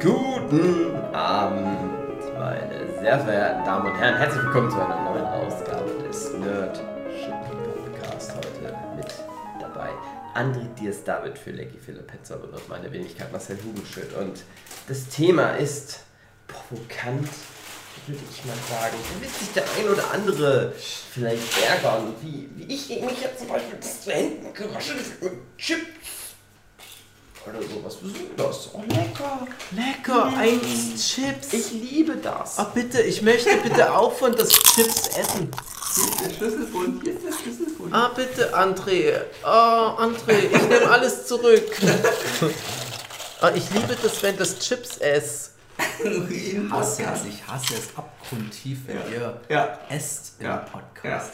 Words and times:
Guten 0.00 0.94
Abend, 1.12 2.20
meine 2.38 2.86
sehr 3.00 3.18
verehrten 3.18 3.64
Damen 3.64 3.90
und 3.90 3.98
Herren. 3.98 4.16
Herzlich 4.16 4.44
willkommen 4.44 4.70
zu 4.70 4.76
einer 4.76 5.02
neuen 5.02 5.24
Ausgabe 5.24 5.90
des 6.06 6.34
Nerdship 6.34 7.34
Podcast. 7.74 8.36
Heute 8.36 8.76
mit 8.94 9.12
dabei 9.58 9.88
André 10.36 10.72
Diers 10.78 11.02
David 11.02 11.36
für 11.36 11.50
Lecky 11.50 11.78
Philipp 11.78 12.06
Petzold 12.06 12.44
und 12.44 12.68
meine 12.68 12.92
Wenigkeit 12.92 13.32
Marcel 13.32 13.58
Hugenschild. 13.64 14.12
Und 14.14 14.44
das 14.86 15.08
Thema 15.08 15.56
ist 15.56 16.04
provokant, 16.46 17.28
würde 18.06 18.22
ich 18.30 18.44
mal 18.44 18.54
sagen. 18.70 18.94
Da 19.14 19.20
wird 19.20 19.34
sich 19.34 19.52
der 19.52 19.64
ein 19.78 19.88
oder 19.92 20.12
andere 20.12 20.74
vielleicht 20.76 21.60
ärgern, 21.60 22.14
wie, 22.22 22.48
wie 22.54 22.72
ich 22.72 22.88
mich 22.88 23.20
jetzt 23.20 23.40
zum 23.40 23.48
Beispiel 23.48 23.78
das 23.80 24.02
zu 24.02 24.12
Händen 24.12 24.54
geraschelt 24.54 25.20
mit 25.20 25.32
Chips 25.58 26.17
oder 27.50 27.62
so. 27.62 27.82
Was 27.84 27.94
ist 27.94 28.02
denn 28.16 28.36
das? 28.36 28.70
Oh, 28.72 28.82
lecker. 28.88 29.46
Lecker, 29.72 30.24
eins 30.36 31.08
Chips. 31.08 31.52
Ich 31.52 31.70
liebe 31.72 32.16
das. 32.16 32.58
Ah, 32.58 32.70
bitte, 32.74 33.00
ich 33.02 33.22
möchte 33.22 33.56
bitte 33.58 33.92
auch 33.96 34.12
von 34.12 34.34
das 34.36 34.48
Chips 34.50 35.08
essen. 35.16 35.50
Hier 35.94 36.04
ist 36.04 36.20
der 36.20 36.30
Schlüsselbund, 36.34 37.02
hier 37.02 37.12
ist 37.14 37.24
der 37.24 37.32
Schlüsselbund. 37.32 37.94
Ah, 37.94 38.10
bitte, 38.14 38.54
André. 38.56 39.20
Oh, 39.44 39.46
André, 40.02 40.38
ich 40.52 40.62
nehme 40.68 40.88
alles 40.90 41.26
zurück. 41.26 41.64
Ah, 43.40 43.52
ich 43.54 43.70
liebe 43.70 43.96
das, 44.02 44.20
wenn 44.24 44.36
das 44.36 44.58
Chips 44.58 44.96
ess. 44.96 45.52
Ich 46.28 46.56
hasse 46.72 47.02
es, 47.04 47.24
ich 47.24 47.46
hasse 47.46 47.74
es 47.74 47.96
abgrundtief, 47.96 48.78
wenn 48.88 48.96
ihr 49.12 49.40
Ja. 49.48 49.78
esst 49.88 50.32
im 50.40 50.46
Ja. 50.46 50.56
Podcast. 50.56 51.30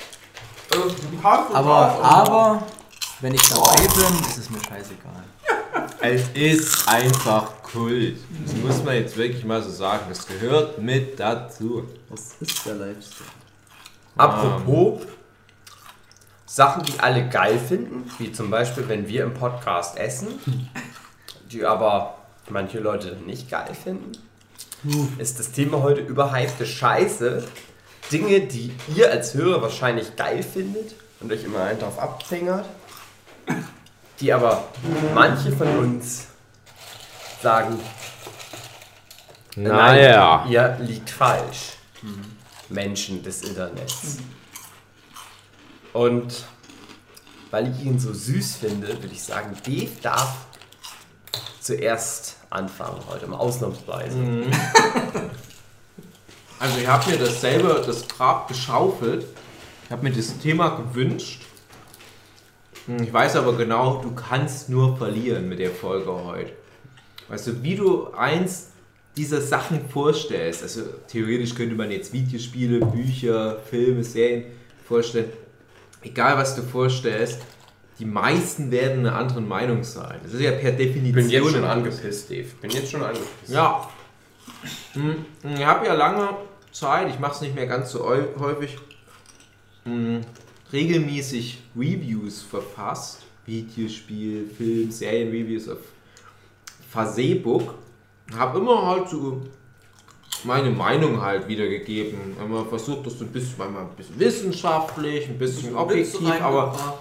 Ein 0.70 0.80
von 1.22 1.56
Aber, 1.56 2.04
aber, 2.04 2.66
wenn 3.20 3.32
ich 3.34 3.48
dabei 3.48 3.74
bin, 3.76 4.20
ist 4.28 4.36
es 4.36 4.50
mir 4.50 4.58
scheißegal. 4.62 5.23
Es 6.06 6.28
ist 6.34 6.86
einfach 6.86 7.62
Kult. 7.62 8.18
Das 8.44 8.54
muss 8.56 8.84
man 8.84 8.94
jetzt 8.94 9.16
wirklich 9.16 9.42
mal 9.42 9.62
so 9.62 9.70
sagen. 9.70 10.02
Das 10.10 10.26
gehört 10.26 10.78
mit 10.78 11.18
dazu. 11.18 11.88
Das 12.10 12.36
ist 12.40 12.66
der 12.66 12.74
Lifestyle. 12.74 13.30
Apropos 14.14 15.00
Sachen, 16.44 16.82
die 16.82 17.00
alle 17.00 17.26
geil 17.30 17.58
finden, 17.58 18.04
wie 18.18 18.30
zum 18.30 18.50
Beispiel, 18.50 18.86
wenn 18.86 19.08
wir 19.08 19.24
im 19.24 19.32
Podcast 19.32 19.96
essen, 19.96 20.38
die 21.50 21.64
aber 21.64 22.18
manche 22.50 22.80
Leute 22.80 23.16
nicht 23.24 23.50
geil 23.50 23.74
finden, 23.74 24.12
ist 25.16 25.38
das 25.38 25.52
Thema 25.52 25.82
heute 25.82 26.02
überhypte 26.02 26.66
Scheiße. 26.66 27.42
Dinge, 28.12 28.40
die 28.40 28.74
ihr 28.94 29.10
als 29.10 29.32
Hörer 29.32 29.62
wahrscheinlich 29.62 30.16
geil 30.16 30.42
findet 30.42 30.96
und 31.20 31.32
euch 31.32 31.44
immer 31.44 31.62
einen 31.62 31.78
drauf 31.78 31.98
abfingert, 31.98 32.66
die 34.20 34.32
aber 34.32 34.64
manche 35.14 35.52
von 35.52 35.78
uns 35.78 36.26
sagen, 37.42 37.78
Naja. 39.56 40.42
Nein, 40.44 40.52
ihr 40.52 40.78
liegt 40.80 41.10
falsch. 41.10 41.72
Menschen 42.68 43.22
des 43.22 43.42
Internets. 43.42 44.18
Und 45.92 46.44
weil 47.50 47.70
ich 47.70 47.84
ihn 47.84 47.98
so 47.98 48.12
süß 48.12 48.56
finde, 48.56 48.88
würde 48.88 49.08
ich 49.12 49.22
sagen, 49.22 49.56
Dave 49.64 49.90
darf 50.02 50.34
zuerst 51.60 52.36
anfangen 52.50 53.00
heute, 53.08 53.26
mal 53.26 53.36
ausnahmsweise. 53.38 54.18
Also 56.60 56.78
ich 56.78 56.86
habe 56.86 57.10
mir 57.10 57.18
das 57.18 57.40
selber, 57.42 57.74
das 57.80 58.08
Grab 58.08 58.48
geschaufelt. 58.48 59.26
Ich 59.84 59.90
habe 59.90 60.02
mir 60.02 60.12
das 60.14 60.38
Thema 60.38 60.70
gewünscht. 60.70 61.42
Hm, 62.86 63.02
Ich 63.02 63.12
weiß 63.12 63.36
aber 63.36 63.56
genau, 63.56 64.00
du 64.02 64.14
kannst 64.14 64.68
nur 64.68 64.96
verlieren 64.96 65.48
mit 65.48 65.58
der 65.58 65.70
Folge 65.70 66.12
heute. 66.12 66.52
Weißt 67.28 67.46
du, 67.46 67.62
wie 67.62 67.76
du 67.76 68.12
eins 68.12 68.70
dieser 69.16 69.40
Sachen 69.40 69.88
vorstellst. 69.88 70.62
Also 70.62 70.82
theoretisch 71.08 71.54
könnte 71.54 71.74
man 71.76 71.90
jetzt 71.90 72.12
Videospiele, 72.12 72.80
Bücher, 72.84 73.58
Filme, 73.70 74.02
Serien 74.04 74.44
vorstellen. 74.86 75.30
Egal 76.02 76.36
was 76.36 76.56
du 76.56 76.62
vorstellst, 76.62 77.40
die 78.00 78.04
meisten 78.04 78.70
werden 78.72 79.06
einer 79.06 79.16
anderen 79.16 79.46
Meinung 79.48 79.84
sein. 79.84 80.18
Das 80.24 80.32
ist 80.34 80.40
ja 80.40 80.50
per 80.50 80.72
Definition. 80.72 81.06
Ich 81.06 81.14
bin 81.14 81.28
jetzt 81.30 81.52
schon 81.52 81.64
angepisst, 81.64 82.28
Dave. 82.30 82.46
Bin 82.60 82.70
jetzt 82.72 82.90
schon 82.90 83.02
angepisst. 83.02 83.48
Ja. 83.48 83.88
Hm, 84.94 85.24
Ich 85.56 85.64
habe 85.64 85.86
ja 85.86 85.94
lange 85.94 86.30
Zeit, 86.72 87.08
ich 87.08 87.18
mache 87.20 87.34
es 87.36 87.40
nicht 87.40 87.54
mehr 87.54 87.66
ganz 87.68 87.92
so 87.92 88.04
häufig, 88.04 88.76
hm, 89.84 90.22
regelmäßig 90.74 91.62
Reviews 91.76 92.42
verfasst. 92.42 93.22
Videospiel, 93.46 94.48
Film, 94.56 94.90
Serienreviews 94.90 95.68
auf 95.68 95.78
Facebook. 96.90 97.74
Habe 98.36 98.58
immer 98.58 98.86
halt 98.86 99.08
so 99.08 99.42
meine 100.44 100.70
Meinung 100.70 101.20
halt 101.20 101.46
wiedergegeben. 101.46 102.36
Immer 102.42 102.64
versucht, 102.64 103.06
das 103.06 103.18
so 103.18 103.24
ein 103.24 103.30
bisschen, 103.30 103.54
manchmal 103.58 103.82
ein 103.82 103.96
bisschen 103.96 104.18
wissenschaftlich, 104.18 105.28
ein 105.28 105.38
bisschen 105.38 105.76
objektiv, 105.76 106.42
aber 106.42 106.98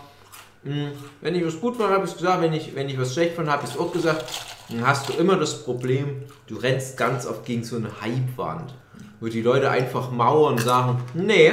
mh, 0.63 0.91
wenn 1.21 1.35
ich 1.35 1.45
was 1.45 1.59
gut 1.59 1.77
fand, 1.77 1.91
habe 1.91 2.05
ich 2.05 2.11
es 2.11 2.17
gesagt, 2.17 2.41
wenn 2.41 2.53
ich, 2.53 2.75
wenn 2.75 2.89
ich 2.89 2.99
was 2.99 3.13
schlecht 3.13 3.35
fand, 3.35 3.49
habe 3.49 3.65
ich 3.65 3.71
es 3.71 3.77
auch 3.77 3.91
gesagt. 3.91 4.25
Dann 4.69 4.85
hast 4.85 5.09
du 5.09 5.13
immer 5.13 5.35
das 5.37 5.63
Problem, 5.63 6.23
du 6.47 6.55
rennst 6.55 6.97
ganz 6.97 7.25
oft 7.25 7.45
gegen 7.45 7.63
so 7.63 7.75
eine 7.75 7.89
Hypewand, 8.01 8.73
wo 9.19 9.27
die 9.27 9.41
Leute 9.41 9.69
einfach 9.69 10.11
mauern 10.11 10.53
und 10.53 10.61
sagen, 10.61 11.01
nee, 11.13 11.51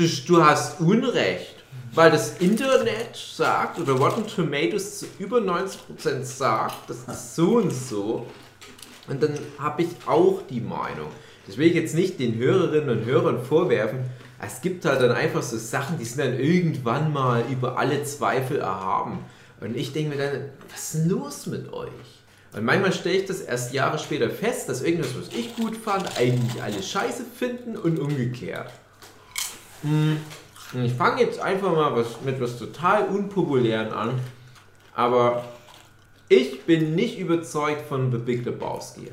du, 0.00 0.08
du 0.26 0.44
hast 0.44 0.80
Unrecht, 0.80 1.56
weil 1.92 2.10
das 2.10 2.38
Internet 2.38 3.16
sagt 3.16 3.78
oder 3.78 3.92
Rotten 3.92 4.26
Tomatoes 4.26 5.00
zu 5.00 5.06
über 5.18 5.38
90% 5.38 6.22
sagt, 6.22 6.88
das 6.88 7.04
ist 7.06 7.36
so 7.36 7.56
und 7.58 7.72
so. 7.72 8.26
Und 9.08 9.22
dann 9.22 9.38
habe 9.58 9.82
ich 9.82 9.88
auch 10.06 10.40
die 10.48 10.60
Meinung. 10.60 11.08
Das 11.46 11.58
will 11.58 11.66
ich 11.66 11.74
jetzt 11.74 11.94
nicht 11.94 12.18
den 12.18 12.36
Hörerinnen 12.36 12.98
und 12.98 13.04
Hörern 13.04 13.44
vorwerfen. 13.44 14.00
Es 14.40 14.60
gibt 14.62 14.84
halt 14.84 15.02
dann 15.02 15.12
einfach 15.12 15.42
so 15.42 15.58
Sachen, 15.58 15.98
die 15.98 16.04
sind 16.04 16.20
dann 16.20 16.38
irgendwann 16.38 17.12
mal 17.12 17.44
über 17.50 17.78
alle 17.78 18.04
Zweifel 18.04 18.58
erhaben. 18.58 19.18
Und 19.60 19.76
ich 19.76 19.92
denke 19.92 20.16
mir 20.16 20.22
dann, 20.22 20.44
was 20.70 20.94
ist 20.94 20.94
denn 20.94 21.10
los 21.10 21.46
mit 21.46 21.72
euch? 21.72 21.90
Und 22.52 22.64
manchmal 22.64 22.92
stelle 22.92 23.16
ich 23.16 23.26
das 23.26 23.40
erst 23.40 23.74
Jahre 23.74 23.98
später 23.98 24.30
fest, 24.30 24.68
dass 24.68 24.82
irgendwas, 24.82 25.14
was 25.16 25.28
ich 25.36 25.54
gut 25.56 25.76
fand, 25.76 26.16
eigentlich 26.18 26.62
alle 26.62 26.82
scheiße 26.82 27.24
finden 27.36 27.76
und 27.76 27.98
umgekehrt. 27.98 28.72
Hm, 29.82 30.18
Ich 30.84 30.92
fange 30.92 31.22
jetzt 31.22 31.40
einfach 31.40 31.72
mal 31.72 31.96
was, 31.96 32.20
mit 32.24 32.40
was 32.40 32.58
total 32.58 33.08
Unpopulären 33.08 33.92
an. 33.92 34.20
Aber 34.94 35.44
ich 36.28 36.62
bin 36.64 36.94
nicht 36.94 37.18
überzeugt 37.18 37.88
von 37.88 38.12
The 38.12 38.18
Big 38.18 38.44
Lebowski. 38.44 39.10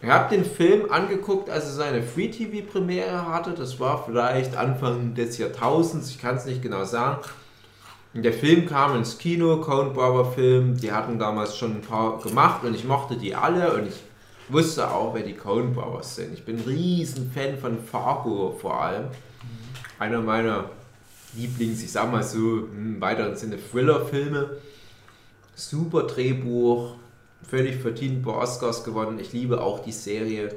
Ich 0.00 0.08
habe 0.08 0.36
den 0.36 0.44
Film 0.44 0.92
angeguckt, 0.92 1.48
als 1.50 1.64
er 1.64 1.72
seine 1.72 2.02
Free-TV-Premiere 2.02 3.26
hatte. 3.26 3.50
Das 3.52 3.80
war 3.80 4.04
vielleicht 4.04 4.54
Anfang 4.54 5.14
des 5.14 5.38
Jahrtausends, 5.38 6.10
ich 6.10 6.20
kann 6.20 6.36
es 6.36 6.44
nicht 6.44 6.62
genau 6.62 6.84
sagen. 6.84 7.22
Der 8.12 8.32
Film 8.32 8.66
kam 8.66 8.94
ins 8.94 9.18
Kino, 9.18 9.60
Coen 9.60 9.92
Brother 9.92 10.30
Film. 10.30 10.76
Die 10.76 10.92
hatten 10.92 11.18
damals 11.18 11.56
schon 11.56 11.72
ein 11.76 11.80
paar 11.80 12.20
gemacht 12.20 12.62
und 12.62 12.74
ich 12.74 12.84
mochte 12.84 13.16
die 13.16 13.34
alle 13.34 13.74
und 13.74 13.88
ich 13.88 14.03
wusste 14.48 14.90
auch, 14.90 15.14
wer 15.14 15.22
die 15.22 15.34
Coen 15.34 15.72
Brothers 15.72 16.16
sind. 16.16 16.34
Ich 16.34 16.44
bin 16.44 16.56
ein 16.56 16.64
riesen 16.64 17.30
Fan 17.30 17.58
von 17.58 17.78
Fargo 17.82 18.56
vor 18.60 18.80
allem. 18.82 19.06
Einer 19.98 20.20
meiner 20.20 20.70
Lieblings, 21.36 21.82
ich 21.82 21.92
sag 21.92 22.10
mal 22.10 22.22
so, 22.22 22.66
im 22.66 23.00
weiteren 23.00 23.36
Sinne 23.36 23.58
Thriller-Filme. 23.58 24.56
Super 25.54 26.04
Drehbuch, 26.04 26.96
völlig 27.42 27.76
verdient 27.76 28.24
paar 28.24 28.38
Oscars 28.38 28.84
gewonnen. 28.84 29.18
Ich 29.18 29.32
liebe 29.32 29.62
auch 29.62 29.80
die 29.80 29.92
Serie. 29.92 30.54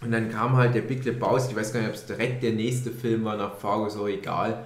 Und 0.00 0.12
dann 0.12 0.30
kam 0.30 0.56
halt 0.56 0.74
der 0.74 0.82
Big 0.82 1.04
Lebowski, 1.04 1.52
ich 1.52 1.56
weiß 1.56 1.72
gar 1.72 1.80
nicht, 1.80 1.90
ob 1.90 1.94
es 1.94 2.06
direkt 2.06 2.42
der 2.42 2.52
nächste 2.52 2.90
Film 2.90 3.24
war 3.24 3.36
nach 3.36 3.54
Fargo, 3.56 3.88
so 3.88 4.06
egal. 4.06 4.64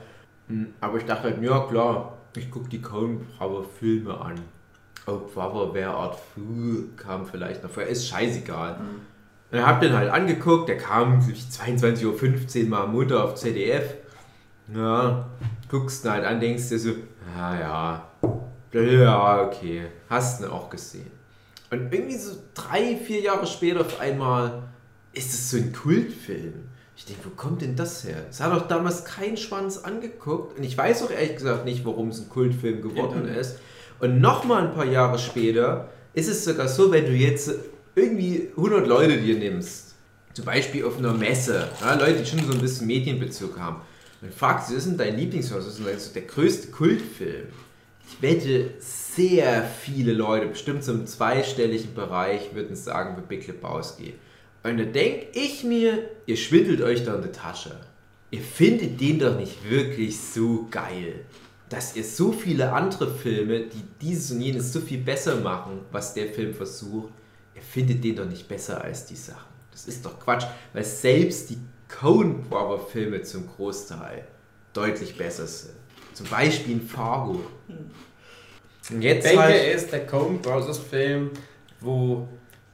Hm, 0.49 0.69
Aber 0.81 0.99
ich 0.99 1.05
dachte 1.05 1.25
halt, 1.25 1.43
ja 1.43 1.61
klar, 1.61 2.17
ich 2.35 2.51
gucke 2.51 2.69
die 2.69 2.81
Coen 2.81 3.27
Brother 3.39 3.65
Filme 3.79 4.19
an. 4.19 4.41
Oh, 5.07 5.21
Brother, 5.33 5.73
wer 5.73 5.91
Art 5.91 6.19
Fu 6.19 6.89
kam 6.97 7.27
vielleicht 7.27 7.63
noch 7.63 7.71
vorher, 7.71 7.91
ist 7.91 8.09
scheißegal. 8.09 8.81
Und 9.53 9.59
ich 9.59 9.65
hab 9.65 9.81
den 9.81 9.93
halt 9.93 10.11
angeguckt, 10.11 10.69
der 10.69 10.79
kam 10.79 11.21
22.15 11.21 12.65
Uhr 12.65 12.69
mal 12.69 12.85
am 12.85 12.93
Montag 12.93 13.21
auf 13.21 13.35
ZDF. 13.37 13.95
Ja, 14.75 15.29
guckst 15.71 16.05
ihn 16.05 16.11
halt 16.11 16.25
an, 16.25 16.41
denkst 16.41 16.69
dir 16.69 16.79
so, 16.79 16.91
ja, 17.37 17.61
ja, 17.61 18.11
ja, 18.73 19.43
okay, 19.43 19.87
hast 20.11 20.41
ihn 20.41 20.49
auch 20.49 20.69
gesehen. 20.69 21.11
Und 21.71 21.93
irgendwie 21.93 22.17
so 22.17 22.33
drei, 22.55 22.97
vier 22.97 23.21
Jahre 23.21 23.47
später 23.47 23.83
auf 23.83 24.01
einmal 24.01 24.65
ist 25.13 25.33
es 25.33 25.51
so 25.51 25.57
ein 25.57 25.73
Kultfilm. 25.73 26.69
Ich 26.97 27.05
denke, 27.05 27.27
wo 27.27 27.31
kommt 27.31 27.63
denn 27.63 27.77
das 27.77 28.05
her? 28.05 28.25
Es 28.29 28.41
hat 28.41 28.53
doch 28.53 28.67
damals 28.67 29.05
kein 29.05 29.37
Schwanz 29.37 29.79
angeguckt 29.79 30.59
und 30.59 30.65
ich 30.65 30.77
weiß 30.77 31.05
auch 31.05 31.11
ehrlich 31.11 31.37
gesagt 31.37 31.65
nicht, 31.65 31.85
warum 31.85 32.09
es 32.09 32.21
ein 32.21 32.29
Kultfilm 32.29 32.83
geworden 32.83 33.29
ist. 33.29 33.59
Und 34.01 34.21
nochmal 34.21 34.67
ein 34.67 34.75
paar 34.75 34.85
Jahre 34.85 35.19
später 35.19 35.89
ist 36.15 36.29
es 36.29 36.45
sogar 36.45 36.69
so, 36.69 36.91
wenn 36.93 37.07
du 37.07 37.13
jetzt 37.13 37.51
irgendwie 37.95 38.49
100 38.57 38.87
Leute 38.87 39.19
dir 39.19 39.39
nimmst, 39.39 39.95
zum 40.35 40.45
Beispiel 40.45 40.85
auf 40.85 40.99
einer 40.99 41.13
Messe, 41.13 41.69
ja, 41.81 41.95
Leute, 41.95 42.21
die 42.21 42.27
schon 42.27 42.45
so 42.47 42.53
ein 42.53 42.61
bisschen 42.61 42.87
Medienbezug 42.87 43.59
haben, 43.59 43.81
und 44.23 44.33
fragst, 44.33 44.71
was 44.71 44.77
ist 44.77 44.87
denn 44.87 44.99
dein 44.99 45.17
Lieblingsfilm, 45.17 45.61
was 45.61 45.69
ist 45.69 45.79
denn 45.79 45.97
der 46.15 46.23
größte 46.23 46.69
Kultfilm? 46.69 47.49
ich 48.09 48.23
wette, 48.23 48.71
sehr 48.79 49.65
viele 49.65 50.13
Leute, 50.13 50.47
bestimmt 50.47 50.85
so 50.85 50.93
im 50.93 51.07
zweistelligen 51.07 51.95
Bereich, 51.95 52.55
würden 52.55 52.77
sagen, 52.77 53.17
für 53.17 53.23
Big 53.23 53.47
Lebowski. 53.47 54.15
Und 54.63 54.79
da 54.79 54.85
denke 54.85 55.27
ich 55.33 55.65
mir, 55.65 56.11
ihr 56.27 56.37
schwindelt 56.37 56.83
euch 56.83 57.05
da 57.05 57.17
in 57.17 57.23
die 57.23 57.33
Tasche. 57.33 57.77
Ihr 58.31 58.41
findet 58.41 59.01
den 59.01 59.19
doch 59.19 59.39
nicht 59.39 59.69
wirklich 59.69 60.19
so 60.21 60.67
geil. 60.71 61.25
Dass 61.69 61.97
ihr 61.97 62.05
so 62.05 62.31
viele 62.31 62.73
andere 62.73 63.13
Filme, 63.13 63.61
die 63.61 63.83
dieses 64.01 64.31
und 64.31 64.41
jenes 64.41 64.73
so 64.73 64.81
viel 64.81 64.99
besser 64.99 65.37
machen, 65.37 65.81
was 65.91 66.15
der 66.15 66.29
Film 66.29 66.55
versucht, 66.55 67.13
ihr 67.55 67.63
findet 67.63 68.05
den 68.05 68.17
doch 68.17 68.27
nicht 68.27 68.47
besser 68.47 68.83
als 68.83 69.07
die 69.07 69.17
Sachen. 69.17 69.53
Das 69.73 69.87
ist 69.87 70.05
doch 70.07 70.19
Quatsch, 70.21 70.47
weil 70.73 70.85
selbst 70.85 71.51
die 71.51 71.59
Coen 71.89 72.43
Brother 72.43 72.79
Filme 72.79 73.23
zum 73.23 73.47
Großteil 73.49 74.27
deutlich 74.73 75.17
besser 75.17 75.47
sind. 75.47 75.75
Zum 76.15 76.27
Beispiel 76.29 76.75
in 76.75 76.81
Fargo. 76.81 77.41
Und 77.69 78.99
Ich 78.99 79.05
jetzt 79.05 79.27
denke, 79.27 79.43
halt, 79.43 79.75
ist 79.75 79.93
der 79.93 80.07
Coen 80.07 80.41
Brothers 80.41 80.79
Film, 80.79 81.31
wo 81.81 82.29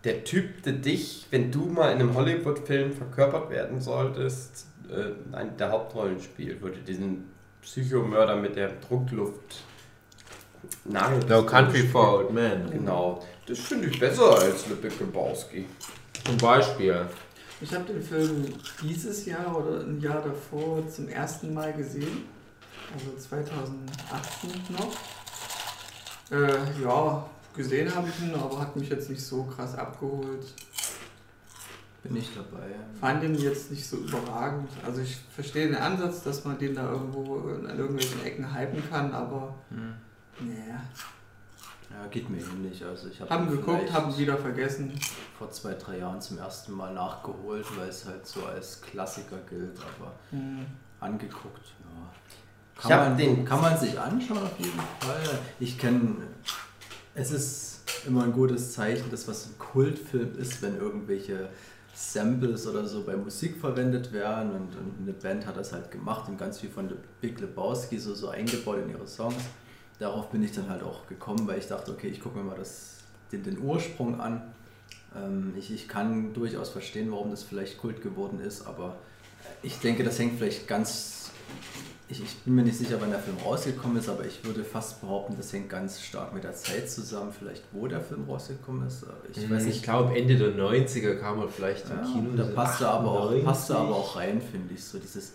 der 0.05 0.25
Typ, 0.25 0.63
der 0.63 0.75
dich, 0.75 1.27
wenn 1.31 1.51
du 1.51 1.67
mal 1.67 1.93
in 1.93 2.01
einem 2.01 2.15
Hollywood-Film 2.15 2.93
verkörpert 2.93 3.51
werden 3.51 3.81
solltest, 3.81 4.67
äh, 4.89 5.45
der 5.59 5.71
Hauptrollen 5.71 6.21
spielt, 6.21 6.63
wo 6.63 6.69
du 6.69 6.79
diesen 6.81 7.32
Psychomörder 7.63 8.37
mit 8.37 8.57
der 8.57 8.73
Druckluft 8.81 9.63
Nagel 10.85 11.21
No 11.29 11.45
Country 11.45 11.87
for 11.87 12.19
Old 12.19 12.33
Men. 12.33 12.71
Genau. 12.71 13.25
Das 13.47 13.59
finde 13.59 13.89
ich 13.89 13.99
besser 13.99 14.39
als 14.39 14.69
Le 14.69 14.75
Big 14.77 14.99
Lebowski. 14.99 15.67
Zum 16.25 16.37
Beispiel. 16.37 17.07
Ich 17.61 17.73
habe 17.73 17.85
den 17.85 18.03
Film 18.03 18.47
dieses 18.83 19.27
Jahr 19.27 19.57
oder 19.57 19.81
ein 19.81 20.01
Jahr 20.01 20.23
davor 20.23 20.89
zum 20.89 21.09
ersten 21.09 21.55
Mal 21.55 21.73
gesehen. 21.73 22.25
Also 22.93 23.17
2018 23.17 24.51
noch. 24.71 24.93
Äh, 26.31 26.83
ja, 26.83 27.27
gesehen 27.55 27.95
habe 27.95 28.09
ich 28.09 28.25
ihn, 28.25 28.35
aber 28.35 28.61
hat 28.61 28.77
mich 28.77 28.89
jetzt 28.89 29.11
nicht 29.11 29.25
so 29.25 29.45
krass 29.45 29.75
abgeholt. 29.77 30.45
Bin 32.03 32.17
ich 32.17 32.31
dabei. 32.35 32.67
Fand 33.01 33.23
ihn 33.23 33.35
jetzt 33.37 33.71
nicht 33.71 33.87
so 33.87 33.99
überragend. 33.99 34.69
Also 34.85 35.01
ich 35.03 35.17
verstehe 35.35 35.69
den 35.69 35.77
Ansatz, 35.77 36.23
dass 36.25 36.45
man 36.45 36.59
den 36.59 36.75
da 36.75 36.91
irgendwo 36.91 37.49
an 37.49 37.79
irgendwelchen 37.79 38.25
Ecken 38.25 38.55
hypen 38.55 38.83
kann, 38.91 39.13
aber 39.13 39.55
Hm. 39.71 39.95
naja. 40.41 40.81
Ja, 41.91 42.07
geht 42.11 42.29
mir 42.29 42.39
ähnlich. 42.43 42.85
Also 42.85 43.09
ich 43.09 43.21
habe 43.21 43.31
Haben 43.31 43.51
geguckt, 43.51 43.93
haben 43.93 44.17
wieder 44.19 44.37
vergessen. 44.37 44.99
vor 45.39 45.51
zwei, 45.51 45.75
drei 45.75 45.99
Jahren 45.99 46.21
zum 46.21 46.39
ersten 46.39 46.73
Mal 46.73 46.93
nachgeholt, 46.95 47.67
weil 47.77 47.89
es 47.89 48.05
halt 48.07 48.27
so 48.27 48.47
als 48.47 48.81
Klassiker 48.81 49.39
gilt, 49.49 49.77
aber 49.79 50.13
Hm. 50.31 50.67
angeguckt, 51.01 51.67
ja. 51.81 52.81
Kann 52.81 52.93
hab 52.93 53.09
man, 53.11 53.17
den- 53.19 53.45
kann 53.45 53.61
man 53.61 53.79
sich 53.79 53.99
anschauen 54.01 54.39
auf 54.39 54.59
jeden 54.59 54.81
Fall. 55.01 55.39
Ich 55.61 55.79
kenne, 55.79 56.17
es 57.15 57.31
ist 57.31 57.81
immer 58.07 58.25
ein 58.25 58.33
gutes 58.33 58.73
Zeichen, 58.73 59.09
dass 59.11 59.29
was 59.29 59.47
ein 59.47 59.59
Kultfilm 59.59 60.37
ist, 60.39 60.63
wenn 60.63 60.77
irgendwelche 60.79 61.51
Samples 61.95 62.67
oder 62.67 62.87
so 62.87 63.05
bei 63.05 63.17
Musik 63.17 63.59
verwendet 63.59 64.13
werden 64.13 64.53
und, 64.53 64.77
und 64.77 64.95
eine 65.03 65.13
Band 65.13 65.47
hat 65.47 65.57
das 65.57 65.73
halt 65.73 65.91
gemacht 65.91 66.29
und 66.29 66.39
ganz 66.39 66.59
viel 66.59 66.71
von 66.71 66.89
The 66.89 66.95
Big 67.21 67.39
Lebowski 67.39 67.99
so, 67.99 68.15
so 68.15 68.29
eingebaut 68.29 68.79
in 68.79 68.91
ihre 68.91 69.07
Songs. 69.07 69.43
Darauf 69.99 70.31
bin 70.31 70.43
ich 70.43 70.53
dann 70.53 70.69
halt 70.69 70.83
auch 70.83 71.07
gekommen, 71.07 71.47
weil 71.47 71.59
ich 71.59 71.67
dachte, 71.67 71.93
okay, 71.93 72.09
ich 72.09 72.21
gucke 72.21 72.39
mir 72.39 72.45
mal 72.45 72.57
das, 72.57 72.99
den, 73.31 73.43
den 73.43 73.59
Ursprung 73.59 74.21
an. 74.21 74.43
Ähm, 75.15 75.53
ich, 75.57 75.71
ich 75.71 75.87
kann 75.87 76.33
durchaus 76.33 76.71
verstehen, 76.71 77.13
warum 77.13 77.31
das 77.31 77.43
vielleicht 77.43 77.79
Kult 77.79 78.01
geworden 78.03 78.41
ist, 78.41 78.67
aber 78.67 78.97
ich 79.63 79.79
denke, 79.79 80.03
das 80.03 80.19
hängt 80.19 80.39
vielleicht 80.39 80.67
ganz. 80.67 81.31
Ich, 82.13 82.23
ich 82.23 82.37
bin 82.45 82.55
mir 82.57 82.63
nicht 82.63 82.77
sicher, 82.77 82.97
wann 83.01 83.11
der 83.11 83.19
Film 83.21 83.37
rausgekommen 83.45 83.97
ist, 83.97 84.09
aber 84.09 84.25
ich 84.27 84.45
würde 84.45 84.63
fast 84.65 85.01
behaupten, 85.01 85.35
das 85.37 85.53
hängt 85.53 85.69
ganz 85.71 86.01
stark 86.01 86.35
mit 86.35 86.45
der 86.45 86.53
Zeit 86.55 86.91
zusammen, 86.91 87.33
vielleicht 87.37 87.63
wo 87.73 87.87
der 87.87 88.01
Film 88.03 88.25
rausgekommen 88.29 88.87
ist. 88.87 89.05
Ich 89.35 89.51
weiß 89.51 89.65
Ich 89.67 89.83
glaube, 89.83 90.15
Ende 90.17 90.37
der 90.37 90.51
90er 90.55 91.15
kam 91.17 91.41
er 91.41 91.49
vielleicht 91.49 91.87
im 91.89 91.97
Ja, 91.97 92.03
Kino. 92.05 92.31
da 92.37 92.45
so 92.47 92.53
passte 92.55 92.89
aber, 92.89 93.11
auch, 93.11 93.21
98. 93.31 93.45
passte 93.45 93.77
aber 93.77 93.97
auch 93.97 94.17
rein, 94.17 94.41
finde 94.43 94.75
ich. 94.75 94.85
So 94.85 94.99
dieses 94.99 95.33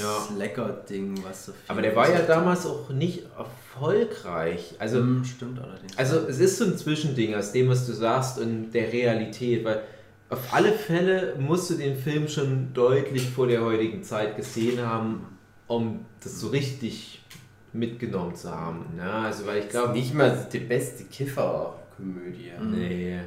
Ja. 0.00 0.20
Slacker-Ding, 0.32 1.24
was 1.24 1.46
so 1.46 1.52
viel 1.52 1.60
Aber 1.66 1.82
der 1.82 1.96
war 1.96 2.08
ja 2.08 2.20
damals 2.20 2.66
auch 2.66 2.88
nicht 2.90 3.24
erfolgreich. 3.36 4.74
Also, 4.78 4.98
Hm, 4.98 5.24
stimmt 5.24 5.58
allerdings. 5.60 5.98
also 5.98 6.18
es 6.28 6.38
ist 6.38 6.58
so 6.58 6.64
ein 6.66 6.76
Zwischending 6.78 7.34
aus 7.34 7.52
dem, 7.52 7.68
was 7.68 7.86
du 7.86 7.92
sagst 7.92 8.38
und 8.38 8.70
der 8.72 8.92
Realität, 8.92 9.64
weil 9.64 9.82
auf 10.30 10.38
alle 10.54 10.72
Fälle 10.72 11.34
musst 11.38 11.68
du 11.70 11.74
den 11.74 11.96
Film 11.96 12.28
schon 12.28 12.72
deutlich 12.72 13.28
vor 13.30 13.46
der 13.48 13.62
heutigen 13.64 14.02
Zeit 14.02 14.36
gesehen 14.36 14.80
haben, 14.80 15.26
um 15.66 16.04
das 16.20 16.40
so 16.40 16.48
richtig 16.48 17.24
mitgenommen 17.72 18.34
zu 18.34 18.50
haben. 18.50 18.86
Ja, 18.98 19.22
also 19.22 19.46
weil 19.46 19.62
ich 19.62 19.68
Glaube 19.68 19.92
nicht 19.92 20.14
mal 20.14 20.46
die 20.52 20.58
beste 20.58 21.04
Kiffer-Komödie. 21.04 22.52
Mhm. 22.60 22.70
nee. 22.72 23.20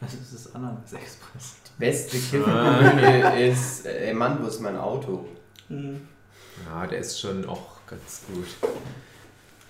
das 0.00 0.14
ist 0.14 0.34
das 0.34 0.54
Ananas 0.54 0.92
Express. 0.92 1.56
Die 1.66 1.80
beste 1.80 2.18
Kiffer-Komödie 2.18 3.44
ist 3.50 3.86
äh, 3.86 4.08
Ey 4.08 4.14
Mann, 4.14 4.42
wo 4.42 4.46
ist 4.48 4.60
mein 4.60 4.76
Auto? 4.76 5.26
Hm. 5.68 6.00
Ja, 6.66 6.86
der 6.86 6.98
ist 6.98 7.18
schon 7.18 7.44
auch 7.46 7.86
ganz 7.86 8.22
gut. 8.26 8.70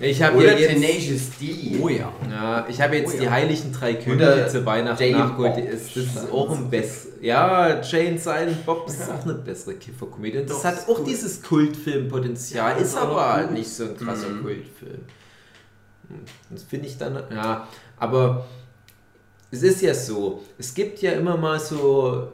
Ich 0.04 0.20
habe 0.20 0.44
ja 0.44 0.52
jetzt, 0.52 0.72
Tenacious 0.74 1.30
D. 1.40 1.78
Oh 1.80 1.88
ja. 1.88 2.12
ja, 2.28 2.66
ich 2.68 2.80
habe 2.80 2.96
jetzt 2.96 3.10
Oh 3.10 3.16
ja. 3.16 3.20
die 3.22 3.30
heiligen 3.30 3.72
drei 3.72 3.94
Könige 3.94 4.48
zur 4.50 4.66
Weihnachten 4.66 5.00
Jane 5.02 5.16
nachgeholt. 5.18 5.54
Bob. 5.54 5.70
Das 5.70 5.96
ist 5.96 6.30
auch 6.32 6.50
ein 6.56 6.68
best. 6.68 7.06
Ja, 7.20 7.80
Jane 7.80 8.18
Silent 8.18 8.66
Bob 8.66 8.88
ist 8.88 9.08
auch 9.08 9.22
eine 9.24 9.34
bessere 9.34 9.74
Kifferkomödie. 9.74 10.44
Das 10.44 10.56
Doch, 10.58 10.64
hat 10.64 10.88
auch 10.88 10.98
cool. 10.98 11.04
dieses 11.06 11.40
Kultfilmpotenzial, 11.40 12.76
ist 12.78 12.88
ist 12.88 12.96
aber 12.96 13.32
halt 13.32 13.48
gut. 13.48 13.58
nicht 13.58 13.68
so 13.70 13.84
ein 13.84 13.96
krasser 13.96 14.28
Mhm. 14.28 14.42
Kultfilm. 14.42 15.00
Hm, 16.08 16.20
Das 16.50 16.62
finde 16.64 16.86
ich 16.88 16.98
dann, 16.98 17.22
ja, 17.32 17.68
aber 17.96 18.46
es 19.52 19.62
ist 19.62 19.82
ja 19.82 19.94
so, 19.94 20.42
es 20.58 20.74
gibt 20.74 21.00
ja 21.00 21.12
immer 21.12 21.36
mal 21.36 21.60
so 21.60 22.26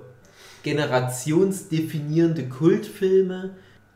generationsdefinierende 0.63 2.49
Kultfilme, 2.49 3.51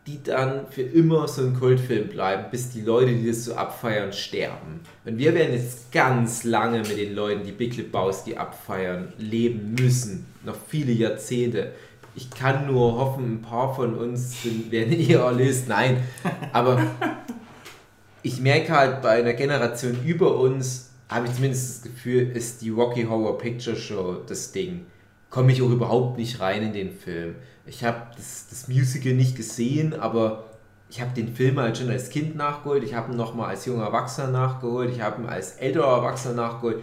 die 0.06 0.22
dann 0.22 0.66
für 0.68 0.82
immer 0.82 1.28
so 1.28 1.42
ein 1.42 1.54
Kultfilm 1.54 2.08
bleiben, 2.08 2.46
bis 2.50 2.70
die 2.70 2.80
Leute, 2.80 3.12
die 3.12 3.28
das 3.28 3.44
so 3.44 3.54
abfeiern, 3.54 4.12
sterben. 4.12 4.80
Und 5.04 5.18
wir 5.18 5.32
werden 5.34 5.54
jetzt 5.54 5.92
ganz 5.92 6.42
lange 6.42 6.78
mit 6.78 6.98
den 6.98 7.14
Leuten, 7.14 7.44
die 7.44 7.52
Big 7.52 7.76
Lebowski 7.76 8.36
abfeiern, 8.36 9.12
leben 9.18 9.76
müssen. 9.78 10.26
Noch 10.44 10.56
viele 10.68 10.92
Jahrzehnte. 10.92 11.72
Ich 12.16 12.30
kann 12.30 12.66
nur 12.66 12.98
hoffen, 12.98 13.34
ein 13.34 13.42
paar 13.42 13.74
von 13.74 13.94
uns 13.94 14.42
sind, 14.42 14.72
werden 14.72 14.92
eher 14.98 15.20
erlöst. 15.20 15.68
Nein, 15.68 16.02
aber 16.52 16.82
ich 18.22 18.40
merke 18.40 18.72
halt 18.72 19.02
bei 19.02 19.10
einer 19.10 19.34
Generation 19.34 19.98
über 20.04 20.36
uns, 20.36 20.90
habe 21.08 21.26
ich 21.26 21.34
zumindest 21.34 21.76
das 21.76 21.92
Gefühl, 21.92 22.30
ist 22.34 22.62
die 22.62 22.70
Rocky 22.70 23.04
Horror 23.04 23.38
Picture 23.38 23.76
Show 23.76 24.16
das 24.26 24.50
Ding. 24.50 24.86
Komme 25.30 25.52
ich 25.52 25.62
auch 25.62 25.70
überhaupt 25.70 26.18
nicht 26.18 26.40
rein 26.40 26.62
in 26.62 26.72
den 26.72 26.90
Film. 26.90 27.36
Ich 27.66 27.84
habe 27.84 28.02
das, 28.16 28.46
das 28.50 28.68
Musical 28.68 29.12
nicht 29.12 29.36
gesehen, 29.36 29.94
aber 29.94 30.44
ich 30.90 31.00
habe 31.00 31.12
den 31.14 31.34
Film 31.34 31.58
halt 31.58 31.78
schon 31.78 31.90
als 31.90 32.10
Kind 32.10 32.36
nachgeholt. 32.36 32.84
Ich 32.84 32.94
habe 32.94 33.12
ihn 33.12 33.16
nochmal 33.16 33.50
als 33.50 33.64
junger 33.64 33.84
Erwachsener 33.84 34.28
nachgeholt. 34.28 34.90
Ich 34.90 35.00
habe 35.00 35.22
ihn 35.22 35.28
als 35.28 35.52
älterer 35.52 35.96
Erwachsener 35.98 36.34
nachgeholt. 36.34 36.82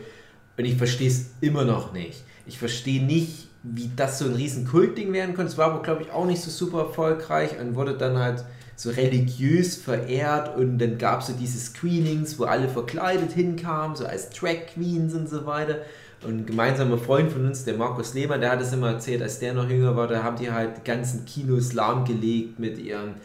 Und 0.57 0.65
ich 0.65 0.77
verstehe 0.77 1.09
es 1.09 1.27
immer 1.41 1.63
noch 1.63 1.93
nicht. 1.93 2.23
Ich 2.47 2.57
verstehe 2.57 3.03
nicht, 3.03 3.49
wie 3.63 3.91
das 3.95 4.19
so 4.19 4.25
ein 4.25 4.33
riesen 4.33 4.65
Kultding 4.67 5.13
werden 5.13 5.35
konnte. 5.35 5.51
Es 5.51 5.57
war 5.57 5.71
aber, 5.71 5.81
glaube 5.83 6.03
ich, 6.03 6.11
auch 6.11 6.25
nicht 6.25 6.41
so 6.41 6.49
super 6.49 6.79
erfolgreich 6.79 7.59
und 7.59 7.75
wurde 7.75 7.97
dann 7.97 8.17
halt 8.17 8.43
so 8.75 8.89
religiös 8.89 9.75
verehrt 9.75 10.55
und 10.55 10.79
dann 10.79 10.97
gab 10.97 11.19
es 11.19 11.27
so 11.27 11.33
diese 11.33 11.59
Screenings, 11.59 12.39
wo 12.39 12.45
alle 12.45 12.69
verkleidet 12.69 13.33
hinkamen, 13.33 13.97
so 13.97 14.05
als 14.05 14.29
Drag 14.29 14.67
Queens 14.73 15.13
und 15.13 15.29
so 15.29 15.45
weiter. 15.45 15.79
Und 16.23 16.39
ein 16.39 16.45
gemeinsamer 16.45 16.97
Freund 16.97 17.31
von 17.31 17.45
uns, 17.45 17.63
der 17.63 17.75
Markus 17.75 18.13
Lehmann, 18.13 18.41
der 18.41 18.51
hat 18.51 18.61
es 18.61 18.73
immer 18.73 18.89
erzählt, 18.89 19.21
als 19.21 19.39
der 19.39 19.53
noch 19.53 19.69
jünger 19.69 19.95
war, 19.95 20.07
da 20.07 20.21
haben 20.21 20.37
die 20.37 20.51
halt 20.51 20.83
ganzen 20.83 21.23
Kinos 21.25 21.73
lahmgelegt 21.73 22.59
mit 22.59 22.77
ihren 22.77 23.15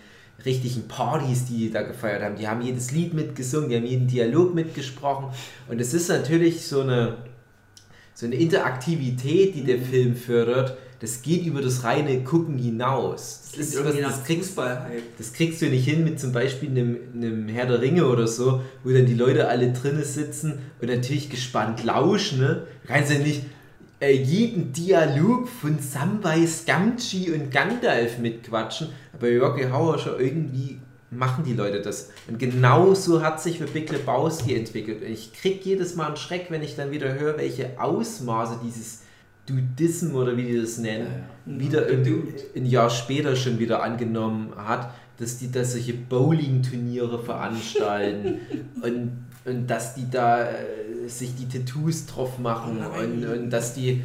richtigen 0.45 0.87
Partys, 0.87 1.47
die 1.47 1.57
die 1.57 1.71
da 1.71 1.83
gefeiert 1.83 2.23
haben. 2.23 2.37
Die 2.37 2.47
haben 2.47 2.61
jedes 2.61 2.93
Lied 2.93 3.15
mitgesungen, 3.15 3.69
die 3.69 3.77
haben 3.77 3.87
jeden 3.87 4.07
Dialog 4.07 4.55
mitgesprochen. 4.55 5.27
Und 5.69 5.81
es 5.81 5.93
ist 5.93 6.09
natürlich 6.09 6.67
so 6.67 6.83
eine, 6.83 7.17
so 8.15 8.27
eine 8.27 8.37
Interaktivität, 8.37 9.55
die 9.55 9.65
der 9.65 9.79
Film 9.79 10.15
fördert. 10.15 10.77
Das 11.01 11.23
geht 11.23 11.45
über 11.45 11.61
das 11.61 11.85
reine 11.85 12.23
Gucken 12.25 12.59
hinaus. 12.59 13.41
Das, 13.43 13.53
Klingt 13.53 13.69
ist 13.69 13.75
irgendwie 13.75 14.05
was, 14.05 14.17
das 14.17 14.25
kriegst 14.25 14.59
das 15.19 15.33
kriegst 15.33 15.63
du 15.63 15.67
nicht 15.67 15.85
hin 15.85 16.05
mit 16.05 16.21
zum 16.21 16.33
Beispiel 16.33 16.71
einem, 16.71 16.99
einem 17.15 17.49
Herr 17.49 17.67
der 17.67 17.81
Ringe 17.81 18.07
oder 18.07 18.27
so, 18.27 18.63
wo 18.83 18.91
dann 18.91 19.07
die 19.07 19.15
Leute 19.15 19.49
alle 19.49 19.73
drinnen 19.73 20.05
sitzen 20.05 20.61
und 20.81 20.89
natürlich 20.89 21.31
gespannt 21.31 21.85
lauschen. 21.85 22.39
Ne? 22.39 22.67
Du 22.83 22.89
kannst 22.89 23.13
ja 23.13 23.19
nicht 23.19 23.43
äh, 24.01 24.13
jeden 24.13 24.73
Dialog 24.73 25.49
von 25.49 25.79
Samwise 25.79 26.65
Gamgee 26.67 27.31
und 27.33 27.51
Gandalf 27.51 28.19
mitquatschen, 28.19 28.89
aber 29.13 29.29
Rocky 29.39 29.65
Horror 29.65 29.99
schon 29.99 30.21
irgendwie 30.21 30.79
machen 31.11 31.45
die 31.45 31.55
Leute 31.55 31.81
das. 31.81 32.11
Und 32.29 32.39
genauso 32.39 33.23
hat 33.23 33.41
sich 33.41 33.59
für 33.59 33.67
Big 33.67 33.91
Lebowski 33.91 34.55
entwickelt. 34.55 35.03
Und 35.03 35.09
ich 35.09 35.33
krieg 35.33 35.65
jedes 35.65 35.95
Mal 35.95 36.09
einen 36.09 36.17
Schreck, 36.17 36.47
wenn 36.51 36.63
ich 36.63 36.77
dann 36.77 36.91
wieder 36.91 37.15
höre, 37.15 37.39
welche 37.39 37.81
Ausmaße 37.81 38.61
dieses 38.65 39.01
Dudism 39.47 40.15
oder 40.15 40.37
wie 40.37 40.45
die 40.45 40.61
das 40.61 40.79
nennen, 40.79 41.25
wieder 41.45 41.87
im, 41.89 42.35
ein 42.57 42.67
Jahr 42.67 42.91
später 42.91 43.37
schon 43.37 43.59
wieder 43.59 43.83
angenommen 43.83 44.53
hat, 44.57 44.95
dass 45.19 45.39
die 45.39 45.51
da 45.51 45.65
solche 45.65 45.95
Bowling-Turniere 45.95 47.23
veranstalten 47.23 48.41
und 48.83 49.25
und 49.45 49.67
dass 49.69 49.95
die 49.95 50.11
da 50.11 50.51
äh, 50.51 51.09
sich 51.09 51.35
die 51.35 51.49
Tattoos 51.49 52.07
drauf 52.07 52.39
machen 52.39 52.79
Oh 52.83 53.01
und, 53.01 53.25
und 53.25 53.51
dass 53.51 53.75
die, 53.75 54.03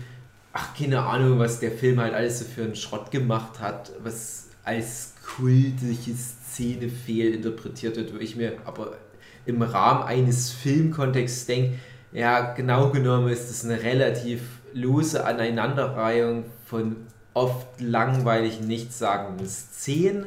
ach 0.53 0.75
keine 0.75 1.01
Ahnung, 1.01 1.39
was 1.39 1.59
der 1.59 1.71
Film 1.71 1.99
halt 1.99 2.13
alles 2.13 2.39
so 2.39 2.45
für 2.45 2.63
einen 2.63 2.75
Schrott 2.75 3.11
gemacht 3.11 3.59
hat, 3.59 3.91
was 4.03 4.47
als 4.63 5.13
kultige 5.37 6.13
Szene 6.13 6.89
fehlinterpretiert 6.89 7.95
wird, 7.95 8.13
wo 8.13 8.17
ich 8.17 8.35
mir 8.35 8.53
aber 8.65 8.97
im 9.45 9.61
Rahmen 9.61 10.03
eines 10.03 10.51
Filmkontexts 10.51 11.45
denke, 11.45 11.79
ja, 12.11 12.53
genau 12.53 12.89
genommen 12.89 13.29
ist 13.29 13.49
es 13.49 13.63
eine 13.63 13.81
relativ 13.81 14.41
lose 14.73 15.25
Aneinanderreihung 15.25 16.45
von 16.65 16.95
oft 17.33 17.79
langweiligen, 17.79 18.67
nichtssagenden 18.67 19.47
Szenen, 19.47 20.25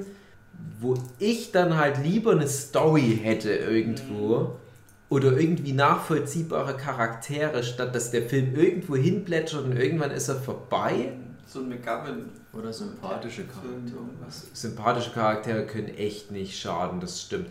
wo 0.80 0.94
ich 1.18 1.52
dann 1.52 1.76
halt 1.76 2.02
lieber 2.02 2.32
eine 2.32 2.48
Story 2.48 3.20
hätte 3.22 3.50
irgendwo 3.50 4.56
oder 5.08 5.38
irgendwie 5.38 5.72
nachvollziehbare 5.72 6.76
Charaktere, 6.76 7.62
statt 7.62 7.94
dass 7.94 8.10
der 8.10 8.22
Film 8.22 8.54
irgendwo 8.54 8.96
hinplätschert 8.96 9.64
und 9.64 9.76
irgendwann 9.76 10.10
ist 10.10 10.28
er 10.28 10.36
vorbei. 10.36 11.12
So 11.46 11.60
ein 11.60 11.68
McGovern. 11.68 12.30
Oder 12.54 12.72
sympathische 12.72 13.44
Charaktere. 13.44 13.98
Sympathische 14.52 15.10
Charaktere 15.10 15.66
können 15.66 15.88
echt 15.88 16.30
nicht 16.30 16.58
schaden, 16.58 17.00
das 17.00 17.20
stimmt. 17.20 17.48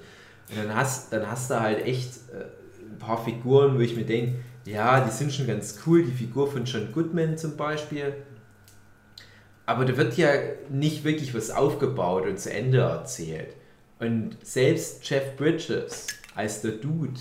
Und 0.50 0.58
dann 0.58 0.76
hast, 0.76 1.14
dann 1.14 1.30
hast 1.30 1.52
du 1.52 1.60
halt 1.60 1.86
echt 1.86 2.16
äh, 2.32 2.46
ein 2.92 2.98
paar 2.98 3.24
Figuren, 3.24 3.78
wo 3.78 3.80
ich 3.80 3.96
mir 3.96 4.06
denke, 4.06 4.40
ja, 4.72 5.01
die 5.01 5.12
sind 5.12 5.34
schon 5.34 5.48
ganz 5.48 5.80
cool. 5.86 6.04
Die 6.04 6.12
Figur 6.12 6.50
von 6.50 6.66
John 6.66 6.92
Goodman 6.92 7.38
zum 7.38 7.58
Beispiel. 7.58 8.13
Aber 9.66 9.86
da 9.86 9.96
wird 9.98 10.18
ja 10.18 10.32
nicht 10.70 11.04
wirklich 11.04 11.34
was 11.34 11.51
aufgebaut 11.51 12.25
und 12.25 12.40
zu 12.40 12.51
Ende 12.51 12.80
erzählt. 12.80 13.56
Und 14.00 14.38
selbst 14.44 15.08
Jeff 15.10 15.36
Bridges 15.36 16.08
als 16.36 16.62
der 16.62 16.72
Dude 16.72 17.20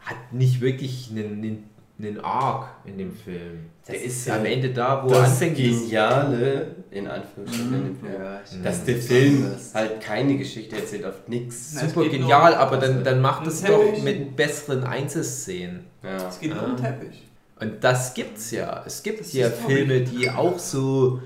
hat 0.00 0.32
nicht 0.32 0.60
wirklich 0.60 1.10
einen, 1.10 1.42
einen, 1.42 1.70
einen 2.02 2.20
Arc 2.20 2.68
in 2.84 2.98
dem 2.98 3.12
Film. 3.14 3.66
Das 3.86 3.94
Der 3.96 4.04
ist 4.04 4.16
ist 4.18 4.26
ja 4.26 4.36
am 4.36 4.44
Ende 4.44 4.70
da, 4.70 5.02
wo 5.04 5.08
er 5.08 5.20
das 5.22 5.30
anfängt. 5.32 5.58
das- 5.58 5.64
Geniale, 5.82 6.66
in 6.90 7.06
Anführungsstrichen, 7.08 7.74
in 7.74 7.84
dem 7.84 7.96
Film, 7.96 8.12
Ja, 8.22 8.40
ich- 8.44 8.62
dass 8.62 8.84
der 8.84 8.96
Film 8.96 9.46
halt 9.74 10.00
keine 10.00 10.36
Geschichte 10.36 10.76
erzählt 10.76 11.04
auf 11.04 11.14
es 11.28 11.80
Super 11.80 12.08
genial, 12.08 12.54
aber 12.54 12.76
dann, 12.76 13.02
dann 13.02 13.20
macht 13.20 13.46
es 13.46 13.62
doch 13.62 14.02
mit 14.02 14.36
besseren 14.36 14.84
Einzelszenen. 14.84 15.80
Ja. 16.02 16.28
Es 16.28 16.38
geht 16.40 16.54
nur 16.54 16.64
um 16.64 16.72
Ah. 16.74 16.76
Teppich. 16.76 17.22
Und 17.60 17.82
das 17.84 18.14
gibt's 18.14 18.50
ja. 18.50 18.82
Es 18.86 19.02
gibt 19.02 19.20
Das 19.20 19.32
ja. 19.32 19.48
Filme, 19.50 20.00
die 20.00 20.28
auch 20.30 20.58
so 20.58 21.20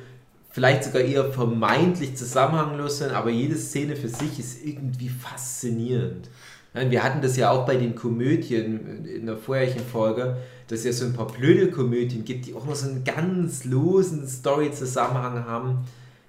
vielleicht 0.50 0.84
sogar 0.84 1.02
eher 1.02 1.24
vermeintlich 1.32 2.16
zusammenhanglos 2.16 2.98
sind, 2.98 3.12
aber 3.12 3.28
jede 3.30 3.56
Szene 3.56 3.96
für 3.96 4.08
sich 4.08 4.38
ist 4.38 4.64
irgendwie 4.64 5.08
faszinierend. 5.10 6.28
Wir 6.72 7.02
hatten 7.02 7.22
das 7.22 7.36
ja 7.38 7.50
auch 7.50 7.64
bei 7.66 7.76
den 7.76 7.94
Komödien 7.94 9.06
in 9.06 9.24
der 9.26 9.36
vorherigen 9.38 9.80
Folge, 9.80 10.36
dass 10.68 10.80
es 10.80 10.84
ja 10.84 10.92
so 10.92 11.04
ein 11.04 11.12
paar 11.12 11.28
blöde 11.28 11.70
Komödien 11.70 12.24
gibt, 12.24 12.46
die 12.46 12.54
auch 12.54 12.66
noch 12.66 12.74
so 12.74 12.88
einen 12.88 13.04
ganz 13.04 13.64
losen 13.64 14.26
Story-Zusammenhang 14.26 15.44
haben. 15.44 15.78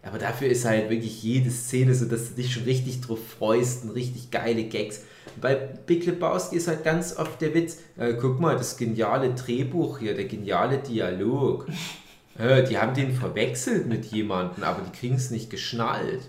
Aber 0.04 0.20
dafür 0.20 0.48
ist 0.48 0.64
halt 0.66 0.90
wirklich 0.90 1.22
jede 1.24 1.50
Szene 1.50 1.94
so, 1.94 2.06
dass 2.06 2.30
du 2.30 2.36
dich 2.36 2.54
schon 2.54 2.64
richtig 2.64 3.02
drauf 3.02 3.20
freust 3.38 3.84
und 3.84 3.92
richtig 3.92 4.32
geile 4.32 4.64
Gags. 4.64 5.02
Bei 5.42 5.56
Big 5.56 6.06
Lebowski 6.06 6.56
ist 6.56 6.68
halt 6.68 6.84
ganz 6.84 7.16
oft 7.18 7.42
der 7.42 7.54
Witz, 7.54 7.78
äh, 7.98 8.14
guck 8.14 8.40
mal, 8.40 8.56
das 8.56 8.78
geniale 8.78 9.34
Drehbuch 9.34 10.00
hier, 10.00 10.16
der 10.16 10.26
geniale 10.26 10.78
Dialog. 10.80 11.68
Äh, 12.40 12.66
die 12.68 12.78
haben 12.78 12.94
den 12.94 13.16
verwechselt 13.16 13.88
mit 13.88 14.06
jemandem, 14.06 14.64
aber 14.64 14.84
die 14.84 14.96
kriegen 14.96 15.16
es 15.16 15.32
nicht 15.32 15.50
geschnallt. 15.50 16.22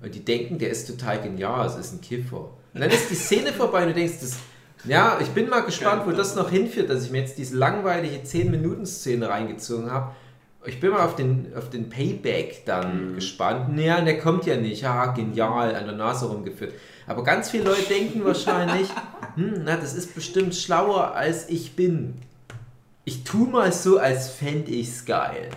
Und 0.00 0.14
die 0.14 0.24
denken, 0.24 0.58
der 0.58 0.70
ist 0.70 0.86
total 0.86 1.20
genial, 1.20 1.66
es 1.66 1.74
ist 1.74 1.92
ein 1.92 2.00
Kiffer. 2.00 2.50
Und 2.72 2.80
dann 2.80 2.88
ist 2.88 3.10
die 3.10 3.16
Szene 3.16 3.52
vorbei 3.52 3.82
und 3.82 3.88
du 3.88 3.94
denkst, 3.94 4.20
das, 4.20 4.36
ja, 4.84 5.18
ich 5.20 5.28
bin 5.30 5.48
mal 5.48 5.60
gespannt, 5.60 6.02
wo 6.06 6.12
das 6.12 6.36
noch 6.36 6.50
hinführt, 6.50 6.90
dass 6.90 7.04
ich 7.04 7.10
mir 7.10 7.20
jetzt 7.20 7.38
diese 7.38 7.56
langweilige 7.56 8.16
10-Minuten-Szene 8.18 9.28
reingezogen 9.28 9.90
habe. 9.90 10.12
Ich 10.64 10.80
bin 10.80 10.90
mal 10.90 11.04
auf 11.04 11.14
den, 11.14 11.52
auf 11.56 11.70
den 11.70 11.88
Payback 11.88 12.64
dann 12.66 13.14
gespannt. 13.14 13.74
Naja, 13.74 14.00
der 14.00 14.18
kommt 14.18 14.46
ja 14.46 14.56
nicht. 14.56 14.82
Ja, 14.82 15.06
genial, 15.06 15.74
an 15.76 15.86
der 15.86 15.94
Nase 15.94 16.26
rumgeführt. 16.26 16.74
Aber 17.06 17.22
ganz 17.22 17.50
viele 17.50 17.64
Leute 17.64 17.82
denken 17.88 18.24
wahrscheinlich, 18.24 18.88
hm, 19.36 19.62
na, 19.64 19.76
das 19.76 19.94
ist 19.94 20.14
bestimmt 20.14 20.54
schlauer 20.56 21.14
als 21.14 21.48
ich 21.48 21.76
bin. 21.76 22.14
Ich 23.04 23.22
tu 23.22 23.46
mal 23.46 23.72
so, 23.72 23.98
als 23.98 24.28
fände 24.30 24.72
ich's 24.72 25.04
geil. 25.04 25.50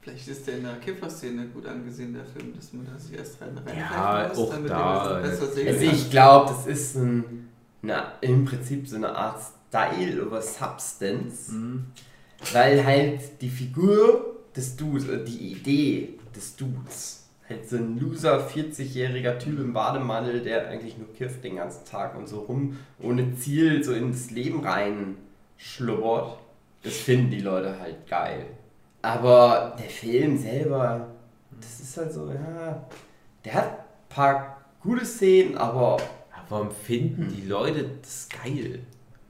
Vielleicht 0.00 0.28
ist 0.28 0.46
der 0.46 0.56
in 0.58 0.62
der 0.62 0.76
Kifferszene 0.76 1.46
gut 1.48 1.66
angesehen, 1.66 2.14
der 2.14 2.24
Film, 2.24 2.54
dass 2.56 2.72
man 2.72 2.86
sich 2.98 3.18
erst 3.18 3.42
rein 3.42 3.60
Ja, 3.66 3.86
reingreifen 4.22 4.28
muss, 4.38 4.38
auch 4.48 4.54
damit 4.54 4.70
da, 4.70 5.18
besser 5.20 5.46
sehen 5.48 5.68
Also 5.68 5.84
kann. 5.84 5.94
ich 5.94 6.10
glaube, 6.10 6.54
das 6.54 6.66
ist 6.66 6.96
ein, 6.96 7.48
na, 7.86 8.12
im 8.20 8.44
Prinzip 8.44 8.86
so 8.88 8.96
eine 8.96 9.14
Art 9.14 9.40
Style 9.68 10.24
oder 10.26 10.42
Substance, 10.42 11.52
Mhm. 11.52 11.86
weil 12.52 12.84
halt 12.84 13.40
die 13.40 13.48
Figur 13.48 14.36
des 14.54 14.76
Dudes, 14.76 15.06
die 15.26 15.52
Idee 15.52 16.18
des 16.34 16.56
Dudes, 16.56 17.26
halt 17.48 17.68
so 17.68 17.76
ein 17.76 17.98
loser 17.98 18.46
40-jähriger 18.48 19.38
Typ 19.38 19.58
im 19.60 19.72
Bademantel, 19.72 20.42
der 20.42 20.68
eigentlich 20.68 20.98
nur 20.98 21.12
kifft 21.14 21.44
den 21.44 21.56
ganzen 21.56 21.84
Tag 21.84 22.16
und 22.16 22.26
so 22.28 22.40
rum, 22.40 22.76
ohne 23.00 23.34
Ziel 23.36 23.82
so 23.84 23.92
ins 23.92 24.30
Leben 24.30 24.64
rein 24.64 25.16
schlubbert, 25.56 26.38
das 26.82 26.94
finden 26.96 27.30
die 27.30 27.40
Leute 27.40 27.78
halt 27.78 28.06
geil. 28.08 28.46
Aber 29.02 29.76
der 29.78 29.88
Film 29.88 30.36
selber, 30.36 31.06
das 31.60 31.80
ist 31.80 31.96
halt 31.96 32.12
so, 32.12 32.28
ja, 32.30 32.84
der 33.44 33.54
hat 33.54 33.70
ein 33.70 33.84
paar 34.08 34.64
gute 34.82 35.04
Szenen, 35.04 35.56
aber 35.56 35.96
Warum 36.48 36.70
finden 36.70 37.28
die 37.34 37.46
Leute 37.46 37.84
das 38.02 38.28
geil? 38.28 38.80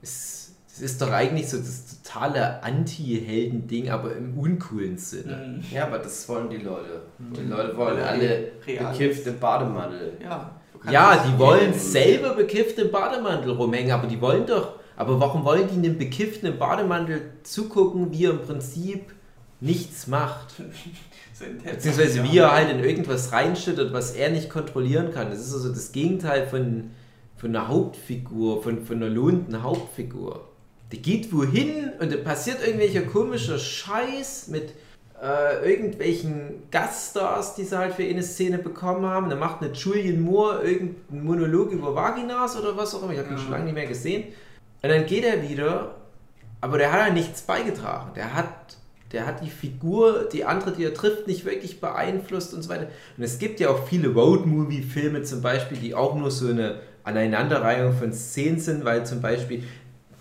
Es, 0.01 0.55
das 0.67 0.81
ist 0.81 1.01
doch 1.01 1.11
eigentlich 1.11 1.49
so 1.49 1.57
das 1.57 2.01
totale 2.03 2.61
Anti-Helden-Ding, 2.63 3.89
aber 3.89 4.15
im 4.15 4.37
uncoolen 4.37 4.97
Sinne. 4.97 5.57
Mhm. 5.57 5.63
Ja, 5.75 5.85
aber 5.87 5.99
das 5.99 6.27
wollen 6.29 6.49
die 6.49 6.57
Leute. 6.57 7.01
Die 7.17 7.41
Leute 7.41 7.75
wollen 7.75 7.99
alle 7.99 8.51
real 8.65 8.91
bekifft 8.91 9.25
im 9.25 9.39
Bademantel. 9.39 10.13
Ja. 10.23 10.51
Ja, 10.91 11.25
die 11.27 11.37
wollen 11.39 11.73
selber 11.73 12.35
bekifft 12.35 12.77
im 12.77 12.91
Bademantel 12.91 13.51
rumhängen, 13.51 13.91
aber 13.91 14.07
die 14.07 14.21
wollen 14.21 14.45
doch. 14.45 14.75
Aber 14.95 15.19
warum 15.19 15.43
wollen 15.43 15.67
die 15.67 15.75
einem 15.75 15.97
Bekifften 15.97 16.47
im 16.47 16.57
Bademantel 16.57 17.21
zugucken, 17.43 18.11
wie 18.11 18.25
er 18.25 18.31
im 18.31 18.41
Prinzip 18.41 19.13
nichts 19.59 20.07
macht? 20.07 20.55
Beziehungsweise 21.63 22.23
wie 22.23 22.37
er 22.39 22.51
halt 22.51 22.71
in 22.71 22.83
irgendwas 22.83 23.31
reinschüttet, 23.31 23.93
was 23.93 24.11
er 24.11 24.31
nicht 24.31 24.49
kontrollieren 24.49 25.11
kann. 25.11 25.29
Das 25.29 25.39
ist 25.39 25.53
also 25.53 25.69
das 25.69 25.91
Gegenteil 25.91 26.47
von, 26.47 26.91
von 27.37 27.55
einer 27.55 27.67
Hauptfigur, 27.67 28.61
von, 28.63 28.85
von 28.85 28.97
einer 28.97 29.09
lohnenden 29.09 29.63
Hauptfigur. 29.63 30.47
Die 30.91 31.01
geht 31.01 31.33
wohin 31.33 31.91
und 31.99 32.11
da 32.13 32.17
passiert 32.17 32.65
irgendwelcher 32.65 33.01
komischer 33.01 33.59
Scheiß 33.59 34.47
mit 34.47 34.73
äh, 35.21 35.69
irgendwelchen 35.69 36.63
Gaststars, 36.71 37.55
die 37.55 37.63
sie 37.63 37.77
halt 37.77 37.93
für 37.93 38.03
eine 38.03 38.23
Szene 38.23 38.57
bekommen 38.57 39.05
haben. 39.05 39.29
Dann 39.29 39.39
macht 39.39 39.61
eine 39.61 39.73
Julian 39.73 40.21
Moore 40.21 40.61
irgendeinen 40.63 41.23
Monolog 41.25 41.71
über 41.71 41.93
Vaginas 41.95 42.57
oder 42.59 42.77
was 42.77 42.95
auch 42.95 43.03
immer. 43.03 43.13
Ich 43.13 43.19
habe 43.19 43.29
ihn 43.29 43.35
Ja. 43.35 43.41
schon 43.41 43.51
lange 43.51 43.65
nicht 43.65 43.73
mehr 43.73 43.87
gesehen. 43.87 44.23
Und 44.81 44.89
dann 44.89 45.05
geht 45.05 45.25
er 45.25 45.41
wieder, 45.47 45.95
aber 46.61 46.77
der 46.77 46.91
hat 46.91 47.07
ja 47.07 47.13
nichts 47.13 47.41
beigetragen. 47.41 48.11
Der 48.15 48.33
hat, 48.33 48.77
der 49.11 49.25
hat 49.25 49.41
die 49.43 49.49
Figur, 49.49 50.29
die 50.31 50.45
andere, 50.45 50.71
die 50.71 50.83
er 50.85 50.93
trifft, 50.93 51.27
nicht 51.27 51.43
wirklich 51.45 51.81
beeinflusst 51.81 52.53
und 52.53 52.61
so 52.61 52.69
weiter. 52.69 52.87
Und 53.17 53.23
es 53.23 53.39
gibt 53.39 53.59
ja 53.59 53.69
auch 53.69 53.87
viele 53.87 54.09
Road-Movie-Filme 54.09 55.23
zum 55.23 55.41
Beispiel, 55.41 55.77
die 55.79 55.95
auch 55.95 56.15
nur 56.15 56.31
so 56.31 56.47
eine 56.47 56.79
Aneinanderreihung 57.07 57.93
von 57.93 58.13
Szenen 58.13 58.59
sind, 58.59 58.85
weil 58.85 59.05
zum 59.05 59.21
Beispiel 59.21 59.63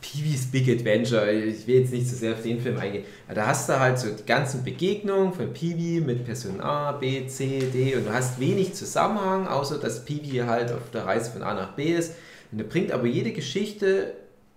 Pee-wee's 0.00 0.46
Big 0.46 0.68
Adventure, 0.68 1.30
ich 1.32 1.66
will 1.66 1.80
jetzt 1.80 1.92
nicht 1.92 2.08
so 2.08 2.14
sehr 2.14 2.34
auf 2.34 2.42
den 2.42 2.60
Film 2.60 2.78
eingehen, 2.78 3.04
aber 3.26 3.34
da 3.34 3.46
hast 3.48 3.68
du 3.68 3.78
halt 3.78 3.98
so 3.98 4.08
die 4.08 4.24
ganzen 4.24 4.62
Begegnungen 4.62 5.32
von 5.32 5.52
Pee-wee 5.52 6.00
mit 6.00 6.24
Person 6.24 6.60
A, 6.60 6.92
B, 6.92 7.26
C, 7.26 7.68
D 7.72 7.96
und 7.96 8.06
du 8.06 8.12
hast 8.12 8.38
wenig 8.38 8.74
Zusammenhang, 8.74 9.48
außer 9.48 9.78
dass 9.78 10.04
Pee-wee 10.04 10.42
halt 10.42 10.70
auf 10.70 10.90
der 10.92 11.06
Reise 11.06 11.32
von 11.32 11.42
A 11.42 11.54
nach 11.54 11.72
B 11.72 11.92
ist. 11.94 12.14
Und 12.52 12.60
da 12.60 12.64
bringt 12.64 12.92
aber 12.92 13.06
jede 13.06 13.32
Geschichte 13.32 14.12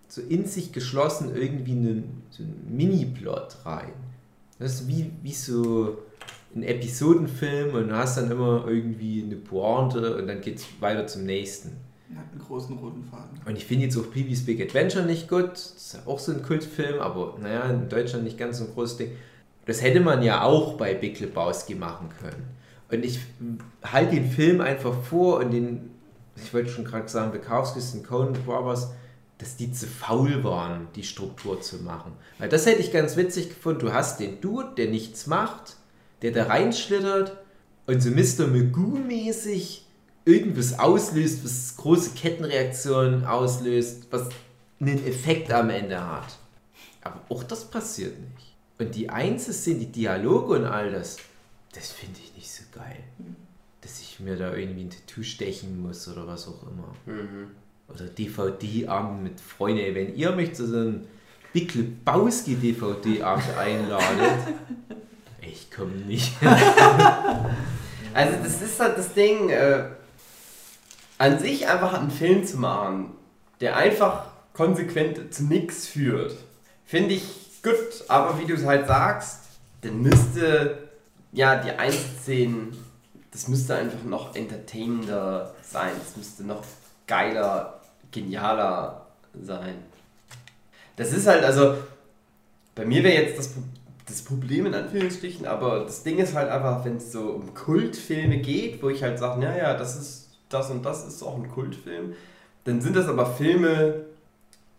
so 0.07 0.21
in 0.21 0.45
sich 0.45 0.71
geschlossen 0.71 1.35
irgendwie 1.35 1.71
einen, 1.71 2.23
so 2.29 2.43
einen 2.43 2.67
Mini-Plot 2.69 3.57
rein. 3.65 3.93
Das 4.59 4.73
ist 4.73 4.87
wie, 4.87 5.11
wie 5.23 5.33
so 5.33 5.97
ein 6.55 6.63
Episodenfilm 6.63 7.73
und 7.75 7.89
du 7.89 7.95
hast 7.95 8.17
dann 8.17 8.29
immer 8.29 8.65
irgendwie 8.67 9.23
eine 9.23 9.35
Pointe 9.35 10.17
und 10.17 10.27
dann 10.27 10.41
geht 10.41 10.57
es 10.57 10.65
weiter 10.79 11.07
zum 11.07 11.25
nächsten. 11.25 11.88
Hat 12.15 12.31
einen 12.31 12.41
großen 12.41 12.75
roten 12.77 13.03
Faden. 13.03 13.39
Und 13.45 13.55
ich 13.55 13.65
finde 13.65 13.85
jetzt 13.85 13.97
auch 13.97 14.09
Pee-wee's 14.11 14.45
Big 14.45 14.59
Adventure 14.61 15.05
nicht 15.05 15.29
gut. 15.29 15.51
Das 15.51 15.73
ist 15.75 15.93
ja 15.93 15.99
auch 16.07 16.17
so 16.17 16.31
ein 16.31 16.41
Kultfilm, 16.41 16.99
aber 16.99 17.37
naja, 17.39 17.63
in 17.69 17.87
Deutschland 17.87 18.23
nicht 18.23 18.37
ganz 18.37 18.57
so 18.57 18.65
ein 18.65 18.73
großes 18.73 18.97
Ding. 18.97 19.11
Das 19.65 19.83
hätte 19.83 19.99
man 19.99 20.23
ja 20.23 20.41
auch 20.41 20.77
bei 20.77 20.95
Big 20.95 21.19
Lebowski 21.19 21.75
machen 21.75 22.09
können. 22.19 22.47
Und 22.91 23.05
ich 23.05 23.19
halte 23.83 24.15
den 24.15 24.31
Film 24.31 24.61
einfach 24.61 24.93
vor 25.03 25.39
und 25.39 25.51
den, 25.51 25.91
ich 26.35 26.51
wollte 26.53 26.71
schon 26.71 26.85
gerade 26.85 27.07
sagen, 27.07 27.31
Bukowskis 27.31 27.93
und 27.93 28.07
Coen 28.07 28.33
Brothers, 28.33 28.89
dass 29.37 29.55
die 29.55 29.71
zu 29.71 29.85
faul 29.85 30.43
waren, 30.43 30.87
die 30.95 31.03
Struktur 31.03 31.61
zu 31.61 31.77
machen. 31.77 32.13
Weil 32.39 32.49
das 32.49 32.65
hätte 32.65 32.81
ich 32.81 32.91
ganz 32.91 33.15
witzig 33.15 33.49
gefunden. 33.49 33.81
Du 33.81 33.93
hast 33.93 34.19
den 34.19 34.41
Dude, 34.41 34.73
der 34.75 34.89
nichts 34.89 35.27
macht, 35.27 35.77
der 36.23 36.31
da 36.31 36.45
reinschlittert 36.45 37.37
und 37.85 38.01
so 38.01 38.09
Mr. 38.09 38.47
Magoo-mäßig 38.47 39.81
irgendwas 40.29 40.77
auslöst, 40.77 41.43
was 41.43 41.75
große 41.75 42.11
Kettenreaktionen 42.11 43.25
auslöst, 43.25 44.07
was 44.11 44.29
einen 44.79 45.05
Effekt 45.05 45.51
am 45.51 45.69
Ende 45.69 45.99
hat. 45.99 46.37
Aber 47.01 47.21
auch 47.29 47.43
das 47.43 47.69
passiert 47.69 48.17
nicht. 48.35 48.55
Und 48.77 48.95
die 48.95 49.09
Einzelszenen, 49.09 49.79
die 49.79 49.91
Dialoge 49.91 50.59
und 50.59 50.65
all 50.65 50.91
das, 50.91 51.17
das 51.73 51.91
finde 51.91 52.19
ich 52.23 52.35
nicht 52.35 52.51
so 52.51 52.63
geil. 52.73 53.03
Dass 53.81 53.99
ich 53.99 54.19
mir 54.19 54.37
da 54.37 54.53
irgendwie 54.53 54.83
ein 54.83 54.89
Tattoo 54.89 55.23
stechen 55.23 55.81
muss 55.81 56.07
oder 56.07 56.27
was 56.27 56.47
auch 56.47 56.63
immer. 56.63 56.95
Mhm. 57.05 57.51
Oder 57.87 58.05
DVD-Abend 58.05 59.23
mit 59.23 59.41
Freunden. 59.41 59.95
Wenn 59.95 60.15
ihr 60.15 60.31
mich 60.31 60.53
zu 60.53 60.67
so 60.67 60.77
einem 60.77 61.07
Big 61.53 61.73
Lebowski 61.73 62.55
DVD-Abend 62.55 63.57
einladet, 63.57 64.55
ich 65.41 65.71
komme 65.71 65.95
nicht. 65.95 66.33
Also 68.11 68.37
das 68.43 68.61
ist 68.63 68.79
halt 68.79 68.97
das 68.97 69.13
Ding, 69.13 69.49
äh, 69.49 69.83
an 71.19 71.37
sich 71.37 71.67
einfach 71.67 71.93
einen 71.93 72.09
Film 72.09 72.45
zu 72.45 72.57
machen, 72.57 73.11
der 73.59 73.75
einfach 73.75 74.25
konsequent 74.53 75.33
zu 75.33 75.43
nichts 75.43 75.85
führt, 75.85 76.35
finde 76.85 77.13
ich 77.13 77.61
gut, 77.61 78.05
aber 78.07 78.39
wie 78.39 78.45
du 78.45 78.55
es 78.55 78.65
halt 78.65 78.87
sagst, 78.87 79.41
dann 79.81 80.01
müsste, 80.01 80.89
ja, 81.33 81.57
die 81.57 81.71
Einzelszenen, 81.71 82.75
das 83.31 83.47
müsste 83.49 83.75
einfach 83.75 84.03
noch 84.03 84.35
entertainender 84.35 85.53
sein, 85.61 85.91
es 86.01 86.15
müsste 86.17 86.43
noch 86.43 86.63
geiler, 87.05 87.81
genialer 88.11 89.05
sein. 89.41 89.75
Das 90.95 91.11
ist 91.11 91.27
halt, 91.27 91.43
also, 91.43 91.75
bei 92.75 92.85
mir 92.85 93.03
wäre 93.03 93.23
jetzt 93.23 93.37
das, 93.37 93.53
das 94.07 94.21
Problem 94.21 94.67
in 94.67 94.73
Anführungsstrichen, 94.73 95.45
aber 95.45 95.81
das 95.81 96.03
Ding 96.03 96.17
ist 96.17 96.33
halt 96.33 96.49
einfach, 96.49 96.83
wenn 96.85 96.95
es 96.95 97.11
so 97.11 97.31
um 97.31 97.53
Kultfilme 97.53 98.37
geht, 98.37 98.81
wo 98.81 98.89
ich 98.89 99.03
halt 99.03 99.19
sage, 99.19 99.41
naja, 99.41 99.73
das 99.73 99.97
ist 99.97 100.28
das 100.49 100.69
und 100.69 100.85
das 100.85 101.07
ist 101.07 101.23
auch 101.23 101.35
ein 101.35 101.49
Kultfilm, 101.49 102.13
dann 102.65 102.81
sind 102.81 102.95
das 102.95 103.07
aber 103.07 103.25
Filme, 103.25 104.05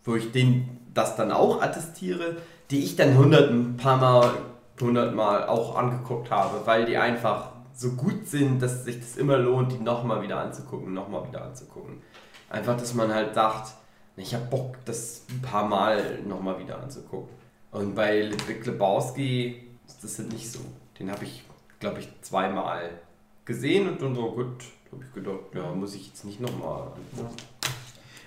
wo 0.03 0.15
ich 0.15 0.31
den, 0.31 0.77
das 0.93 1.15
dann 1.15 1.31
auch 1.31 1.61
attestiere, 1.61 2.37
die 2.69 2.83
ich 2.83 2.95
dann 2.95 3.17
hundert, 3.17 3.49
ein 3.49 3.77
paar 3.77 3.97
Mal, 3.97 4.31
hundertmal 4.79 5.47
auch 5.47 5.75
angeguckt 5.75 6.31
habe, 6.31 6.65
weil 6.65 6.85
die 6.85 6.97
einfach 6.97 7.51
so 7.73 7.91
gut 7.91 8.27
sind, 8.27 8.61
dass 8.61 8.83
sich 8.83 8.99
das 8.99 9.17
immer 9.17 9.37
lohnt, 9.37 9.71
die 9.71 9.79
nochmal 9.79 10.21
wieder 10.21 10.39
anzugucken, 10.39 10.93
nochmal 10.93 11.27
wieder 11.27 11.43
anzugucken. 11.43 12.01
Einfach, 12.49 12.77
dass 12.77 12.93
man 12.93 13.13
halt 13.13 13.33
sagt, 13.33 13.73
ich 14.17 14.33
habe 14.33 14.45
Bock, 14.45 14.75
das 14.85 15.25
ein 15.29 15.41
paar 15.41 15.67
Mal 15.67 16.19
nochmal 16.27 16.59
wieder 16.59 16.81
anzugucken. 16.81 17.29
Und 17.71 17.95
bei 17.95 18.23
Ludwig 18.23 18.65
Lebowski 18.65 19.63
ist 19.87 20.03
das 20.03 20.19
halt 20.19 20.33
nicht 20.33 20.51
so. 20.51 20.59
Den 20.99 21.09
habe 21.09 21.23
ich, 21.23 21.43
glaube 21.79 21.99
ich, 21.99 22.09
zweimal 22.21 22.89
gesehen 23.45 23.87
und 23.87 24.01
dann 24.01 24.15
so, 24.15 24.31
gut, 24.31 24.65
habe 24.91 25.03
ich 25.03 25.13
gedacht, 25.13 25.39
ja, 25.53 25.73
muss 25.73 25.95
ich 25.95 26.07
jetzt 26.07 26.25
nicht 26.25 26.39
nochmal 26.41 26.81
angucken. 26.81 27.35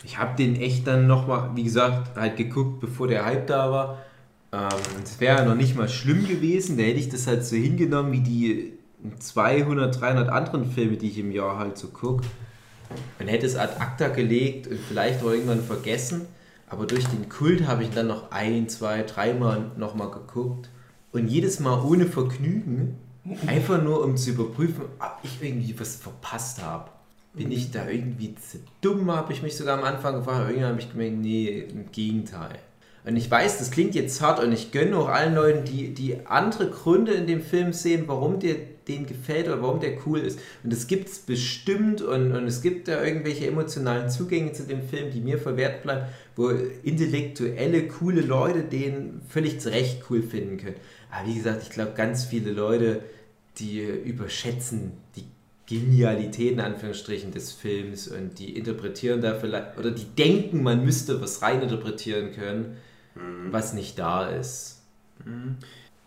Ich 0.04 0.18
habe 0.18 0.37
den 0.37 0.56
echt 0.56 0.87
dann 0.87 1.06
nochmal, 1.06 1.50
wie 1.54 1.64
gesagt, 1.64 2.16
halt 2.16 2.37
geguckt, 2.37 2.80
bevor 2.80 3.09
der 3.09 3.25
Hype 3.25 3.47
da 3.47 3.71
war. 3.71 3.99
Es 5.02 5.18
wäre 5.18 5.38
ja 5.38 5.44
noch 5.44 5.56
nicht 5.56 5.76
mal 5.76 5.88
schlimm 5.88 6.28
gewesen, 6.28 6.76
da 6.76 6.85
hätte 6.85 7.00
ich 7.00 7.09
das 7.09 7.26
halt 7.26 7.44
so 7.44 7.56
hingenommen 7.56 8.12
wie 8.12 8.21
die 8.21 8.73
200, 9.18 10.00
300 10.00 10.28
anderen 10.28 10.71
Filme, 10.71 10.97
die 10.97 11.09
ich 11.09 11.18
im 11.18 11.33
Jahr 11.33 11.59
halt 11.59 11.76
so 11.76 11.88
gucke. 11.88 12.25
Und 13.18 13.26
hätte 13.26 13.47
es 13.47 13.56
ad 13.56 13.80
acta 13.80 14.09
gelegt 14.09 14.68
und 14.68 14.78
vielleicht 14.78 15.23
auch 15.23 15.30
irgendwann 15.30 15.62
vergessen. 15.62 16.26
Aber 16.68 16.87
durch 16.87 17.06
den 17.06 17.28
Kult 17.28 17.66
habe 17.66 17.83
ich 17.83 17.90
dann 17.90 18.06
noch 18.06 18.30
ein, 18.30 18.68
zwei, 18.68 19.02
dreimal 19.02 19.73
nochmal 19.76 20.11
geguckt. 20.11 20.71
Und 21.12 21.28
jedes 21.28 21.61
Mal 21.61 21.83
ohne 21.83 22.06
Vergnügen, 22.06 22.99
einfach 23.47 23.83
nur 23.83 24.04
um 24.04 24.16
zu 24.16 24.31
überprüfen, 24.31 24.85
ob 24.99 25.19
ich 25.23 25.43
irgendwie 25.43 25.78
was 25.78 25.97
verpasst 25.97 26.62
habe. 26.62 26.90
Bin 27.33 27.50
ich 27.50 27.71
da 27.71 27.88
irgendwie 27.88 28.35
zu 28.37 28.59
dumm, 28.81 29.11
habe 29.11 29.33
ich 29.33 29.43
mich 29.43 29.57
sogar 29.57 29.78
am 29.78 29.85
Anfang 29.85 30.16
gefragt. 30.16 30.50
Irgendwann 30.50 30.71
habe 30.71 30.81
ich 30.81 30.90
gemerkt, 30.90 31.16
nee, 31.16 31.66
im 31.69 31.90
Gegenteil. 31.90 32.59
Und 33.07 33.16
ich 33.16 33.31
weiß, 33.31 33.59
das 33.59 33.71
klingt 33.71 33.95
jetzt 33.95 34.21
hart 34.23 34.43
und 34.43 34.52
ich 34.52 34.73
gönne 34.73 34.97
auch 34.97 35.08
allen 35.08 35.34
Leuten, 35.34 35.65
die, 35.65 35.93
die 35.93 36.26
andere 36.26 36.71
Gründe 36.71 37.13
in 37.13 37.26
dem 37.26 37.43
Film 37.43 37.75
sehen, 37.75 38.04
warum 38.06 38.39
dir 38.39 38.56
den 38.89 39.06
gefällt 39.06 39.47
oder 39.47 39.60
warum 39.60 39.80
der 39.80 39.99
cool 40.06 40.21
ist. 40.21 40.39
Und 40.63 40.73
das 40.73 40.87
gibt 40.87 41.08
es 41.08 41.19
bestimmt 41.19 42.00
und, 42.00 42.32
und 42.32 42.47
es 42.47 42.63
gibt 42.63 42.89
da 42.89 43.04
irgendwelche 43.04 43.47
emotionalen 43.47 44.08
Zugänge 44.08 44.52
zu 44.52 44.63
dem 44.63 44.82
Film, 44.82 45.10
die 45.10 45.21
mir 45.21 45.39
verwehrt 45.39 45.82
bleiben, 45.82 46.06
wo 46.34 46.50
intellektuelle, 46.82 47.89
coole 47.89 48.23
Leute 48.23 48.63
den 48.63 49.21
völlig 49.28 49.60
zu 49.60 49.71
Recht 49.71 50.02
cool 50.08 50.23
finden 50.23 50.56
können. 50.56 50.76
Aber 51.14 51.28
wie 51.28 51.34
gesagt, 51.34 51.62
ich 51.62 51.70
glaube, 51.70 51.92
ganz 51.92 52.24
viele 52.24 52.52
Leute, 52.52 53.02
die 53.58 53.80
überschätzen 53.80 54.92
die 55.14 55.24
Genialität 55.66 56.52
in 56.52 56.60
Anführungsstrichen 56.60 57.30
des 57.30 57.52
Films 57.52 58.08
und 58.08 58.38
die 58.38 58.56
interpretieren 58.56 59.20
da 59.22 59.34
vielleicht, 59.34 59.78
oder 59.78 59.90
die 59.90 60.04
denken, 60.04 60.62
man 60.62 60.84
müsste 60.84 61.20
was 61.22 61.40
reininterpretieren 61.40 62.32
können, 62.32 62.76
was 63.50 63.72
nicht 63.74 63.98
da 63.98 64.28
ist. 64.28 64.82
Mhm. 65.24 65.56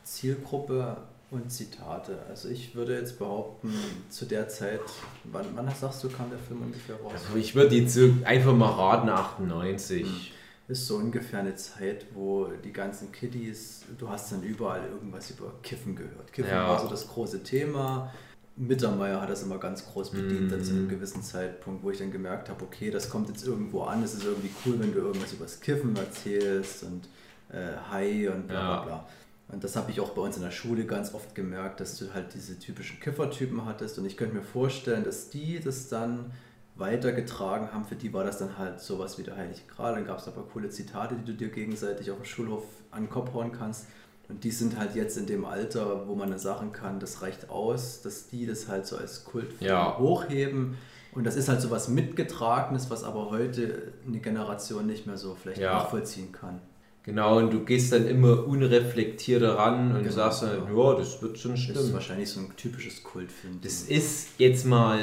Zielgruppe 0.04 0.98
und 1.32 1.52
Zitate. 1.52 2.20
Also 2.30 2.50
ich 2.50 2.76
würde 2.76 2.98
jetzt 2.98 3.18
behaupten, 3.18 3.74
zu 4.10 4.26
der 4.26 4.48
Zeit, 4.50 4.82
wann, 5.24 5.46
wann 5.56 5.74
sagst 5.74 6.04
du, 6.04 6.10
kam 6.10 6.30
der 6.30 6.40
Film 6.40 6.62
ungefähr 6.62 6.96
raus? 6.98 7.14
Also 7.14 7.38
ich 7.38 7.56
würde 7.56 7.76
jetzt 7.76 7.98
einfach 8.26 8.54
mal 8.54 8.72
raten, 8.72 9.10
98. 9.10 10.34
Ist 10.68 10.86
so 10.88 10.98
ungefähr 10.98 11.40
eine 11.40 11.56
Zeit, 11.56 12.08
wo 12.14 12.48
die 12.64 12.74
ganzen 12.74 13.12
Kiddies, 13.14 13.84
du 13.98 14.10
hast 14.10 14.32
dann 14.34 14.44
überall 14.44 14.84
irgendwas 14.90 15.30
über 15.32 15.54
Kiffen 15.64 15.96
gehört. 15.96 16.34
Kiffen 16.34 16.52
Ja. 16.52 16.68
war 16.68 16.80
so 16.80 16.90
das 16.90 17.08
große 17.08 17.42
Thema. 17.44 18.12
Mittermeier 18.58 19.22
hat 19.22 19.30
das 19.30 19.44
immer 19.44 19.60
ganz 19.60 19.86
groß 19.86 20.12
bedient, 20.12 20.52
dann 20.52 20.64
zu 20.64 20.72
einem 20.72 20.90
gewissen 20.90 21.22
Zeitpunkt, 21.22 21.84
wo 21.84 21.92
ich 21.92 22.00
dann 22.00 22.12
gemerkt 22.12 22.50
habe, 22.50 22.66
okay, 22.66 22.90
das 22.92 23.08
kommt 23.10 23.30
jetzt 23.30 23.46
irgendwo 23.46 23.84
an, 23.84 24.04
es 24.04 24.16
ist 24.16 24.26
irgendwie 24.26 24.50
cool, 24.66 24.80
wenn 24.80 24.92
du 24.94 25.00
irgendwas 25.00 25.32
über 25.32 25.46
das 25.46 25.60
Kiffen 25.60 25.96
erzählst 25.96 26.84
und 26.84 27.08
äh, 27.50 27.78
Hi 27.90 28.28
und 28.28 28.48
bla 28.48 28.60
bla 28.60 28.76
Ja. 28.78 28.84
bla. 28.84 29.08
Und 29.50 29.64
das 29.64 29.78
habe 29.78 29.92
ich 29.92 30.02
auch 30.02 30.10
bei 30.10 30.22
uns 30.24 30.36
in 30.36 30.42
der 30.44 30.52
Schule 30.52 30.86
ganz 30.86 31.14
oft 31.14 31.34
gemerkt, 31.34 31.80
dass 31.80 31.98
du 31.98 32.14
halt 32.14 32.34
diese 32.34 32.60
typischen 32.60 33.00
Kiffertypen 33.00 33.64
hattest 33.64 33.98
und 34.00 34.06
ich 34.06 34.18
könnte 34.18 34.36
mir 34.36 34.42
vorstellen, 34.44 35.06
dass 35.06 35.30
die 35.30 35.62
das 35.62 35.88
dann 35.88 36.32
weitergetragen 36.80 37.72
haben. 37.74 37.86
Für 37.86 37.96
die 37.96 38.14
war 38.14 38.24
das 38.24 38.38
dann 38.40 38.58
halt 38.58 38.80
sowas 38.80 39.18
wie 39.18 39.24
der 39.24 39.36
Heilige 39.36 39.62
Gral. 39.76 39.96
Dann 39.96 40.06
gab 40.06 40.20
es 40.20 40.28
aber 40.28 40.44
coole 40.44 40.70
Zitate, 40.70 41.16
die 41.16 41.26
du 41.32 41.34
dir 41.38 41.50
gegenseitig 41.50 42.12
auf 42.12 42.18
dem 42.18 42.26
Schulhof 42.26 42.64
an 42.92 43.04
den 43.04 43.10
Kopf 43.10 43.34
hauen 43.34 43.52
kannst. 43.52 43.86
Und 44.30 44.44
die 44.44 44.52
sind 44.52 44.78
halt 44.78 44.94
jetzt 44.96 45.18
in 45.18 45.26
dem 45.26 45.46
Alter, 45.46 46.08
wo 46.08 46.16
man 46.16 46.30
dann 46.30 46.40
sagen 46.40 46.74
kann, 46.74 47.00
das 47.00 47.22
reicht 47.22 47.50
aus, 47.50 48.02
dass 48.02 48.28
die 48.28 48.46
das 48.46 48.68
halt 48.68 48.86
so 48.86 48.98
als 48.98 49.24
Kultfilm 49.24 49.70
Ja. 49.72 49.98
hochheben. 49.98 50.78
Und 51.14 51.24
das 51.26 51.36
ist 51.36 51.48
halt 51.50 51.62
so 51.62 51.72
was 51.72 51.88
Mitgetragenes, 51.88 52.90
was 52.90 53.04
aber 53.04 53.30
heute 53.32 53.94
eine 54.06 54.20
Generation 54.20 54.86
nicht 54.86 55.08
mehr 55.08 55.18
so 55.18 55.36
vielleicht 55.36 55.62
Ja. 55.62 55.74
nachvollziehen 55.76 56.32
kann. 56.32 56.60
Genau, 57.04 57.38
und 57.38 57.52
du 57.54 57.64
gehst 57.64 57.94
dann 57.94 58.06
immer 58.06 58.46
unreflektierter 58.46 59.58
ran 59.58 59.94
und 59.94 60.00
Genau, 60.04 60.12
sagst 60.14 60.44
dann, 60.44 60.58
ja. 60.68 60.78
ja, 60.92 60.96
das 60.98 61.22
wird 61.22 61.40
schon 61.40 61.52
Das 61.52 61.62
ist 61.62 61.66
stimmen. 61.70 61.94
wahrscheinlich 61.94 62.30
so 62.30 62.42
ein 62.42 62.54
typisches 62.58 63.02
Kultfilm. 63.02 63.60
Das 63.64 63.84
ist 63.84 64.32
jetzt 64.38 64.66
mal 64.66 65.00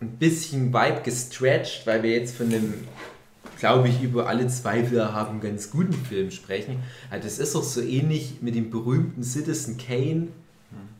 ein 0.00 0.16
bisschen 0.18 0.72
weit 0.72 1.04
gestretched, 1.04 1.86
weil 1.86 2.02
wir 2.02 2.10
jetzt 2.10 2.36
von 2.36 2.46
einem, 2.46 2.74
glaube 3.58 3.88
ich, 3.88 4.02
über 4.02 4.28
alle 4.28 4.48
Zweifel 4.48 5.12
haben 5.12 5.40
ganz 5.40 5.70
guten 5.70 5.92
Film 5.92 6.30
sprechen. 6.30 6.76
Also 7.10 7.24
das 7.24 7.38
ist 7.38 7.54
doch 7.54 7.62
so 7.62 7.80
ähnlich 7.80 8.36
mit 8.40 8.54
dem 8.54 8.70
berühmten 8.70 9.22
Citizen 9.22 9.76
Kane, 9.76 10.28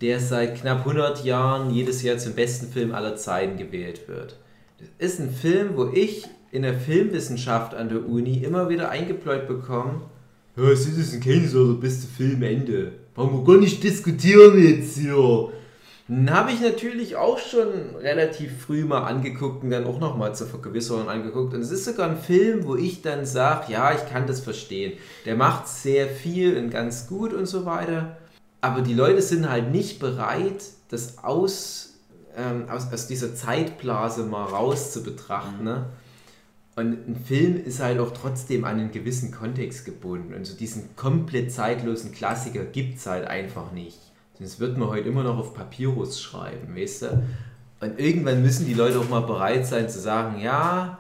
der 0.01 0.21
seit 0.21 0.61
knapp 0.61 0.81
100 0.81 1.25
Jahren 1.25 1.71
jedes 1.71 2.03
Jahr 2.03 2.19
zum 2.19 2.35
besten 2.35 2.71
Film 2.71 2.95
aller 2.95 3.17
Zeiten 3.17 3.57
gewählt 3.57 4.09
wird. 4.09 4.37
Das 4.99 5.13
ist 5.13 5.21
ein 5.21 5.31
Film, 5.31 5.77
wo 5.77 5.91
ich 5.93 6.27
in 6.53 6.63
der 6.63 6.79
Filmwissenschaft 6.79 7.75
an 7.75 7.89
der 7.89 8.07
Uni 8.07 8.39
immer 8.39 8.69
wieder 8.69 8.91
eingebläut 8.91 9.47
bekomme, 9.47 10.01
ja, 10.57 10.75
Citizen 10.75 11.21
Kane 11.21 11.45
ist 11.45 11.55
der 11.55 11.75
beste 11.81 12.07
Film, 12.07 12.43
Ende. 12.43 12.93
Brauchen 13.15 13.39
wir 13.39 13.45
gar 13.45 13.61
nicht 13.61 13.83
diskutieren 13.83 14.61
jetzt 14.63 14.99
hier. 14.99 15.49
Habe 16.29 16.51
ich 16.51 16.61
natürlich 16.61 17.14
auch 17.14 17.38
schon 17.38 17.94
relativ 18.01 18.64
früh 18.64 18.85
mal 18.85 19.05
angeguckt 19.05 19.62
und 19.62 19.70
dann 19.70 19.87
auch 19.87 20.01
nochmal 20.01 20.35
zur 20.35 20.49
Vergewisserung 20.49 21.09
angeguckt. 21.09 21.55
Und 21.55 21.61
es 21.61 21.70
ist 21.70 21.85
sogar 21.85 22.11
ein 22.11 22.18
Film, 22.18 22.64
wo 22.64 22.75
ich 22.75 23.01
dann 23.01 23.25
sage, 23.25 23.73
ja, 23.73 23.94
ich 23.94 24.11
kann 24.11 24.27
das 24.27 24.40
verstehen. 24.40 24.94
Der 25.25 25.37
macht 25.37 25.68
sehr 25.68 26.09
viel 26.09 26.57
und 26.57 26.70
ganz 26.70 27.07
gut 27.07 27.33
und 27.33 27.46
so 27.46 27.64
weiter. 27.64 28.16
Aber 28.61 28.81
die 28.83 28.92
Leute 28.94 29.23
sind 29.23 29.49
halt 29.49 29.70
nicht 29.70 30.01
bereit, 30.01 30.64
das 30.88 31.23
aus, 31.23 31.94
ähm, 32.37 32.68
aus, 32.68 32.92
aus 32.92 33.07
dieser 33.07 33.37
Zeitblase 33.37 34.25
mal 34.25 34.46
raus 34.46 34.92
zu 34.92 35.05
betrachten. 35.05 35.62
Ne? 35.62 35.87
Und 36.75 37.09
ein 37.09 37.25
Film 37.25 37.64
ist 37.64 37.79
halt 37.79 38.01
auch 38.01 38.11
trotzdem 38.11 38.64
an 38.64 38.81
einen 38.81 38.90
gewissen 38.90 39.31
Kontext 39.31 39.85
gebunden. 39.85 40.35
Und 40.35 40.44
so 40.44 40.57
diesen 40.57 40.96
komplett 40.96 41.53
zeitlosen 41.53 42.11
Klassiker 42.11 42.64
gibt 42.64 42.99
es 42.99 43.07
halt 43.07 43.29
einfach 43.29 43.70
nicht. 43.70 44.10
Sonst 44.40 44.59
wird 44.59 44.76
man 44.76 44.88
heute 44.88 45.09
immer 45.09 45.22
noch 45.22 45.38
auf 45.38 45.55
Papyrus 45.55 46.20
schreiben, 46.20 46.74
weißt 46.74 47.03
du? 47.03 47.22
Und 47.81 48.00
irgendwann 48.00 48.42
müssen 48.42 48.66
die 48.66 48.74
Leute 48.74 48.98
auch 48.98 49.09
mal 49.09 49.20
bereit 49.20 49.66
sein 49.66 49.88
zu 49.88 50.00
sagen, 50.00 50.40
ja, 50.40 50.98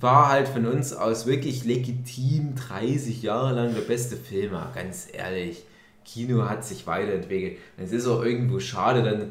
war 0.00 0.28
halt 0.28 0.48
von 0.48 0.66
uns 0.66 0.92
aus 0.92 1.26
wirklich 1.26 1.64
legitim 1.64 2.54
30 2.56 3.22
Jahre 3.22 3.54
lang 3.54 3.74
der 3.74 3.82
beste 3.82 4.16
Film, 4.16 4.54
aber 4.54 4.72
ganz 4.74 5.08
ehrlich. 5.12 5.64
Kino 6.04 6.48
hat 6.48 6.64
sich 6.64 6.86
weiterentwickelt. 6.86 7.58
Und 7.76 7.84
es 7.84 7.92
ist 7.92 8.06
auch 8.06 8.22
irgendwo 8.22 8.58
schade, 8.60 9.02
dann 9.02 9.30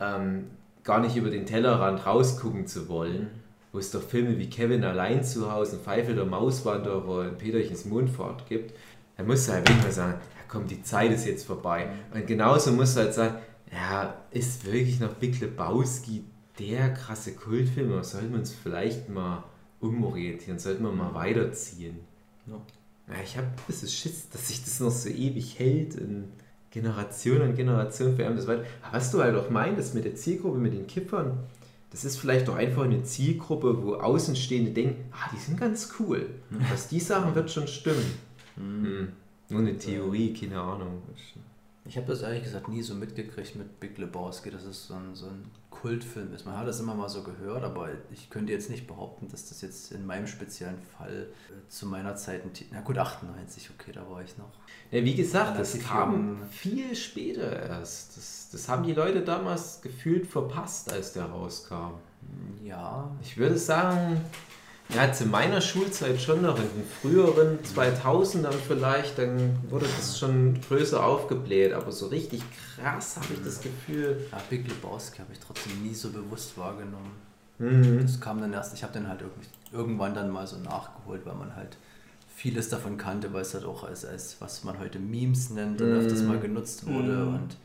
ähm, 0.00 0.44
gar 0.82 1.00
nicht 1.00 1.16
über 1.16 1.30
den 1.30 1.46
Tellerrand 1.46 2.04
rausgucken 2.06 2.66
zu 2.66 2.88
wollen 2.88 3.28
wo 3.74 3.80
es 3.80 3.90
doch 3.90 4.02
Filme 4.02 4.38
wie 4.38 4.48
Kevin 4.48 4.84
allein 4.84 5.24
zu 5.24 5.50
Hause, 5.50 5.78
Pfeife 5.78 6.14
der 6.14 6.24
Mauswanderer 6.24 7.04
und 7.04 7.38
Peterchens 7.38 7.84
Mondfahrt 7.84 8.48
gibt, 8.48 8.72
dann 9.16 9.26
musst 9.26 9.48
du 9.48 9.52
halt 9.52 9.68
wirklich 9.68 9.84
mal 9.84 9.92
sagen, 9.92 10.20
komm, 10.54 10.66
die 10.66 10.82
Zeit 10.82 11.12
ist 11.12 11.26
jetzt 11.26 11.46
vorbei. 11.46 11.88
Und 12.14 12.26
genauso 12.26 12.72
musst 12.72 12.96
du 12.96 13.00
halt 13.00 13.12
sagen, 13.12 13.34
ja, 13.70 14.14
ist 14.30 14.64
wirklich 14.64 15.00
noch 15.00 15.12
Big 15.14 15.40
Lebowski 15.40 16.24
der 16.58 16.94
krasse 16.94 17.34
Kultfilm, 17.34 17.92
oder 17.92 18.04
sollten 18.04 18.30
wir 18.30 18.38
uns 18.38 18.52
vielleicht 18.52 19.08
mal 19.08 19.42
umorientieren, 19.80 20.58
sollten 20.58 20.84
wir 20.84 20.92
mal 20.92 21.12
weiterziehen. 21.12 21.98
Ja. 22.46 22.54
Ja, 23.06 23.14
ich 23.22 23.36
habe 23.36 23.48
ein 23.48 23.54
bisschen 23.66 23.88
Schiss, 23.88 24.30
dass 24.30 24.48
sich 24.48 24.64
das 24.64 24.80
noch 24.80 24.90
so 24.90 25.10
ewig 25.10 25.58
hält 25.58 25.96
in 25.96 26.24
Generation 26.70 27.42
und 27.42 27.54
Generation 27.54 28.16
für 28.16 28.22
das 28.22 28.46
weiter. 28.46 28.64
Aber 28.82 28.96
was 28.96 29.10
du 29.10 29.20
halt 29.20 29.36
auch 29.36 29.50
meintest 29.50 29.94
mit 29.94 30.04
der 30.04 30.14
Zielgruppe, 30.14 30.58
mit 30.58 30.72
den 30.72 30.86
Kippern, 30.86 31.38
das 31.90 32.04
ist 32.04 32.16
vielleicht 32.16 32.48
doch 32.48 32.56
einfach 32.56 32.84
eine 32.84 33.02
Zielgruppe, 33.02 33.82
wo 33.82 33.94
Außenstehende 33.96 34.70
denken, 34.70 35.04
ah, 35.12 35.30
die 35.34 35.38
sind 35.38 35.60
ganz 35.60 35.92
cool. 35.98 36.30
Was 36.70 36.88
die 36.88 36.98
sagen, 36.98 37.34
wird 37.34 37.50
schon 37.50 37.68
stimmen. 37.68 38.10
Hm. 38.56 39.08
Nur 39.54 39.62
eine 39.62 39.78
Theorie, 39.78 40.34
keine 40.34 40.60
Ahnung. 40.60 41.00
Ich 41.84 41.96
habe 41.96 42.08
das 42.08 42.22
ehrlich 42.22 42.42
gesagt 42.42 42.68
nie 42.68 42.82
so 42.82 42.94
mitgekriegt 42.94 43.54
mit 43.54 43.78
Big 43.78 43.98
Lebowski, 43.98 44.50
dass 44.50 44.64
es 44.64 44.88
so 44.88 44.94
ein, 44.94 45.14
so 45.14 45.26
ein 45.26 45.44
Kultfilm 45.70 46.34
ist. 46.34 46.44
Man 46.44 46.56
hat 46.56 46.66
das 46.66 46.80
immer 46.80 46.94
mal 46.94 47.08
so 47.08 47.22
gehört, 47.22 47.62
aber 47.62 47.90
ich 48.10 48.30
könnte 48.30 48.52
jetzt 48.52 48.68
nicht 48.68 48.88
behaupten, 48.88 49.28
dass 49.28 49.48
das 49.50 49.60
jetzt 49.60 49.92
in 49.92 50.06
meinem 50.06 50.26
speziellen 50.26 50.78
Fall 50.98 51.28
äh, 51.50 51.68
zu 51.68 51.86
meiner 51.86 52.16
Zeit 52.16 52.42
ein 52.42 52.50
Na 52.72 52.80
gut, 52.80 52.98
98, 52.98 53.70
okay, 53.78 53.92
da 53.92 54.10
war 54.10 54.24
ich 54.24 54.36
noch. 54.38 54.50
Ja, 54.90 55.04
wie 55.04 55.14
gesagt, 55.14 55.56
das 55.56 55.78
kam 55.78 56.38
jung. 56.38 56.48
viel 56.50 56.96
später 56.96 57.52
erst. 57.52 58.16
Das, 58.16 58.48
das 58.50 58.68
haben 58.68 58.82
die 58.82 58.94
Leute 58.94 59.22
damals 59.22 59.82
gefühlt 59.82 60.26
verpasst, 60.26 60.92
als 60.92 61.12
der 61.12 61.26
rauskam. 61.26 61.92
Ja, 62.64 63.14
Ich 63.22 63.36
würde 63.36 63.58
sagen, 63.58 64.20
ja, 64.90 65.10
zu 65.12 65.24
meiner 65.26 65.60
Schulzeit 65.60 66.20
schon 66.20 66.42
noch, 66.42 66.56
in 66.58 66.64
den 66.64 66.84
früheren 67.00 67.58
2000ern 67.62 68.52
vielleicht, 68.66 69.18
dann 69.18 69.56
wurde 69.70 69.86
das 69.96 70.18
schon 70.18 70.60
größer 70.68 71.04
aufgebläht, 71.04 71.72
aber 71.72 71.90
so 71.90 72.06
richtig 72.08 72.42
krass 72.76 73.16
habe 73.16 73.28
ich 73.34 73.42
das 73.44 73.60
Gefühl. 73.60 74.18
ja 74.30 74.38
Big 74.50 74.68
Lebowski 74.68 75.18
habe 75.18 75.32
ich 75.32 75.40
trotzdem 75.40 75.82
nie 75.82 75.94
so 75.94 76.10
bewusst 76.10 76.56
wahrgenommen. 76.58 77.12
Mhm. 77.58 78.02
Das 78.02 78.20
kam 78.20 78.40
dann 78.40 78.52
erst, 78.52 78.74
ich 78.74 78.82
habe 78.82 78.92
den 78.92 79.08
halt 79.08 79.20
irgendwann 79.72 80.14
dann 80.14 80.30
mal 80.30 80.46
so 80.46 80.56
nachgeholt, 80.58 81.22
weil 81.24 81.34
man 81.34 81.54
halt 81.56 81.76
vieles 82.36 82.68
davon 82.68 82.98
kannte, 82.98 83.32
weil 83.32 83.42
es 83.42 83.54
halt 83.54 83.64
auch 83.64 83.84
als, 83.84 84.04
als 84.04 84.36
was 84.40 84.64
man 84.64 84.78
heute 84.80 84.98
Memes 84.98 85.50
nennt 85.50 85.80
und 85.80 85.92
öfters 85.92 86.22
mal 86.22 86.38
genutzt 86.38 86.86
wurde 86.86 87.12
Mhm. 87.12 87.34
und 87.34 87.56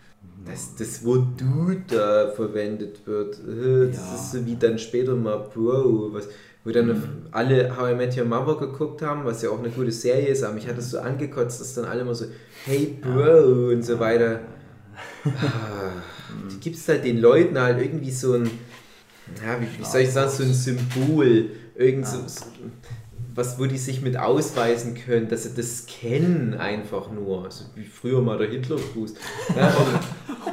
Dass 0.46 0.76
das 0.76 1.04
Wort 1.06 1.26
Dude 1.40 1.84
da 1.88 2.32
verwendet 2.32 3.06
wird, 3.08 3.36
äh, 3.40 3.88
das 3.92 3.98
Ja. 3.98 4.16
ist 4.16 4.32
so 4.32 4.46
wie 4.46 4.56
dann 4.56 4.78
später 4.78 5.16
mal 5.16 5.38
Bro, 5.40 6.10
was, 6.14 6.28
wo 6.64 6.72
dann 6.72 7.28
alle 7.32 7.76
How 7.78 7.92
I 7.92 7.96
Met 7.96 8.18
Your 8.18 8.26
Mother 8.26 8.58
geguckt 8.58 9.02
haben, 9.02 9.26
was 9.26 9.42
ja 9.42 9.50
auch 9.50 9.60
eine 9.60 9.70
gute 9.70 9.92
Serie 9.92 10.28
ist, 10.28 10.44
aber 10.44 10.54
mich 10.54 10.68
hat 10.68 10.78
das 10.78 10.92
so 10.92 11.00
angekotzt, 11.00 11.62
dass 11.62 11.74
dann 11.76 11.86
alle 11.86 12.02
immer 12.02 12.16
so, 12.16 12.26
hey 12.66 12.98
Bro 13.02 13.72
und 13.72 13.84
so 13.84 14.00
weiter. 14.00 14.42
Ah, 15.26 15.92
Du 16.50 16.58
gibst 16.60 16.88
halt 16.88 17.06
den 17.06 17.20
Leuten 17.20 17.60
halt 17.60 17.82
irgendwie 17.82 18.12
so 18.12 18.34
ein, 18.34 18.50
ja, 19.44 19.60
wie, 19.60 19.80
wie 19.80 19.86
soll 19.86 20.02
ich 20.02 20.12
sagen, 20.12 20.30
so 20.30 20.44
ein 20.44 20.54
Symbol, 20.54 21.50
irgend 21.76 22.06
so, 22.06 22.18
so, 22.28 22.46
was, 23.34 23.58
wo 23.58 23.66
die 23.66 23.78
sich 23.78 24.02
mit 24.02 24.18
ausweisen 24.18 24.96
können, 24.96 25.28
dass 25.28 25.44
sie 25.44 25.56
das 25.56 25.86
kennen 25.88 26.54
einfach 26.54 27.12
nur, 27.12 27.46
also 27.46 27.66
wie 27.76 27.86
früher 27.86 28.22
mal 28.22 28.38
der 28.38 28.50
Hitlergruß. 28.50 29.16
Ja, 29.56 29.74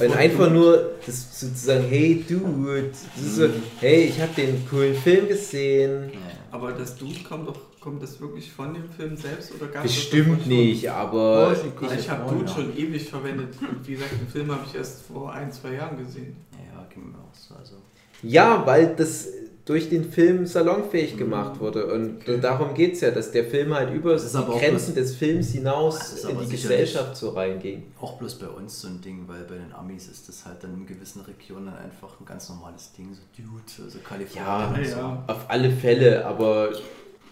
Wort 0.00 0.16
einfach 0.16 0.50
nur 0.50 0.92
das 1.04 1.40
sozusagen, 1.40 1.84
hey 1.88 2.24
Dude, 2.28 2.90
das 3.14 3.24
ist 3.24 3.36
so, 3.36 3.48
hey, 3.80 4.04
ich 4.04 4.20
habe 4.20 4.32
den 4.34 4.66
coolen 4.68 4.94
Film 4.94 5.28
gesehen. 5.28 6.12
Aber 6.50 6.72
das 6.72 6.96
Dude 6.96 7.20
kommt 7.28 7.48
doch, 7.48 7.58
kommt 7.80 8.02
das 8.02 8.20
wirklich 8.20 8.50
von 8.52 8.74
dem 8.74 8.88
Film 8.88 9.16
selbst 9.16 9.52
oder 9.54 9.66
es 9.66 9.72
das 9.74 9.82
Bestimmt 9.82 10.46
nicht, 10.46 10.88
aber 10.90 11.52
Ich, 11.52 11.98
ich 11.98 12.10
habe 12.10 12.32
Dude 12.32 12.46
ja. 12.46 12.54
schon 12.54 12.76
ewig 12.76 13.08
verwendet. 13.08 13.54
Und 13.60 13.86
wie 13.86 13.92
gesagt, 13.94 14.12
den 14.12 14.28
Film 14.28 14.50
habe 14.52 14.62
ich 14.68 14.74
erst 14.74 15.02
vor 15.02 15.32
ein, 15.32 15.50
zwei 15.50 15.74
Jahren 15.74 15.98
gesehen. 15.98 16.36
ja, 16.52 16.86
ging 16.92 17.10
mir 17.10 17.18
auch 17.18 17.34
so. 17.34 17.54
Also. 17.54 17.74
Ja, 18.22 18.64
weil 18.64 18.94
das 18.96 19.28
durch 19.64 19.88
den 19.88 20.04
Film 20.04 20.46
salonfähig 20.46 21.16
gemacht 21.16 21.58
wurde. 21.58 21.86
Und 21.86 22.26
darum 22.42 22.74
geht 22.74 22.94
es 22.94 23.00
ja, 23.00 23.10
dass 23.10 23.32
der 23.32 23.44
Film 23.44 23.74
halt 23.74 23.94
über 23.94 24.16
die 24.16 24.58
Grenzen 24.58 24.94
des 24.94 25.14
Films 25.14 25.52
hinaus 25.52 26.24
in 26.24 26.38
die 26.38 26.48
Gesellschaft 26.48 27.16
so 27.16 27.30
reinging. 27.30 27.84
Auch 28.00 28.18
bloß 28.18 28.38
bei 28.38 28.48
uns 28.48 28.80
so 28.80 28.88
ein 28.88 29.00
Ding, 29.00 29.24
weil 29.26 29.44
bei 29.44 29.56
den 29.56 29.72
Amis 29.72 30.08
ist 30.08 30.28
das 30.28 30.44
halt 30.44 30.62
dann 30.62 30.74
in 30.74 30.86
gewissen 30.86 31.22
Regionen 31.22 31.68
einfach 31.68 32.20
ein 32.20 32.26
ganz 32.26 32.48
normales 32.50 32.92
Ding, 32.92 33.14
so 33.14 33.22
Dude, 33.36 33.84
also 33.84 33.98
Kalifornien. 34.00 34.84
Ja, 34.84 34.90
so. 34.90 34.96
ja. 34.98 35.24
Auf 35.28 35.46
alle 35.48 35.70
Fälle, 35.70 36.26
aber 36.26 36.72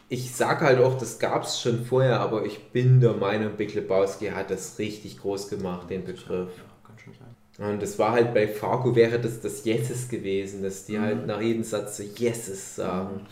ich 0.08 0.34
sag 0.34 0.62
halt 0.62 0.78
auch, 0.78 0.96
das 0.98 1.18
gab 1.18 1.44
es 1.44 1.60
schon 1.60 1.84
vorher, 1.84 2.20
aber 2.20 2.46
ich 2.46 2.70
bin 2.70 3.00
der 3.00 3.12
Meinung, 3.12 3.56
Big 3.56 3.74
Lebowski 3.74 4.28
hat 4.28 4.50
das 4.50 4.78
richtig 4.78 5.18
groß 5.18 5.48
gemacht, 5.48 5.90
den 5.90 6.04
Begriff. 6.04 6.50
Ja, 6.56 6.86
kann 6.86 6.98
schon 6.98 7.14
sein. 7.14 7.34
Und 7.58 7.82
das 7.82 7.98
war 7.98 8.12
halt 8.12 8.32
bei 8.32 8.48
Fargo 8.48 8.94
wäre 8.96 9.20
das 9.20 9.40
das 9.40 9.64
Yeses 9.64 10.08
gewesen, 10.08 10.62
dass 10.62 10.86
die 10.86 10.98
halt 10.98 11.26
nach 11.26 11.40
jedem 11.40 11.62
Satz 11.62 11.98
so 11.98 12.02
Yeses 12.02 12.76
sagen. 12.76 13.26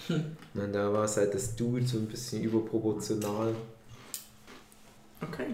Und 0.54 0.72
da 0.72 0.92
war 0.92 1.04
es 1.04 1.16
halt 1.16 1.34
das 1.34 1.56
Dude 1.56 1.86
so 1.86 1.98
ein 1.98 2.06
bisschen 2.06 2.42
überproportional. 2.42 3.54
Okay. 5.22 5.46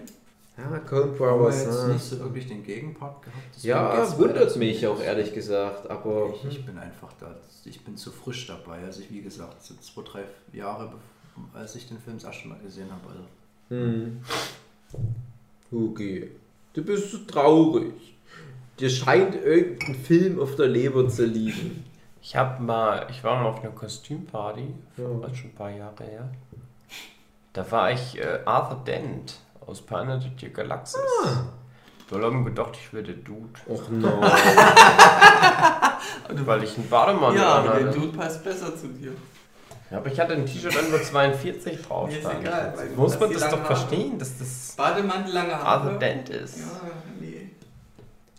Ja, 0.57 0.79
Coen 0.79 1.09
Aber 1.09 1.37
Brothers. 1.37 1.65
jetzt 1.65 1.79
ah. 1.79 1.87
nicht 1.87 2.03
so 2.03 2.19
wirklich 2.19 2.47
den 2.47 2.63
Gegenpart 2.63 3.21
gehabt. 3.21 3.43
deswegen 3.55 3.69
Ja, 3.69 4.01
geht's 4.01 4.17
wundert 4.17 4.55
mich 4.57 4.87
auch 4.87 4.99
ehrlich 4.99 5.33
gesagt, 5.33 5.89
aber 5.89 6.33
Ich, 6.33 6.45
ich 6.45 6.65
bin 6.65 6.77
einfach 6.79 7.13
da, 7.19 7.35
ich 7.63 7.85
bin 7.85 7.95
zu 7.95 8.11
frisch 8.11 8.47
dabei. 8.47 8.83
Also 8.83 9.01
ich, 9.01 9.11
wie 9.11 9.21
gesagt, 9.21 9.63
so 9.63 9.75
zwei, 9.75 10.01
drei 10.01 10.23
Jahre, 10.57 10.91
als 11.53 11.75
ich 11.75 11.87
den 11.87 11.99
Film 11.99 12.17
das 12.17 12.25
erste 12.25 12.47
Mal 12.47 12.59
gesehen 12.59 12.89
habe. 12.91 13.07
Also 13.07 13.23
Hm. 13.69 14.21
Okay. 15.71 16.31
Du 16.73 16.83
bist 16.83 17.11
so 17.11 17.19
traurig. 17.19 18.16
Dir 18.79 18.89
scheint 18.89 19.35
irgendein 19.35 19.95
Film 19.95 20.39
auf 20.39 20.55
der 20.55 20.67
Leber 20.67 21.07
zu 21.09 21.25
liegen. 21.25 21.83
Ich 22.21 22.35
habe 22.35 22.61
mal, 22.61 23.07
ich 23.09 23.23
war 23.23 23.41
mal 23.41 23.49
auf 23.49 23.61
einer 23.61 23.71
Kostümparty, 23.71 24.73
Ja. 24.97 25.03
schon 25.33 25.49
ein 25.49 25.55
paar 25.55 25.69
Jahre 25.71 26.03
her. 26.03 26.29
Da 27.53 27.69
war 27.71 27.91
ich 27.91 28.19
äh, 28.19 28.39
Arthur 28.45 28.83
Dent 28.85 29.39
aus 29.65 29.81
Planet 29.81 30.17
of 30.25 30.31
the 30.39 30.49
Galaxis. 30.51 30.99
Da 32.09 32.19
haben 32.21 32.45
gedacht, 32.45 32.71
ich 32.73 32.93
werde 32.93 33.13
Dude, 33.13 33.59
Och 33.67 33.89
no. 33.89 34.21
weil 36.45 36.63
ich 36.63 36.77
einen 36.77 36.87
Bademantel 36.89 37.41
Ja, 37.41 37.47
aber 37.55 37.79
der. 37.79 37.91
Dude 37.91 38.15
passt 38.17 38.43
besser 38.43 38.75
zu 38.77 38.87
dir. 38.89 39.11
Ja, 39.89 39.97
aber 39.97 40.11
ich 40.11 40.19
hatte 40.19 40.33
ein 40.33 40.45
T-Shirt 40.45 40.77
an, 40.77 40.85
wo 40.91 40.97
42 40.97 41.81
drauf 41.81 42.09
Mir 42.09 42.19
ist 42.19 42.27
egal, 42.41 42.73
Muss 42.95 43.19
man 43.19 43.31
das 43.31 43.49
doch 43.49 43.65
verstehen, 43.65 44.19
dass 44.19 44.37
das 44.37 44.73
Bademantel, 44.77 45.33
lange 45.33 45.53
Haare. 45.55 45.65
Arthur 45.65 45.93
Dent 45.99 46.29
ist. 46.29 46.57
Ja, 46.59 46.65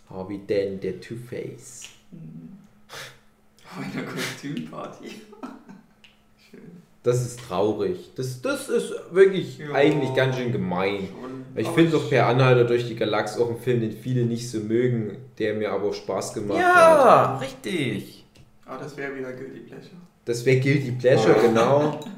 Harvey 0.09 0.39
Dent, 0.39 0.83
der 0.83 0.99
Two-Face. 0.99 1.83
Auf 3.65 3.83
einer 3.83 4.03
Kostümparty. 4.03 5.09
Schön. 6.49 6.61
Das 7.03 7.21
ist 7.25 7.39
traurig. 7.47 8.09
Das, 8.15 8.41
das 8.41 8.67
ist 8.69 8.93
wirklich 9.11 9.59
Ja. 9.59 9.73
eigentlich 9.73 10.13
ganz 10.15 10.35
schön 10.37 10.51
gemein. 10.51 11.07
Und- 11.23 11.45
Ich 11.55 11.67
finde 11.69 11.91
doch 11.91 12.09
Per 12.09 12.25
Anhalter 12.27 12.63
durch 12.65 12.87
die 12.87 12.95
Galaxie 12.95 13.39
auch 13.41 13.49
ein 13.49 13.57
Film, 13.59 13.81
den 13.81 13.91
viele 13.91 14.23
nicht 14.25 14.49
so 14.49 14.59
mögen, 14.59 15.17
der 15.37 15.53
mir 15.55 15.71
aber 15.71 15.89
auch 15.89 15.93
Spaß 15.93 16.33
gemacht 16.33 16.59
hat. 16.59 16.65
Ja, 16.65 17.37
richtig. 17.37 18.25
Aber 18.65 18.83
das 18.83 18.95
wäre 18.97 19.15
wieder 19.15 19.31
Guilty 19.33 19.59
Pleasure. 19.61 19.89
Das 20.25 20.45
wäre 20.45 20.59
Guilty 20.59 20.91
Pleasure, 20.91 21.35
genau. 21.41 21.99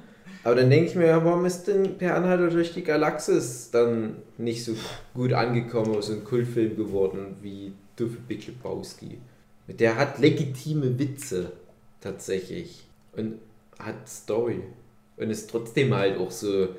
Aber 0.43 0.55
dann 0.55 0.71
denke 0.71 0.89
ich 0.89 0.95
mir, 0.95 1.05
ja, 1.05 1.23
warum 1.23 1.45
ist 1.45 1.65
denn 1.65 1.97
Per 1.99 2.15
Anhalter 2.15 2.49
durch 2.49 2.73
die 2.73 2.83
Galaxis 2.83 3.69
dann 3.71 4.15
nicht 4.39 4.65
so 4.65 4.73
gut 5.13 5.33
angekommen, 5.33 6.01
so 6.01 6.13
ein 6.13 6.23
Kultfilm 6.23 6.75
geworden 6.75 7.35
wie 7.43 7.73
Duffe 7.95 8.17
Big 8.27 8.47
Lebowski? 8.47 9.19
Der 9.67 9.95
hat 9.95 10.19
legitime 10.19 10.97
Witze, 10.99 11.51
tatsächlich. 12.01 12.85
Und 13.13 13.35
hat 13.79 14.07
Story. 14.07 14.61
Und 15.17 15.29
ist 15.29 15.49
trotzdem 15.49 15.93
halt 15.93 16.17
auch 16.17 16.31
so 16.31 16.69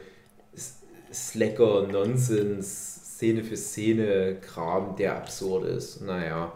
Slacker, 1.13 1.87
Nonsens, 1.87 3.17
Szene 3.17 3.45
für 3.45 3.57
Szene 3.57 4.37
Kram, 4.41 4.97
der 4.97 5.17
absurd 5.17 5.65
ist. 5.67 6.01
Naja. 6.01 6.53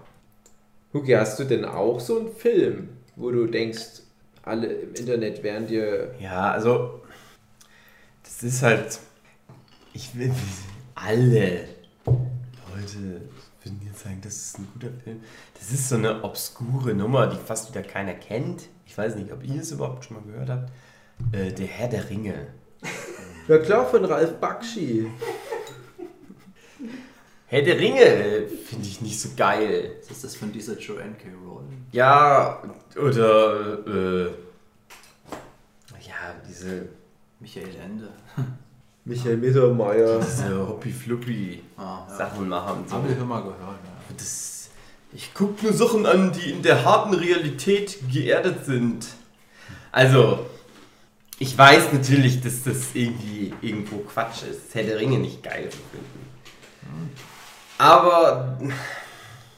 Huki, 0.93 1.13
hast 1.13 1.39
du 1.39 1.45
denn 1.45 1.65
auch 1.65 2.01
so 2.01 2.19
einen 2.19 2.35
Film, 2.35 2.89
wo 3.17 3.31
du 3.31 3.47
denkst, 3.47 4.03
alle 4.43 4.67
im 4.69 4.95
Internet 4.95 5.43
wären 5.43 5.67
dir. 5.67 6.15
Ja, 6.21 6.53
also 6.53 7.03
das 8.23 8.43
ist 8.43 8.63
halt, 8.63 8.99
ich 9.93 10.17
will 10.17 10.33
alle 10.95 11.69
Leute 12.07 13.21
sagen, 14.07 14.21
das 14.23 14.37
ist 14.37 14.59
ein 14.59 14.69
guter 14.73 14.93
Film. 15.03 15.21
Das 15.59 15.71
ist 15.71 15.89
so 15.89 15.97
eine 15.97 16.23
obskure 16.25 16.95
Nummer, 16.95 17.27
die 17.27 17.37
fast 17.37 17.69
wieder 17.71 17.83
keiner 17.83 18.15
kennt. 18.15 18.65
Ich 18.87 18.97
weiß 18.97 19.17
nicht, 19.17 19.33
ob 19.33 19.45
ihr 19.45 19.61
es 19.61 19.71
überhaupt 19.73 20.05
schon 20.05 20.17
mal 20.17 20.23
gehört 20.25 20.49
habt. 20.49 20.71
Äh, 21.33 21.53
der 21.53 21.67
Herr 21.67 21.89
der 21.89 22.09
Ringe. 22.11 22.47
Ja 23.49 23.59
klar, 23.59 23.87
von 23.87 24.05
Ralf 24.05 24.41
Bakshi. 24.41 25.07
Herr 27.47 27.63
der 27.63 27.79
Ringe 27.79 28.49
finde 28.67 28.89
ich 28.89 29.01
nicht 29.01 29.21
so 29.21 29.29
geil. 29.37 29.93
ist 30.11 30.25
das 30.25 30.35
von 30.35 30.51
dieser 30.51 30.77
Joanne 30.79 31.15
K. 31.15 31.29
Rowling? 31.45 31.87
Ja, 31.93 32.61
oder 33.01 33.87
äh, 33.87 34.25
ja, 36.09 36.35
diese, 36.49 36.89
Michael 37.39 37.69
Ende. 37.85 38.09
Michael 39.05 39.37
Mittermeier. 39.37 40.19
diese 40.19 40.67
Hoppy-Fluppy 40.69 41.63
Ah, 41.77 42.05
ja. 42.09 42.17
Sachen 42.17 42.49
machen. 42.49 42.85
Habe 42.91 43.13
ich 43.13 43.17
immer 43.17 43.43
gehört, 43.43 43.61
ja. 43.61 43.96
Das, 44.17 44.69
ich 45.13 45.33
gucke 45.35 45.65
nur 45.65 45.73
Sachen 45.73 46.07
an, 46.07 46.33
die 46.33 46.51
in 46.51 46.63
der 46.63 46.85
harten 46.85 47.15
Realität 47.15 47.99
geerdet 48.13 48.65
sind. 48.65 49.07
Also, 49.93 50.47
ich 51.39 51.57
weiß 51.57 51.93
natürlich, 51.93 52.41
dass 52.41 52.63
das 52.65 52.95
irgendwie 52.95 53.53
irgendwo 53.61 53.99
Quatsch 53.99 54.43
ist. 54.51 54.75
Herr 54.75 54.85
der 54.85 54.99
Ringe 54.99 55.19
nicht 55.19 55.43
geil 55.43 55.69
zu 55.71 55.79
finden. 55.91 57.17
Aber, 57.79 58.59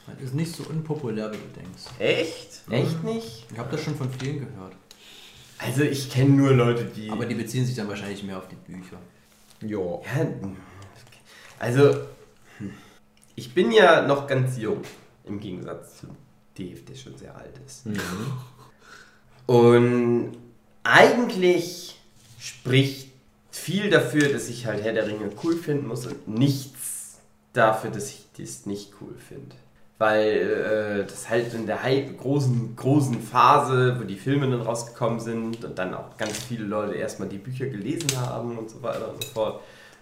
Das 0.07 0.21
ist 0.21 0.33
nicht 0.33 0.53
so 0.53 0.63
unpopulär, 0.63 1.31
wie 1.31 1.37
du 1.37 1.59
denkst. 1.59 1.83
echt? 1.99 2.61
Echt 2.69 3.03
nicht? 3.03 3.45
Ich 3.51 3.57
habe 3.57 3.71
das 3.71 3.83
schon 3.83 3.95
von 3.95 4.09
vielen 4.11 4.39
gehört. 4.39 4.73
Also, 5.57 5.83
ich 5.83 6.09
kenne 6.09 6.31
nur 6.31 6.51
Leute, 6.53 6.85
die... 6.85 7.09
Aber 7.09 7.25
die 7.25 7.35
beziehen 7.35 7.65
sich 7.65 7.75
dann 7.75 7.87
wahrscheinlich 7.87 8.23
mehr 8.23 8.37
auf 8.37 8.47
die 8.47 8.55
Bücher. 8.55 8.97
Ja. 9.61 9.77
Ja, 9.77 10.27
also. 11.59 11.97
Ich 13.39 13.53
bin 13.53 13.71
ja 13.71 14.01
noch 14.01 14.27
ganz 14.27 14.57
jung, 14.57 14.81
im 15.23 15.39
Gegensatz 15.39 15.99
zu 15.99 16.07
Dave, 16.57 16.81
der 16.81 16.95
schon 16.95 17.17
sehr 17.17 17.35
alt 17.37 17.57
ist. 17.65 17.85
Und 19.45 20.33
eigentlich 20.83 21.97
spricht 22.37 23.11
viel 23.49 23.89
dafür, 23.89 24.27
dass 24.27 24.49
ich 24.49 24.65
halt 24.65 24.83
Herr 24.83 24.91
der 24.91 25.07
Ringe 25.07 25.29
cool 25.41 25.55
finden 25.55 25.87
muss 25.87 26.05
und 26.05 26.27
nichts 26.27 27.19
dafür, 27.53 27.91
dass 27.91 28.09
ich 28.09 28.25
das 28.37 28.65
nicht 28.65 28.91
cool 28.99 29.15
finde. 29.15 29.55
Weil 29.97 30.27
äh, 30.27 31.05
das 31.05 31.29
halt 31.29 31.53
in 31.53 31.65
der 31.65 31.79
großen, 32.17 32.75
großen 32.75 33.21
Phase, 33.21 33.97
wo 33.99 34.03
die 34.03 34.15
Filme 34.17 34.49
dann 34.49 34.61
rausgekommen 34.61 35.21
sind 35.21 35.63
und 35.63 35.79
dann 35.79 35.93
auch 35.93 36.17
ganz 36.17 36.37
viele 36.37 36.65
Leute 36.65 36.95
erstmal 36.95 37.29
die 37.29 37.37
Bücher 37.37 37.67
gelesen 37.67 38.09
haben 38.17 38.57
und 38.57 38.69
so 38.69 38.81
weiter 38.83 39.13
und 39.13 39.23
so 39.23 39.29
fort. 39.29 39.61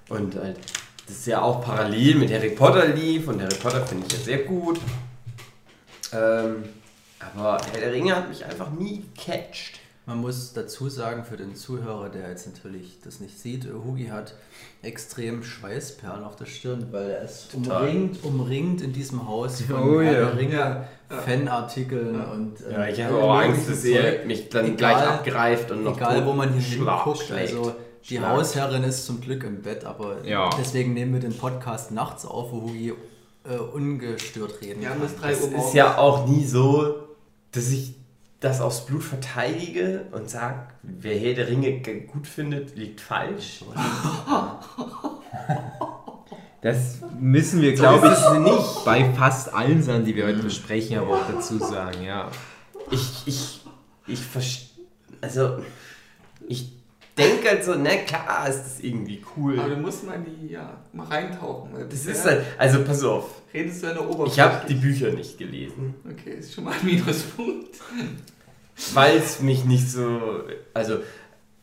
Und 0.10 0.36
halt, 0.36 0.58
das 1.07 1.25
ja 1.25 1.41
auch 1.41 1.63
parallel 1.63 2.15
mit 2.15 2.31
Harry 2.31 2.49
Potter 2.51 2.87
lief 2.87 3.27
und 3.27 3.41
Harry 3.41 3.55
Potter 3.55 3.85
finde 3.85 4.05
ich 4.07 4.13
ja 4.13 4.19
sehr 4.19 4.37
gut. 4.39 4.79
Ähm, 6.13 6.63
aber 7.33 7.57
Herr 7.71 7.79
der 7.81 7.93
Ringe 7.93 8.15
hat 8.15 8.29
mich 8.29 8.45
einfach 8.45 8.71
nie 8.71 9.03
gecatcht. 9.15 9.79
Man 10.05 10.19
muss 10.21 10.53
dazu 10.53 10.87
sagen, 10.87 11.25
für 11.25 11.35
den 11.35 11.53
Zuhörer, 11.53 12.07
der 12.07 12.29
jetzt 12.29 12.47
natürlich 12.47 12.99
das 13.03 13.19
nicht 13.19 13.37
sieht, 13.37 13.65
äh, 13.65 13.69
Hugi 13.73 14.05
hat 14.07 14.35
extrem 14.81 15.43
Schweißperlen 15.43 16.23
auf 16.23 16.37
der 16.37 16.45
Stirn, 16.45 16.87
weil 16.91 17.09
er 17.09 17.23
ist 17.23 17.51
Total. 17.51 17.81
umringt, 17.89 18.23
umringt 18.23 18.81
in 18.81 18.93
diesem 18.93 19.27
Haus 19.27 19.61
von 19.69 19.75
Oh 19.97 20.01
Herr 20.01 20.13
ja. 20.13 20.25
der 20.29 20.37
Ringe 20.37 20.53
Ja. 21.09 21.17
Fanartikeln 21.25 22.21
und 22.23 22.53
ähm, 22.61 22.71
Ja, 22.71 22.87
ich 22.87 23.01
habe 23.03 23.15
allem 23.15 23.23
auch 23.23 23.35
Angst, 23.39 23.69
dass 23.69 23.83
ihr 23.83 24.01
Zeug. 24.01 24.25
mich 24.27 24.47
dann 24.49 24.65
Egal- 24.65 24.75
gleich 24.77 25.07
abgreift 25.07 25.71
und 25.71 25.83
noch 25.83 25.97
Egal, 25.97 26.25
wo 26.25 26.31
man 26.33 26.53
hier 26.53 26.61
hinguckt. 26.61 27.29
Also 27.31 27.75
die 28.10 28.17
Schlag. 28.17 28.38
Hausherrin 28.38 28.83
ist 28.83 29.05
zum 29.05 29.21
Glück 29.21 29.43
im 29.43 29.62
Bett, 29.62 29.83
aber 29.86 30.25
Ja. 30.25 30.49
deswegen 30.60 30.93
nehmen 30.93 31.13
wir 31.13 31.19
den 31.19 31.38
Podcast 31.38 31.91
nachts 31.91 32.25
auf, 32.25 32.51
wo 32.51 32.62
Hugi 32.62 32.93
äh, 33.49 33.57
ungestört 33.57 34.62
reden 34.62 34.81
Wir 34.81 34.89
kann. 34.89 34.99
haben 34.99 35.07
bis 35.07 35.15
3 35.19 35.31
Es 35.31 35.39
Uhr 35.41 35.45
ist 35.47 35.53
morgens. 35.55 35.73
ja 35.73 35.97
auch 35.97 36.27
nie 36.27 36.45
so, 36.45 36.95
dass 37.51 37.69
ich 37.71 37.95
das 38.39 38.62
aufs 38.62 38.86
Blut 38.86 39.03
verteidige 39.03 40.05
und 40.12 40.29
sage, 40.29 40.67
wer 40.83 41.17
Herr 41.17 41.33
der 41.33 41.47
Ringe 41.47 41.81
gut 42.05 42.27
findet, 42.27 42.75
liegt 42.77 43.01
falsch. 43.01 43.63
Das 46.62 46.97
müssen 47.19 47.62
wir, 47.62 47.73
glaube 47.75 48.07
ich, 48.07 48.39
nicht 48.39 48.83
bei 48.86 49.13
fast 49.13 49.53
allen 49.53 49.83
Sachen, 49.83 50.05
die 50.05 50.15
wir 50.15 50.25
heute 50.25 50.41
besprechen, 50.41 50.97
aber 50.97 51.15
auch 51.17 51.31
dazu 51.31 51.60
sagen, 51.60 52.03
ja. 52.03 52.29
Ich, 52.89 53.23
ich, 53.27 53.62
ich 54.07 54.19
verstehe, 54.19 54.86
also, 55.21 55.60
ich 56.47 56.71
denke 57.17 57.49
halt 57.49 57.63
so, 57.63 57.75
na 57.75 57.95
klar 57.97 58.47
ist 58.47 58.63
das 58.63 58.80
irgendwie 58.80 59.21
cool. 59.36 59.60
Aber 59.60 59.69
du 59.69 59.77
musst 59.77 60.06
mal 60.06 60.15
in 60.15 60.25
die, 60.25 60.53
ja, 60.53 60.77
mal 60.93 61.08
reintauchen. 61.08 61.71
Das 61.89 62.06
ist 62.06 62.25
halt, 62.25 62.43
also 62.58 62.84
pass 62.84 63.03
auf, 63.03 63.41
Redest 63.53 63.84
du 63.84 63.88
an 63.88 63.93
der 63.95 64.10
Oberfläche? 64.10 64.32
ich 64.34 64.39
habe 64.39 64.67
die 64.67 64.75
Bücher 64.75 65.12
nicht 65.12 65.38
gelesen. 65.38 65.95
Okay, 66.10 66.36
ist 66.39 66.53
schon 66.53 66.65
mal 66.65 66.73
ein 66.73 66.86
Minuspunkt. 66.86 67.75
weil 68.93 69.17
es 69.17 69.41
mich 69.41 69.65
nicht 69.65 69.89
so. 69.89 70.43
Also, 70.73 70.99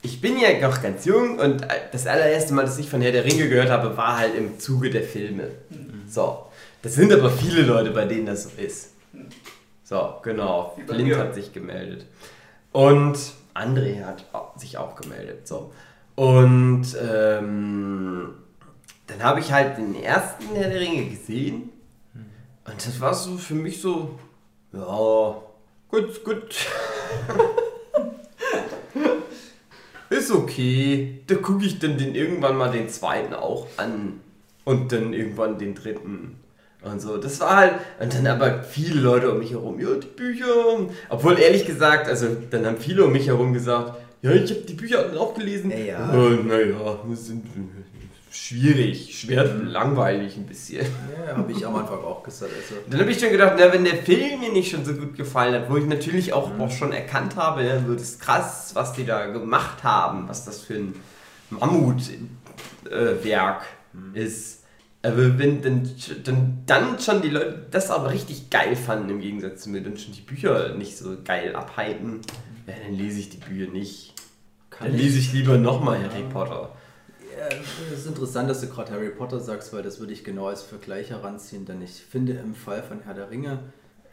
ich 0.02 0.20
bin 0.20 0.38
ja 0.38 0.58
noch 0.60 0.82
ganz 0.82 1.04
jung 1.04 1.38
und 1.38 1.66
das 1.92 2.06
allererste 2.06 2.52
Mal, 2.52 2.64
dass 2.64 2.78
ich 2.78 2.90
von 2.90 3.00
Herr 3.00 3.12
der 3.12 3.24
Ringe 3.24 3.48
gehört 3.48 3.70
habe, 3.70 3.96
war 3.96 4.18
halt 4.18 4.34
im 4.34 4.58
Zuge 4.58 4.90
der 4.90 5.02
Filme. 5.02 5.50
So. 6.08 6.46
Das 6.82 6.94
sind 6.94 7.12
aber 7.12 7.30
viele 7.30 7.62
Leute, 7.62 7.90
bei 7.90 8.04
denen 8.04 8.26
das 8.26 8.44
so 8.44 8.50
ist. 8.60 8.90
So, 9.84 10.14
genau. 10.22 10.76
Mir. 10.88 11.18
hat 11.18 11.34
sich 11.34 11.52
gemeldet. 11.52 12.06
Und 12.72 13.16
André 13.54 14.04
hat 14.04 14.24
sich 14.56 14.76
auch 14.78 14.96
gemeldet. 14.96 15.46
So. 15.46 15.72
Und 16.16 16.86
ähm, 17.00 18.34
dann 19.06 19.22
habe 19.22 19.40
ich 19.40 19.52
halt 19.52 19.78
den 19.78 19.94
ersten 19.94 20.54
Herr 20.54 20.68
der 20.68 20.80
Ringe 20.80 21.06
gesehen. 21.06 21.70
Und 22.66 22.86
das 22.86 23.00
war 23.00 23.14
so 23.14 23.36
für 23.36 23.54
mich 23.54 23.80
so, 23.80 24.18
ja, 24.72 25.36
gut, 25.88 26.24
gut. 26.24 26.56
Ist 30.10 30.30
okay. 30.30 31.20
Da 31.26 31.34
gucke 31.36 31.64
ich 31.66 31.78
dann 31.78 31.98
den 31.98 32.14
irgendwann 32.14 32.56
mal 32.56 32.70
den 32.70 32.88
zweiten 32.88 33.34
auch 33.34 33.66
an. 33.76 34.20
Und 34.64 34.92
dann 34.92 35.12
irgendwann 35.12 35.58
den 35.58 35.74
dritten. 35.74 36.40
Und 36.84 37.00
so. 37.00 37.16
Das 37.16 37.40
war 37.40 37.56
halt. 37.56 37.74
Und 38.00 38.14
dann 38.14 38.26
aber 38.26 38.62
viele 38.62 39.00
Leute 39.00 39.32
um 39.32 39.38
mich 39.38 39.52
herum, 39.52 39.80
ja, 39.80 39.88
die 39.94 40.06
Bücher. 40.06 40.46
Obwohl 41.08 41.38
ehrlich 41.38 41.64
gesagt, 41.66 42.08
also 42.08 42.28
dann 42.50 42.66
haben 42.66 42.76
viele 42.76 43.04
um 43.04 43.12
mich 43.12 43.26
herum 43.26 43.52
gesagt, 43.52 43.94
ja, 44.22 44.30
ich 44.30 44.50
habe 44.50 44.60
die 44.60 44.74
Bücher 44.74 45.04
auch 45.18 45.34
gelesen. 45.34 45.70
Ja, 45.70 45.78
ja. 45.78 46.14
Äh, 46.14 46.36
naja, 46.42 46.98
das 47.08 47.26
sind 47.26 47.44
schwierig, 48.30 49.18
schwer, 49.18 49.44
langweilig 49.44 50.36
ein 50.36 50.46
bisschen. 50.46 50.86
Ja, 51.26 51.36
habe 51.36 51.52
ich 51.52 51.64
am 51.64 51.76
Anfang 51.76 51.98
auch 51.98 52.22
gesagt. 52.22 52.50
Also, 52.56 52.80
Dann 52.90 53.00
habe 53.00 53.10
ich 53.10 53.20
schon 53.20 53.30
gedacht, 53.30 53.54
na, 53.58 53.72
wenn 53.72 53.84
der 53.84 53.96
Film 53.96 54.40
mir 54.40 54.50
nicht 54.50 54.70
schon 54.70 54.84
so 54.84 54.94
gut 54.94 55.16
gefallen 55.16 55.54
hat, 55.54 55.70
wo 55.70 55.76
ich 55.76 55.86
natürlich 55.86 56.32
auch, 56.32 56.58
auch 56.58 56.70
schon 56.70 56.92
erkannt 56.92 57.36
habe, 57.36 57.64
ja, 57.64 57.80
so 57.86 57.94
das 57.94 58.18
krass, 58.18 58.70
was 58.74 58.92
die 58.92 59.06
da 59.06 59.26
gemacht 59.26 59.84
haben, 59.84 60.28
was 60.28 60.44
das 60.44 60.60
für 60.60 60.74
ein 60.74 60.94
Mammutwerk 61.50 62.18
äh, 62.90 63.24
Werk 63.24 63.62
ist. 64.14 64.63
Aber 65.04 65.38
wenn 65.38 65.60
dann, 65.60 65.90
dann, 66.24 66.62
dann 66.64 66.98
schon 66.98 67.20
die 67.20 67.28
Leute 67.28 67.66
das 67.70 67.90
aber 67.90 68.10
richtig 68.10 68.48
geil 68.48 68.74
fanden, 68.74 69.10
im 69.10 69.20
Gegensatz 69.20 69.62
zu 69.62 69.68
mir, 69.68 69.82
dann 69.82 69.98
schon 69.98 70.14
die 70.14 70.22
Bücher 70.22 70.74
nicht 70.76 70.96
so 70.96 71.18
geil 71.22 71.54
abhalten, 71.54 72.22
ja, 72.66 72.72
dann 72.82 72.94
lese 72.94 73.20
ich 73.20 73.28
die 73.28 73.36
Bücher 73.36 73.70
nicht. 73.70 74.14
kann 74.70 74.88
Dann 74.88 74.96
lese 74.96 75.18
ich 75.18 75.34
lieber 75.34 75.58
nochmal 75.58 75.98
Harry 76.02 76.24
Potter. 76.32 76.74
Ja, 77.38 77.48
es 77.92 78.00
ist 78.00 78.06
interessant, 78.06 78.48
dass 78.48 78.62
du 78.62 78.68
gerade 78.68 78.92
Harry 78.92 79.10
Potter 79.10 79.40
sagst, 79.40 79.74
weil 79.74 79.82
das 79.82 80.00
würde 80.00 80.14
ich 80.14 80.24
genau 80.24 80.46
als 80.46 80.62
Vergleich 80.62 81.10
heranziehen, 81.10 81.66
denn 81.66 81.82
ich 81.82 81.92
finde 81.92 82.32
im 82.32 82.54
Fall 82.54 82.82
von 82.82 83.00
Herr 83.00 83.12
der 83.12 83.30
Ringe, 83.30 83.58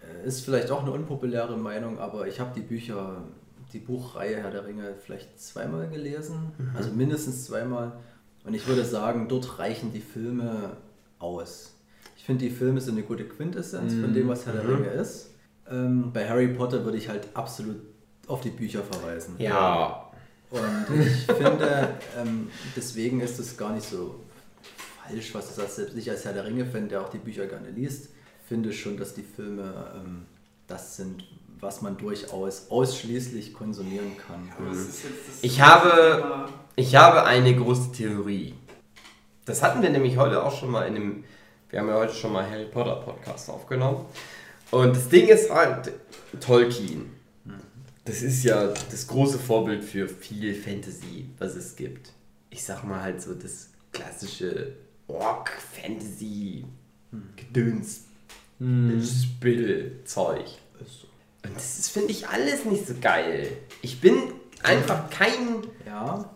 äh, 0.01 0.27
ist 0.27 0.43
vielleicht 0.43 0.71
auch 0.71 0.82
eine 0.82 0.91
unpopuläre 0.91 1.56
Meinung, 1.56 1.99
aber 1.99 2.27
ich 2.27 2.41
habe 2.41 2.51
die 2.54 2.65
Bücher, 2.65 3.23
die 3.71 3.80
Buchreihe 3.80 4.43
Herr 4.43 4.51
der 4.51 4.65
Ringe 4.65 4.95
vielleicht 4.99 5.39
zweimal 5.39 5.88
gelesen, 5.88 6.51
also 6.73 6.91
mindestens 6.91 7.45
zweimal. 7.45 7.93
Und 8.43 8.54
ich 8.54 8.67
würde 8.67 8.84
sagen, 8.84 9.27
dort 9.27 9.60
reichen 9.60 9.93
die 9.93 9.99
Filme 9.99 10.77
aus. 11.19 11.75
Ich 12.17 12.23
finde, 12.23 12.45
die 12.45 12.51
Filme 12.51 12.82
sind 12.82 12.95
eine 12.95 13.04
gute 13.04 13.25
Quintessenz 13.25 13.93
von 13.93 14.13
dem, 14.13 14.27
was 14.27 14.45
Herr 14.45 14.54
der 14.54 14.67
Ringe 14.67 14.89
ist. 14.89 15.32
Ähm, 15.69 16.12
bei 16.13 16.27
Harry 16.27 16.47
Potter 16.49 16.84
würde 16.86 16.97
ich 16.97 17.10
halt 17.10 17.27
absolut 17.34 17.77
auf 18.27 18.41
die 18.41 18.49
Bücher 18.49 18.84
verweisen. 18.84 19.36
Ja. 19.38 20.12
Und 20.49 20.99
ich 20.99 21.25
finde, 21.25 21.89
ähm, 22.19 22.49
deswegen 22.75 23.21
ist 23.21 23.39
es 23.39 23.58
gar 23.58 23.73
nicht 23.73 23.88
so 23.88 24.19
falsch, 25.04 25.34
was 25.34 25.49
du 25.49 25.62
sagst. 25.62 25.75
Selbst 25.77 25.97
ich 25.97 26.10
als 26.10 26.25
Herr 26.25 26.34
der 26.34 26.45
Ringe-Fan, 26.45 26.89
der 26.89 27.01
auch 27.01 27.10
die 27.10 27.17
Bücher 27.17 27.47
gerne 27.47 27.69
liest, 27.69 28.10
finde 28.47 28.73
schon, 28.73 28.97
dass 28.97 29.13
die 29.13 29.23
Filme 29.23 29.91
ähm, 29.95 30.25
das 30.67 30.97
sind, 30.97 31.23
was 31.62 31.82
man 31.82 31.95
durchaus 31.97 32.69
ausschließlich 32.69 33.54
konsumieren 33.54 34.17
kann. 34.17 34.50
Ist 34.71 35.06
das 35.06 35.39
Ich 35.41 35.62
habe- 35.62 36.50
Ich 36.76 36.95
habe 36.95 37.24
eine 37.26 37.56
große 37.56 37.91
Theorie. 37.91 38.56
Das 39.45 39.62
hatten 39.62 39.82
wir 39.82 39.89
nämlich 39.89 40.17
heute 40.17 40.43
auch 40.43 40.58
schon 40.58 40.71
mal 40.71 40.88
in 40.88 40.95
dem. 40.95 41.24
Wir 41.69 41.80
haben 41.80 41.88
ja 41.88 41.95
heute 41.95 42.13
schon 42.13 42.34
mal 42.34 42.50
Harry 42.50 42.65
Potter 42.65 42.95
Podcast 42.97 43.50
aufgenommen. 43.50 44.06
Und 44.71 44.95
das 44.95 45.08
Ding 45.10 45.28
ist 45.28 45.50
halt 45.52 45.91
Tolkien. 46.39 47.12
Das 48.06 48.21
ist 48.21 48.43
ja 48.43 48.67
das 48.89 49.06
große 49.08 49.38
Vorbild 49.38 49.84
für 49.84 50.08
viel 50.08 50.56
Fantasy, 50.56 51.30
was 51.38 51.56
es 51.56 51.76
gibt. 51.76 52.12
Ich 52.50 52.63
sag 52.63 52.84
mal 52.84 53.02
halt 53.02 53.21
so 53.21 53.34
das 53.36 53.69
klassische 53.91 54.74
Ork-Fantasy 55.08 56.65
Gedöns 57.36 58.06
Spill-Zeug. 58.60 60.45
Und 61.43 61.56
das 61.56 61.89
finde 61.89 62.12
ich, 62.12 62.27
alles 62.27 62.65
nicht 62.65 62.88
so 62.88 62.93
geil. 63.01 63.47
Ich 63.82 63.99
bin 64.01 64.15
einfach 64.63 65.10
kein 65.10 65.63
Ja, 65.86 66.30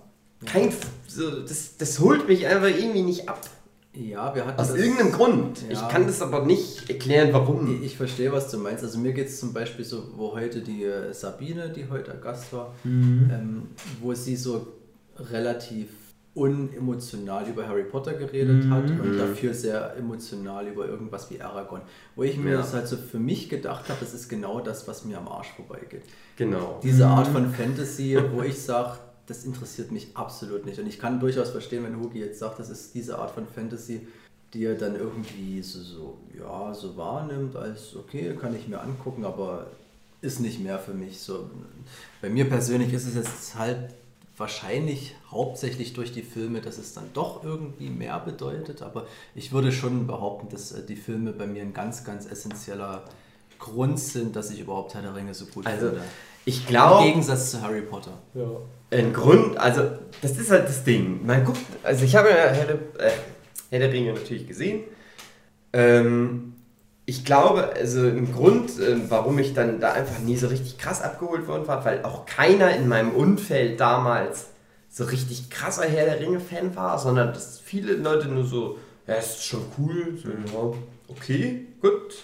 kein, 0.46 0.74
so, 1.08 1.42
das, 1.42 1.78
das 1.78 2.00
holt 2.00 2.28
mich 2.28 2.46
einfach 2.48 2.68
irgendwie 2.68 3.02
nicht 3.04 3.30
ab. 3.30 3.42
Ja, 3.94 4.36
wir 4.36 4.46
hatten 4.46 4.60
Aus 4.60 4.70
das- 4.70 4.78
irgendeinem 4.78 5.12
Grund. 5.14 5.62
Ja. 5.62 5.72
Ich 5.72 5.88
kann 5.88 6.06
das 6.06 6.22
aber 6.22 6.44
nicht 6.46 6.90
erklären, 6.90 7.30
warum. 7.32 7.82
Ich 7.82 7.96
verstehe, 7.96 8.32
was 8.32 8.52
du 8.52 8.58
meinst. 8.58 8.84
Also 8.84 8.98
mir 9.00 9.14
geht 9.14 9.28
es 9.28 9.40
zum 9.40 9.54
Beispiel 9.54 9.86
so, 9.86 10.04
wo 10.18 10.34
heute 10.34 10.60
die 10.62 10.84
äh, 10.84 11.14
Sabine, 11.14 11.70
die 11.70 11.88
heute 11.90 12.14
Gast 12.22 12.52
war, 12.52 12.74
Mhm. 12.84 13.30
ähm, 13.34 13.62
wo 14.02 14.14
sie 14.14 14.36
so 14.36 14.68
relativ 15.18 15.88
unemotional 16.36 17.48
über 17.48 17.68
Harry 17.68 17.84
Potter 17.84 18.14
geredet 18.14 18.66
Mhm. 18.66 18.70
hat 18.72 18.90
und 18.90 19.18
dafür 19.18 19.54
sehr 19.54 19.96
emotional 19.96 20.68
über 20.68 20.86
irgendwas 20.88 21.30
wie 21.32 21.42
Aragorn. 21.42 21.82
Wo 22.16 22.24
ich 22.24 22.38
mir 22.38 22.52
Ja. 22.52 22.58
das 22.58 22.74
halt 22.74 22.88
so 22.88 22.98
für 22.98 23.20
mich 23.20 23.50
gedacht 23.50 23.88
habe, 23.90 24.00
das 24.02 24.14
ist 24.14 24.28
genau 24.30 24.60
das, 24.60 24.88
was 24.88 25.06
mir 25.06 25.18
am 25.18 25.28
Arsch 25.28 25.52
vorbeigeht. 25.56 26.04
Genau. 26.36 26.80
Diese 26.84 27.08
Art 27.08 27.28
von 27.28 27.52
Fantasy, 27.54 28.18
wo 28.34 28.42
ich 28.42 28.62
sage, 28.62 29.00
das 29.28 29.44
interessiert 29.46 29.92
mich 29.92 30.10
absolut 30.16 30.66
nicht. 30.66 30.78
Und 30.80 30.88
ich 30.88 31.00
kann 31.00 31.20
durchaus 31.20 31.50
verstehen, 31.50 31.84
wenn 31.84 32.00
Hugi 32.00 32.20
jetzt 32.20 32.40
sagt, 32.40 32.60
das 32.60 32.70
ist 32.70 32.94
diese 32.94 33.18
Art 33.18 33.32
von 33.32 33.48
Fantasy, 33.48 34.06
die 34.54 34.66
er 34.66 34.76
dann 34.76 34.96
irgendwie 34.96 35.62
so, 35.64 35.80
so, 35.80 36.18
ja, 36.38 36.74
so 36.74 36.96
wahrnimmt, 36.98 37.56
als 37.56 37.96
okay, 37.96 38.36
kann 38.40 38.56
ich 38.56 38.68
mir 38.68 38.80
angucken, 38.82 39.26
aber 39.26 39.68
ist 40.22 40.40
nicht 40.42 40.60
mehr 40.62 40.80
für 40.80 40.94
mich. 40.94 41.20
So, 41.20 41.50
bei 42.22 42.30
mir 42.30 42.46
persönlich 42.48 42.94
ist 42.94 43.08
es 43.08 43.16
jetzt 43.16 43.56
halt 43.56 43.78
wahrscheinlich 44.38 45.16
hauptsächlich 45.32 45.94
durch 45.94 46.12
die 46.12 46.22
Filme, 46.22 46.62
dass 46.62 46.78
es 46.78 46.94
dann 46.94 47.06
doch 47.14 47.44
irgendwie 47.44 47.90
mehr 47.90 48.20
bedeutet, 48.20 48.82
aber 48.82 49.08
ich 49.34 49.52
würde 49.52 49.72
schon 49.72 50.08
behaupten, 50.08 50.50
dass 50.50 50.72
äh, 50.72 50.86
die 50.86 50.96
Filme 50.96 51.32
bei 51.32 51.48
mir 51.48 51.62
ein 51.62 51.74
ganz, 51.74 52.04
ganz 52.04 52.26
essentieller 52.30 53.04
Grund 53.60 54.00
sind, 54.00 54.36
dass 54.36 54.52
ich 54.52 54.60
überhaupt 54.60 54.94
Herr 54.94 55.02
der 55.02 55.16
Ringe 55.16 55.34
so 55.34 55.46
gut 55.46 55.66
Also, 55.66 55.88
finde. 55.88 56.04
ich 56.44 56.62
Im 56.62 56.68
glaube, 56.68 57.06
Gegensatz 57.06 57.52
zu 57.52 57.62
Harry 57.62 57.82
Potter. 57.82 58.18
ein 58.92 59.14
Grund, 59.14 59.58
also, 59.58 59.84
das 60.22 60.38
ist 60.38 60.52
halt 60.52 60.68
das 60.68 60.84
Ding. 60.84 61.26
Man 61.26 61.46
guckt, 61.46 61.60
also, 61.84 62.04
ich 62.04 62.16
habe 62.16 62.30
ja 62.30 62.36
Herr 62.36 62.66
der, 62.66 62.76
äh, 63.00 63.12
Herr 63.70 63.80
der 63.80 63.92
Ringe 63.94 64.14
natürlich 64.14 64.48
gesehen. 64.48 64.84
Ähm, 65.74 66.55
ich 67.06 67.24
glaube, 67.24 67.74
also, 67.76 68.02
ein 68.02 68.34
Grund, 68.34 68.80
äh, 68.80 69.10
warum 69.10 69.38
ich 69.38 69.54
dann 69.54 69.80
da 69.80 69.94
einfach 69.94 70.20
nie 70.20 70.38
so 70.38 70.48
richtig 70.48 70.78
krass 70.78 71.02
abgeholt 71.02 71.48
worden 71.48 71.68
war, 71.68 71.86
weil 71.86 72.04
auch 72.04 72.26
keiner 72.26 72.76
in 72.76 72.88
meinem 72.88 73.12
Umfeld 73.12 73.80
damals 73.80 74.48
so 74.90 75.04
richtig 75.04 75.50
krasser 75.50 75.86
Herr 75.86 76.06
der 76.06 76.20
Ringe-Fan 76.20 76.76
war, 76.76 76.98
sondern 76.98 77.34
dass 77.34 77.60
viele 77.60 77.94
Leute 77.94 78.28
nur 78.28 78.46
so, 78.46 78.80
ja, 79.08 79.16
ist 79.16 79.44
schon 79.44 79.66
cool, 79.78 80.18
so, 80.18 80.30
ja, 80.30 80.74
okay, 81.10 81.68
gut. 81.82 82.16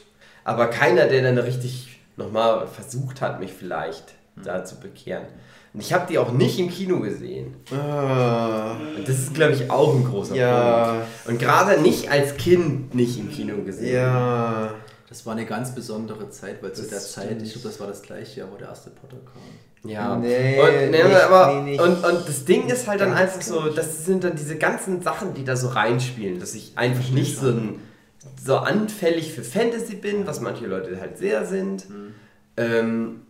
Aber 0.43 0.67
keiner, 0.67 1.05
der 1.07 1.21
dann 1.21 1.37
richtig 1.37 1.99
nochmal 2.17 2.67
versucht 2.67 3.21
hat, 3.21 3.39
mich 3.39 3.53
vielleicht 3.53 4.13
da 4.35 4.63
zu 4.65 4.79
bekehren. 4.79 5.27
Und 5.73 5.79
ich 5.79 5.93
habe 5.93 6.05
die 6.09 6.17
auch 6.17 6.31
nicht 6.33 6.59
im 6.59 6.69
Kino 6.69 6.99
gesehen. 6.99 7.55
Ah, 7.71 8.75
Und 8.97 9.07
das 9.07 9.19
ist, 9.19 9.33
glaube 9.33 9.53
ich, 9.53 9.69
auch 9.71 9.95
ein 9.95 10.03
großer 10.03 10.35
ja, 10.35 11.05
Punkt. 11.25 11.29
Und 11.29 11.39
gerade 11.39 11.81
nicht 11.81 12.11
als 12.11 12.35
Kind 12.37 12.93
nicht 12.93 13.17
im 13.17 13.29
Kino 13.31 13.55
gesehen. 13.63 13.95
ja. 13.95 14.73
Das 15.07 15.25
war 15.25 15.33
eine 15.33 15.45
ganz 15.45 15.75
besondere 15.75 16.29
Zeit, 16.29 16.63
weil 16.63 16.71
zu 16.71 16.83
Das 16.83 16.89
der 16.89 16.99
Zeit, 16.99 17.25
stimmt. 17.25 17.41
ich 17.41 17.51
glaube, 17.51 17.67
das 17.67 17.79
war 17.81 17.87
das 17.87 18.01
gleiche 18.01 18.39
Jahr, 18.39 18.49
wo 18.51 18.55
der 18.55 18.69
erste 18.69 18.91
Potter 18.91 19.17
kam. 19.25 19.89
Ja. 19.89 20.15
Nee, 20.15 20.57
und, 20.57 20.91
nee, 20.91 21.03
nicht- 21.03 21.15
aber, 21.21 21.53
nee, 21.53 21.71
nicht 21.71 21.81
und, 21.81 22.01
und 22.05 22.27
das 22.29 22.45
Ding 22.45 22.67
ist 22.69 22.87
halt 22.87 23.01
dann 23.01 23.11
einfach 23.13 23.41
so, 23.41 23.67
das 23.69 24.05
sind 24.05 24.23
dann 24.23 24.37
diese 24.37 24.57
ganzen 24.57 25.01
Sachen, 25.01 25.33
die 25.33 25.43
da 25.43 25.57
so 25.57 25.67
reinspielen, 25.67 26.39
dass 26.39 26.55
ich 26.55 26.73
einfach 26.77 27.09
nicht 27.09 27.37
so, 27.37 27.47
ein, 27.47 27.79
so 28.41 28.55
anfällig 28.57 29.33
für 29.33 29.43
Fantasy 29.43 29.95
bin, 29.95 30.25
was 30.27 30.39
manche 30.39 30.65
Leute 30.67 30.97
halt 31.01 31.17
sehr 31.17 31.45
sind. 31.45 31.87
Ähm, 32.55 33.21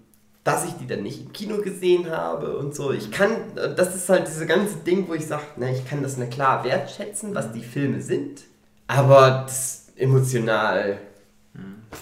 dass 0.44 0.66
ich 0.66 0.74
die 0.74 0.88
dann 0.88 1.04
nicht 1.04 1.22
im 1.22 1.34
Kino 1.34 1.58
gesehen 1.58 2.10
habe 2.10 2.58
und 2.58 2.74
so. 2.74 2.92
Ich 2.92 3.12
kann, 3.12 3.32
das 3.56 3.96
ist 3.96 4.10
halt 4.10 4.28
dieses 4.28 4.48
ganze 4.48 4.78
Ding, 4.78 5.08
wo 5.08 5.14
ich 5.14 5.28
sage, 5.28 5.44
ne, 5.58 5.72
ich 5.72 5.88
kann 5.88 6.02
das 6.02 6.18
na 6.18 6.26
klar 6.26 6.64
wertschätzen, 6.64 7.36
was 7.36 7.52
die 7.52 7.62
Filme 7.62 8.02
sind, 8.02 8.42
aber 8.88 9.44
das 9.46 9.92
emotional 9.96 10.98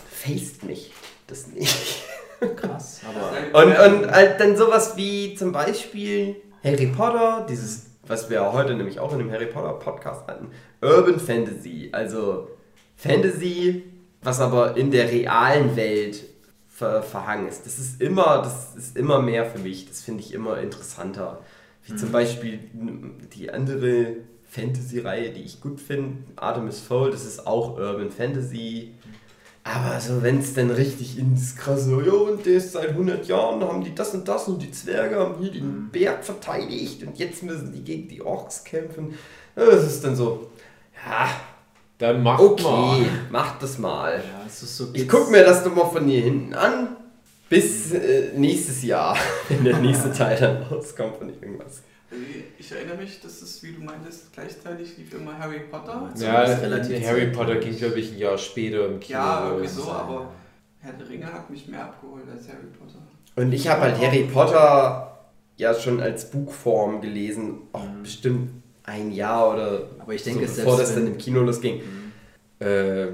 faced 0.10 0.64
mich 0.64 0.94
das 1.28 1.48
nicht. 1.48 2.04
Krass, 2.56 3.02
aber 3.08 3.64
Und, 3.64 3.72
und 3.72 4.12
halt 4.12 4.40
dann 4.40 4.56
sowas 4.56 4.96
wie 4.96 5.36
zum 5.36 5.52
Beispiel 5.52 6.38
Harry 6.64 6.88
Potter, 6.88 7.46
dieses, 7.50 7.88
was 8.08 8.30
wir 8.30 8.54
heute 8.54 8.76
nämlich 8.76 9.00
auch 9.00 9.12
in 9.12 9.20
dem 9.20 9.32
Harry 9.32 9.48
Potter 9.48 9.74
Podcast 9.74 10.28
hatten, 10.28 10.52
Urban 10.82 11.20
Fantasy, 11.20 11.90
also 11.92 12.50
Fantasy, 12.96 13.84
was 14.22 14.40
aber 14.40 14.78
in 14.78 14.92
der 14.92 15.12
realen 15.12 15.76
Welt 15.76 16.24
ver 16.80 17.04
verhangen 17.04 17.48
ist. 17.48 17.66
Das 17.66 17.78
ist 17.78 18.02
immer, 18.02 18.42
das 18.42 18.76
ist 18.76 18.98
immer 18.98 19.22
mehr 19.22 19.46
für 19.46 19.60
mich. 19.60 19.88
Das 19.88 20.02
finde 20.02 20.24
ich 20.24 20.34
immer 20.34 20.58
interessanter. 20.60 21.42
Wie 21.86 21.96
zum 21.96 22.12
Beispiel 22.12 22.60
die 23.34 23.52
andere 23.52 24.18
Fantasy-Reihe, 24.46 25.32
die 25.32 25.42
ich 25.42 25.60
gut 25.62 25.82
finde, 25.82 26.18
Artemis 26.36 26.80
Fowl, 26.80 27.12
das 27.12 27.26
ist 27.26 27.46
auch 27.46 27.78
Urban 27.78 28.12
Fantasy. 28.12 28.94
Aber 29.64 30.00
so, 30.00 30.24
wenn 30.24 30.40
es 30.40 30.54
dann 30.54 30.72
richtig 30.72 31.20
ins 31.20 31.56
krasse, 31.56 32.02
ja, 32.04 32.14
und 32.14 32.46
der 32.46 32.56
ist 32.56 32.72
seit 32.72 32.90
100 32.90 33.28
Jahren, 33.28 33.62
haben 33.62 33.84
die 33.84 33.94
das 33.94 34.14
und 34.14 34.28
das 34.28 34.48
und 34.48 34.62
die 34.62 34.72
Zwerge 34.72 35.18
haben 35.18 35.36
hier 35.40 35.52
den 35.52 35.90
Berg 35.92 36.24
verteidigt 36.24 37.04
und 37.04 37.20
jetzt 37.20 37.44
müssen 37.44 37.74
die 37.74 37.84
gegen 37.84 38.08
die 38.08 38.22
Orks 38.22 38.64
kämpfen. 38.64 39.16
Ja, 39.56 39.66
Das 39.66 39.86
ist 39.86 40.04
dann 40.04 40.16
so, 40.16 40.50
ja, 41.06 41.30
Dann 42.00 42.24
macht 42.24 42.42
okay, 42.42 42.64
mal. 42.64 43.06
mach 43.30 43.60
das 43.60 43.78
mal. 43.78 44.14
ja, 44.14 44.46
ist 44.48 44.78
so 44.78 44.88
Ich 44.94 45.08
guck 45.08 45.30
mir 45.30 45.44
das 45.44 45.66
nochmal 45.66 45.92
von 45.92 46.08
hier 46.08 46.22
hinten 46.22 46.54
an, 46.54 46.96
bis 47.50 47.92
äh, 47.92 48.32
nächstes 48.36 48.84
Jahr, 48.84 49.18
wenn 49.50 49.66
der 49.66 49.78
nächste 49.80 50.12
Teil 50.12 50.40
dann 50.40 50.64
rauskommt 50.64 51.18
von 51.18 51.30
irgendwas. 51.30 51.84
Ich 52.58 52.72
erinnere 52.72 52.98
mich, 52.98 53.20
dass 53.22 53.42
es, 53.42 53.62
wie 53.64 53.74
du 53.74 53.84
meintest, 53.84 54.34
gleichzeitig 54.34 54.98
lief 54.98 55.14
immer 55.14 55.38
Harry 55.38 55.60
Potter. 55.70 56.10
Also 56.12 56.26
Ja, 56.26 56.48
Harry. 56.48 57.28
Potter 57.28 57.56
ging, 57.58 57.78
glaube 57.78 58.00
ich, 58.00 58.14
ein 58.14 58.18
Jahr 58.18 58.38
später 58.38 58.88
im 58.88 59.00
Kino. 59.00 59.20
Ja, 59.20 59.50
irgendwie 59.50 59.68
so. 59.68 59.84
so, 59.84 59.92
aber 59.92 60.32
Herr 60.80 60.94
der 60.94 61.08
Ringe 61.08 61.26
hat 61.32 61.50
mich 61.50 61.68
mehr 61.68 61.84
abgeholt 61.84 62.24
als 62.32 62.48
Harry 62.48 62.68
Potter. 62.80 63.00
Und 63.36 63.52
ich 63.52 63.68
habe 63.68 63.82
halt 63.82 64.00
Harry 64.00 64.24
Potter 64.24 65.20
ja 65.58 65.74
schon 65.74 66.00
als 66.00 66.32
Buchform 66.32 67.02
gelesen, 67.02 67.60
auch 67.74 67.86
bestimmt 68.02 68.59
ein 68.90 69.12
Jahr 69.12 69.54
oder 69.54 69.84
Aber 70.00 70.14
ich 70.14 70.24
denke, 70.24 70.48
so, 70.48 70.54
selbst 70.54 70.66
bevor 70.66 70.78
das 70.80 70.96
wenn- 70.96 71.06
dann 71.06 71.14
im 71.14 71.18
Kino 71.18 71.42
losging. 71.42 71.82
Äh, 72.60 73.08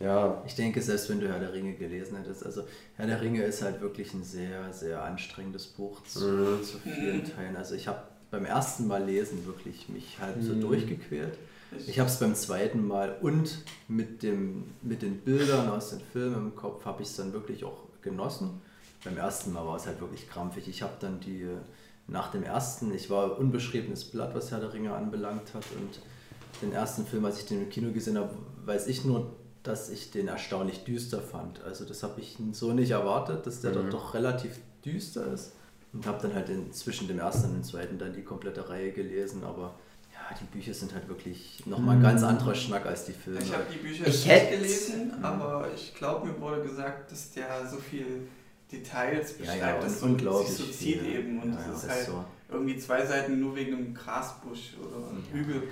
ja, 0.00 0.42
Ich 0.46 0.54
denke, 0.54 0.80
selbst 0.80 1.10
wenn 1.10 1.20
du 1.20 1.28
Herr 1.28 1.40
der 1.40 1.52
Ringe 1.52 1.74
gelesen 1.74 2.16
hättest, 2.18 2.46
also 2.46 2.62
Herr 2.96 3.06
der 3.06 3.20
Ringe 3.20 3.42
ist 3.42 3.62
halt 3.62 3.80
wirklich 3.80 4.14
ein 4.14 4.22
sehr, 4.22 4.72
sehr 4.72 5.02
anstrengendes 5.02 5.66
Buch 5.66 6.02
zu, 6.04 6.20
Mhm. 6.20 6.62
zu 6.62 6.78
vielen 6.78 7.24
Teilen. 7.24 7.56
Also 7.56 7.74
ich 7.74 7.88
habe 7.88 7.98
beim 8.30 8.44
ersten 8.44 8.86
Mal 8.86 9.04
lesen 9.04 9.44
wirklich 9.46 9.88
mich 9.88 10.18
halb 10.20 10.36
so 10.40 10.52
Mhm. 10.52 10.60
durchgequält. 10.60 11.36
Ich 11.86 11.98
habe 11.98 12.08
es 12.08 12.18
beim 12.18 12.34
zweiten 12.34 12.86
Mal 12.86 13.16
und 13.20 13.58
mit, 13.88 14.22
dem, 14.22 14.64
mit 14.82 15.02
den 15.02 15.18
Bildern 15.18 15.68
aus 15.68 15.90
den 15.90 16.00
Filmen 16.12 16.36
im 16.36 16.56
Kopf 16.56 16.84
habe 16.86 17.02
ich 17.02 17.08
es 17.08 17.16
dann 17.16 17.32
wirklich 17.32 17.64
auch 17.64 17.76
genossen. 18.00 18.62
Beim 19.04 19.18
ersten 19.18 19.52
Mal 19.52 19.66
war 19.66 19.76
es 19.76 19.86
halt 19.86 20.00
wirklich 20.00 20.28
krampfig. 20.30 20.66
Ich 20.68 20.80
habe 20.82 20.94
dann 21.00 21.20
die, 21.20 21.46
nach 22.08 22.30
dem 22.30 22.42
ersten, 22.42 22.92
ich 22.92 23.10
war 23.10 23.38
unbeschriebenes 23.38 24.04
Blatt, 24.04 24.34
was 24.34 24.50
Herr 24.50 24.60
der 24.60 24.72
Ringe 24.72 24.94
anbelangt 24.94 25.54
hat 25.54 25.64
und 25.78 26.00
den 26.62 26.72
ersten 26.72 27.06
Film, 27.06 27.24
als 27.24 27.38
ich 27.40 27.46
den 27.46 27.62
im 27.62 27.68
Kino 27.68 27.92
gesehen 27.92 28.18
habe, 28.18 28.30
weiß 28.64 28.86
ich 28.88 29.04
nur, 29.04 29.30
dass 29.62 29.90
ich 29.90 30.10
den 30.10 30.28
erstaunlich 30.28 30.84
düster 30.84 31.20
fand. 31.20 31.62
Also 31.62 31.84
das 31.84 32.02
habe 32.02 32.20
ich 32.20 32.38
so 32.52 32.72
nicht 32.72 32.90
erwartet, 32.90 33.46
dass 33.46 33.60
der 33.60 33.72
doch, 33.72 33.88
doch 33.90 34.14
relativ 34.14 34.58
düster 34.84 35.30
ist. 35.32 35.52
Und 35.92 36.06
habe 36.06 36.20
dann 36.22 36.34
halt 36.34 36.48
in, 36.48 36.72
zwischen 36.72 37.08
dem 37.08 37.18
ersten 37.18 37.48
und 37.48 37.54
dem 37.54 37.64
zweiten 37.64 37.98
dann 37.98 38.12
die 38.12 38.22
komplette 38.22 38.68
Reihe 38.68 38.92
gelesen, 38.92 39.42
aber 39.44 39.74
ja, 40.12 40.36
die 40.38 40.44
Bücher 40.44 40.74
sind 40.74 40.92
halt 40.94 41.08
wirklich 41.08 41.64
nochmal 41.66 41.96
ein 41.96 42.02
ganz 42.02 42.22
anderer 42.22 42.54
Schnack 42.54 42.84
als 42.86 43.06
die 43.06 43.12
Filme. 43.12 43.40
Ich 43.40 43.52
habe 43.52 43.64
die 43.72 43.78
Bücher 43.78 44.06
Ich 44.06 44.26
nicht 44.26 44.50
gelesen, 44.50 45.12
aber 45.22 45.66
ich 45.74 45.94
glaube, 45.94 46.26
mir 46.26 46.40
wurde 46.40 46.62
gesagt, 46.62 47.10
dass 47.10 47.32
der 47.32 47.66
so 47.66 47.78
viel 47.78 48.28
Details 48.70 49.32
ja, 49.32 49.36
beschreibt, 49.38 49.60
ja, 49.60 49.74
dass 49.80 49.84
und 49.84 49.96
es 49.96 50.02
unglaublich 50.02 50.48
sich 50.50 50.66
so 50.66 50.72
zieht 50.72 51.00
viel. 51.00 51.14
eben 51.18 51.42
und 51.42 51.52
Ja, 51.52 51.58
es 51.60 51.66
ja, 51.66 51.72
ist 51.88 51.88
halt 51.96 52.06
so. 52.06 52.24
irgendwie 52.50 52.76
zwei 52.78 53.04
Seiten 53.06 53.40
nur 53.40 53.54
wegen 53.56 53.74
einem 53.76 53.94
Grasbusch 53.94 54.74
oder 54.80 55.08
einem 55.08 55.22
Hügelbusch. 55.32 55.68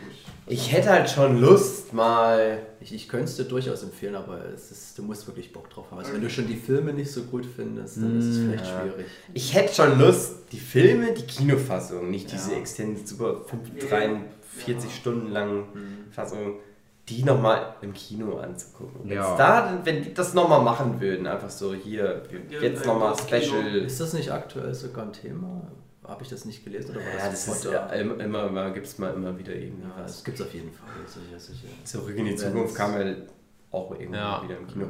ich 0.46 0.72
hätte 0.72 0.90
halt 0.90 1.08
schon 1.10 1.40
Lust 1.40 1.92
mal. 1.92 2.58
Ich, 2.80 2.94
ich 2.94 3.08
könnte 3.08 3.26
es 3.26 3.36
dir 3.36 3.44
durchaus 3.44 3.82
empfehlen, 3.82 4.14
aber 4.14 4.44
es 4.46 4.70
ist, 4.70 4.96
du 4.98 5.02
musst 5.02 5.26
wirklich 5.26 5.52
Bock 5.52 5.68
drauf 5.70 5.86
haben. 5.90 5.98
Also 5.98 6.12
wenn 6.14 6.22
du 6.22 6.30
schon 6.30 6.46
die 6.46 6.56
Filme 6.56 6.92
nicht 6.92 7.10
so 7.10 7.22
gut 7.24 7.44
findest, 7.46 7.96
dann 7.98 8.18
ist 8.18 8.26
es 8.26 8.38
vielleicht 8.38 8.64
Ja. 8.66 8.80
schwierig. 8.80 9.06
Ich 9.34 9.54
hätte 9.54 9.74
schon 9.74 9.98
Lust, 9.98 10.34
die 10.52 10.58
Filme, 10.60 11.12
die 11.12 11.22
Kinofassung, 11.26 12.10
nicht 12.10 12.30
diese 12.32 12.52
Ja. 12.52 12.58
Extended 12.58 13.06
super 13.06 13.42
fünf- 13.46 13.70
Ja. 13.82 13.88
43 13.88 14.94
Stunden 14.94 15.30
langen 15.32 15.64
Fassung, 16.10 16.60
die 17.08 17.22
nochmal 17.22 17.74
im 17.82 17.92
Kino 17.92 18.38
anzugucken. 18.38 19.00
Wenn's 19.04 19.14
Ja. 19.14 19.36
da, 19.36 19.80
wenn 19.84 20.02
die 20.02 20.12
das 20.12 20.34
nochmal 20.34 20.62
machen 20.62 21.00
würden, 21.00 21.26
einfach 21.26 21.50
so 21.50 21.72
hier, 21.72 22.22
jetzt 22.60 22.84
nochmal 22.84 23.10
das 23.12 23.26
Kino. 23.26 23.40
Special. 23.42 23.76
Ist 23.76 24.00
das 24.00 24.12
nicht 24.12 24.30
aktuell 24.32 24.74
sogar 24.74 25.04
ein 25.04 25.12
Thema? 25.12 25.62
Habe 26.06 26.22
ich 26.22 26.28
das 26.28 26.44
nicht 26.44 26.64
gelesen 26.64 26.90
oder 26.90 27.00
war 27.00 27.18
Ja, 27.18 27.30
das 27.30 27.46
ist 27.48 27.62
Potter? 27.64 27.72
ja, 27.74 27.86
immer, 28.00 28.22
immer, 28.22 28.46
immer 28.46 28.70
gibt 28.70 28.86
es 28.86 28.98
mal 28.98 29.12
immer 29.14 29.36
wieder 29.38 29.52
irgendwie 29.54 29.82
Ja, 29.82 29.90
was. 30.02 30.12
das 30.16 30.24
gibt 30.24 30.40
es 30.40 30.46
auf 30.46 30.54
jeden 30.54 30.72
Fall. 30.72 30.88
Sicher, 31.06 31.38
sicher. 31.38 31.68
Zurück 31.84 32.16
in 32.16 32.24
die 32.26 32.36
Zukunft 32.36 32.74
kam 32.76 32.92
ja 33.00 33.14
auch 33.72 33.90
irgendwann 33.92 34.14
Ja. 34.20 34.42
wieder 34.44 34.56
im 34.58 34.66
Kino. 34.66 34.86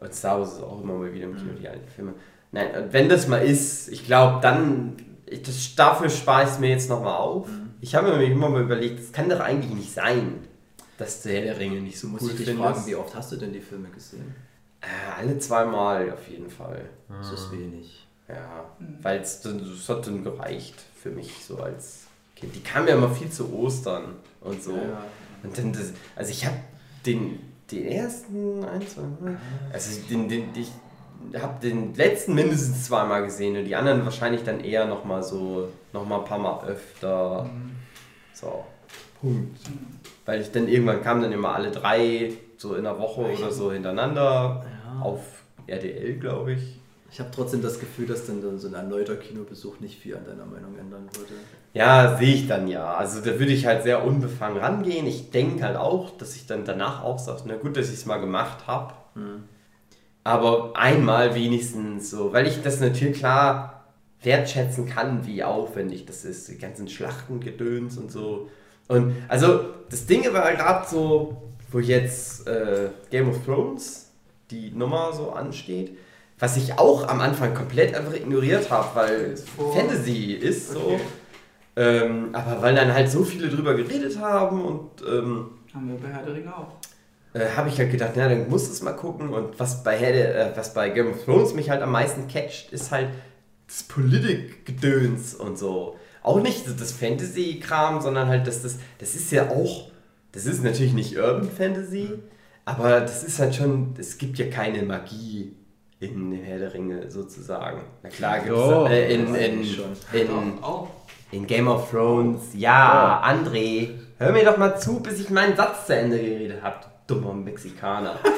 Und 0.00 0.14
Star 0.14 0.38
Wars 0.40 0.54
ist 0.54 0.62
auch 0.62 0.80
immer 0.82 0.94
mal 0.94 1.12
wieder 1.12 1.24
im 1.26 1.36
Kino, 1.36 1.50
die 1.60 1.68
alten 1.68 1.88
Filme. 1.88 2.14
Nein, 2.52 2.66
wenn 2.90 3.08
das 3.08 3.28
mal 3.28 3.38
ist, 3.38 3.88
ich 3.88 4.04
glaube, 4.06 4.40
dann, 4.42 4.96
ich, 5.26 5.42
das, 5.42 5.74
dafür 5.76 6.08
spare 6.08 6.44
ich 6.44 6.50
es 6.50 6.58
mir 6.58 6.70
jetzt 6.70 6.88
nochmal 6.88 7.16
auf. 7.16 7.48
Ich 7.80 7.94
habe 7.94 8.16
mir 8.16 8.24
immer 8.24 8.48
mal 8.48 8.62
überlegt, 8.62 8.98
das 9.00 9.12
kann 9.12 9.28
doch 9.28 9.40
eigentlich 9.40 9.72
nicht 9.74 9.92
sein. 9.92 10.40
Dass 10.98 11.22
der 11.22 11.34
Herr 11.34 11.42
der 11.42 11.58
Ringe 11.58 11.80
nicht 11.80 11.98
so 11.98 12.08
Muss 12.08 12.22
cool 12.22 12.30
ich 12.30 12.36
dich 12.36 12.46
findest. 12.46 12.68
fragen, 12.68 12.86
wie 12.86 12.96
oft 12.96 13.14
hast 13.14 13.32
du 13.32 13.36
denn 13.36 13.52
die 13.52 13.60
Filme 13.60 13.88
gesehen? 13.88 14.34
Äh, 14.80 14.86
alle 15.16 15.38
zweimal 15.38 16.12
auf 16.12 16.28
jeden 16.28 16.50
Fall. 16.50 16.82
Das 17.08 17.32
ist 17.32 17.50
wenig. 17.50 18.06
Ja, 18.28 18.66
weil 19.00 19.20
es 19.20 19.42
hat 19.88 20.06
dann 20.06 20.22
gereicht 20.22 20.74
für 21.00 21.10
mich 21.10 21.32
so 21.42 21.56
als 21.58 22.00
Kind. 22.36 22.54
Die 22.54 22.60
kamen 22.60 22.86
ja 22.86 22.94
immer 22.94 23.10
viel 23.10 23.30
zu 23.30 23.50
Ostern 23.54 24.16
und 24.42 24.62
so. 24.62 24.74
Ja. 24.76 25.04
Und 25.42 25.56
dann 25.56 25.72
das, 25.72 25.92
also 26.14 26.30
ich 26.30 26.44
habe 26.44 26.56
den, 27.06 27.38
den 27.70 27.86
ersten, 27.86 28.64
ein, 28.64 28.86
zwei, 28.86 29.02
drei, 29.20 29.36
also 29.72 30.00
den, 30.10 30.28
den, 30.28 30.48
ich 30.54 30.70
habe 31.40 31.60
den 31.60 31.94
letzten 31.94 32.34
mindestens 32.34 32.84
zweimal 32.84 33.24
gesehen 33.24 33.56
und 33.56 33.64
die 33.64 33.74
anderen 33.74 34.04
wahrscheinlich 34.04 34.42
dann 34.42 34.60
eher 34.60 34.86
nochmal 34.86 35.22
so, 35.22 35.68
nochmal 35.92 36.20
ein 36.20 36.24
paar 36.26 36.38
Mal 36.38 36.64
öfter. 36.66 37.48
So, 38.34 38.64
Punkt. 39.20 39.58
Weil 40.28 40.42
ich 40.42 40.52
dann 40.52 40.68
irgendwann 40.68 41.02
kamen 41.02 41.22
dann 41.22 41.32
immer 41.32 41.54
alle 41.54 41.70
drei 41.70 42.34
so 42.58 42.74
in 42.74 42.84
der 42.84 42.98
Woche 42.98 43.22
oder 43.22 43.50
so 43.50 43.72
hintereinander 43.72 44.62
Ja. 44.84 45.00
auf 45.00 45.20
RDL, 45.66 46.18
glaube 46.18 46.52
ich. 46.52 46.78
Ich 47.10 47.18
habe 47.18 47.30
trotzdem 47.34 47.62
das 47.62 47.80
Gefühl, 47.80 48.06
dass 48.06 48.26
dann, 48.26 48.42
dann 48.42 48.58
so 48.58 48.68
ein 48.68 48.74
erneuter 48.74 49.16
Kinobesuch 49.16 49.80
nicht 49.80 49.98
viel 49.98 50.14
an 50.14 50.26
deiner 50.26 50.44
Meinung 50.44 50.76
ändern 50.78 51.08
würde. 51.14 51.32
Ja, 51.72 52.18
sehe 52.18 52.34
ich 52.34 52.46
dann 52.46 52.68
ja. 52.68 52.92
Also 52.92 53.20
da 53.20 53.38
würde 53.38 53.52
ich 53.54 53.64
halt 53.64 53.84
sehr 53.84 54.04
unbefangen 54.04 54.58
rangehen. 54.58 55.06
Ich 55.06 55.30
denke 55.30 55.64
halt 55.64 55.78
auch, 55.78 56.10
dass 56.18 56.36
ich 56.36 56.46
dann 56.46 56.66
danach 56.66 57.02
auch 57.02 57.18
sage, 57.18 57.44
na 57.46 57.56
gut, 57.56 57.78
dass 57.78 57.88
ich 57.88 57.94
es 57.94 58.04
mal 58.04 58.18
gemacht 58.18 58.66
habe. 58.66 58.92
Aber 60.24 60.72
einmal 60.76 61.34
wenigstens 61.34 62.10
so, 62.10 62.34
weil 62.34 62.46
ich 62.46 62.60
das 62.60 62.80
natürlich 62.80 63.16
klar 63.18 63.86
wertschätzen 64.22 64.86
kann, 64.86 65.26
wie 65.26 65.42
aufwendig 65.42 66.04
das 66.04 66.26
ist, 66.26 66.48
die 66.48 66.58
ganzen 66.58 66.86
Schlachtengedöns 66.86 67.96
und 67.96 68.12
so. 68.12 68.50
Und 68.88 69.14
also 69.28 69.60
das 69.90 70.06
Ding 70.06 70.24
war 70.32 70.50
gerade 70.52 70.88
so, 70.88 71.42
wo 71.70 71.78
jetzt 71.78 72.46
äh, 72.48 72.88
Game 73.10 73.28
of 73.30 73.44
Thrones 73.44 74.10
die 74.50 74.70
Nummer 74.70 75.12
so 75.12 75.30
ansteht, 75.32 75.96
was 76.38 76.56
ich 76.56 76.78
auch 76.78 77.06
am 77.08 77.20
Anfang 77.20 77.52
komplett 77.54 77.94
einfach 77.94 78.14
ignoriert 78.14 78.70
habe, 78.70 78.88
weil 78.94 79.36
vor- 79.36 79.74
Fantasy 79.76 80.32
ist 80.32 80.72
so. 80.72 80.78
Okay. 80.80 81.00
Ähm, 81.76 82.30
aber 82.32 82.60
weil 82.62 82.74
dann 82.74 82.92
halt 82.92 83.10
so 83.10 83.22
viele 83.24 83.48
drüber 83.48 83.74
geredet 83.74 84.18
haben 84.18 84.64
und 84.64 84.90
ähm, 85.06 85.46
Haben 85.74 85.88
wir 85.88 85.96
bei 86.00 86.08
Herr 86.08 86.24
der 86.24 86.34
Ringe 86.34 86.52
auch. 86.56 86.72
äh, 87.34 87.46
habe 87.56 87.68
ich 87.68 87.78
halt 87.78 87.90
gedacht, 87.92 88.12
na 88.16 88.28
dann 88.28 88.48
muss 88.48 88.68
es 88.68 88.82
mal 88.82 88.94
gucken. 88.94 89.28
Und 89.28 89.60
was 89.60 89.84
bei, 89.84 89.96
Herr 89.96 90.52
äh, 90.52 90.56
was 90.56 90.74
bei 90.74 90.88
Game 90.90 91.10
of 91.10 91.24
Thrones 91.24 91.54
mich 91.54 91.70
halt 91.70 91.82
am 91.82 91.92
meisten 91.92 92.26
catcht, 92.26 92.72
ist 92.72 92.90
halt 92.90 93.08
das 93.68 93.82
Politik-Gedöns 93.84 95.34
und 95.34 95.58
so. 95.58 95.96
Auch 96.28 96.42
nicht 96.42 96.64
das 96.78 96.92
Fantasy-Kram, 96.92 98.00
sondern 98.00 98.28
halt 98.28 98.46
das, 98.46 98.62
das, 98.62 98.78
das 98.98 99.14
ist 99.14 99.32
ja 99.32 99.48
auch, 99.50 99.90
das 100.32 100.44
ist 100.44 100.62
natürlich 100.62 100.92
nicht 100.92 101.16
Urban 101.16 101.50
Fantasy, 101.50 102.10
aber 102.64 103.00
das 103.00 103.24
ist 103.24 103.38
halt 103.38 103.54
schon, 103.54 103.94
es 103.98 104.18
gibt 104.18 104.38
ja 104.38 104.48
keine 104.50 104.82
Magie 104.82 105.56
in 106.00 106.32
Herr 106.32 106.58
der 106.58 106.74
Ringe 106.74 107.10
sozusagen. 107.10 107.80
Na 108.02 108.10
klar 108.10 108.40
gibt 108.40 108.50
es 108.56 108.68
Ja, 108.68 108.86
äh, 108.88 109.14
in, 109.14 109.34
in, 109.34 109.62
in, 110.12 110.28
in 111.32 111.46
Game 111.46 111.66
of 111.66 111.90
Thrones, 111.90 112.42
ja, 112.54 113.22
André, 113.24 113.90
hör 114.18 114.32
mir 114.32 114.44
doch 114.44 114.58
mal 114.58 114.78
zu, 114.78 115.00
bis 115.00 115.20
ich 115.20 115.30
meinen 115.30 115.56
Satz 115.56 115.86
zu 115.86 115.96
Ende 115.96 116.18
geredet 116.18 116.62
habe, 116.62 116.76
du 117.06 117.14
dummer 117.14 117.32
Mexikaner. 117.32 118.18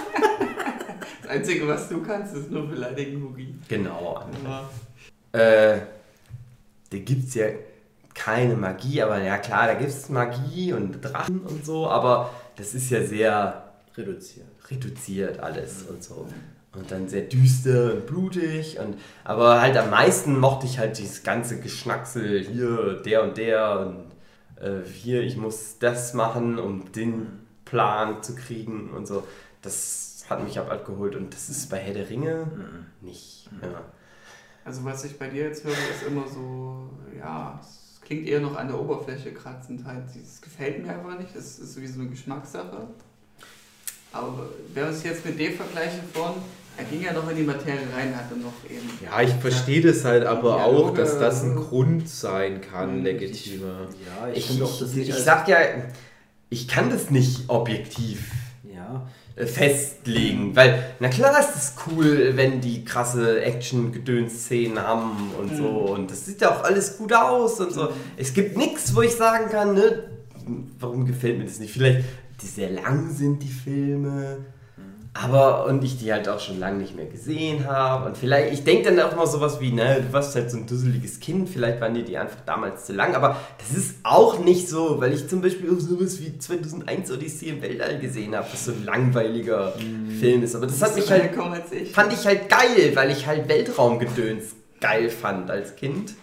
Das 1.22 1.36
Einzige, 1.38 1.68
was 1.68 1.88
du 1.88 2.02
kannst, 2.02 2.34
ist 2.34 2.50
nur 2.50 2.66
beleidigen, 2.66 3.22
Hugi. 3.22 3.54
genau. 3.68 4.20
Aber 4.20 4.68
Äh, 5.32 5.78
da 6.90 6.98
gibt 6.98 7.28
es 7.28 7.34
ja 7.34 7.46
keine 8.14 8.56
Magie, 8.56 9.02
aber 9.02 9.22
ja 9.22 9.38
klar, 9.38 9.66
da 9.66 9.74
gibt 9.74 9.90
es 9.90 10.08
Magie 10.08 10.72
und 10.72 11.00
Drachen 11.00 11.40
und 11.40 11.64
so, 11.64 11.88
aber 11.88 12.30
das 12.56 12.74
ist 12.74 12.90
ja 12.90 13.02
sehr 13.02 13.64
Reduziert. 13.96 14.46
reduziert 14.70 15.40
alles 15.40 15.84
und 15.84 16.02
so. 16.02 16.26
Und 16.72 16.90
dann 16.90 17.08
sehr 17.08 17.22
düster 17.22 17.94
und 17.94 18.06
blutig. 18.06 18.78
Und, 18.78 18.96
aber 19.24 19.60
halt 19.60 19.76
am 19.76 19.90
meisten 19.90 20.38
mochte 20.38 20.66
ich 20.66 20.78
halt 20.78 20.98
dieses 20.98 21.24
ganze 21.24 21.60
Geschnacksel 21.60 22.44
hier, 22.44 23.02
der 23.04 23.24
und 23.24 23.36
der 23.36 23.80
und 23.80 24.64
äh, 24.64 24.86
hier, 24.88 25.22
ich 25.22 25.36
muss 25.36 25.78
das 25.78 26.14
machen, 26.14 26.58
um 26.58 26.92
den 26.92 27.26
Plan 27.64 28.22
zu 28.22 28.36
kriegen 28.36 28.90
und 28.90 29.06
so. 29.06 29.26
Das 29.62 30.24
hat 30.30 30.44
mich 30.44 30.58
ab 30.58 30.70
abgeholt 30.70 31.16
und 31.16 31.34
das 31.34 31.48
ist 31.48 31.68
bei 31.70 31.78
Herr 31.78 31.94
der 31.94 32.08
Ringe 32.08 32.46
nicht. 33.00 33.50
Ja. 33.60 33.82
Also 34.64 34.84
was 34.84 35.04
ich 35.04 35.18
bei 35.18 35.28
dir 35.28 35.44
jetzt 35.44 35.64
höre, 35.64 35.72
ist 35.72 36.04
immer 36.06 36.28
so, 36.28 36.90
ja, 37.18 37.58
es 37.60 37.79
klingt 38.10 38.26
eher 38.26 38.40
noch 38.40 38.56
an 38.56 38.66
der 38.66 38.78
Oberfläche 38.80 39.30
kratzend 39.32 39.84
halt. 39.84 40.02
Es 40.20 40.40
gefällt 40.40 40.84
mir 40.84 40.92
einfach 40.92 41.16
nicht, 41.16 41.30
es 41.36 41.60
ist 41.60 41.74
sowieso 41.74 42.00
eine 42.00 42.08
Geschmackssache. 42.10 42.88
Aber 44.12 44.48
wenn 44.74 44.84
ich 44.90 44.96
es 44.96 45.02
jetzt 45.04 45.24
mit 45.24 45.38
dem 45.38 45.54
vergleiche 45.54 46.00
von, 46.12 46.32
er 46.76 46.84
ging 46.86 47.02
ja 47.04 47.12
noch 47.12 47.30
in 47.30 47.36
die 47.36 47.42
Materie 47.44 47.86
rein, 47.96 48.16
hatte 48.16 48.34
noch 48.36 48.52
eben. 48.68 48.90
Ja, 49.04 49.20
ich 49.22 49.32
verstehe 49.34 49.80
das 49.80 50.04
halt 50.04 50.26
aber 50.26 50.56
Dialoge, 50.56 50.90
auch, 50.90 50.94
dass 50.96 51.20
das 51.20 51.44
ein 51.44 51.54
Grund 51.54 52.08
sein 52.08 52.60
kann, 52.60 53.04
legitimer. 53.04 53.86
Ja, 54.04 54.28
ich, 54.32 54.38
Ich, 54.38 54.46
finde 54.48 54.64
auch, 54.64 54.72
ich, 54.72 54.78
das 54.80 54.90
ich, 54.90 54.96
nicht 54.96 55.08
ich 55.10 55.14
als- 55.14 55.24
sag 55.24 55.46
ja, 55.46 55.58
ich 56.48 56.66
kann 56.66 56.90
das 56.90 57.10
nicht 57.10 57.48
objektiv 57.48 58.32
Ja, 58.74 59.06
festlegen, 59.46 60.54
weil 60.54 60.94
na 61.00 61.08
klar 61.08 61.38
ist 61.38 61.56
es 61.56 61.74
cool, 61.86 62.32
wenn 62.34 62.60
die 62.60 62.84
krasse 62.84 63.40
Action-Gedöns-Szenen 63.42 64.78
haben 64.78 65.32
und 65.38 65.56
so. 65.56 65.68
Und 65.68 66.10
das 66.10 66.26
sieht 66.26 66.40
ja 66.40 66.50
auch 66.50 66.64
alles 66.64 66.98
gut 66.98 67.12
aus 67.12 67.60
und 67.60 67.72
so. 67.72 67.88
Es 68.16 68.32
gibt 68.34 68.56
nichts, 68.56 68.94
wo 68.94 69.02
ich 69.02 69.12
sagen 69.12 69.50
kann, 69.50 69.74
ne, 69.74 70.04
warum 70.78 71.06
gefällt 71.06 71.38
mir 71.38 71.44
das 71.44 71.58
nicht? 71.58 71.72
Vielleicht, 71.72 72.04
die 72.42 72.46
sehr 72.46 72.70
lang 72.70 73.10
sind, 73.10 73.42
die 73.42 73.48
Filme, 73.48 74.38
aber 75.12 75.66
und 75.66 75.82
ich 75.82 75.98
die 75.98 76.12
halt 76.12 76.28
auch 76.28 76.38
schon 76.38 76.60
lange 76.60 76.78
nicht 76.78 76.94
mehr 76.94 77.06
gesehen 77.06 77.66
habe 77.66 78.06
und 78.06 78.16
vielleicht, 78.16 78.52
ich 78.52 78.62
denke 78.62 78.94
dann 78.94 79.00
auch 79.00 79.16
mal 79.16 79.26
sowas 79.26 79.60
wie, 79.60 79.72
ne, 79.72 80.04
du 80.06 80.12
warst 80.12 80.36
halt 80.36 80.50
so 80.50 80.56
ein 80.56 80.66
dusseliges 80.66 81.18
Kind, 81.18 81.48
vielleicht 81.48 81.80
waren 81.80 81.94
dir 81.94 82.04
die 82.04 82.16
einfach 82.16 82.40
damals 82.46 82.86
zu 82.86 82.92
lang, 82.92 83.14
aber 83.16 83.36
das 83.58 83.76
ist 83.76 83.96
auch 84.04 84.38
nicht 84.38 84.68
so, 84.68 85.00
weil 85.00 85.12
ich 85.12 85.28
zum 85.28 85.40
Beispiel 85.42 85.70
auch 85.70 85.80
sowas 85.80 86.20
wie 86.20 86.38
2001 86.38 87.10
Odyssee 87.10 87.48
im 87.48 87.62
Weltall 87.62 87.98
gesehen 87.98 88.36
habe, 88.36 88.46
was 88.52 88.66
so 88.66 88.72
ein 88.72 88.84
langweiliger 88.84 89.74
Film 90.20 90.44
ist, 90.44 90.54
aber 90.54 90.66
das 90.66 90.80
hat 90.80 90.94
mich 90.94 91.10
halt 91.10 91.32
ich. 91.72 91.92
fand 91.92 92.12
ich 92.12 92.24
halt 92.24 92.48
geil, 92.48 92.92
weil 92.94 93.10
ich 93.10 93.26
halt 93.26 93.48
Weltraumgedöns 93.48 94.54
geil 94.80 95.10
fand 95.10 95.50
als 95.50 95.74
Kind. 95.74 96.14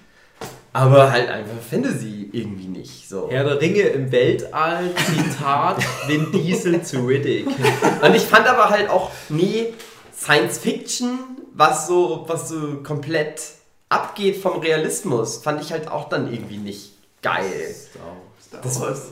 Aber 0.78 1.12
halt 1.12 1.30
einfach 1.30 1.60
Fantasy 1.70 2.30
irgendwie 2.32 2.68
nicht. 2.68 3.10
So. 3.10 3.30
Herr 3.30 3.44
der 3.44 3.60
Ringe 3.60 3.82
im 3.82 4.12
Weltall, 4.12 4.92
Zitat, 4.96 5.78
Vin 6.08 6.32
Diesel 6.32 6.82
zu 6.84 7.06
Riddick. 7.06 7.48
Und 7.48 8.16
ich 8.16 8.24
fand 8.24 8.48
aber 8.48 8.70
halt 8.70 8.90
auch 8.90 9.12
nie 9.30 9.74
Science 10.14 10.60
Fiction, 10.60 11.20
was 11.54 11.88
so, 11.88 12.26
was 12.28 12.50
so 12.50 12.84
komplett 12.84 13.42
abgeht 13.90 14.38
vom 14.38 14.60
Realismus, 14.60 15.38
fand 15.38 15.62
ich 15.62 15.72
halt 15.72 15.88
auch 15.88 16.10
dann 16.10 16.32
irgendwie 16.32 16.58
nicht 16.58 16.94
geil. 17.22 17.74
Star 17.74 18.62
Das 18.62 18.80
Wars. 18.80 19.12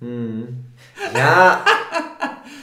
Hm. 0.00 0.64
Ja, 1.14 1.64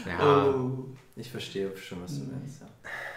Ja. 0.06 0.48
Oh. 0.50 0.86
ich 1.16 1.32
verstehe 1.32 1.76
schon, 1.78 2.04
was 2.04 2.20
du 2.20 2.26
meinst. 2.26 2.62
Ja. 2.62 2.68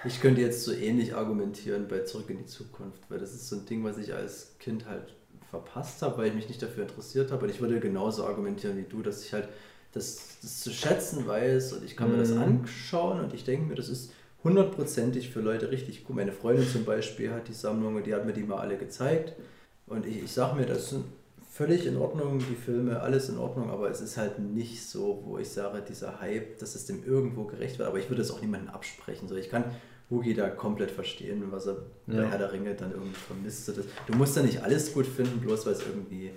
Ich 0.06 0.20
könnte 0.20 0.40
jetzt 0.40 0.62
so 0.64 0.72
ähnlich 0.72 1.14
argumentieren 1.14 1.88
bei 1.88 2.00
Zurück 2.00 2.30
in 2.30 2.38
die 2.38 2.46
Zukunft, 2.46 3.00
weil 3.08 3.18
das 3.18 3.32
ist 3.32 3.48
so 3.48 3.56
ein 3.56 3.66
Ding, 3.66 3.84
was 3.84 3.98
ich 3.98 4.14
als 4.14 4.56
Kind 4.58 4.86
halt 4.86 5.14
verpasst 5.50 6.02
habe, 6.02 6.18
weil 6.18 6.28
ich 6.28 6.34
mich 6.34 6.48
nicht 6.48 6.62
dafür 6.62 6.82
interessiert 6.84 7.30
habe. 7.32 7.44
Und 7.44 7.50
ich 7.50 7.60
würde 7.60 7.78
genauso 7.80 8.26
argumentieren 8.26 8.76
wie 8.76 8.84
du, 8.88 9.02
dass 9.02 9.24
ich 9.24 9.32
halt 9.32 9.48
das, 9.92 10.38
das 10.42 10.60
zu 10.60 10.70
schätzen 10.70 11.26
weiß 11.26 11.72
und 11.74 11.84
ich 11.84 11.96
kann 11.96 12.10
mir 12.10 12.18
das 12.18 12.30
Mhm. 12.30 12.42
anschauen 12.42 13.20
und 13.20 13.32
ich 13.32 13.44
denke 13.44 13.66
mir, 13.66 13.74
das 13.74 13.88
ist 13.88 14.12
hundertprozentig 14.44 15.30
für 15.30 15.40
Leute 15.40 15.70
richtig 15.70 16.04
gut. 16.04 16.16
Meine 16.16 16.32
Freundin 16.32 16.68
zum 16.68 16.84
Beispiel 16.84 17.32
hat 17.32 17.48
die 17.48 17.54
Sammlung 17.54 17.96
und 17.96 18.06
die 18.06 18.14
hat 18.14 18.26
mir 18.26 18.32
die 18.32 18.42
mal 18.42 18.58
alle 18.58 18.76
gezeigt. 18.76 19.32
Und 19.86 20.04
ich, 20.06 20.22
ich 20.24 20.32
sage 20.32 20.56
mir, 20.56 20.66
das 20.66 20.90
sind 20.90 21.04
völlig 21.50 21.86
in 21.86 21.96
Ordnung, 21.96 22.38
die 22.38 22.54
Filme, 22.54 23.00
alles 23.00 23.28
in 23.30 23.38
Ordnung, 23.38 23.70
aber 23.70 23.88
es 23.90 24.00
ist 24.02 24.18
halt 24.18 24.38
nicht 24.38 24.84
so, 24.86 25.22
wo 25.24 25.38
ich 25.38 25.48
sage, 25.48 25.82
dieser 25.88 26.20
Hype, 26.20 26.58
dass 26.58 26.74
es 26.74 26.84
dem 26.84 27.02
irgendwo 27.04 27.44
gerecht 27.44 27.78
wird. 27.78 27.88
Aber 27.88 27.98
ich 27.98 28.10
würde 28.10 28.20
es 28.22 28.30
auch 28.30 28.42
niemandem 28.42 28.68
absprechen. 28.68 29.26
So, 29.28 29.34
ich 29.36 29.48
kann 29.48 29.64
Woogie 30.08 30.34
da 30.34 30.48
komplett 30.48 30.90
verstehen, 30.92 31.42
was 31.50 31.66
er 31.66 31.76
bei 32.06 32.14
Ja. 32.14 32.22
Herr 32.30 32.38
der 32.38 32.52
Ringe 32.52 32.74
dann 32.74 32.92
irgendwie 32.92 33.14
vermisst. 33.14 33.68
Du 34.06 34.14
musst 34.16 34.36
ja 34.36 34.42
nicht 34.42 34.62
alles 34.62 34.92
gut 34.92 35.06
finden, 35.06 35.40
bloß 35.40 35.66
weil 35.66 35.72
es 35.72 35.80
irgendwie 35.80 36.30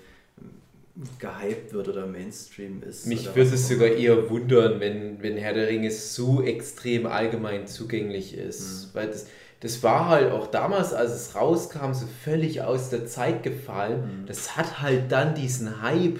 gehypt 1.17 1.71
wird 1.73 1.87
oder 1.87 2.05
Mainstream 2.07 2.81
ist. 2.83 3.05
Mich 3.07 3.33
würde 3.35 3.53
es 3.53 3.67
sogar 3.67 3.87
eher 3.89 4.29
wundern, 4.29 4.79
wenn, 4.79 5.21
wenn 5.21 5.37
Herr 5.37 5.53
der 5.53 5.67
Ringe 5.67 5.91
so 5.91 6.41
extrem 6.43 7.05
allgemein 7.05 7.67
zugänglich 7.67 8.35
ist. 8.35 8.87
Mhm. 8.87 8.97
Weil 8.97 9.07
das, 9.07 9.27
das 9.61 9.81
war 9.83 10.09
halt 10.09 10.31
auch 10.31 10.47
damals, 10.47 10.93
als 10.93 11.11
es 11.13 11.35
rauskam, 11.35 11.93
so 11.93 12.05
völlig 12.23 12.61
aus 12.63 12.89
der 12.89 13.05
Zeit 13.05 13.43
gefallen. 13.43 14.21
Mhm. 14.23 14.25
Das 14.25 14.57
hat 14.57 14.81
halt 14.81 15.11
dann 15.11 15.35
diesen 15.35 15.81
Hype 15.81 16.19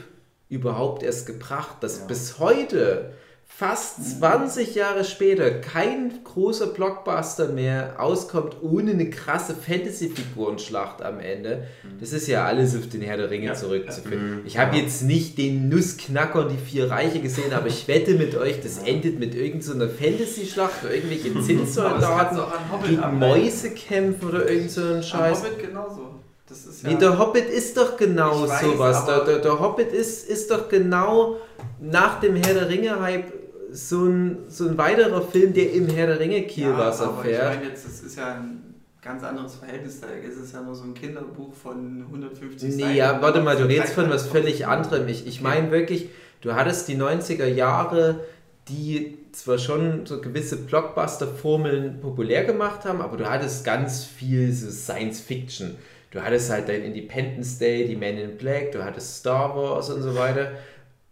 überhaupt 0.50 1.04
erst 1.04 1.26
gebracht, 1.26 1.78
dass 1.82 2.00
Ja. 2.00 2.06
bis 2.06 2.40
heute 2.40 3.14
fast 3.60 4.20
20 4.22 4.74
Jahre 4.74 5.04
später 5.04 5.52
kein 5.52 6.14
großer 6.24 6.68
Blockbuster 6.68 7.50
mehr 7.50 7.96
auskommt 7.98 8.56
ohne 8.62 8.92
eine 8.92 9.10
krasse 9.10 9.54
Fantasy-Figurenschlacht 9.54 11.02
am 11.02 11.20
Ende. 11.20 11.68
Das 12.00 12.14
ist 12.14 12.28
ja 12.28 12.46
alles 12.46 12.74
auf 12.78 12.88
den 12.88 13.02
Herr 13.02 13.18
der 13.18 13.30
Ringe 13.30 13.54
zurückzuführen. 13.54 14.44
Ich 14.46 14.58
habe 14.58 14.78
jetzt 14.78 15.04
nicht 15.04 15.38
den 15.38 15.68
Nussknacker 15.68 16.46
und 16.46 16.54
die 16.54 16.58
vier 16.58 16.90
Reiche 16.90 17.20
gesehen, 17.20 17.52
aber 17.52 17.68
ich 17.68 17.90
wette 17.90 18.14
mit 18.14 18.34
euch, 18.38 18.62
das 18.62 18.78
endet 18.78 19.20
mit 19.20 19.36
irgendeiner 19.36 19.90
Fantasy-Schlacht, 19.90 20.82
wo 20.84 20.88
irgendwelche 20.88 21.42
Zinssoldaten 21.42 22.40
gegen. 22.88 23.20
Mäuse 23.20 23.72
kämpfen 23.72 24.30
oder 24.30 24.50
irgend 24.50 24.72
so 24.72 24.82
einen 24.82 25.04
Scheiß. 25.04 25.44
Hobbit 25.44 25.60
genauso. 25.60 26.02
Das 26.48 26.66
ist 26.66 26.84
ja. 26.84 26.92
Nee, 26.92 26.96
der 26.96 27.20
Hobbit 27.20 27.50
ist 27.50 27.76
doch 27.76 27.98
genau 27.98 28.48
weiß, 28.48 28.62
sowas. 28.62 29.06
Der, 29.06 29.26
der, 29.26 29.40
der 29.40 29.60
Hobbit 29.60 29.92
ist, 29.92 30.30
ist 30.30 30.50
doch 30.50 30.70
genau 30.70 31.36
nach 31.82 32.22
dem 32.22 32.38
Herr 32.38 32.54
der 32.54 32.70
Ringe-Hype 32.70 33.39
so 33.72 34.06
ein, 34.06 34.38
so 34.48 34.68
ein 34.68 34.78
weiterer 34.78 35.22
Film, 35.22 35.54
der 35.54 35.72
im 35.74 35.88
Herr 35.88 36.08
der 36.08 36.20
Ringe 36.20 36.44
Kielwasser 36.44 37.08
aber 37.10 37.24
Ich 37.26 37.30
fährt. 37.36 37.56
meine 37.56 37.70
jetzt, 37.70 37.86
das 37.86 38.02
ist 38.02 38.18
ja 38.18 38.36
ein 38.36 38.76
ganz 39.02 39.24
anderes 39.24 39.56
Verhältnis. 39.56 40.02
Da 40.02 40.08
ist 40.08 40.38
es 40.38 40.52
ja 40.52 40.62
nur 40.62 40.76
so 40.76 40.84
ein 40.84 40.94
Kinderbuch 40.94 41.54
von 41.54 42.04
150 42.08 42.76
Nee, 42.76 42.82
Seiten. 42.84 42.96
ja, 42.96 43.22
warte 43.22 43.42
mal, 43.42 43.56
du 43.58 43.66
redest 43.68 43.94
von 43.94 44.10
was 44.10 44.28
völlig 44.28 44.68
anderem. 44.68 45.08
Ich, 45.08 45.26
ich 45.28 45.42
meine 45.42 45.72
wirklich, 45.72 46.10
du 46.42 46.54
hattest 46.54 46.88
die 46.88 46.96
90er 46.98 47.46
Jahre, 47.48 48.22
die 48.68 49.18
zwar 49.32 49.58
schon 49.58 50.06
so 50.06 50.20
gewisse 50.22 50.58
Blockbuster-Formeln 50.58 52.00
populär 52.02 52.44
gemacht 52.46 52.86
haben, 52.86 53.02
aber 53.02 53.18
du 53.18 53.30
hattest 53.30 53.64
ganz 53.66 54.04
viel 54.04 54.52
so 54.54 54.70
Science-Fiction. 54.70 55.76
Du 56.12 56.22
hattest 56.22 56.50
halt 56.50 56.68
dein 56.70 56.84
Independence 56.84 57.60
Day, 57.60 57.86
die 57.88 57.96
Men 57.96 58.18
in 58.18 58.38
Black, 58.38 58.72
du 58.72 58.84
hattest 58.84 59.18
Star 59.18 59.56
Wars 59.56 59.90
und 59.90 60.02
so 60.02 60.16
weiter. 60.16 60.52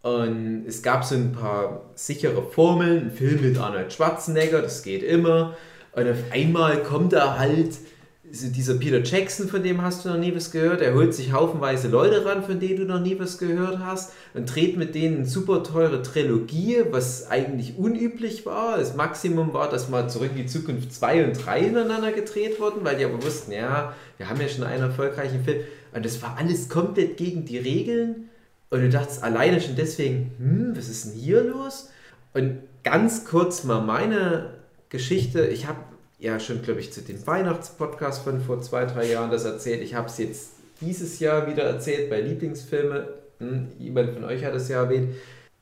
Und 0.07 0.63
es 0.65 0.81
gab 0.81 1.03
so 1.03 1.15
ein 1.15 1.33
paar 1.33 1.81
sichere 1.95 2.41
Formeln, 2.41 3.07
ein 3.07 3.11
Film 3.11 3.41
mit 3.41 3.57
Arnold 3.57 3.91
Schwarzenegger, 3.91 4.61
das 4.61 4.81
geht 4.81 5.03
immer. 5.03 5.57
Und 5.91 6.09
auf 6.09 6.31
einmal 6.31 6.81
kommt 6.83 7.11
da 7.11 7.37
halt 7.37 7.73
so 8.31 8.47
dieser 8.47 8.75
Peter 8.75 9.01
Jackson, 9.03 9.49
von 9.49 9.63
dem 9.63 9.81
hast 9.81 10.05
du 10.05 10.09
noch 10.09 10.17
nie 10.17 10.33
was 10.33 10.51
gehört. 10.51 10.81
Er 10.81 10.93
holt 10.93 11.13
sich 11.13 11.33
haufenweise 11.33 11.89
Leute 11.89 12.25
ran, 12.25 12.43
von 12.43 12.59
denen 12.59 12.77
du 12.77 12.85
noch 12.85 13.01
nie 13.01 13.19
was 13.19 13.37
gehört 13.37 13.79
hast 13.79 14.13
und 14.33 14.53
dreht 14.53 14.77
mit 14.77 14.95
denen 14.95 15.17
eine 15.17 15.25
super 15.25 15.61
teure 15.63 16.01
Trilogie, 16.01 16.83
was 16.89 17.29
eigentlich 17.29 17.77
unüblich 17.77 18.45
war. 18.45 18.77
Das 18.77 18.95
Maximum 18.95 19.53
war, 19.53 19.69
dass 19.69 19.89
mal 19.89 20.09
zurück 20.09 20.31
in 20.35 20.43
die 20.43 20.45
Zukunft 20.45 20.93
2 20.93 21.25
und 21.25 21.45
3 21.45 21.63
hintereinander 21.63 22.13
gedreht 22.13 22.61
wurden, 22.61 22.85
weil 22.85 22.95
die 22.95 23.03
aber 23.03 23.21
wussten, 23.21 23.51
ja, 23.51 23.93
wir 24.17 24.29
haben 24.29 24.39
ja 24.39 24.47
schon 24.47 24.63
einen 24.63 24.83
erfolgreichen 24.83 25.43
Film. 25.43 25.59
Und 25.93 26.05
das 26.05 26.21
war 26.21 26.37
alles 26.37 26.69
komplett 26.69 27.17
gegen 27.17 27.43
die 27.43 27.57
Regeln. 27.57 28.29
Und 28.69 28.81
du 28.81 28.89
dachtest 28.89 29.23
alleine 29.23 29.61
schon 29.61 29.75
deswegen, 29.75 30.31
hm, 30.37 30.77
was 30.77 30.89
ist 30.89 31.05
denn 31.05 31.13
hier 31.13 31.43
los? 31.43 31.89
Und 32.33 32.59
ganz 32.83 33.25
kurz 33.25 33.63
mal 33.63 33.81
meine 33.81 34.55
Geschichte. 34.89 35.45
Ich 35.45 35.67
habe 35.67 35.79
ja 36.19 36.39
schon, 36.39 36.61
glaube 36.61 36.79
ich, 36.79 36.91
zu 36.91 37.01
dem 37.01 37.25
Weihnachtspodcast 37.25 38.23
von 38.23 38.41
vor 38.41 38.61
zwei, 38.61 38.85
drei 38.85 39.09
Jahren 39.09 39.31
das 39.31 39.45
erzählt. 39.45 39.81
Ich 39.81 39.95
habe 39.95 40.07
es 40.07 40.17
jetzt 40.17 40.51
dieses 40.81 41.19
Jahr 41.19 41.47
wieder 41.49 41.63
erzählt 41.63 42.09
bei 42.09 42.21
Lieblingsfilme. 42.21 43.07
Hm, 43.39 43.67
jemand 43.79 44.13
von 44.13 44.23
euch 44.23 44.43
hat 44.43 44.53
es 44.55 44.67
ja 44.67 44.83
erwähnt. 44.83 45.15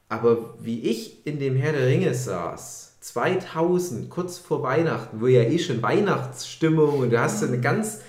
Aber 0.10 0.56
wie 0.60 0.82
ich 0.82 1.26
in 1.26 1.40
dem 1.40 1.56
Herr 1.56 1.74
der 1.74 1.88
Ringe 1.88 2.14
saß, 2.14 2.98
2000, 3.02 4.10
kurz 4.10 4.40
vor 4.40 4.64
Weihnachten, 4.64 5.22
wo 5.22 5.28
ja 5.28 5.44
eh 5.44 5.60
schon 5.60 5.82
Weihnachtsstimmung 5.82 7.00
und 7.00 7.12
du 7.12 7.20
hast 7.20 7.40
so 7.40 7.46
eine 7.46 7.60
ganz 7.60 8.02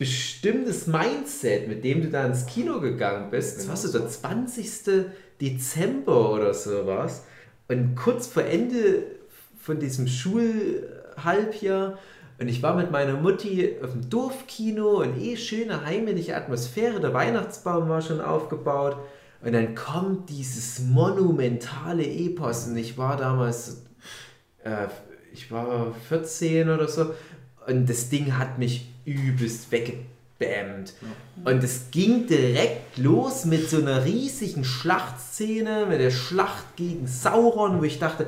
bestimmtes 0.00 0.86
Mindset, 0.86 1.68
mit 1.68 1.84
dem 1.84 2.00
du 2.00 2.08
da 2.08 2.24
ins 2.24 2.46
Kino 2.46 2.80
gegangen 2.80 3.30
bist. 3.30 3.58
Das 3.58 3.68
war 3.68 3.76
so 3.76 3.92
der 3.92 4.08
20. 4.08 5.04
Dezember 5.38 6.32
oder 6.32 6.54
sowas. 6.54 7.26
Und 7.68 7.96
kurz 7.96 8.26
vor 8.26 8.44
Ende 8.44 9.04
von 9.60 9.78
diesem 9.78 10.06
Schulhalbjahr 10.08 11.98
und 12.40 12.48
ich 12.48 12.62
war 12.62 12.74
mit 12.74 12.90
meiner 12.90 13.12
Mutti 13.12 13.76
auf 13.82 13.92
dem 13.92 14.08
Dorfkino 14.08 15.02
und 15.02 15.20
eh 15.20 15.36
schöne 15.36 15.84
heimliche 15.84 16.34
Atmosphäre. 16.34 16.98
Der 16.98 17.12
Weihnachtsbaum 17.12 17.90
war 17.90 18.00
schon 18.00 18.22
aufgebaut. 18.22 18.96
Und 19.42 19.52
dann 19.52 19.74
kommt 19.74 20.30
dieses 20.30 20.78
monumentale 20.80 22.02
Epos. 22.02 22.66
Und 22.66 22.78
ich 22.78 22.96
war 22.96 23.18
damals, 23.18 23.82
äh, 24.64 24.86
ich 25.34 25.52
war 25.52 25.92
14 26.08 26.70
oder 26.70 26.88
so. 26.88 27.14
Und 27.66 27.90
das 27.90 28.08
Ding 28.08 28.38
hat 28.38 28.58
mich 28.58 28.89
übelst 29.04 29.70
weggebammt. 29.72 30.94
Und 31.44 31.64
es 31.64 31.90
ging 31.90 32.26
direkt 32.26 32.98
los 32.98 33.44
mit 33.44 33.68
so 33.68 33.78
einer 33.78 34.04
riesigen 34.04 34.64
Schlachtszene, 34.64 35.86
mit 35.86 36.00
der 36.00 36.10
Schlacht 36.10 36.76
gegen 36.76 37.06
Sauron, 37.06 37.80
wo 37.80 37.84
ich 37.84 37.98
dachte, 37.98 38.26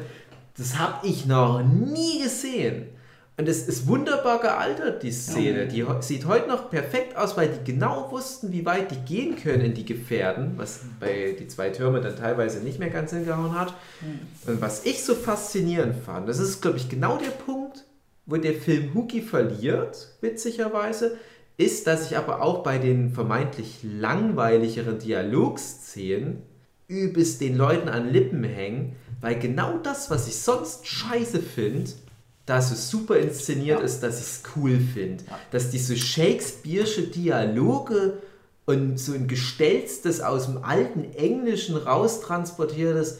das 0.56 0.78
habe 0.78 1.06
ich 1.06 1.26
noch 1.26 1.62
nie 1.62 2.22
gesehen. 2.22 2.86
Und 3.38 3.48
es 3.48 3.66
ist 3.66 3.86
wunderbar 3.86 4.40
gealtert, 4.40 5.02
die 5.02 5.10
Szene. 5.10 5.66
Die 5.66 5.84
sieht 6.00 6.26
heute 6.26 6.48
noch 6.48 6.68
perfekt 6.68 7.16
aus, 7.16 7.34
weil 7.36 7.48
die 7.48 7.72
genau 7.72 8.10
wussten, 8.10 8.52
wie 8.52 8.66
weit 8.66 8.90
die 8.90 8.96
gehen 8.96 9.36
können 9.36 9.62
in 9.62 9.74
die 9.74 9.86
Gefährden, 9.86 10.52
was 10.58 10.80
bei 11.00 11.34
die 11.38 11.48
zwei 11.48 11.70
Türme 11.70 12.02
dann 12.02 12.14
teilweise 12.14 12.60
nicht 12.60 12.78
mehr 12.78 12.90
ganz 12.90 13.10
hingehauen 13.10 13.58
hat. 13.58 13.74
Und 14.46 14.60
was 14.60 14.84
ich 14.84 15.02
so 15.02 15.14
faszinierend 15.14 15.96
fand, 16.04 16.28
das 16.28 16.38
ist, 16.38 16.60
glaube 16.60 16.76
ich, 16.76 16.90
genau 16.90 17.16
der 17.16 17.30
Punkt, 17.30 17.84
wo 18.26 18.36
der 18.36 18.54
Film 18.54 18.94
Hookie 18.94 19.22
verliert, 19.22 20.16
witzigerweise, 20.20 21.18
ist, 21.56 21.86
dass 21.86 22.10
ich 22.10 22.16
aber 22.16 22.42
auch 22.42 22.62
bei 22.62 22.78
den 22.78 23.10
vermeintlich 23.10 23.80
langweiligeren 23.82 24.98
Dialogszenen 24.98 26.42
übelst 26.88 27.40
den 27.40 27.56
Leuten 27.56 27.88
an 27.88 28.10
Lippen 28.10 28.44
hängen, 28.44 28.96
weil 29.20 29.38
genau 29.38 29.78
das, 29.78 30.10
was 30.10 30.28
ich 30.28 30.36
sonst 30.36 30.86
scheiße 30.86 31.40
finde, 31.40 31.90
da 32.46 32.60
so 32.60 32.74
super 32.74 33.18
inszeniert 33.18 33.82
ist, 33.82 34.00
dass 34.02 34.18
ich 34.18 34.26
es 34.26 34.42
cool 34.56 34.78
finde. 34.80 35.24
Dass 35.50 35.70
diese 35.70 35.94
Shakespeare'sche 35.94 37.10
Dialoge 37.10 38.18
und 38.64 38.98
so 38.98 39.12
ein 39.12 39.28
gestelztes, 39.28 40.20
aus 40.20 40.46
dem 40.46 40.64
alten 40.64 41.12
Englischen 41.14 41.76
raustransportiertes 41.76 43.18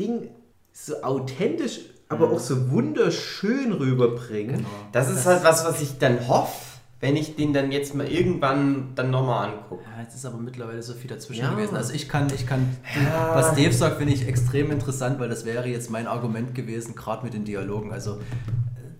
Ding 0.00 0.30
so 0.72 1.02
authentisch, 1.02 1.80
aber 2.12 2.30
auch 2.30 2.38
so 2.38 2.70
wunderschön 2.70 3.72
rüberbringen. 3.72 4.64
Das 4.92 5.10
ist 5.10 5.26
halt 5.26 5.42
was, 5.44 5.64
was 5.64 5.80
ich 5.82 5.98
dann 5.98 6.26
hoffe, 6.28 6.52
wenn 7.00 7.16
ich 7.16 7.34
den 7.34 7.52
dann 7.52 7.72
jetzt 7.72 7.94
mal 7.96 8.06
irgendwann 8.06 8.92
dann 8.94 9.10
nochmal 9.10 9.48
angucke. 9.50 9.82
Ja, 9.96 10.02
jetzt 10.02 10.14
ist 10.14 10.24
aber 10.24 10.38
mittlerweile 10.38 10.82
so 10.82 10.94
viel 10.94 11.10
dazwischen 11.10 11.42
Ja. 11.42 11.50
gewesen. 11.50 11.76
Also 11.76 11.92
ich 11.94 12.08
kann, 12.08 12.28
ich 12.34 12.46
kann, 12.46 12.76
Ja. 13.04 13.34
was 13.34 13.54
Dave 13.54 13.72
sagt, 13.72 13.98
finde 13.98 14.12
ich 14.12 14.28
extrem 14.28 14.70
interessant, 14.70 15.18
weil 15.18 15.28
das 15.28 15.44
wäre 15.44 15.66
jetzt 15.68 15.90
mein 15.90 16.06
Argument 16.06 16.54
gewesen, 16.54 16.94
gerade 16.94 17.24
mit 17.24 17.34
den 17.34 17.44
Dialogen. 17.44 17.92
Also 17.92 18.12
äh, 18.12 18.18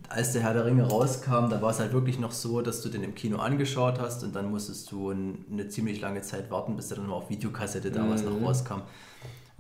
als 0.09 0.33
der 0.33 0.43
Herr 0.43 0.53
der 0.55 0.65
Ringe 0.65 0.83
rauskam, 0.83 1.49
da 1.49 1.63
war 1.63 1.71
es 1.71 1.79
halt 1.79 1.93
wirklich 1.93 2.19
noch 2.19 2.33
so, 2.33 2.61
dass 2.61 2.83
du 2.83 2.89
den 2.89 3.05
im 3.05 3.15
Kino 3.15 3.39
angeschaut 3.39 4.01
hast 4.01 4.25
und 4.25 4.35
dann 4.35 4.51
musstest 4.51 4.91
du 4.91 5.11
ein, 5.13 5.45
eine 5.53 5.69
ziemlich 5.69 6.01
lange 6.01 6.23
Zeit 6.23 6.51
warten, 6.51 6.75
bis 6.75 6.89
der 6.89 6.97
dann 6.99 7.07
mal 7.07 7.15
auf 7.15 7.31
Videokassette 7.31 7.93
damals 7.93 8.25
noch 8.25 8.33
rauskam. 8.43 8.81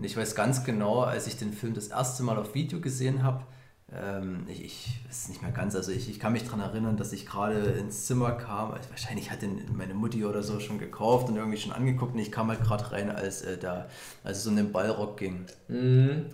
Und 0.02 0.06
ich 0.06 0.16
weiß 0.16 0.34
ganz 0.34 0.64
genau, 0.64 1.02
als 1.02 1.28
ich 1.28 1.36
den 1.36 1.52
Film 1.52 1.74
das 1.74 1.86
erste 1.86 2.24
Mal 2.24 2.36
auf 2.36 2.56
Video 2.56 2.80
gesehen 2.80 3.22
habe, 3.22 3.44
ähm, 3.92 4.46
ich, 4.48 4.64
ich 4.64 5.00
weiß 5.06 5.28
nicht 5.28 5.42
mehr 5.42 5.52
ganz, 5.52 5.76
also 5.76 5.92
ich, 5.92 6.10
ich 6.10 6.18
kann 6.18 6.32
mich 6.32 6.42
daran 6.42 6.58
erinnern, 6.58 6.96
dass 6.96 7.12
ich 7.12 7.24
gerade 7.24 7.54
ins 7.54 8.06
Zimmer 8.06 8.32
kam, 8.32 8.72
also 8.72 8.90
wahrscheinlich 8.90 9.30
hat 9.30 9.42
den 9.42 9.60
meine 9.76 9.94
Mutti 9.94 10.24
oder 10.24 10.42
so 10.42 10.58
schon 10.58 10.80
gekauft 10.80 11.28
und 11.28 11.36
irgendwie 11.36 11.56
schon 11.56 11.70
angeguckt 11.70 12.14
und 12.14 12.18
ich 12.18 12.32
kam 12.32 12.48
halt 12.48 12.64
gerade 12.64 12.90
rein, 12.90 13.10
als 13.10 13.42
äh, 13.42 13.58
da, 13.58 13.86
als 14.24 14.38
es 14.38 14.46
um 14.48 14.56
den 14.56 14.72
Ballrock 14.72 15.18
ging. 15.18 15.46
Mhm. 15.68 16.26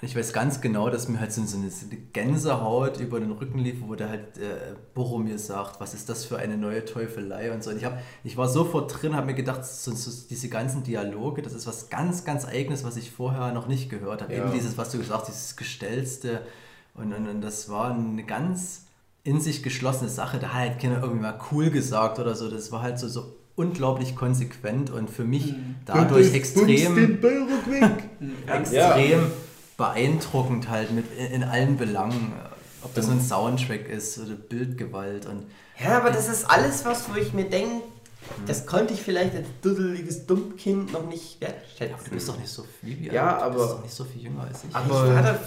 Und 0.00 0.08
ich 0.08 0.16
weiß 0.16 0.32
ganz 0.32 0.60
genau, 0.60 0.90
dass 0.90 1.08
mir 1.08 1.20
halt 1.20 1.32
so, 1.32 1.44
so, 1.44 1.56
eine, 1.56 1.70
Gänsehaut 2.12 2.98
über 2.98 3.20
den 3.20 3.30
Rücken 3.30 3.58
lief, 3.58 3.76
wo 3.86 3.94
der 3.94 4.08
halt 4.08 4.38
äh, 4.38 4.74
Boromir 4.92 5.38
sagt, 5.38 5.80
was 5.80 5.94
ist 5.94 6.08
das 6.08 6.24
für 6.24 6.36
eine 6.36 6.56
neue 6.56 6.84
Teufelei 6.84 7.52
und 7.52 7.62
so. 7.62 7.70
Und 7.70 7.76
ich, 7.76 7.84
hab, 7.84 7.98
ich 8.24 8.36
war 8.36 8.48
sofort 8.48 9.02
drin, 9.02 9.14
habe 9.14 9.26
mir 9.26 9.34
gedacht, 9.34 9.64
so, 9.64 9.92
so, 9.92 10.10
diese 10.28 10.48
ganzen 10.48 10.82
Dialoge, 10.82 11.42
das 11.42 11.52
ist 11.52 11.66
was 11.66 11.90
ganz, 11.90 12.24
ganz 12.24 12.44
Eigenes, 12.44 12.84
was 12.84 12.96
ich 12.96 13.10
vorher 13.10 13.52
noch 13.52 13.68
nicht 13.68 13.88
gehört 13.88 14.20
habe. 14.20 14.34
Ja. 14.34 14.44
Eben 14.44 14.52
dieses, 14.52 14.76
was 14.76 14.90
du 14.90 14.98
gesagt 14.98 15.28
hast, 15.28 15.28
dieses 15.28 15.56
Gestellste. 15.56 16.42
Und, 16.94 17.12
und, 17.12 17.28
und 17.28 17.40
das 17.40 17.68
war 17.68 17.94
eine 17.94 18.24
ganz 18.24 18.86
in 19.22 19.40
sich 19.40 19.62
geschlossene 19.62 20.10
Sache. 20.10 20.38
Da 20.38 20.48
hat 20.48 20.54
halt 20.54 20.80
keiner 20.80 21.02
irgendwie 21.02 21.22
mal 21.22 21.38
cool 21.50 21.70
gesagt 21.70 22.18
oder 22.18 22.34
so. 22.34 22.50
Das 22.50 22.72
war 22.72 22.82
halt 22.82 22.98
so, 22.98 23.08
so 23.08 23.36
unglaublich 23.56 24.16
konsequent 24.16 24.90
und 24.90 25.08
für 25.08 25.24
mich 25.24 25.54
dadurch 25.86 26.34
extrem 26.34 27.18
extrem 28.46 29.20
beeindruckend 29.76 30.68
halt 30.68 30.90
mit 30.92 31.06
in, 31.18 31.42
allen 31.44 31.76
Belangen. 31.76 32.32
Ob 32.82 32.94
das 32.94 33.06
nun 33.08 33.20
Soundtrack 33.20 33.88
ist 33.88 34.18
oder 34.18 34.34
Bildgewalt 34.34 35.24
und 35.26 35.46
Ja, 35.82 35.96
aber 35.98 36.10
das 36.10 36.28
ist 36.28 36.44
alles 36.44 36.84
was, 36.84 37.08
wo 37.10 37.14
ich 37.16 37.32
mir 37.32 37.44
denke, 37.48 37.82
das 38.46 38.66
konnte 38.66 38.92
ich 38.94 39.02
vielleicht 39.02 39.34
als 39.34 39.46
duddeliges 39.62 40.26
Dummkind 40.26 40.92
noch 40.92 41.06
nicht 41.06 41.40
wertschätzen. 41.40 41.94
aber 41.94 42.04
du 42.04 42.10
bist 42.10 42.28
doch 42.28 42.38
nicht 42.38 42.48
so 42.50 42.64
viel 42.80 42.98
wie 43.00 43.06
Ja, 43.10 43.36
du 43.38 43.42
aber- 43.44 43.54
bist 43.54 43.70
doch 43.72 43.82
nicht 43.82 43.94
so 43.94 44.04
viel 44.04 44.22
jünger 44.22 44.42
als 44.44 44.64
ich. 44.64 44.70
ich 44.70 44.76
aber- 44.76 45.14
war 45.14 45.22
da, 45.22 45.38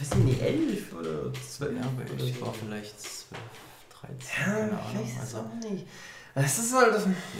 was 0.00 0.10
sind 0.10 0.26
die, 0.26 0.40
elf 0.40 0.94
oder 0.98 1.32
zwölf? 1.46 1.72
ja, 1.76 1.82
aber 1.82 2.14
oder 2.14 2.24
ich 2.24 2.40
war 2.40 2.54
vielleicht 2.54 3.00
12, 3.00 3.26
13, 4.00 4.18
Ja, 4.38 4.44
keine 4.44 4.70
ich 4.70 4.98
weiß 5.00 5.12
es 5.14 5.20
Also, 5.20 5.38
auch 5.38 5.70
nicht. 5.70 5.86
Das 6.40 6.58
ist 6.58 6.74
halt, 6.74 6.94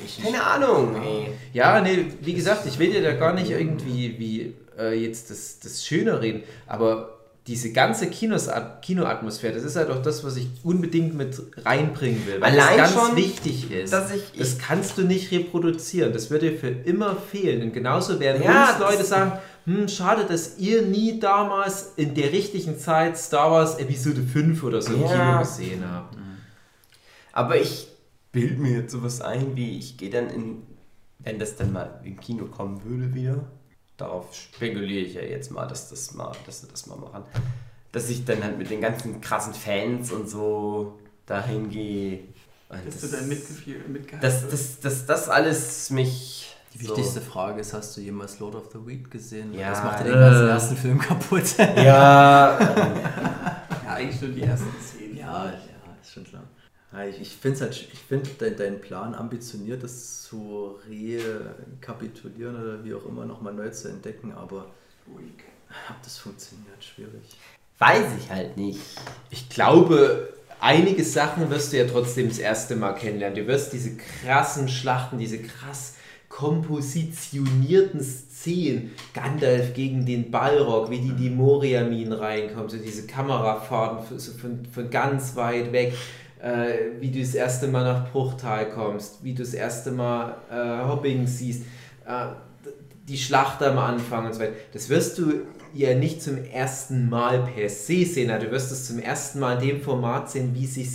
ich, 0.05 0.23
keine 0.23 0.43
Ahnung, 0.43 0.97
ey. 1.03 1.29
Ja, 1.53 1.81
nee, 1.81 2.07
wie 2.21 2.35
gesagt, 2.35 2.67
ich 2.67 2.79
will 2.79 2.91
dir 2.93 3.03
da 3.03 3.13
gar 3.13 3.33
nicht 3.35 3.51
irgendwie 3.51 4.19
wie 4.19 4.55
äh, 4.79 4.95
jetzt 4.95 5.31
das, 5.31 5.59
das 5.61 5.85
Schöne 5.87 6.21
reden, 6.21 6.43
aber 6.67 7.15
diese 7.47 7.73
ganze 7.73 8.09
Kinos, 8.11 8.49
Kinoatmosphäre, 8.83 9.55
das 9.55 9.63
ist 9.65 9.75
halt 9.77 9.89
auch 9.89 10.03
das, 10.03 10.23
was 10.23 10.37
ich 10.37 10.49
unbedingt 10.65 11.15
mit 11.15 11.41
reinbringen 11.65 12.27
will. 12.27 12.41
Weil 12.43 12.53
Allein 12.61 12.77
das 12.77 12.95
ganz 12.95 13.07
schon, 13.07 13.17
wichtig 13.17 13.71
ist. 13.71 13.91
dass 13.91 14.13
ich- 14.15 14.33
das 14.39 14.59
kannst 14.59 14.99
du 14.99 15.03
nicht 15.03 15.33
reproduzieren. 15.33 16.13
Das 16.13 16.31
wird 16.31 16.43
dir 16.43 16.59
für 16.59 16.69
immer 16.69 17.17
fehlen. 17.17 17.63
Und 17.63 17.73
genauso 17.73 18.21
werden 18.21 18.43
Ja, 18.43 18.73
uns 18.73 18.79
Leute 18.81 19.03
sagen, 19.03 19.33
hm, 19.65 19.89
schade, 19.89 20.27
dass 20.29 20.59
ihr 20.59 20.83
nie 20.83 21.19
damals 21.21 21.93
in 21.97 22.15
der 22.15 22.33
richtigen 22.33 22.79
Zeit 22.79 23.17
Star 23.17 23.51
Wars 23.51 23.79
Episode 23.79 24.21
5 24.31 24.63
oder 24.63 24.83
so 24.83 24.93
im 24.93 25.01
Ja. 25.05 25.09
Kino 25.09 25.39
gesehen 25.39 25.83
habt. 25.91 26.19
Aber 27.33 27.57
ich 27.57 27.89
bild 28.33 28.59
mir 28.59 28.81
jetzt 28.81 28.93
sowas 28.93 29.21
ein, 29.21 29.57
wie 29.57 29.79
ich 29.79 29.97
gehe 29.97 30.11
dann 30.11 30.29
in, 30.31 30.63
wenn 31.21 31.39
das 31.39 31.57
dann 31.57 31.73
mal 31.73 32.01
im 32.05 32.19
Kino 32.21 32.45
kommen 32.47 32.83
würde 32.85 33.15
wieder, 33.15 33.45
darauf 33.97 34.35
spekuliere 34.35 35.05
ich 35.07 35.15
ja 35.15 35.23
jetzt 35.23 35.51
mal, 35.51 35.67
dass 35.67 35.89
das 35.91 36.15
mal, 36.15 36.33
dass 36.47 36.61
sie 36.61 36.69
das 36.69 36.87
mal 36.87 36.97
machen, 36.97 37.25
dass 37.93 38.09
ich 38.11 38.25
dann 38.25 38.43
halt 38.45 38.59
mit 38.59 38.71
den 38.71 38.81
ganzen 38.81 39.21
krassen 39.21 39.55
Fans 39.55 40.13
und 40.13 40.29
so 40.29 40.99
dahin 41.27 41.69
gehe. 41.71 42.21
Dass 42.69 43.01
das- 43.01 43.11
du 43.11 43.17
dann 43.17 43.29
mitgefühl- 43.29 43.89
mitgehalten 43.89 44.21
dass 44.21 44.43
hast. 44.45 44.53
das, 44.53 44.81
das, 44.81 45.07
das 45.07 45.29
alles 45.29 45.91
mich. 45.91 46.55
Die 46.75 46.81
wichtigste 46.83 47.23
Frage 47.23 47.61
ist, 47.63 47.73
hast 47.73 47.97
du 47.97 48.03
jemals 48.03 48.39
Lord 48.41 48.55
of 48.55 48.69
the 48.73 48.79
Weed 48.87 49.11
gesehen? 49.11 49.55
Ja, 49.55 49.71
das 49.71 49.83
macht 49.83 50.01
ja 50.01 50.07
äh. 50.07 50.11
den 50.11 50.21
ganzen 50.21 50.49
ersten 50.49 50.77
Film 50.77 50.99
kaputt. 50.99 51.47
So. 51.47 51.63
Ja, 51.63 52.59
Ja, 53.85 53.95
eigentlich 53.95 54.21
nur 54.21 54.31
die 54.33 54.43
ersten 54.43 54.69
zehn. 54.87 55.17
Ja, 55.17 55.47
ja, 55.47 55.53
ist 56.03 56.13
schon 56.13 56.25
klar. 56.25 56.43
Ich 57.11 57.21
ich 57.21 57.37
finde 57.37 57.61
halt, 57.61 57.89
ich 57.93 57.99
finde 57.99 58.31
dein, 58.39 58.57
dein 58.57 58.81
Plan 58.81 59.15
ambitioniert, 59.15 59.83
das 59.83 60.23
zu 60.23 60.79
rekapitulieren 60.89 62.57
oder 62.57 62.85
wie 62.85 62.95
auch 62.95 63.05
immer 63.05 63.27
nochmal 63.27 63.53
neu 63.53 63.69
zu 63.71 63.89
entdecken, 63.89 64.33
aber 64.33 64.67
ob 65.07 66.03
das 66.03 66.19
funktioniert, 66.19 66.83
schwierig. 66.83 67.37
weiß 67.79 68.07
ich 68.19 68.31
halt 68.31 68.57
nicht. 68.57 68.81
Ich 69.31 69.49
glaube, 69.51 70.33
einige 70.61 71.05
Sachen 71.05 71.51
wirst 71.51 71.73
du 71.73 71.79
ja 71.79 71.87
trotzdem 71.87 72.29
das 72.29 72.39
erste 72.39 72.75
Mal 72.75 72.95
kennenlernen. 72.95 73.39
Du 73.39 73.47
wirst 73.47 73.73
diese 73.73 73.97
krassen 73.97 74.69
Schlachten, 74.69 75.19
diese 75.19 75.43
krass 75.43 75.95
kompositionierten 76.29 78.03
Szenen, 78.03 78.93
Gandalf 79.15 79.75
gegen 79.75 80.07
den 80.07 80.31
Balrog, 80.31 80.91
wie 80.91 81.01
die 81.01 81.13
die 81.13 81.31
Moria-Minen 81.31 82.13
reinkommen, 82.13 82.69
so 82.69 82.77
diese 82.77 83.07
Kamerafahrten 83.07 84.21
von, 84.21 84.67
von 84.67 84.91
ganz 84.91 85.37
weit 85.37 85.73
weg, 85.73 85.95
äh, 86.41 87.01
wie 87.01 87.11
du 87.11 87.21
das 87.21 87.35
erste 87.35 87.69
Mal 87.69 87.85
nach 87.85 88.11
Bruchtal 88.11 88.71
kommst, 88.71 89.25
wie 89.25 89.35
du 89.35 89.43
das 89.43 89.55
erste 89.55 89.91
Mal 89.91 90.37
äh, 90.51 90.89
Hobbing 90.89 91.27
siehst, 91.27 91.63
äh, 92.07 92.27
die 93.09 93.19
Schlacht 93.19 93.63
am 93.63 93.79
Anfang 93.79 94.27
und 94.27 94.35
so 94.35 94.41
weiter. 94.41 94.53
Das 94.73 94.89
wirst 94.89 95.19
du 95.19 95.33
ja 95.75 95.95
nicht 95.95 96.23
zum 96.23 96.45
ersten 96.45 97.09
Mal 97.09 97.45
per 97.45 97.69
se 97.69 98.05
sehen, 98.05 98.31
also 98.31 98.47
du 98.47 98.53
wirst 98.53 98.71
es 98.71 98.87
zum 98.87 98.99
ersten 98.99 99.41
Mal 99.41 99.55
in 99.63 99.69
dem 99.69 99.81
Format 99.81 100.31
sehen, 100.31 100.55
wie 100.55 100.65
es 100.65 100.75
sich 100.75 100.89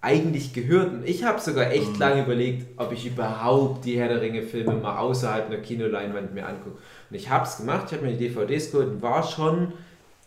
eigentlich 0.00 0.52
gehört. 0.52 0.92
Und 0.92 1.08
ich 1.08 1.24
habe 1.24 1.40
sogar 1.40 1.70
echt 1.70 1.98
lange 1.98 2.24
überlegt, 2.24 2.66
ob 2.76 2.92
ich 2.92 3.06
überhaupt 3.06 3.84
die 3.84 3.98
Herr 3.98 4.08
der 4.08 4.20
Ringe-Filme 4.20 4.74
mal 4.74 4.98
außerhalb 4.98 5.46
einer 5.46 5.58
Kinoleinwand 5.58 6.34
mir 6.34 6.46
angucke. 6.46 6.78
Und 7.10 7.16
ich 7.16 7.28
habe 7.30 7.44
es 7.44 7.58
gemacht, 7.58 7.86
ich 7.88 7.96
habe 7.96 8.06
mir 8.06 8.16
die 8.16 8.28
DVDs 8.28 8.70
geholt 8.70 8.88
und 8.88 9.02
war 9.02 9.22
schon 9.22 9.72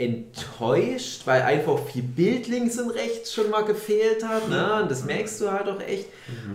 enttäuscht, 0.01 1.21
weil 1.25 1.43
einfach 1.43 1.77
viel 1.85 2.01
Bild 2.01 2.47
links 2.47 2.79
und 2.79 2.89
rechts 2.89 3.33
schon 3.33 3.49
mal 3.49 3.63
gefehlt 3.63 4.27
hat. 4.27 4.49
Ne? 4.49 4.81
Und 4.81 4.91
das 4.91 5.05
merkst 5.05 5.39
du 5.41 5.51
halt 5.51 5.67
auch 5.67 5.79
echt. 5.79 6.07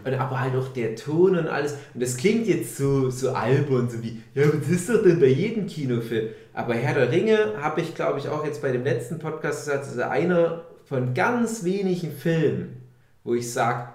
Und, 0.04 0.14
aber 0.14 0.40
halt 0.40 0.56
auch 0.56 0.68
der 0.68 0.96
Ton 0.96 1.36
und 1.36 1.46
alles. 1.46 1.74
Und 1.94 2.02
das 2.02 2.16
klingt 2.16 2.46
jetzt 2.46 2.76
so, 2.76 3.10
so 3.10 3.30
albern, 3.30 3.88
so 3.88 4.02
wie, 4.02 4.20
ja, 4.34 4.46
das 4.46 4.68
ist 4.68 4.88
doch 4.88 5.02
dann 5.02 5.20
bei 5.20 5.26
jedem 5.26 5.66
Kinofilm. 5.66 6.30
Aber 6.52 6.74
Herr 6.74 6.94
der 6.94 7.12
Ringe 7.12 7.54
habe 7.60 7.80
ich, 7.80 7.94
glaube 7.94 8.18
ich, 8.18 8.28
auch 8.28 8.44
jetzt 8.44 8.62
bei 8.62 8.72
dem 8.72 8.82
letzten 8.82 9.18
Podcast 9.18 9.66
gesagt, 9.66 9.84
das 9.84 9.92
ist 9.92 10.00
einer 10.00 10.64
von 10.84 11.14
ganz 11.14 11.62
wenigen 11.64 12.10
Filmen, 12.12 12.82
wo 13.22 13.34
ich 13.34 13.52
sage, 13.52 13.88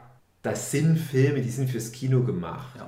das 0.43 0.71
sind 0.71 0.97
Filme, 0.97 1.41
die 1.41 1.49
sind 1.49 1.69
fürs 1.69 1.91
Kino 1.91 2.23
gemacht. 2.23 2.79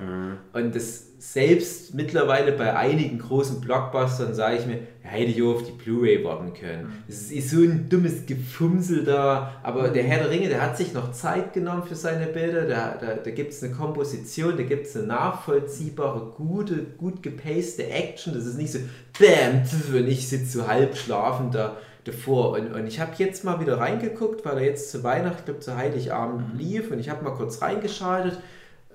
Und 0.52 0.74
das 0.74 1.04
selbst 1.18 1.94
mittlerweile 1.94 2.52
bei 2.52 2.76
einigen 2.76 3.18
großen 3.18 3.60
Blockbustern 3.60 4.34
sage 4.34 4.56
ich 4.56 4.66
mir, 4.66 4.80
ja, 5.04 5.10
hätte 5.10 5.30
ich 5.30 5.42
auf 5.42 5.62
die 5.62 5.70
Blu-ray 5.70 6.24
warten 6.24 6.52
können. 6.52 7.04
Es 7.08 7.30
ist 7.30 7.50
so 7.50 7.60
ein 7.60 7.88
dummes 7.88 8.26
Gefumsel 8.26 9.04
da, 9.04 9.52
aber 9.62 9.88
der 9.88 10.02
Herr 10.02 10.18
der 10.18 10.30
Ringe, 10.30 10.48
der 10.48 10.60
hat 10.60 10.76
sich 10.76 10.92
noch 10.92 11.12
Zeit 11.12 11.52
genommen 11.52 11.84
für 11.84 11.94
seine 11.94 12.26
Bilder, 12.26 12.66
da, 12.66 12.98
da, 13.00 13.14
da 13.14 13.30
gibt 13.30 13.52
es 13.52 13.62
eine 13.62 13.72
Komposition, 13.72 14.56
da 14.56 14.64
gibt 14.64 14.86
es 14.86 14.96
eine 14.96 15.06
nachvollziehbare, 15.06 16.32
gute, 16.36 16.84
gut 16.98 17.22
gepaste 17.22 17.88
Action, 17.88 18.34
das 18.34 18.46
ist 18.46 18.58
nicht 18.58 18.72
so 18.72 18.80
BAM, 19.18 19.62
und 19.96 20.08
ich 20.08 20.28
sitze 20.28 20.58
so 20.58 20.66
halb 20.66 20.96
schlafend 20.96 21.54
da 21.54 21.76
davor. 22.04 22.52
Und, 22.52 22.72
und 22.72 22.86
ich 22.86 23.00
habe 23.00 23.12
jetzt 23.18 23.44
mal 23.44 23.60
wieder 23.60 23.78
reingeguckt, 23.78 24.44
weil 24.44 24.58
er 24.58 24.64
jetzt 24.64 24.90
zu 24.90 25.02
Weihnachten, 25.02 25.38
ich 25.38 25.44
glaube 25.44 25.60
zu 25.60 25.76
Heiligabend 25.76 26.58
lief. 26.58 26.90
Und 26.90 26.98
ich 26.98 27.10
habe 27.10 27.24
mal 27.24 27.34
kurz 27.34 27.62
reingeschaltet, 27.62 28.38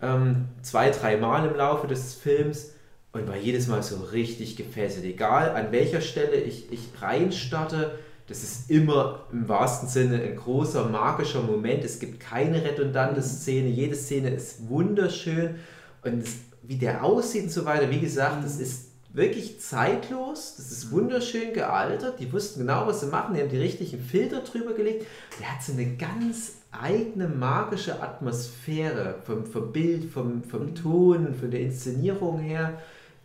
ähm, 0.02 0.46
zwei, 0.62 0.90
drei 0.92 1.18
Mal 1.18 1.48
im 1.48 1.56
Laufe 1.56 1.88
des 1.88 2.14
Films. 2.14 2.74
Und 3.12 3.28
war 3.28 3.38
jedes 3.38 3.68
Mal 3.68 3.82
so 3.82 3.98
richtig 4.12 4.56
gefesselt. 4.56 5.04
Egal 5.04 5.56
an 5.56 5.72
welcher 5.72 6.00
Stelle 6.00 6.36
ich, 6.36 6.72
ich 6.72 6.90
reinstarte, 7.02 7.98
das 8.28 8.44
ist 8.44 8.70
immer 8.70 9.26
im 9.32 9.50
wahrsten 9.50 9.90
Sinne 9.90 10.22
ein 10.22 10.36
großer 10.36 10.88
magischer 10.88 11.42
Moment. 11.42 11.84
Es 11.84 11.98
gibt 11.98 12.20
keine 12.20 12.64
redundante 12.64 13.24
Szene, 13.24 13.70
jede 13.70 13.96
Szene 13.96 14.30
ist 14.30 14.70
wunderschön. 14.70 15.56
Und 16.04 16.22
es, 16.22 16.36
wie 16.62 16.76
der 16.76 17.04
aussieht 17.04 17.46
und 17.46 17.50
so 17.50 17.66
weiter, 17.66 17.90
wie 17.90 18.00
gesagt, 18.00 18.44
das 18.44 18.60
ist 18.60 18.89
wirklich 19.12 19.60
zeitlos, 19.60 20.56
das 20.58 20.72
ist 20.72 20.92
wunderschön 20.92 21.54
gealtert, 21.54 22.20
die 22.20 22.32
wussten 22.32 22.60
genau, 22.62 22.86
was 22.88 23.00
sie 23.02 23.08
machen, 23.08 23.34
die 23.36 23.42
haben 23.42 23.50
die 23.50 23.58
richtigen 23.58 24.00
Filter 24.00 24.42
drüber 24.42 24.74
gelegt. 24.74 25.06
Der 25.40 25.52
hat 25.54 25.64
so 25.64 25.74
eine 25.74 25.96
ganz 25.96 26.54
eigene 26.72 27.28
magische 27.28 28.02
Atmosphäre 28.02 29.16
vom, 29.26 29.46
vom 29.46 29.72
Bild, 29.72 30.12
vom, 30.12 30.44
vom 30.44 30.76
Ton, 30.76 31.34
von 31.34 31.50
der 31.50 31.62
Inszenierung 31.62 32.40
her, 32.40 32.80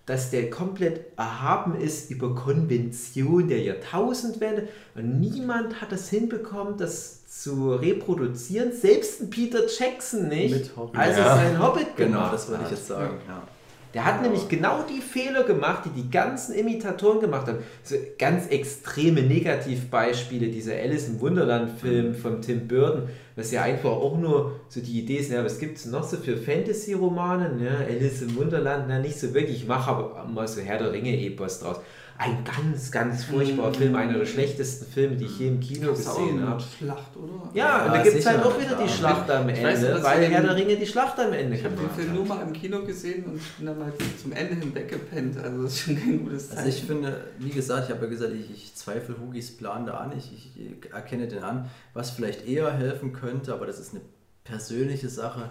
dass 0.06 0.30
der 0.30 0.50
komplett 0.50 1.06
erhaben 1.18 1.78
ist 1.80 2.10
über 2.10 2.34
Konvention 2.34 3.48
der 3.48 3.60
Jahrtausendwende 3.62 4.68
und 4.94 5.18
niemand 5.20 5.80
hat 5.80 5.92
das 5.92 6.08
hinbekommen, 6.10 6.76
das 6.78 7.26
zu 7.26 7.72
reproduzieren, 7.74 8.72
selbst 8.72 9.20
ein 9.22 9.30
Peter 9.30 9.60
Jackson 9.66 10.28
nicht, 10.28 10.54
Mit 10.54 10.76
Hobbit. 10.76 10.98
als 11.00 11.16
Ja. 11.16 11.24
er 11.24 11.36
seinen 11.36 11.62
Hobbit 11.62 11.96
Genau, 11.96 12.18
gemacht 12.18 12.34
das 12.34 12.48
wollte 12.50 12.64
ich 12.64 12.70
jetzt 12.70 12.86
sagen. 12.86 13.18
Ja. 13.26 13.42
Der 13.94 14.04
hat 14.04 14.22
nämlich 14.22 14.48
genau 14.48 14.82
die 14.82 15.00
Fehler 15.00 15.44
gemacht, 15.44 15.84
die 15.84 16.02
die 16.02 16.10
ganzen 16.10 16.54
Imitatoren 16.54 17.20
gemacht 17.20 17.46
haben. 17.46 17.58
So 17.84 17.94
ganz 18.18 18.48
extreme 18.48 19.22
Negativbeispiele, 19.22 20.48
dieser 20.48 20.74
Alice 20.74 21.06
im 21.06 21.20
Wunderland-Film 21.20 22.16
von 22.16 22.42
Tim 22.42 22.66
Burton, 22.66 23.08
was 23.36 23.52
ja 23.52 23.62
einfach 23.62 23.90
auch 23.90 24.18
nur 24.18 24.60
so 24.68 24.80
die 24.80 24.98
Idee 24.98 25.18
ist, 25.18 25.30
ja, 25.30 25.44
was 25.44 25.60
gibt 25.60 25.78
es 25.78 25.86
noch 25.86 26.02
so 26.02 26.16
für 26.16 26.36
Fantasy-Romane? 26.36 27.54
Ne? 27.54 27.86
Alice 27.88 28.22
im 28.22 28.34
Wunderland, 28.34 28.86
na, 28.88 28.98
nicht 28.98 29.18
so 29.18 29.32
wirklich. 29.32 29.58
Ich 29.58 29.68
mache 29.68 29.90
aber 29.90 30.24
mal 30.24 30.48
so 30.48 30.60
Herr 30.60 30.78
der 30.78 30.92
Ringe-Epos 30.92 31.60
draus. 31.60 31.76
Ein 32.16 32.44
ganz, 32.44 32.92
ganz 32.92 33.24
furchtbarer 33.24 33.74
Film, 33.74 33.96
einer 33.96 34.18
der 34.18 34.26
schlechtesten 34.26 34.86
Filme, 34.86 35.16
die 35.16 35.24
ich 35.24 35.38
je 35.38 35.48
im 35.48 35.58
Kino 35.58 35.88
Das 35.88 35.98
gesehen 35.98 36.46
habe. 36.46 36.62
Schlacht, 36.62 37.16
oder? 37.16 37.50
Ja, 37.52 37.64
Ja, 37.64 37.86
und 37.86 37.94
da 37.94 38.02
gibt 38.02 38.16
es 38.16 38.26
halt 38.26 38.44
auch 38.44 38.60
wieder 38.60 38.76
die. 38.76 38.88
Schlacht 38.88 39.28
am 39.30 39.48
Ich 39.48 39.60
weiß 39.60 39.78
Ende, 39.78 39.94
dass 39.94 40.04
weil 40.04 40.24
Herr 40.26 40.42
der 40.42 40.54
Ringe 40.54 40.76
die 40.76 40.86
Schlacht 40.86 41.18
am 41.18 41.32
Ende 41.32 41.56
Ich 41.56 41.64
habe 41.64 41.74
den 41.74 41.90
Film 41.90 42.14
nur 42.14 42.24
mal 42.24 42.42
im 42.42 42.52
Kino 42.52 42.84
gesehen 42.84 43.24
und 43.24 43.36
ich 43.36 43.52
bin 43.54 43.66
dann 43.66 43.78
mal 43.80 43.92
zum 44.22 44.30
Ende 44.30 44.54
hin 44.54 44.72
weggepennt. 44.72 45.38
Also 45.38 45.62
das 45.64 45.72
ist 45.72 45.80
schon 45.80 45.96
kein 45.96 46.24
gutes 46.24 46.50
Zeichen. 46.50 46.58
Also 46.58 46.68
ich 46.70 46.84
finde, 46.84 47.24
wie 47.40 47.50
gesagt, 47.50 47.88
ich 47.88 47.94
habe 47.94 48.04
ja 48.04 48.10
gesagt, 48.10 48.32
ich, 48.32 48.48
ich 48.48 48.74
zweifle 48.76 49.16
Hugis 49.20 49.56
Plan 49.56 49.84
da 49.84 49.94
an, 49.94 50.12
ich, 50.16 50.32
ich 50.32 50.92
erkenne 50.92 51.26
den 51.26 51.42
an, 51.42 51.68
was 51.94 52.10
vielleicht 52.12 52.46
eher 52.46 52.72
helfen 52.72 53.12
könnte, 53.12 53.52
aber 53.52 53.66
das 53.66 53.80
ist 53.80 53.92
eine 53.92 54.02
persönliche 54.44 55.08
Sache. 55.08 55.48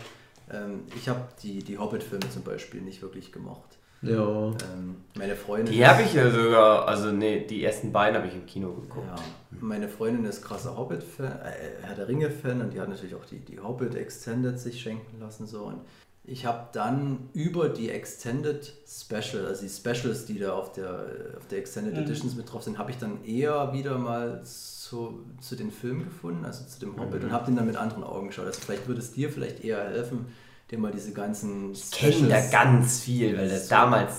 Ähm, 0.50 0.84
ich 0.96 1.10
habe 1.10 1.28
die, 1.42 1.62
die 1.62 1.78
Hobbit-Filme 1.78 2.30
zum 2.30 2.44
Beispiel 2.44 2.80
nicht 2.82 3.02
wirklich 3.02 3.34
gemocht. 3.34 3.78
Ja. 4.04 4.48
Ähm, 4.48 4.96
meine 5.16 5.36
Freundin. 5.36 5.74
Die 5.74 5.86
habe 5.86 6.04
ich 6.04 6.14
ja 6.14 6.30
sogar, 6.30 6.88
also 6.88 7.12
nee, 7.12 7.46
die 7.46 7.64
ersten 7.64 7.92
beiden 7.92 8.18
habe 8.18 8.28
ich 8.28 8.34
im 8.34 8.46
Kino 8.46 8.74
geguckt. 8.74 9.08
Ja, 9.08 9.16
meine 9.60 9.88
Freundin 9.88 10.26
ist 10.26 10.44
krasser 10.44 10.78
Hobbit-Fan, 10.78 11.32
äh, 11.32 11.84
Herr 11.84 11.96
der 11.96 12.08
Ringe-Fan 12.08 12.62
und 12.62 12.74
die 12.74 12.82
hat 12.82 12.90
natürlich 12.90 13.16
auch 13.16 13.26
die, 13.26 13.40
die 13.40 13.60
Hobbit 13.60 13.96
Extended 13.96 14.60
sich 14.60 14.82
schenken 14.82 15.20
lassen. 15.20 15.46
So. 15.48 15.64
Und 15.66 15.82
ich 16.26 16.46
habe 16.46 16.68
dann 16.74 17.30
über 17.34 17.70
die 17.70 17.90
Extended 17.90 18.74
Special, 18.88 19.46
also 19.46 19.62
die 19.62 19.70
Specials, 19.70 20.26
die 20.26 20.40
da 20.40 20.54
auf 20.54 20.72
der, 20.72 21.06
auf 21.38 21.48
der 21.48 21.60
Extended 21.60 21.94
Mhm. 21.94 22.04
Editions 22.04 22.36
mit 22.36 22.52
drauf 22.52 22.64
sind, 22.64 22.78
habe 22.78 22.92
ich 22.92 22.98
dann 22.98 23.24
eher 23.26 23.74
wieder 23.74 23.98
mal 23.98 24.42
zu, 24.44 25.26
zu 25.42 25.56
den 25.56 25.70
Filmen 25.72 26.06
gefunden, 26.06 26.44
also 26.46 26.66
zu 26.66 26.80
dem 26.80 27.00
Hobbit 27.00 27.24
und 27.24 27.32
habe 27.32 27.46
den 27.46 27.56
dann 27.56 27.68
mit 27.68 27.76
anderen 27.76 28.04
Augen 28.04 28.28
geschaut. 28.28 28.46
Also 28.46 28.62
vielleicht 28.62 28.88
würde 28.88 29.02
es 29.02 29.12
dir 29.12 29.30
vielleicht 29.30 29.64
eher 29.64 29.84
helfen, 29.84 30.28
dir 30.72 30.78
mal 30.80 30.92
diese 30.92 31.12
ganzen 31.14 31.72
Ich 31.74 31.92
kenne 31.92 32.28
da 32.30 32.40
ganz 32.52 33.02
viel, 33.02 33.38
weil 33.38 33.50
das 33.50 33.64
So. 33.68 33.76
damals 33.76 34.14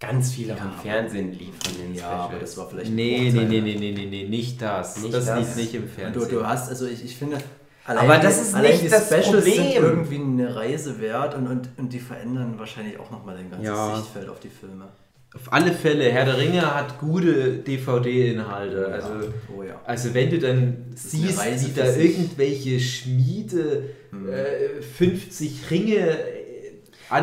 ganz 0.00 0.32
viel 0.32 0.50
auf 0.52 0.58
Ja, 0.58 0.64
dem 0.64 0.78
Fernsehen 0.80 1.32
lief 1.32 1.54
von 1.62 1.76
den 1.76 1.94
Ja, 1.94 2.08
aber 2.10 2.24
Specials. 2.34 2.40
das 2.50 2.56
war 2.58 2.68
vielleicht 2.70 2.90
Nee, 2.92 3.30
nee, 3.32 3.44
nee, 3.44 3.60
nee, 3.60 3.74
nee, 3.76 3.92
nee, 3.92 4.06
nee, 4.06 4.28
nicht 4.28 4.60
das. 4.62 4.96
Nicht 4.98 5.14
das, 5.14 5.26
das. 5.26 5.38
lief 5.38 5.56
nicht 5.56 5.74
im 5.74 5.88
Fernsehen. 5.88 6.28
du, 6.28 6.36
du 6.36 6.46
hast, 6.46 6.68
also 6.68 6.86
ich, 6.86 7.04
ich 7.04 7.16
finde, 7.16 7.38
Aber 7.84 8.18
das 8.18 8.40
ist 8.40 8.54
allein 8.54 8.72
nicht 8.80 8.92
das 8.92 9.06
Specials 9.06 9.44
sind 9.44 9.54
Problem. 9.56 9.84
irgendwie 9.84 10.16
eine 10.16 10.54
Reise 10.56 11.00
wert 11.00 11.34
und, 11.34 11.46
und, 11.46 11.68
und 11.76 11.92
die 11.92 12.00
verändern 12.00 12.58
wahrscheinlich 12.58 12.98
auch 12.98 13.10
nochmal 13.10 13.36
den 13.36 13.50
ganzen 13.50 13.66
Ja. 13.66 13.96
Sichtfeld 13.96 14.28
auf 14.28 14.40
die 14.40 14.48
Filme. 14.50 14.88
Auf 15.34 15.52
alle 15.52 15.72
Fälle, 15.72 16.10
Herr 16.12 16.26
der 16.26 16.36
Ringe 16.36 16.60
hat 16.74 16.98
gute 16.98 17.54
DVD-Inhalte. 17.58 18.86
Also, 18.88 19.08
oh 19.56 19.62
ja. 19.62 19.80
also 19.86 20.12
wenn 20.12 20.28
du 20.30 20.38
dann 20.38 20.76
siehst, 20.94 21.42
wie 21.42 21.72
da 21.74 21.86
sich. 21.90 22.18
irgendwelche 22.18 22.78
Schmiede 22.80 23.84
Hm. 24.10 24.28
äh, 24.28 24.82
50 24.82 25.70
Ringe 25.70 25.96
äh, 25.96 26.12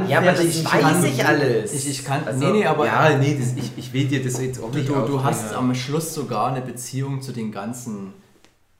Ja, 0.07 0.18
aber 0.18 0.32
das 0.32 0.39
anfertigen 0.39 0.66
weiß 0.66 0.82
kann. 0.82 1.05
ich 1.05 1.26
alles. 1.26 1.74
Ich, 1.74 1.89
ich 1.89 2.03
kann, 2.05 2.22
Also, 2.26 2.39
nee, 2.45 2.60
nee, 2.60 2.66
aber 2.66 2.88
ja, 2.88 3.16
nee, 3.18 3.38
das, 3.39 3.53
ich, 3.55 3.72
ich 3.78 3.93
will 3.93 4.05
dir 4.07 4.24
das 4.24 4.41
jetzt 4.41 4.60
auch 4.62 4.72
du, 4.72 4.78
nicht 4.80 4.89
du, 4.89 4.93
du 4.95 5.24
hast 5.24 5.53
am 5.53 5.74
Schluss 5.76 6.14
sogar 6.16 6.51
eine 6.51 6.62
Beziehung 6.62 7.22
zu 7.22 7.32
den 7.32 7.51
ganzen 7.51 8.14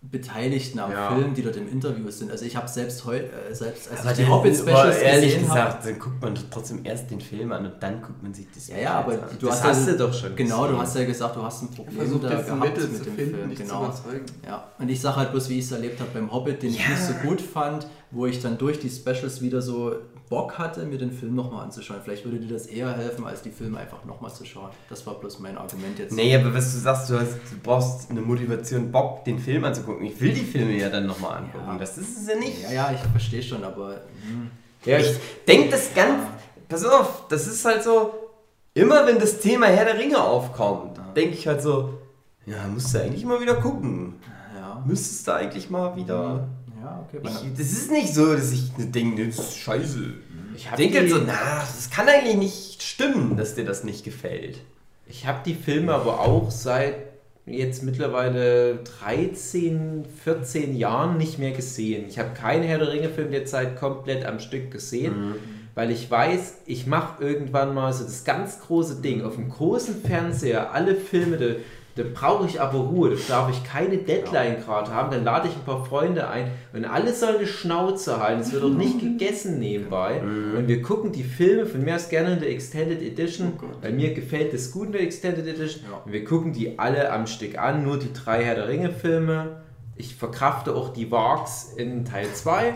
Beteiligten 0.02 0.80
am 0.80 0.92
Ja. 0.92 1.14
Film, 1.14 1.34
die 1.34 1.42
dort 1.42 1.58
im 1.58 1.68
Interview 1.68 2.10
sind. 2.10 2.32
Also 2.32 2.46
ich 2.46 2.56
habe 2.56 2.70
selbst 2.70 3.04
heute, 3.04 3.26
äh, 3.34 3.54
selbst 3.54 3.92
als 3.92 4.00
Aber 4.00 4.12
ich 4.12 4.18
die 4.18 4.28
Hobbit-Specials 4.28 4.80
aber 4.80 4.96
ehrlich 4.98 5.34
gesehen 5.34 5.50
habe, 5.50 5.66
gesagt, 5.68 5.86
dann 5.86 6.00
guckt 6.00 6.22
man 6.22 6.40
trotzdem 6.50 6.80
erst 6.86 7.12
den 7.12 7.20
Film 7.20 7.52
an 7.52 7.66
und 7.66 7.74
dann 7.84 8.02
guckt 8.02 8.24
man 8.24 8.34
sich 8.34 8.48
das 8.56 8.70
Ja, 8.70 8.78
ja, 8.78 8.94
aber 9.00 9.12
Specials 9.12 9.32
an. 9.32 9.38
du 9.42 9.46
Das 9.48 9.56
hast, 9.64 9.70
hast 9.70 9.88
ja, 9.88 9.92
du 9.92 9.98
doch 10.00 10.14
schon 10.14 10.36
Genau, 10.38 10.62
gesehen. 10.62 10.74
du 10.76 10.82
hast 10.82 10.96
ja 10.96 11.04
gesagt, 11.06 11.36
du 11.36 11.44
hast 11.44 11.62
ein 11.64 11.68
Problem 11.72 11.98
Versucht 11.98 12.24
da 12.24 12.30
gehabt 12.30 12.60
Mittel 12.64 12.88
mit 12.88 12.98
zu 12.98 13.04
dem 13.04 13.16
finden, 13.16 13.36
Film. 13.36 13.56
Genau. 13.56 13.94
Ja, 14.48 14.72
und 14.80 14.90
ich 14.90 15.02
sage 15.02 15.16
halt 15.18 15.32
bloß, 15.32 15.50
wie 15.50 15.60
ich 15.60 15.66
es 15.66 15.72
erlebt 15.74 16.00
habe 16.00 16.12
beim 16.14 16.32
Hobbit, 16.32 16.64
den 16.64 16.70
ich 16.70 16.80
Ja. 16.82 16.90
nicht 16.92 17.04
so 17.04 17.14
gut 17.16 17.42
fand, 17.42 17.86
wo 18.12 18.26
ich 18.26 18.42
dann 18.42 18.58
durch 18.58 18.80
die 18.80 18.90
Specials 18.90 19.42
wieder 19.42 19.62
so 19.62 19.96
Bock 20.30 20.60
hatte, 20.60 20.86
mir 20.86 20.98
den 21.00 21.12
Film 21.12 21.34
nochmal 21.36 21.64
anzuschauen. 21.66 22.00
Vielleicht 22.04 22.24
würde 22.24 22.38
dir 22.40 22.54
das 22.54 22.68
eher 22.68 22.92
helfen, 22.96 23.26
als 23.26 23.42
die 23.42 23.50
Filme 23.50 23.80
einfach 23.80 24.06
nochmal 24.06 24.32
zu 24.32 24.46
schauen. 24.46 24.70
Das 24.90 25.06
war 25.08 25.16
bloß 25.16 25.40
mein 25.40 25.58
Argument 25.58 25.98
jetzt. 25.98 26.14
Nee, 26.14 26.36
aber 26.36 26.54
was 26.54 26.72
du 26.72 26.78
sagst, 26.80 27.10
du, 27.10 27.20
hast, 27.20 27.34
du 27.34 27.58
brauchst 27.64 28.12
eine 28.12 28.22
Motivation, 28.22 28.92
Bock, 28.92 29.26
den 29.26 29.40
Film 29.40 29.64
anzugucken. 29.64 30.06
Ich 30.06 30.22
will 30.22 30.32
die 30.34 30.46
Filme 30.46 30.74
ja 30.78 30.90
dann 30.90 31.08
nochmal 31.08 31.38
angucken. 31.40 31.66
Ja. 31.68 31.78
Das 31.80 31.98
ist 31.98 32.16
es 32.22 32.28
ja 32.28 32.36
nicht. 32.36 32.62
Ja, 32.62 32.72
ja, 32.72 32.92
ich 32.94 33.00
verstehe 33.12 33.42
schon, 33.42 33.64
aber 33.64 34.02
hm, 34.24 34.52
Ja, 34.86 35.00
Ich 35.00 35.16
denke 35.48 35.70
das 35.72 35.94
ganz. 35.96 36.24
Pass 36.68 36.86
auf, 36.86 37.28
das 37.30 37.48
ist 37.48 37.66
halt 37.66 37.82
so. 37.84 38.14
Immer 38.76 39.08
wenn 39.08 39.18
das 39.18 39.40
Thema 39.40 39.66
Herr 39.66 39.86
der 39.86 39.98
Ringe 39.98 40.22
aufkommt, 40.22 40.96
Ja. 40.98 41.12
denke 41.16 41.34
ich 41.34 41.48
halt 41.48 41.62
so, 41.64 41.96
ja, 42.46 42.68
musst 42.68 42.94
du 42.94 43.02
eigentlich 43.02 43.26
mal 43.26 43.42
wieder 43.42 43.56
gucken. 43.56 44.18
ja. 44.56 44.84
Müsstest 44.86 45.28
du 45.28 45.32
eigentlich 45.34 45.72
mal 45.72 45.96
wieder. 45.96 46.48
Ja, 46.90 47.06
okay. 47.08 47.20
Ich, 47.24 47.58
das 47.58 47.72
ist 47.72 47.92
nicht 47.92 48.14
so, 48.14 48.34
dass 48.34 48.52
ich 48.52 48.72
denke, 48.78 49.28
das 49.28 49.38
ist 49.40 49.58
scheiße. 49.58 50.00
Ich 50.56 50.68
denke 50.78 51.04
die- 51.04 51.10
so, 51.10 51.18
na, 51.26 51.60
das 51.60 51.90
kann 51.90 52.08
eigentlich 52.08 52.36
nicht 52.38 52.84
stimmen, 52.84 53.38
dass 53.38 53.56
dir 53.56 53.66
das 53.66 53.84
nicht 53.84 54.04
gefällt. 54.04 54.58
Ich 55.08 55.26
habe 55.28 55.40
die 55.46 55.54
Filme 55.56 55.94
aber 55.94 56.20
auch 56.20 56.52
seit 56.52 56.96
jetzt 57.46 57.82
mittlerweile 57.84 58.80
13, 59.00 60.06
14 60.24 60.76
Jahren 60.76 61.18
nicht 61.18 61.40
mehr 61.40 61.52
gesehen. 61.52 62.06
Ich 62.08 62.20
habe 62.20 62.32
keinen 62.34 62.64
Herr 62.64 62.78
der 62.80 62.92
Ringe-Film 62.92 63.32
derzeit 63.32 63.76
komplett 63.76 64.26
am 64.26 64.40
Stück 64.40 64.70
gesehen, 64.72 65.36
weil 65.76 65.90
ich 65.92 66.10
weiß, 66.12 66.58
ich 66.68 66.86
mache 66.88 67.24
irgendwann 67.24 67.74
mal 67.74 67.92
so 67.94 68.04
das 68.04 68.24
ganz 68.24 68.60
große 68.60 69.02
Ding 69.02 69.24
auf 69.24 69.36
dem 69.36 69.50
großen 69.50 70.02
Fernseher, 70.04 70.74
alle 70.74 70.96
Filme, 70.96 71.38
da, 71.38 71.46
da 71.96 72.04
brauche 72.14 72.46
ich 72.46 72.62
aber 72.62 72.80
Ruhe, 72.80 73.10
da 73.10 73.16
darf 73.28 73.50
ich 73.50 73.64
keine 73.64 73.98
Deadline 73.98 74.58
gerade 74.64 74.94
haben, 74.94 75.12
dann 75.12 75.24
lade 75.24 75.48
ich 75.48 75.56
ein 75.56 75.66
paar 75.66 75.84
Freunde 75.86 76.30
ein. 76.30 76.52
Und 76.72 76.86
alle 76.86 77.14
sollen 77.14 77.38
eine 77.38 77.48
Schnauze 77.48 78.22
halten, 78.22 78.42
es 78.42 78.54
wird 78.54 78.64
auch 78.64 78.70
nicht 78.70 79.00
gegessen 79.00 79.60
nebenbei. 79.60 80.22
Und 80.22 80.68
wir 80.68 80.82
gucken 80.82 81.12
die 81.12 81.24
Filme 81.24 81.66
von 81.66 81.84
mir 81.84 81.96
aus 81.96 82.10
gerne 82.10 82.34
in 82.34 82.40
der 82.40 82.52
Extended 82.52 83.02
Edition, 83.02 83.54
Oh 83.62 83.66
weil 83.82 83.94
mir 83.94 84.14
gefällt 84.14 84.54
das 84.54 84.72
gut 84.72 84.88
in 84.88 84.92
der 84.94 85.02
Extended 85.02 85.46
Edition. 85.48 85.84
Ja. 85.90 86.02
und 86.06 86.14
wir 86.14 86.24
gucken 86.24 86.54
die 86.54 86.80
alle 86.80 87.12
am 87.12 87.28
Stück 87.28 87.58
an, 87.58 87.84
nur 87.84 88.00
die 88.00 88.14
drei 88.14 88.44
Herr 88.44 88.56
der 88.56 88.68
Ringe 88.68 88.92
Filme. 88.92 89.62
Ich 89.96 90.16
verkrafte 90.16 90.76
auch 90.76 90.94
die 90.94 91.12
Varks 91.12 91.74
in 91.76 92.06
Teil 92.06 92.28
2 92.34 92.76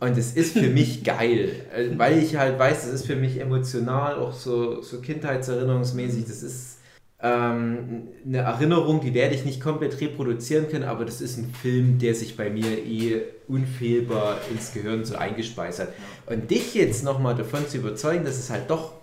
und 0.00 0.18
es 0.18 0.32
ist 0.34 0.58
für 0.58 0.68
mich 0.68 1.04
geil, 1.04 1.50
äh, 1.74 1.90
weil 1.96 2.18
ich 2.18 2.36
halt 2.36 2.58
weiß, 2.58 2.86
es 2.86 2.92
ist 2.92 3.06
für 3.06 3.16
mich 3.16 3.40
emotional, 3.40 4.16
auch 4.16 4.32
so, 4.32 4.82
so 4.82 5.00
kindheitserinnerungsmäßig, 5.00 6.24
das 6.24 6.42
ist 6.42 6.78
ähm, 7.22 8.08
eine 8.26 8.38
Erinnerung, 8.38 9.00
die 9.00 9.14
werde 9.14 9.36
ich 9.36 9.44
nicht 9.44 9.60
komplett 9.60 10.00
reproduzieren 10.00 10.68
können, 10.68 10.84
aber 10.84 11.04
das 11.04 11.20
ist 11.20 11.38
ein 11.38 11.54
Film, 11.54 11.98
der 11.98 12.16
sich 12.16 12.36
bei 12.36 12.50
mir 12.50 12.66
eh 12.66 13.22
unfehlbar 13.46 14.38
ins 14.50 14.72
Gehirn 14.72 15.04
so 15.04 15.14
eingespeist 15.14 15.78
hat. 15.78 15.88
Und 16.26 16.50
dich 16.50 16.74
jetzt 16.74 17.04
nochmal 17.04 17.36
davon 17.36 17.68
zu 17.68 17.78
überzeugen, 17.78 18.24
dass 18.24 18.38
es 18.38 18.50
halt 18.50 18.68
doch 18.68 18.94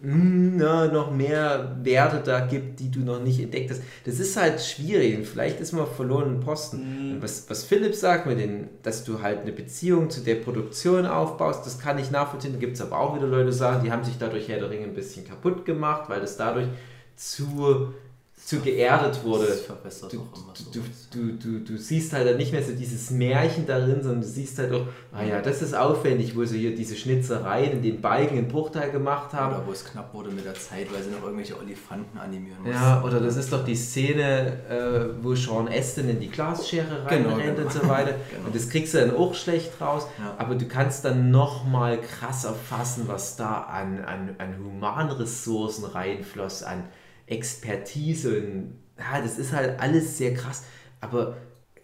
mm, 0.00 0.56
na, 0.56 0.86
noch 0.86 1.10
mehr 1.10 1.76
Werte 1.82 2.22
da 2.24 2.46
gibt, 2.46 2.80
die 2.80 2.90
du 2.90 3.00
noch 3.00 3.20
nicht 3.20 3.40
entdeckt 3.40 3.70
hast, 3.70 3.82
das 4.06 4.20
ist 4.20 4.38
halt 4.38 4.62
schwierig. 4.62 5.14
Und 5.18 5.26
vielleicht 5.26 5.60
ist 5.60 5.72
man 5.72 5.82
auf 5.82 5.96
verlorenen 5.96 6.40
Posten. 6.40 6.78
Und 7.16 7.22
Was, 7.22 7.44
was 7.50 7.64
Philipp 7.64 7.94
sagt, 7.94 8.26
mit 8.26 8.38
den, 8.38 8.68
dass 8.84 9.04
du 9.04 9.20
halt 9.20 9.42
eine 9.42 9.52
Beziehung 9.52 10.08
zu 10.08 10.22
der 10.22 10.36
Produktion 10.36 11.04
aufbaust, 11.04 11.66
das 11.66 11.78
kann 11.78 11.98
ich 11.98 12.10
nachvollziehen. 12.10 12.54
Da 12.54 12.58
gibt 12.58 12.76
es 12.76 12.80
aber 12.80 12.98
auch 12.98 13.16
wieder 13.16 13.26
Leute, 13.26 13.50
die 13.50 13.52
sagen, 13.52 13.84
die 13.84 13.92
haben 13.92 14.04
sich 14.04 14.16
dadurch 14.18 14.48
Herr 14.48 14.60
der 14.60 14.70
Ringe 14.70 14.84
ein 14.84 14.94
bisschen 14.94 15.26
kaputt 15.26 15.66
gemacht, 15.66 16.08
weil 16.08 16.22
das 16.22 16.38
dadurch 16.38 16.68
zu, 17.16 17.92
zu 18.34 18.60
geerdet 18.60 19.24
wurde. 19.24 19.46
Das 19.46 19.62
verbessert 19.62 20.12
Du, 20.12 20.20
auch 20.20 20.36
immer 20.38 20.52
so. 20.54 20.70
du, 20.70 20.80
du, 21.10 21.32
du, 21.36 21.64
du 21.64 21.76
siehst 21.78 22.12
halt 22.12 22.28
dann 22.28 22.36
nicht 22.36 22.52
mehr 22.52 22.62
so 22.62 22.72
dieses 22.72 23.10
Märchen 23.10 23.66
darin, 23.66 24.02
sondern 24.02 24.20
du 24.20 24.26
siehst 24.26 24.58
halt 24.58 24.72
auch, 24.72 24.86
ah 25.12 25.24
ja, 25.24 25.40
das 25.42 25.62
ist 25.62 25.74
aufwendig, 25.74 26.36
wo 26.36 26.44
sie 26.44 26.58
hier 26.60 26.76
diese 26.76 26.94
Schnitzereien 26.94 27.72
in 27.72 27.82
den 27.82 28.00
Balken 28.00 28.36
in 28.38 28.46
Bruchteil 28.46 28.92
gemacht 28.92 29.32
haben. 29.32 29.56
Oder 29.56 29.66
wo 29.66 29.72
es 29.72 29.84
knapp 29.84 30.14
wurde 30.14 30.30
mit 30.30 30.44
der 30.44 30.54
Zeit, 30.54 30.92
weil 30.92 31.02
sie 31.02 31.10
noch 31.10 31.22
irgendwelche 31.24 31.58
Olifanten 31.58 32.16
animieren 32.18 32.58
mussten. 32.62 32.72
Ja, 32.76 33.02
oder 33.02 33.18
das 33.18 33.36
ist 33.36 33.52
doch 33.52 33.64
die 33.64 33.74
Szene, 33.74 34.52
äh, 34.68 35.24
wo 35.24 35.34
Sean 35.34 35.66
Astin 35.66 36.08
in 36.08 36.20
die 36.20 36.30
Glasschere 36.30 37.04
Genau, 37.08 37.30
reinrennt 37.30 37.56
genau. 37.56 37.66
und 37.68 37.72
so 37.72 37.88
weiter. 37.88 38.14
Genau. 38.30 38.46
Und 38.46 38.54
das 38.54 38.68
kriegst 38.68 38.94
du 38.94 38.98
dann 38.98 39.16
auch 39.16 39.34
schlecht 39.34 39.72
raus. 39.80 40.06
Ja. 40.18 40.34
Aber 40.38 40.54
du 40.54 40.66
kannst 40.68 41.04
dann 41.04 41.30
nochmal 41.32 41.98
krasser 42.00 42.52
fassen, 42.54 43.04
was 43.08 43.34
da 43.36 43.62
an, 43.62 44.04
an, 44.04 44.36
an 44.38 44.54
Humanressourcen 44.62 45.84
reinfloss, 45.86 46.62
an 46.62 46.84
Expertise. 47.26 48.38
Und, 48.38 48.78
ja, 48.98 49.20
das 49.20 49.38
ist 49.38 49.52
halt 49.52 49.80
alles 49.80 50.18
sehr 50.18 50.34
krass. 50.34 50.64
Aber 51.00 51.36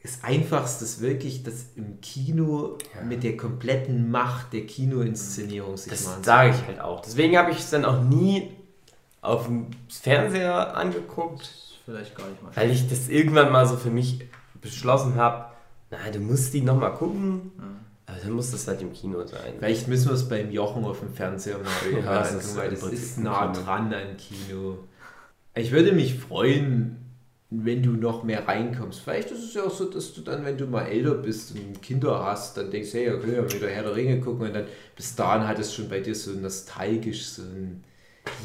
das 0.03 0.25
Einfachste 0.25 0.85
ist 0.85 1.01
wirklich, 1.01 1.43
das 1.45 1.67
im 1.77 2.01
Kino 2.01 2.79
mit 3.09 3.23
der 3.23 3.37
kompletten 3.37 4.11
Macht 4.11 4.53
der 4.53 4.67
Kinoinszenierung 4.67 5.77
sich 5.77 5.93
Das 5.93 6.19
sage 6.23 6.51
ich 6.51 6.67
halt 6.67 6.81
auch. 6.81 7.01
Deswegen 7.03 7.37
habe 7.37 7.53
ich 7.53 7.59
es 7.59 7.71
dann 7.71 7.85
auch 7.85 8.03
nie 8.03 8.51
auf 9.21 9.47
dem 9.47 9.69
Fernseher 9.89 10.77
angeguckt, 10.77 11.49
vielleicht 11.85 12.17
gar 12.17 12.29
nicht 12.29 12.43
mal 12.43 12.51
weil 12.55 12.71
ich 12.71 12.89
das 12.89 13.09
irgendwann 13.09 13.53
mal 13.53 13.67
so 13.67 13.77
für 13.77 13.91
mich 13.91 14.29
beschlossen 14.61 15.15
habe, 15.15 15.53
na, 15.91 16.11
du 16.11 16.19
musst 16.19 16.53
die 16.55 16.63
nochmal 16.63 16.95
gucken, 16.95 17.53
aber 18.07 18.19
dann 18.19 18.33
muss 18.33 18.51
das 18.51 18.67
halt 18.67 18.83
im 18.83 18.93
Kino 18.93 19.25
sein. 19.25 19.55
Vielleicht 19.59 19.87
müssen 19.87 20.09
wir 20.09 20.15
es 20.15 20.29
beim 20.29 20.51
Jochen 20.51 20.85
auf 20.85 20.99
dem 20.99 21.15
Fernseher 21.15 21.59
mal 21.59 22.03
Ja, 22.05 22.19
das 22.19 22.35
ist 22.35 22.57
weil 22.57 22.71
das 22.71 22.83
ist 22.83 23.19
nah 23.19 23.53
dran 23.53 23.95
an 23.95 24.17
Kino. 24.17 24.79
Ich 25.55 25.71
würde 25.71 25.93
mich 25.93 26.15
freuen, 26.15 26.97
wenn 27.51 27.83
du 27.83 27.91
noch 27.91 28.23
mehr 28.23 28.49
reinkommst. 28.49 29.01
Vielleicht 29.01 29.31
ist 29.31 29.45
es 29.45 29.55
ja 29.55 29.65
auch 29.65 29.71
so, 29.71 29.85
dass 29.85 30.15
du 30.15 30.23
dann, 30.23 30.45
wenn 30.45 30.57
du 30.57 30.67
mal 30.67 30.87
älter 30.87 31.15
bist 31.15 31.55
und 31.55 31.83
Kinder 31.83 32.25
hast, 32.25 32.57
dann 32.57 32.71
denkst, 32.71 32.95
hey, 32.95 33.11
okay, 33.11 33.37
ja, 33.37 33.53
wieder 33.53 33.69
Herr 33.69 33.83
der 33.83 33.95
Ringe 33.95 34.21
gucken 34.21 34.47
und 34.47 34.55
dann 34.55 34.67
bis 34.97 35.15
dahin 35.15 35.47
hat 35.47 35.59
es 35.59 35.75
schon 35.75 35.89
bei 35.89 36.01
dir 36.01 36.15
so 36.15 36.31
nostalgisch, 36.31 37.27
so 37.27 37.43
ein 37.43 37.85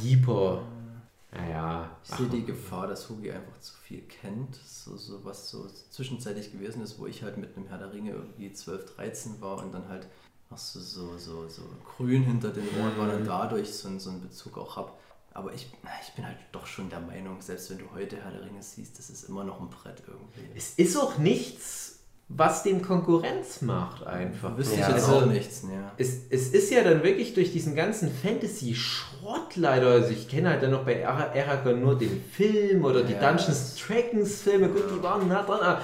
Jeeper. 0.04 0.64
Naja. 1.32 1.98
Ich 2.04 2.10
sehe 2.10 2.28
die 2.28 2.44
Gefahr, 2.44 2.88
dass 2.88 3.10
Hugi 3.10 3.32
einfach 3.32 3.58
zu 3.62 3.74
viel 3.76 4.02
kennt. 4.02 4.56
So, 4.56 4.98
so 4.98 5.24
was 5.24 5.50
so 5.50 5.68
zwischenzeitlich 5.90 6.52
gewesen 6.52 6.82
ist, 6.82 7.00
wo 7.00 7.08
ich 7.08 7.24
halt 7.24 7.38
mit 7.38 7.56
einem 7.56 7.68
Herr 7.68 7.78
der 7.78 7.94
Ringe 7.94 8.12
irgendwie 8.12 8.52
12, 8.52 8.96
13 8.96 9.42
war 9.42 9.64
und 9.64 9.74
dann 9.74 9.88
halt 9.88 10.08
noch 10.50 10.58
so, 10.58 10.80
so, 10.80 11.18
so, 11.18 11.48
so 11.48 11.62
grün 11.96 12.24
hinter 12.24 12.50
den 12.50 12.64
Ohren 12.82 12.98
war 12.98 13.16
und 13.16 13.26
dadurch 13.26 13.74
so, 13.74 13.98
so 14.00 14.10
einen 14.10 14.22
Bezug 14.22 14.58
auch 14.58 14.76
habe. 14.76 14.92
Aber 15.38 15.54
ich, 15.54 15.68
ich 16.02 16.14
bin 16.16 16.26
halt 16.26 16.38
doch 16.52 16.66
schon 16.66 16.90
der 16.90 17.00
Meinung, 17.00 17.40
selbst 17.42 17.70
wenn 17.70 17.78
du 17.78 17.84
heute 17.94 18.16
Herr 18.18 18.32
der 18.32 18.42
Ringe 18.42 18.64
siehst, 18.64 18.98
das 18.98 19.12
ist 19.12 19.26
immer 19.30 19.44
noch 19.44 19.62
ein 19.62 19.70
Brett 19.70 20.02
irgendwie. 20.08 20.50
Es 20.58 20.74
ist 20.78 20.98
auch 20.98 21.20
nichts, 21.20 22.00
was 22.28 22.64
dem 22.64 22.82
Konkurrenz 22.82 23.62
macht 23.62 24.04
einfach. 24.06 24.58
Wüsste 24.58 24.80
Ja, 24.80 24.90
ich 24.90 24.96
jetzt 24.96 25.06
also- 25.06 25.18
auch 25.20 25.26
nichts, 25.28 25.62
ne. 25.62 25.92
Es, 25.98 26.10
es 26.32 26.48
ist 26.50 26.72
ja 26.72 26.84
dann 26.84 27.04
wirklich 27.04 27.36
durch 27.36 27.52
diesen 27.54 27.76
ganzen 27.76 28.12
Fantasy-Schrott 28.12 29.56
leider, 29.56 29.88
also 29.92 30.10
ich 30.10 30.28
kenne 30.28 30.50
halt 30.50 30.64
dann 30.64 30.72
noch 30.72 30.84
bei 30.86 31.08
Aragorn 31.08 31.82
nur 31.82 31.98
den 31.98 32.22
Film 32.36 32.84
oder 32.84 33.04
die 33.04 33.14
Ja, 33.14 33.20
Dungeons 33.32 33.76
Dragons 33.76 34.42
Filme, 34.42 34.68
gut, 34.70 34.84
die 34.94 35.02
waren 35.04 35.28
nah 35.28 35.44
dran, 35.44 35.60
aber, 35.62 35.82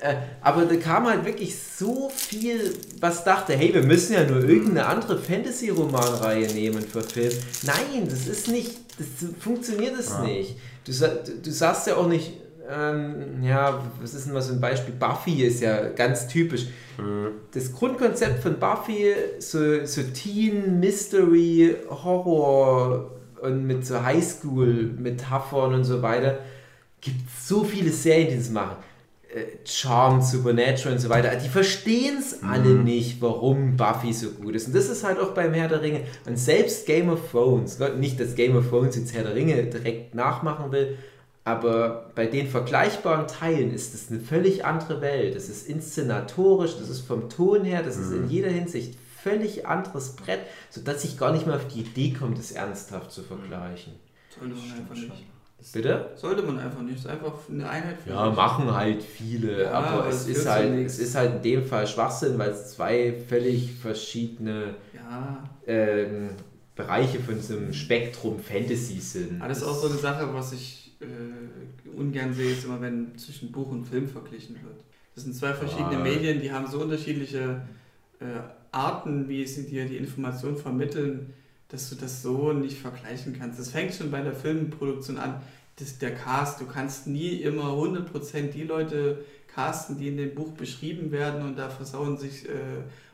äh, 0.00 0.16
aber 0.40 0.64
da 0.64 0.76
kam 0.76 1.06
halt 1.06 1.24
wirklich 1.24 1.56
so 1.58 2.08
viel, 2.08 2.74
was 3.00 3.22
dachte, 3.22 3.52
hey, 3.54 3.72
wir 3.74 3.82
müssen 3.82 4.14
ja 4.14 4.24
nur 4.24 4.42
irgendeine 4.42 4.86
andere 4.86 5.18
Fantasy-Romanreihe 5.18 6.52
nehmen 6.54 6.82
für 6.82 7.02
Film. 7.02 7.32
Nein, 7.62 8.08
das 8.08 8.26
ist 8.26 8.48
nicht, 8.48 8.72
das 8.98 9.30
funktioniert 9.38 9.98
es 9.98 10.18
nicht. 10.20 10.56
Du, 10.84 10.92
du, 10.92 11.40
du 11.42 11.50
sagst 11.50 11.86
ja 11.86 11.96
auch 11.96 12.06
nicht, 12.06 12.32
ähm, 12.70 13.42
ja, 13.42 13.82
was 14.00 14.14
ist 14.14 14.26
denn 14.26 14.32
mal 14.32 14.42
so 14.42 14.52
ein 14.52 14.60
Beispiel? 14.60 14.94
Buffy 14.94 15.44
ist 15.44 15.60
ja 15.60 15.88
ganz 15.90 16.26
typisch 16.28 16.66
das 17.52 17.72
Grundkonzept 17.72 18.42
von 18.42 18.58
Buffy, 18.58 19.14
so, 19.38 19.84
so 19.84 20.02
Teen, 20.02 20.80
Mystery, 20.80 21.76
Horror 21.90 23.10
und 23.40 23.66
mit 23.66 23.84
so 23.84 24.02
Highschool-Metaphern 24.02 25.74
und 25.74 25.84
so 25.84 26.02
weiter, 26.02 26.38
gibt 27.00 27.28
so 27.42 27.64
viele 27.64 27.90
Serien, 27.90 28.30
die 28.30 28.36
das 28.36 28.50
machen. 28.50 28.76
Charmed, 29.64 30.24
Supernatural 30.24 30.94
und 30.94 31.00
so 31.00 31.08
weiter, 31.08 31.34
die 31.36 31.48
verstehen 31.48 32.18
es 32.18 32.42
alle 32.42 32.70
nicht, 32.70 33.20
warum 33.20 33.76
Buffy 33.76 34.12
so 34.12 34.30
gut 34.30 34.54
ist. 34.54 34.68
Und 34.68 34.76
das 34.76 34.88
ist 34.88 35.02
halt 35.02 35.18
auch 35.18 35.32
beim 35.32 35.52
Herr 35.52 35.68
der 35.68 35.82
Ringe. 35.82 36.02
Und 36.26 36.38
selbst 36.38 36.86
Game 36.86 37.08
of 37.08 37.30
Thrones, 37.30 37.78
nicht, 37.98 38.20
dass 38.20 38.34
Game 38.34 38.56
of 38.56 38.68
Thrones 38.68 38.96
jetzt 38.96 39.12
Herr 39.12 39.24
der 39.24 39.34
Ringe 39.34 39.64
direkt 39.64 40.14
nachmachen 40.14 40.70
will, 40.72 40.98
aber 41.44 42.10
bei 42.14 42.26
den 42.26 42.48
vergleichbaren 42.48 43.26
Teilen 43.26 43.72
ist 43.74 43.94
es 43.94 44.10
eine 44.10 44.20
völlig 44.20 44.64
andere 44.64 45.00
Welt. 45.02 45.36
Das 45.36 45.48
ist 45.48 45.68
inszenatorisch, 45.68 46.78
das 46.78 46.88
ist 46.88 47.00
vom 47.00 47.28
Ton 47.28 47.64
her, 47.64 47.82
das 47.82 47.96
ist 47.96 48.12
in 48.12 48.30
jeder 48.30 48.48
Hinsicht 48.48 48.96
völlig 49.22 49.66
anderes 49.66 50.16
Brett, 50.16 50.40
sodass 50.70 51.04
ich 51.04 51.18
gar 51.18 51.32
nicht 51.32 51.46
mehr 51.46 51.56
auf 51.56 51.66
die 51.68 51.80
Idee 51.80 52.12
komme, 52.12 52.34
das 52.34 52.52
ernsthaft 52.52 53.10
zu 53.10 53.22
vergleichen. 53.22 53.94
Sollte 54.38 54.54
man 54.54 54.78
einfach 54.78 54.94
nicht. 54.94 55.33
Bitte? 55.72 56.10
Sollte 56.16 56.42
man 56.42 56.58
einfach 56.58 56.82
nicht. 56.82 56.94
Es 56.98 57.00
ist 57.04 57.10
einfach 57.10 57.34
eine 57.48 57.68
Einheit 57.68 57.98
für 58.00 58.10
Ja, 58.10 58.30
machen 58.30 58.72
halt 58.74 59.02
viele, 59.02 59.62
Ja, 59.64 59.72
aber 59.72 60.08
es 60.08 60.26
ist, 60.28 60.46
halt, 60.46 60.74
nichts. 60.74 60.94
es 60.94 60.98
ist 61.00 61.14
halt 61.14 61.36
in 61.36 61.42
dem 61.42 61.64
Fall 61.64 61.86
Schwachsinn, 61.86 62.38
weil 62.38 62.50
es 62.50 62.72
zwei 62.72 63.14
völlig 63.28 63.72
verschiedene 63.72 64.74
Ja, 64.94 65.42
ähm, 65.66 66.30
Bereiche 66.76 67.20
von 67.20 67.40
so 67.40 67.56
einem 67.56 67.72
Spektrum 67.72 68.38
Fantasy 68.38 69.00
sind. 69.00 69.40
aber 69.40 69.48
das 69.48 69.58
ist 69.58 69.64
auch 69.64 69.74
so 69.76 69.88
eine 69.88 69.96
Sache, 69.98 70.28
was 70.34 70.52
ich 70.52 70.96
äh, 71.00 71.96
ungern 71.96 72.32
sehe, 72.34 72.52
ist 72.52 72.64
immer, 72.64 72.80
wenn 72.80 73.16
zwischen 73.16 73.52
Buch 73.52 73.70
und 73.70 73.84
Film 73.86 74.08
verglichen 74.08 74.56
wird. 74.56 74.82
Das 75.14 75.24
sind 75.24 75.34
zwei 75.34 75.52
verschiedene 75.54 75.96
Ah. 75.98 76.02
Medien, 76.02 76.40
die 76.40 76.50
haben 76.52 76.66
so 76.66 76.80
unterschiedliche 76.82 77.62
äh, 78.20 78.24
Arten, 78.72 79.28
wie 79.28 79.46
sie 79.46 79.66
dir 79.66 79.84
die 79.86 79.96
Information 79.96 80.56
vermitteln, 80.56 81.32
dass 81.74 81.90
du 81.90 81.96
das 81.96 82.22
so 82.22 82.52
nicht 82.52 82.78
vergleichen 82.78 83.34
kannst. 83.36 83.58
Das 83.58 83.70
fängt 83.70 83.92
schon 83.92 84.10
bei 84.12 84.20
der 84.20 84.32
Filmproduktion 84.32 85.18
an. 85.18 85.40
Das, 85.76 85.98
der 85.98 86.14
Cast, 86.14 86.60
du 86.60 86.66
kannst 86.66 87.08
nie 87.08 87.40
immer 87.42 87.64
100% 87.72 88.52
die 88.52 88.62
Leute 88.62 89.24
casten, 89.52 89.98
die 89.98 90.06
in 90.06 90.16
dem 90.16 90.34
Buch 90.36 90.52
beschrieben 90.52 91.10
werden 91.10 91.42
und 91.42 91.58
da 91.58 91.68
versauen 91.68 92.16
sich, 92.16 92.48
äh, 92.48 92.52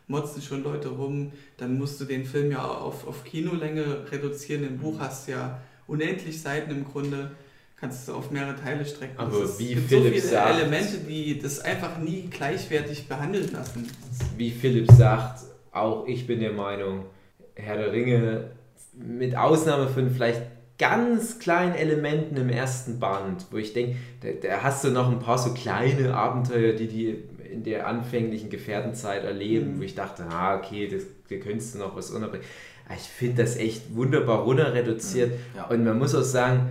motzen 0.08 0.42
schon 0.42 0.62
Leute 0.62 0.88
rum. 0.88 1.32
Dann 1.56 1.78
musst 1.78 1.98
du 2.02 2.04
den 2.04 2.26
Film 2.26 2.50
ja 2.52 2.62
auf, 2.62 3.06
auf 3.08 3.24
Kinolänge 3.24 4.04
reduzieren. 4.12 4.64
Im 4.66 4.76
Buch 4.76 4.98
hast 4.98 5.26
du 5.28 5.32
ja 5.32 5.58
unendlich 5.86 6.42
Seiten 6.42 6.70
im 6.70 6.84
Grunde, 6.84 7.30
kannst 7.76 8.08
du 8.08 8.12
auf 8.12 8.30
mehrere 8.30 8.56
Teile 8.56 8.84
strecken. 8.84 9.16
Aber 9.18 9.42
Es 9.42 9.52
ist- 9.52 9.58
wie 9.58 9.74
gibt 9.74 9.88
Philipp 9.88 10.04
so 10.04 10.20
viele 10.20 10.20
sagt- 10.34 10.60
Elemente, 10.60 10.98
die 10.98 11.38
das 11.38 11.60
einfach 11.60 11.96
nie 11.96 12.28
gleichwertig 12.30 13.08
behandeln 13.08 13.50
lassen. 13.52 13.88
Wie 14.36 14.50
Philipp 14.50 14.90
sagt, 14.92 15.44
auch 15.72 16.06
ich 16.06 16.26
bin 16.26 16.40
der 16.40 16.52
Meinung, 16.52 17.06
Herr 17.54 17.76
der 17.76 17.92
Ringe, 17.92 18.50
mit 18.94 19.36
Ausnahme 19.36 19.88
von 19.88 20.10
vielleicht 20.10 20.42
ganz 20.78 21.38
kleinen 21.38 21.74
Elementen 21.74 22.36
im 22.36 22.48
ersten 22.48 22.98
Band, 22.98 23.46
wo 23.50 23.58
ich 23.58 23.72
denke, 23.74 23.96
da, 24.22 24.28
da 24.48 24.62
hast 24.62 24.82
du 24.84 24.88
noch 24.90 25.10
ein 25.10 25.18
paar 25.18 25.36
so 25.38 25.52
kleine 25.52 26.14
Abenteuer, 26.14 26.72
die 26.72 26.88
die 26.88 27.16
in 27.52 27.62
der 27.64 27.86
anfänglichen 27.86 28.48
Gefährdenzeit 28.48 29.24
erleben, 29.24 29.74
Mhm. 29.74 29.78
wo 29.80 29.82
ich 29.82 29.94
dachte, 29.94 30.24
ah, 30.30 30.56
okay, 30.56 30.88
das, 30.88 31.02
da 31.28 31.36
könntest 31.36 31.74
du 31.74 31.78
noch 31.80 31.96
was 31.96 32.10
unterbringen. 32.10 32.44
Aber 32.86 32.94
Ich 32.96 33.02
finde 33.08 33.42
das 33.42 33.56
echt 33.56 33.94
wunderbar 33.94 34.40
runter 34.44 34.72
reduziert. 34.72 35.32
Ja. 35.56 35.66
Und 35.66 35.84
man 35.84 35.98
muss 35.98 36.14
auch 36.14 36.22
sagen, 36.22 36.70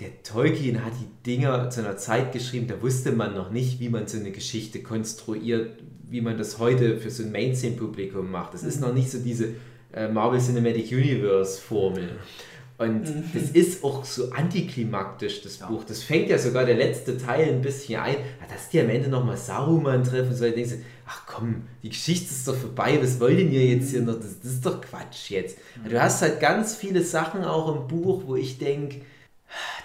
der 0.00 0.22
Tolkien 0.22 0.84
hat 0.84 0.92
die 1.00 1.30
Dinger 1.30 1.70
zu 1.70 1.80
einer 1.80 1.96
Zeit 1.96 2.32
geschrieben, 2.32 2.66
da 2.66 2.82
wusste 2.82 3.12
man 3.12 3.34
noch 3.34 3.50
nicht, 3.50 3.78
wie 3.80 3.88
man 3.88 4.06
so 4.08 4.18
eine 4.18 4.30
Geschichte 4.32 4.82
konstruiert, 4.82 5.78
wie 6.08 6.20
man 6.20 6.36
das 6.36 6.58
heute 6.58 6.98
für 6.98 7.10
so 7.10 7.22
ein 7.22 7.32
Mainstream-Publikum 7.32 8.30
macht. 8.30 8.54
Das 8.54 8.62
ist 8.64 8.80
noch 8.80 8.92
nicht 8.92 9.10
so 9.10 9.18
diese 9.18 9.50
äh, 9.92 10.08
Marvel 10.08 10.40
Cinematic 10.40 10.90
Universe-Formel. 10.92 12.10
Und 12.78 13.04
das 13.32 13.50
ist 13.52 13.82
auch 13.82 14.04
so 14.04 14.30
antiklimaktisch, 14.32 15.40
das 15.40 15.60
Ja. 15.60 15.66
Buch. 15.66 15.84
Das 15.84 16.02
fängt 16.02 16.28
ja 16.28 16.36
sogar 16.36 16.66
der 16.66 16.74
letzte 16.76 17.16
Teil 17.16 17.48
ein 17.48 17.62
bisschen 17.62 18.00
ein. 18.00 18.16
Ja, 18.16 18.46
dass 18.54 18.68
die 18.68 18.78
am 18.80 18.90
Ende 18.90 19.08
nochmal 19.08 19.38
Saruman 19.38 20.04
treffen, 20.04 20.34
so, 20.34 20.44
denkst 20.44 20.72
du, 20.72 20.76
ach 21.06 21.22
komm, 21.26 21.62
die 21.82 21.88
Geschichte 21.88 22.26
ist 22.26 22.46
doch 22.46 22.54
vorbei, 22.54 22.98
was 23.00 23.18
wollt 23.18 23.38
ihr 23.38 23.64
jetzt 23.64 23.92
hier 23.92 24.02
noch? 24.02 24.16
Das, 24.16 24.40
das 24.40 24.52
ist 24.52 24.66
doch 24.66 24.78
Quatsch 24.82 25.30
jetzt. 25.30 25.56
Du 25.88 25.98
hast 25.98 26.20
halt 26.20 26.38
ganz 26.38 26.76
viele 26.76 27.02
Sachen 27.02 27.44
auch 27.44 27.74
im 27.74 27.88
Buch, 27.88 28.24
wo 28.26 28.36
ich 28.36 28.58
denke, 28.58 29.00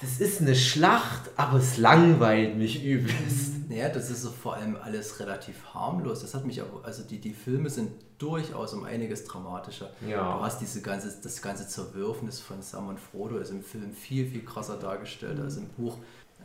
das 0.01 0.19
ist 0.19 0.41
eine 0.41 0.55
Schlacht, 0.55 1.29
aber 1.37 1.57
es 1.59 1.77
langweilt 1.77 2.57
mich 2.57 2.83
übelst. 2.83 3.69
Naja, 3.69 3.89
das 3.89 4.09
ist 4.09 4.21
so 4.23 4.31
vor 4.31 4.55
allem 4.55 4.75
alles 4.81 5.19
relativ 5.19 5.55
harmlos. 5.73 6.21
Das 6.21 6.33
hat 6.33 6.45
mich 6.45 6.61
aber, 6.61 6.83
also 6.83 7.03
die, 7.03 7.19
die 7.19 7.33
Filme 7.33 7.69
sind 7.69 7.91
durchaus 8.17 8.73
um 8.73 8.83
einiges 8.83 9.23
dramatischer. 9.25 9.91
Ja. 10.07 10.37
Du 10.37 10.43
hast 10.43 10.59
diese 10.59 10.81
ganze, 10.81 11.13
das 11.21 11.41
ganze 11.41 11.67
Zerwürfnis 11.67 12.39
von 12.39 12.61
Sam 12.61 12.89
und 12.89 12.99
Frodo 12.99 13.37
ist 13.37 13.49
im 13.51 13.63
Film 13.63 13.93
viel, 13.93 14.27
viel 14.27 14.43
krasser 14.43 14.77
dargestellt 14.77 15.39
als 15.39 15.57
im 15.57 15.67
Buch. 15.69 15.97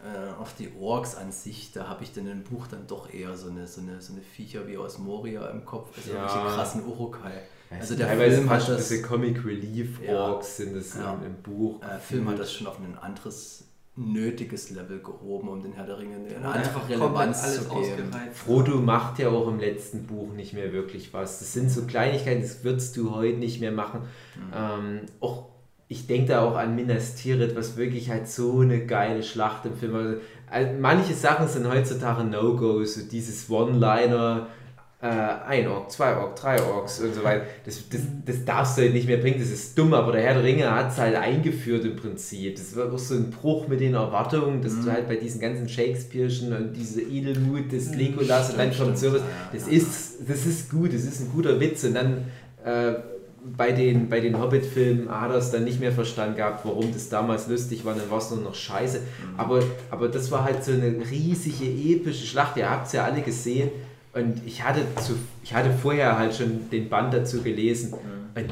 Äh, 0.05 0.41
auch 0.41 0.49
die 0.59 0.71
Orks 0.79 1.15
an 1.17 1.33
sich, 1.33 1.73
da 1.73 1.89
habe 1.89 2.05
ich 2.05 2.13
dann 2.13 2.27
im 2.27 2.45
Buch 2.45 2.67
dann 2.69 2.87
doch 2.87 3.13
eher 3.13 3.37
so 3.37 3.49
eine, 3.49 3.67
so 3.67 3.81
eine, 3.81 4.01
so 4.01 4.13
eine 4.13 4.23
Viecher 4.23 4.69
wie 4.69 4.77
aus 4.77 4.99
Moria 4.99 5.49
im 5.49 5.65
Kopf, 5.65 5.97
also 5.97 6.13
Ja. 6.13 6.27
irgendwelche 6.27 6.55
krassen 6.55 6.85
Urukai. 6.85 7.33
Also 7.71 7.97
der 7.97 8.07
Teilweise 8.09 8.37
Film 8.37 8.51
hat 8.51 8.69
das, 8.69 8.89
diese 8.89 9.03
Comic 9.03 9.45
Relief 9.45 10.01
Ja. 10.07 10.15
Orks 10.31 10.57
sind 10.59 10.77
es 10.77 10.95
Ja. 10.95 11.15
im, 11.15 11.27
im 11.27 11.43
Buch. 11.43 11.83
äh, 11.83 11.99
Film 11.99 12.29
hat 12.29 12.39
das 12.39 12.53
schon 12.53 12.67
auf 12.67 12.79
ein 12.79 12.97
anderes 12.99 13.65
nötiges 13.99 14.71
Level 14.71 15.01
gehoben, 15.01 15.49
um 15.49 15.63
den 15.63 15.73
Herr 15.73 15.87
der 15.87 15.99
Ringe 15.99 16.17
eine 16.17 16.51
einfach 16.53 16.81
komplett 16.81 17.01
Relevanz 17.01 17.43
alles 17.43 17.57
zu 17.63 17.69
geben. 17.71 17.81
ausgereizt. 17.81 18.37
Frodo 18.39 18.77
macht 18.79 19.19
ja 19.19 19.29
auch 19.31 19.49
im 19.49 19.59
letzten 19.59 20.07
Buch 20.07 20.33
nicht 20.35 20.53
mehr 20.53 20.73
wirklich 20.73 21.15
was. 21.15 21.39
Das 21.39 21.53
sind 21.55 21.71
so 21.71 21.85
Kleinigkeiten, 21.87 22.43
das 22.43 22.63
würdest 22.63 22.95
du 22.99 23.15
heute 23.15 23.39
nicht 23.39 23.61
mehr 23.61 23.73
machen. 23.73 24.03
Ähm, 24.55 25.01
auch, 25.21 25.47
ich 25.89 26.07
denke 26.07 26.29
da 26.33 26.43
auch 26.43 26.57
an 26.57 26.75
Minas 26.77 27.15
Tirith, 27.15 27.57
was 27.57 27.79
wirklich 27.79 28.11
halt 28.11 28.29
so 28.29 28.61
eine 28.61 28.85
geile 28.85 29.23
Schlacht 29.23 29.65
im 29.65 29.75
Film 29.77 29.93
war. 29.95 30.15
Also, 30.51 30.73
manche 30.79 31.15
Sachen 31.15 31.49
sind 31.49 31.67
heutzutage 31.67 32.23
No-Go, 32.23 32.85
so 32.85 33.01
dieses 33.01 33.49
One-Liner, 33.49 34.49
äh, 35.03 35.07
ein 35.07 35.69
Ork, 35.69 35.91
zwei 35.91 36.17
Ork, 36.17 36.37
drei 36.37 36.63
Orks 36.63 37.01
und 37.01 37.15
so 37.15 37.23
weiter. 37.23 37.45
Das, 37.65 37.87
das, 37.91 38.01
das 38.25 38.45
darfst 38.45 38.79
du 38.79 38.83
halt 38.83 38.95
nicht 38.95 39.07
mehr 39.07 39.19
bringen, 39.19 39.39
das 39.39 39.51
ist 39.51 39.77
dumm, 39.77 39.93
aber 39.93 40.13
der 40.13 40.23
Herr 40.23 40.35
der 40.35 40.43
Ringe 40.43 40.71
hat 40.71 40.91
es 40.91 40.99
halt 40.99 41.17
eingeführt 41.17 41.85
im 41.85 41.97
Prinzip. 41.97 42.57
Das 42.57 42.75
war 42.77 42.93
auch 42.93 42.99
so 42.99 43.15
ein 43.15 43.31
Bruch 43.31 43.69
mit 43.69 43.81
den 43.81 43.95
Erwartungen, 43.95 44.63
dass 44.63 44.81
du 44.83 44.91
halt 44.91 45.07
bei 45.07 45.17
diesen 45.17 45.41
ganzen 45.41 45.69
Shakespeare'schen 45.69 46.57
und 46.57 46.73
diese 46.73 47.03
Edelmut 47.03 47.71
des 47.73 47.95
Legolas 47.95 48.51
und 48.51 48.59
dann 48.59 48.75
kommt 48.75 48.99
sowas. 48.99 49.21
Das 49.53 49.69
ist, 49.69 50.17
das 50.27 50.47
ist 50.47 50.71
gut, 50.71 50.95
das 50.95 51.03
ist 51.03 51.21
ein 51.21 51.31
guter 51.33 51.61
Witz 51.61 51.85
und 51.85 51.95
dann 51.95 52.25
äh, 52.65 52.95
bei 53.57 53.73
den, 53.73 54.09
bei 54.09 54.21
den 54.21 54.41
Hobbit-Filmen 54.41 55.09
hat 55.09 55.31
er 55.31 55.37
es 55.37 55.51
dann 55.51 55.65
nicht 55.65 55.79
mehr 55.79 55.93
verstanden 55.93 56.37
gehabt, 56.37 56.65
warum 56.65 56.93
das 56.93 57.09
damals 57.09 57.49
lustig 57.49 57.85
war, 57.85 57.95
dann 57.95 58.11
war 58.11 58.19
es 58.19 58.31
nur 58.31 58.41
noch 58.41 58.55
scheiße. 58.55 59.01
Aber, 59.37 59.63
aber 59.91 60.09
das 60.09 60.31
war 60.31 60.45
halt 60.45 60.65
so 60.65 60.73
eine 60.73 60.97
riesige, 61.11 61.65
epische 61.65 62.27
Schlacht. 62.27 62.57
Ihr 62.57 62.69
habt 62.69 62.89
es 62.89 62.95
ja 62.95 63.05
alle 63.05 63.21
gesehen. 63.21 63.71
Und 64.17 64.47
ich 64.47 64.65
hatte, 64.65 64.81
zu, 65.03 65.13
ich 65.45 65.53
hatte 65.53 65.71
vorher 65.71 66.19
halt 66.19 66.35
schon 66.35 66.71
den 66.71 66.89
Band 66.89 67.13
dazu 67.13 67.43
gelesen. 67.43 67.93
Und 68.35 68.47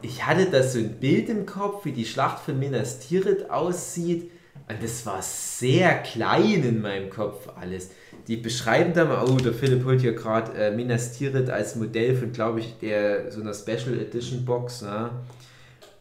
ich 0.00 0.24
hatte 0.24 0.46
das 0.46 0.72
so 0.72 0.78
ein 0.78 0.94
Bild 0.94 1.28
im 1.28 1.44
Kopf, 1.44 1.84
wie 1.84 1.92
die 1.92 2.06
Schlacht 2.06 2.42
von 2.42 2.58
Minas 2.58 3.00
Tirith 3.00 3.50
aussieht. 3.50 4.30
Und 4.66 4.82
das 4.82 5.04
war 5.04 5.20
sehr 5.20 5.98
klein 5.98 6.64
in 6.64 6.80
meinem 6.80 7.10
Kopf 7.10 7.50
alles. 7.60 7.90
Die 8.28 8.38
beschreiben 8.38 8.94
da 8.94 9.04
mal, 9.04 9.26
oh, 9.28 9.36
der 9.36 9.52
Philipp 9.52 9.84
holt 9.84 10.00
hier 10.00 10.14
gerade 10.14 10.52
äh, 10.54 10.74
Minas 10.74 11.18
Tirith 11.18 11.50
als 11.50 11.76
Modell 11.76 12.16
von, 12.16 12.32
glaube 12.32 12.60
ich, 12.60 12.78
der 12.78 13.30
so 13.30 13.42
einer 13.42 13.52
Special 13.52 13.98
Edition 14.00 14.46
Box. 14.46 14.80
Ne? 14.80 15.10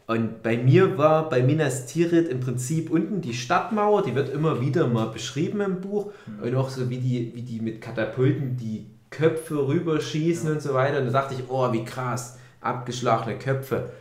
Und 0.08 0.44
bei 0.44 0.56
mir 0.56 0.98
war 0.98 1.28
bei 1.28 1.44
Minas 1.44 1.88
Tirith 1.88 2.30
im 2.30 2.40
Prinzip 2.40 2.90
unten 2.90 3.20
die 3.20 3.34
Stadtmauer, 3.34 4.02
die 4.02 4.16
wird 4.16 4.30
immer 4.30 4.62
wieder 4.62 4.88
mal 4.88 5.08
beschrieben 5.08 5.60
im 5.60 5.82
Buch. 5.82 6.14
Und 6.42 6.56
auch 6.56 6.70
so, 6.70 6.90
wie 6.90 7.00
die, 7.00 7.34
wie 7.36 7.42
die 7.42 7.60
mit 7.60 7.82
Katapulten 7.82 8.56
die 8.56 8.86
Köpfe 9.10 9.68
rüberschießen 9.68 10.52
und 10.52 10.62
so 10.62 10.74
weiter. 10.74 11.00
Und 11.00 11.08
da 11.08 11.12
dachte 11.12 11.36
ich, 11.36 11.50
oh, 11.50 11.72
wie 11.72 11.84
krass, 11.84 12.38
abgeschlagene 12.62 13.38
Köpfe. 13.38 13.92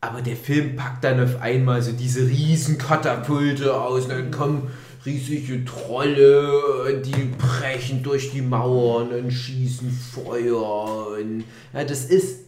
Aber 0.00 0.22
der 0.22 0.36
Film 0.36 0.76
packt 0.76 1.02
dann 1.04 1.22
auf 1.22 1.40
einmal 1.40 1.82
so 1.82 1.92
diese 1.92 2.20
riesen 2.20 2.78
Katapulte 2.78 3.74
aus 3.74 4.04
und 4.04 4.10
dann 4.10 4.30
kommen 4.30 4.70
riesige 5.04 5.64
Trolle, 5.64 7.02
die 7.04 7.32
brechen 7.36 8.02
durch 8.02 8.30
die 8.30 8.42
Mauern 8.42 9.08
und 9.10 9.30
schießen 9.30 9.90
Feuer. 9.90 11.08
Und, 11.18 11.44
ja, 11.72 11.84
das 11.84 12.04
ist 12.04 12.40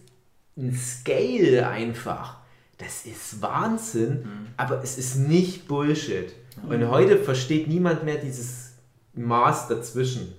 ein 0.57 0.75
Scale 0.75 1.68
einfach. 1.68 2.37
Das 2.79 3.05
ist 3.05 3.43
Wahnsinn, 3.43 4.27
aber 4.57 4.83
es 4.83 4.97
ist 4.97 5.16
nicht 5.16 5.68
Bullshit. 5.68 6.33
Und 6.66 6.89
heute 6.89 7.18
versteht 7.18 7.68
niemand 7.68 8.05
mehr 8.05 8.16
dieses 8.16 8.73
Maß 9.14 9.68
dazwischen. 9.68 10.35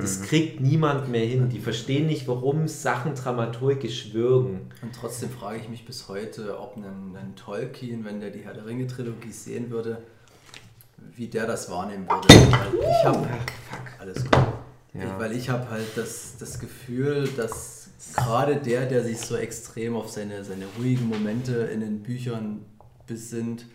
Das 0.00 0.22
kriegt 0.22 0.60
niemand 0.60 1.08
mehr 1.08 1.24
hin. 1.24 1.48
Die 1.48 1.58
verstehen 1.58 2.06
nicht, 2.06 2.26
warum 2.28 2.68
Sachen 2.68 3.14
dramaturgisch 3.14 4.12
wirken. 4.14 4.70
Und 4.82 4.94
trotzdem 4.94 5.30
frage 5.30 5.58
ich 5.60 5.68
mich 5.68 5.84
bis 5.84 6.08
heute, 6.08 6.58
ob 6.58 6.76
ein, 6.76 6.84
ein 7.16 7.34
Tolkien, 7.36 8.04
wenn 8.04 8.20
der 8.20 8.30
die 8.30 8.40
Herr 8.40 8.54
der 8.54 8.66
Ringe-Trilogie 8.66 9.32
sehen 9.32 9.70
würde, 9.70 9.98
wie 11.16 11.28
der 11.28 11.46
das 11.46 11.70
wahrnehmen 11.70 12.08
würde. 12.08 12.28
Weil 12.28 12.80
ich 12.80 13.04
habe 13.04 13.28
alles 13.98 14.24
gut. 14.24 14.32
Ja. 14.94 15.04
Ich, 15.04 15.18
weil 15.18 15.32
ich 15.32 15.48
habe 15.48 15.68
halt 15.70 15.96
das, 15.96 16.36
das 16.38 16.58
Gefühl, 16.60 17.28
dass 17.36 17.88
gerade 18.14 18.56
der, 18.56 18.86
der 18.86 19.02
sich 19.02 19.18
so 19.20 19.36
extrem 19.36 19.96
auf 19.96 20.10
seine, 20.10 20.44
seine 20.44 20.66
ruhigen 20.78 21.08
Momente 21.08 21.52
in 21.72 21.80
den 21.80 22.02
Büchern 22.02 22.64
besinnt, 23.06 23.66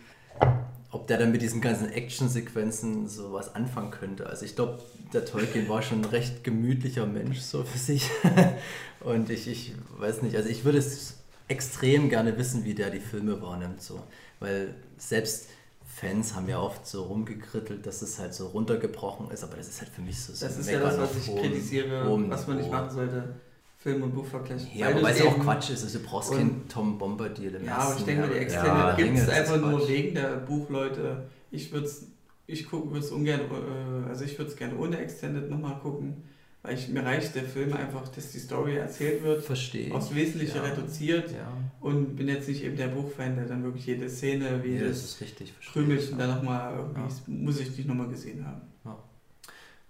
ob 0.90 1.06
der 1.06 1.18
dann 1.18 1.30
mit 1.30 1.42
diesen 1.42 1.60
ganzen 1.60 1.90
Action-Sequenzen 1.90 3.08
so 3.08 3.32
was 3.32 3.54
anfangen 3.54 3.90
könnte. 3.90 4.26
Also 4.26 4.44
ich 4.44 4.56
glaube, 4.56 4.80
der 5.12 5.24
Tolkien 5.24 5.68
war 5.68 5.82
schon 5.82 6.00
ein 6.00 6.04
recht 6.06 6.42
gemütlicher 6.42 7.06
Mensch 7.06 7.40
so 7.40 7.62
für 7.62 7.78
sich. 7.78 8.10
Und 9.00 9.30
ich, 9.30 9.46
ich 9.46 9.74
weiß 9.98 10.22
nicht, 10.22 10.36
also 10.36 10.48
ich 10.48 10.64
würde 10.64 10.78
es 10.78 11.18
extrem 11.48 12.08
gerne 12.08 12.36
wissen, 12.38 12.64
wie 12.64 12.74
der 12.74 12.90
die 12.90 13.00
Filme 13.00 13.40
wahrnimmt. 13.40 13.82
So. 13.82 14.02
Weil 14.40 14.74
selbst 14.98 15.48
Fans 15.86 16.34
haben 16.34 16.48
ja 16.48 16.60
oft 16.60 16.86
so 16.86 17.04
rumgekrittelt, 17.04 17.86
dass 17.86 18.02
es 18.02 18.18
halt 18.18 18.34
so 18.34 18.48
runtergebrochen 18.48 19.30
ist, 19.30 19.44
aber 19.44 19.56
das 19.56 19.68
ist 19.68 19.80
halt 19.80 19.90
für 19.90 20.00
mich 20.00 20.20
so 20.20 20.32
so 20.32 20.46
Das 20.46 20.56
ist 20.56 20.70
ja 20.70 20.80
das, 20.80 20.98
was 20.98 21.10
ich 21.16 21.36
kritisiere, 21.36 22.06
was 22.30 22.46
man 22.46 22.56
nicht 22.56 22.70
machen 22.70 22.90
sollte. 22.90 23.34
Film 23.82 24.02
und 24.02 24.14
Buchvergleich. 24.14 24.74
Ja, 24.76 24.86
Weil 24.88 24.98
aber 24.98 25.10
es 25.10 25.22
auch 25.22 25.34
eben- 25.34 25.42
Quatsch 25.42 25.70
ist. 25.70 25.82
Also 25.84 25.98
du 25.98 26.04
brauchst 26.04 26.32
keinen 26.32 26.68
Tom 26.68 26.98
Bombadil 26.98 27.54
im 27.54 27.64
Ja, 27.64 27.78
aber 27.78 27.96
ich 27.98 28.04
denke 28.04 28.22
mal, 28.26 28.30
die 28.30 28.38
Extended 28.38 28.98
der 28.98 29.04
gibt 29.06 29.18
es 29.18 29.28
einfach 29.28 29.56
nur 29.60 29.78
Quatsch. 29.78 29.88
wegen 29.88 30.14
der 30.14 30.36
Buchleute. 30.36 31.24
Ich 31.50 31.72
würde 31.72 31.86
es 31.86 32.06
ich 32.46 32.70
würde 32.72 32.98
es 32.98 33.10
ungern, 33.12 33.40
äh, 33.42 34.08
also 34.08 34.24
ich 34.24 34.36
würde 34.36 34.50
es 34.50 34.56
gerne 34.56 34.76
ohne 34.76 34.98
Extended 34.98 35.48
nochmal 35.48 35.78
gucken, 35.78 36.24
weil 36.62 36.74
ich, 36.74 36.88
mir 36.88 37.04
reicht 37.04 37.34
der 37.36 37.44
Film 37.44 37.72
einfach, 37.74 38.08
dass 38.08 38.32
die 38.32 38.40
Story 38.40 38.74
erzählt 38.76 39.22
wird, 39.22 39.44
Verstehe. 39.44 39.94
aufs 39.94 40.12
Wesentliche 40.12 40.56
Ja. 40.58 40.64
reduziert 40.64 41.30
Ja, 41.30 41.46
und 41.80 42.16
bin 42.16 42.26
jetzt 42.26 42.48
nicht 42.48 42.64
eben 42.64 42.76
der 42.76 42.88
Buchfan, 42.88 43.36
der 43.36 43.44
dann 43.46 43.62
wirklich 43.62 43.86
jede 43.86 44.10
Szene, 44.10 44.64
wie 44.64 44.70
nee, 44.72 44.80
das 44.80 44.98
ist 45.04 45.20
richtig. 45.20 45.54
Krümelchen 45.72 46.10
ich. 46.12 46.18
da 46.18 46.26
nochmal 46.34 46.74
irgendwie, 46.76 47.00
Ja. 47.00 47.38
muss 47.44 47.60
ich 47.60 47.70
nicht 47.76 47.86
nochmal 47.88 48.08
gesehen 48.08 48.44
haben. 48.44 48.62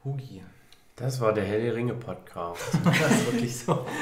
Hugi. 0.05 0.43
Das 1.01 1.19
war 1.19 1.33
der 1.33 1.45
Helle 1.45 1.75
Ringe 1.75 1.95
Podcast. 1.95 2.61
Das 2.85 3.11
ist 3.11 3.33
wirklich 3.33 3.57
so. 3.57 3.87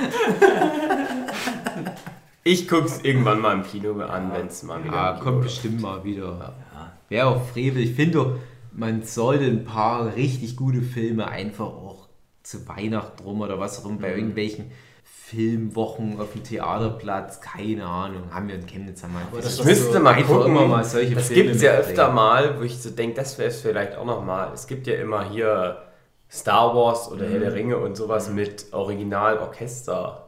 Ich 2.44 2.66
guck's 2.66 3.00
irgendwann 3.02 3.40
mal 3.42 3.52
im 3.56 3.62
Kino 3.62 4.00
an, 4.00 4.32
wenn 4.32 4.46
es 4.46 4.62
mal 4.62 4.82
wieder. 4.82 4.94
Ja, 4.94 5.10
im 5.10 5.14
Kino 5.16 5.24
kommt 5.24 5.36
läuft. 5.36 5.48
bestimmt 5.48 5.82
mal 5.82 6.02
wieder. 6.02 6.54
Ja. 6.72 6.92
Wäre 7.10 7.26
auch 7.26 7.44
Frevel. 7.44 7.82
Ich 7.82 7.94
finde 7.94 8.12
doch, 8.18 8.36
man 8.72 9.02
sollte 9.02 9.44
ein 9.44 9.64
paar 9.64 10.14
richtig 10.16 10.56
gute 10.56 10.80
Filme 10.80 11.28
einfach 11.28 11.66
auch 11.66 12.08
zu 12.42 12.66
Weihnachten 12.66 13.22
rum 13.22 13.42
oder 13.42 13.60
was 13.60 13.84
auch 13.84 13.90
immer, 13.90 13.98
bei 13.98 14.14
irgendwelchen 14.14 14.70
Filmwochen 15.04 16.18
auf 16.18 16.32
dem 16.32 16.42
Theaterplatz, 16.42 17.42
keine 17.42 17.84
Ahnung, 17.84 18.32
haben 18.32 18.48
wir 18.48 18.54
in 18.54 18.66
Chemnitz 18.66 19.04
einmal. 19.04 19.24
Aber 19.30 19.42
das 19.42 19.58
was 19.58 19.66
müsste 19.66 19.92
so 19.92 20.00
mal 20.00 20.14
einfach 20.14 20.36
gucken. 20.36 20.52
immer 20.52 20.66
mal 20.66 20.84
solche 20.84 21.16
das 21.16 21.28
Filme 21.28 21.42
gibt 21.42 21.56
es 21.56 21.62
ja 21.62 21.72
öfter 21.72 22.10
mal, 22.12 22.58
wo 22.58 22.62
ich 22.62 22.78
so 22.78 22.88
denke, 22.88 23.16
das 23.16 23.36
wäre 23.36 23.50
es 23.50 23.60
vielleicht 23.60 23.94
auch 23.94 24.06
noch 24.06 24.24
mal. 24.24 24.52
Es 24.54 24.66
gibt 24.66 24.86
ja 24.86 24.94
immer 24.94 25.28
hier 25.28 25.82
Star 26.30 26.74
Wars 26.74 27.10
oder 27.10 27.26
Herr 27.28 27.40
der 27.40 27.54
Ringe 27.54 27.78
und 27.78 27.96
sowas 27.96 28.28
mit 28.30 28.66
Originalorchester. 28.72 30.24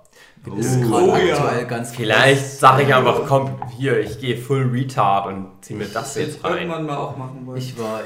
Das 0.47 0.67
ist 0.67 0.83
gerade 0.83 1.05
Oh, 1.13 1.17
ja. 1.17 1.37
aktuell 1.37 1.67
ganz 1.67 1.91
Vielleicht 1.95 2.47
sage 2.59 2.85
ich 2.85 2.95
einfach, 2.95 3.27
komm, 3.27 3.61
hier, 3.77 4.01
ich 4.01 4.19
gehe 4.21 4.37
full 4.39 4.71
retard 4.71 5.27
und 5.27 5.49
zieh 5.61 5.75
mir 5.75 5.87
das 5.87 6.15
jetzt 6.15 6.43
rein. 6.43 6.55
Irgendwann 6.59 6.87
mal 6.87 6.97
auch 6.97 7.17
machen 7.17 7.47
wollen. 7.47 7.59
Ich 7.59 7.79
war, 7.79 8.01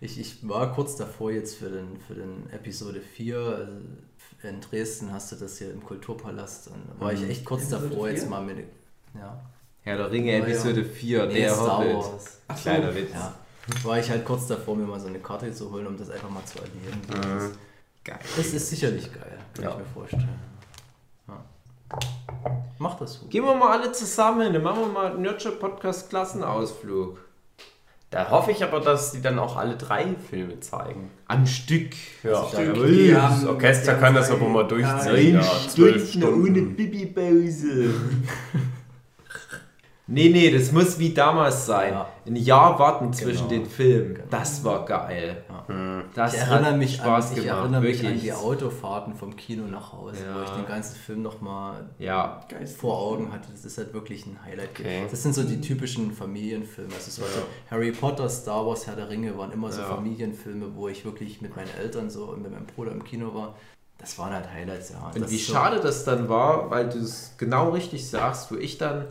ich, 0.00 0.20
ich 0.20 0.48
war 0.48 0.72
kurz 0.72 0.94
davor 0.96 1.32
jetzt 1.32 1.56
für 1.56 1.68
den, 1.70 1.98
für 2.06 2.14
den 2.14 2.48
Episode 2.52 3.00
4. 3.00 3.36
Also 3.38 3.72
in 4.42 4.60
Dresden 4.60 5.12
hast 5.12 5.32
du 5.32 5.36
das 5.36 5.58
hier 5.58 5.72
im 5.72 5.82
Kulturpalast. 5.84 6.68
Und 6.68 6.76
da 6.98 7.04
war 7.04 7.12
ich 7.12 7.28
echt 7.28 7.44
kurz 7.44 7.62
Episode 7.64 7.88
davor, 7.88 8.08
jetzt 8.08 8.20
4? 8.22 8.30
mal 8.30 8.42
mit. 8.42 8.58
Ja, 9.14 9.40
Herr 9.82 9.96
der 9.96 10.10
Ringe, 10.12 10.32
Ja, 10.32 10.38
ja. 10.38 10.44
Episode 10.44 10.84
4, 10.84 11.26
Nee, 11.26 11.34
der 11.34 11.52
Star 11.54 11.78
Hobbit. 11.78 11.94
Wars. 11.96 12.38
Ach 12.46 12.56
so. 12.56 12.62
Kleiner 12.62 12.94
Witz. 12.94 13.12
Ja. 13.12 13.34
War 13.84 13.98
ich 13.98 14.10
halt 14.10 14.24
kurz 14.24 14.46
davor, 14.46 14.76
mir 14.76 14.84
mal 14.86 15.00
so 15.00 15.06
eine 15.08 15.18
Karte 15.18 15.52
zu 15.52 15.70
holen, 15.70 15.86
um 15.86 15.96
das 15.96 16.10
einfach 16.10 16.30
mal 16.30 16.44
zu 16.44 16.58
erleben. 16.58 17.00
Das, 17.08 17.44
ist, 17.44 17.58
Geil. 18.04 18.18
das 18.36 18.46
ist 18.46 18.70
sicherlich 18.70 19.12
geil, 19.12 19.38
kann 19.54 19.64
Ja. 19.64 19.70
ich 19.70 19.76
mir 19.78 19.84
vorstellen. 19.84 20.28
Ja. 21.28 21.44
Mach 22.78 22.96
das 22.98 23.14
so. 23.14 23.26
Gehen 23.26 23.44
wir 23.44 23.54
mal 23.54 23.78
alle 23.78 23.92
zusammen, 23.92 24.52
dann 24.52 24.62
machen 24.62 24.80
wir 24.80 24.88
mal 24.88 25.12
einen 25.12 25.22
Nurture 25.22 25.54
Podcast 25.56 26.08
Klassenausflug. 26.10 27.18
Da 28.10 28.28
hoffe 28.28 28.50
ich 28.50 28.64
aber, 28.64 28.80
dass 28.80 29.12
die 29.12 29.22
dann 29.22 29.38
auch 29.38 29.56
alle 29.56 29.76
drei 29.76 30.04
Filme 30.28 30.58
zeigen. 30.58 31.10
Am 31.28 31.46
Stück. 31.46 31.90
Ja, 32.24 32.44
Stück, 32.48 32.74
die 32.86 33.12
das 33.12 33.44
Orchester 33.46 33.94
die 33.94 34.00
kann 34.00 34.14
das 34.14 34.30
aber 34.32 34.48
mal 34.48 34.62
Ja, 34.62 34.66
durchziehen. 34.66 35.34
Ja, 35.36 35.42
zwölf 35.68 36.10
Stunden. 36.10 36.74
Bibi-Pause. 36.74 37.94
nee, 40.10 40.28
nee, 40.28 40.50
das 40.50 40.72
muss 40.72 40.98
wie 40.98 41.14
damals 41.14 41.64
sein. 41.66 41.92
Ja. 41.94 42.08
Ein 42.26 42.36
Jahr 42.36 42.78
warten 42.78 43.12
zwischen 43.12 43.48
Genau. 43.48 43.62
den 43.62 43.66
Filmen. 43.66 44.14
Genau. 44.14 44.26
Das 44.30 44.62
war 44.62 44.84
geil. 44.84 45.42
Hm. 45.66 46.02
Das 46.14 46.34
Ich 46.34 46.40
erinnere 46.40 46.72
hat 46.72 46.76
mich, 46.78 46.96
Spaß 46.96 47.30
an, 47.30 47.36
ich 47.36 47.42
gemacht. 47.44 47.58
erinnere 47.60 47.80
mich 47.80 47.98
an 48.00 48.04
wirklich. 48.04 48.22
die 48.22 48.32
Autofahrten 48.32 49.14
vom 49.14 49.34
Kino 49.36 49.64
nach 49.66 49.92
Hause, 49.92 50.18
Ja. 50.24 50.36
wo 50.38 50.42
ich 50.42 50.50
den 50.50 50.66
ganzen 50.66 50.96
Film 50.96 51.22
nochmal 51.22 51.88
Ja, 51.98 52.40
vor 52.78 52.98
Augen 53.00 53.32
hatte. 53.32 53.48
Das 53.52 53.64
ist 53.64 53.78
halt 53.78 53.94
wirklich 53.94 54.26
ein 54.26 54.38
Highlight. 54.44 54.68
Okay. 54.78 55.06
Das 55.10 55.22
sind 55.22 55.34
so 55.34 55.42
die 55.42 55.60
typischen 55.60 56.12
Familienfilme. 56.12 56.92
Also 56.94 57.10
so 57.10 57.22
so 57.22 57.40
Harry 57.70 57.92
Potter, 57.92 58.28
Star 58.28 58.66
Wars, 58.66 58.86
Herr 58.86 58.96
der 58.96 59.08
Ringe 59.08 59.36
waren 59.38 59.52
immer 59.52 59.70
so 59.72 59.80
Ja. 59.80 59.86
Familienfilme, 59.88 60.74
wo 60.74 60.88
ich 60.88 61.04
wirklich 61.04 61.40
mit 61.40 61.56
meinen 61.56 61.70
Eltern 61.80 62.10
so 62.10 62.24
und 62.26 62.42
mit 62.42 62.52
meinem 62.52 62.66
Bruder 62.66 62.92
im 62.92 63.02
Kino 63.04 63.32
war. 63.34 63.54
Das 63.98 64.18
waren 64.18 64.32
halt 64.32 64.50
Highlights, 64.50 64.90
ja. 64.90 65.10
Und 65.14 65.20
das 65.22 65.30
wie 65.30 65.36
ist 65.36 65.46
so- 65.46 65.52
schade 65.52 65.78
das 65.80 66.04
dann 66.04 66.28
war, 66.28 66.70
weil 66.70 66.88
du 66.88 66.98
es 66.98 67.34
genau 67.36 67.68
richtig 67.70 68.08
sagst, 68.08 68.50
wo 68.50 68.56
ich 68.56 68.78
dann, 68.78 69.04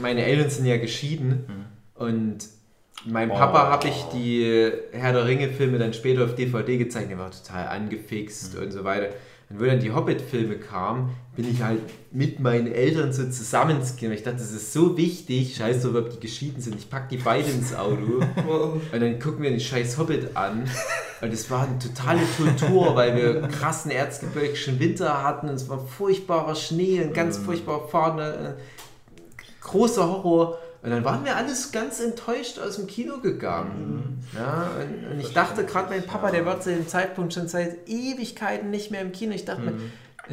meine 0.00 0.24
Eltern 0.24 0.50
sind 0.50 0.66
ja 0.66 0.76
geschieden 0.76 1.44
Hm. 1.46 2.06
und 2.06 2.38
meinem 3.06 3.30
Oh. 3.30 3.34
Papa 3.34 3.70
habe 3.70 3.88
ich 3.88 4.04
die 4.12 4.70
Herr 4.92 5.12
der 5.12 5.26
Ringe 5.26 5.48
Filme 5.50 5.78
dann 5.78 5.92
später 5.92 6.24
auf 6.24 6.34
DVD 6.34 6.76
gezeigt, 6.78 7.10
der 7.10 7.18
war 7.18 7.30
total 7.30 7.68
angefixt 7.68 8.54
Hm. 8.54 8.62
und 8.64 8.70
so 8.72 8.84
weiter. 8.84 9.08
Und 9.50 9.60
wo 9.60 9.64
dann 9.64 9.80
die 9.80 9.90
Hobbit-Filme 9.92 10.56
kamen, 10.56 11.08
bin 11.34 11.50
ich 11.50 11.62
halt 11.62 11.80
mit 12.12 12.38
meinen 12.38 12.70
Eltern 12.70 13.14
so 13.14 13.24
zusammen 13.30 13.78
ins 13.78 13.96
Kino. 13.96 14.12
Ich 14.12 14.22
dachte, 14.22 14.36
das 14.36 14.52
ist 14.52 14.74
so 14.74 14.94
wichtig, 14.98 15.56
scheiß 15.56 15.80
drauf, 15.84 15.94
ob 15.94 16.10
die 16.10 16.20
geschieden 16.20 16.60
sind. 16.60 16.74
Ich 16.76 16.90
pack 16.90 17.08
die 17.08 17.16
beide 17.16 17.48
ins 17.50 17.74
Auto 17.74 18.20
und 18.92 19.00
dann 19.00 19.18
gucken 19.18 19.42
wir 19.42 19.48
den 19.48 19.58
scheiß 19.60 19.96
Hobbit 19.96 20.36
an. 20.36 20.64
Und 21.22 21.32
es 21.32 21.50
war 21.50 21.62
eine 21.66 21.78
totale 21.78 22.20
Tortur, 22.36 22.94
weil 22.94 23.16
wir 23.16 23.40
krassen 23.48 23.90
erzgebirgischen 23.90 24.78
Winter 24.80 25.22
hatten. 25.22 25.48
Und 25.48 25.54
es 25.54 25.66
war 25.68 25.78
furchtbarer 25.78 26.54
Schnee 26.54 27.00
und 27.02 27.14
ganz 27.14 27.38
furchtbar 27.38 27.88
fahren. 27.88 28.52
Großer 29.68 30.08
Horror. 30.08 30.58
Und 30.82 30.90
dann 30.90 31.04
waren 31.04 31.24
wir 31.24 31.36
alles 31.36 31.72
ganz 31.72 32.00
enttäuscht 32.00 32.58
aus 32.58 32.76
dem 32.76 32.86
Kino 32.86 33.18
gegangen. 33.18 34.24
Ja, 34.34 34.70
und, 34.80 35.12
und 35.12 35.20
ich 35.20 35.32
dachte 35.32 35.64
gerade, 35.64 35.90
mein 35.90 36.04
Papa, 36.04 36.30
der 36.30 36.46
war 36.46 36.60
zu 36.60 36.70
dem 36.70 36.86
Zeitpunkt 36.86 37.34
schon 37.34 37.48
seit 37.48 37.88
Ewigkeiten 37.88 38.70
nicht 38.70 38.90
mehr 38.90 39.00
im 39.00 39.10
Kino. 39.10 39.32
Ich 39.34 39.44
dachte 39.44 39.62
mir, 39.62 39.74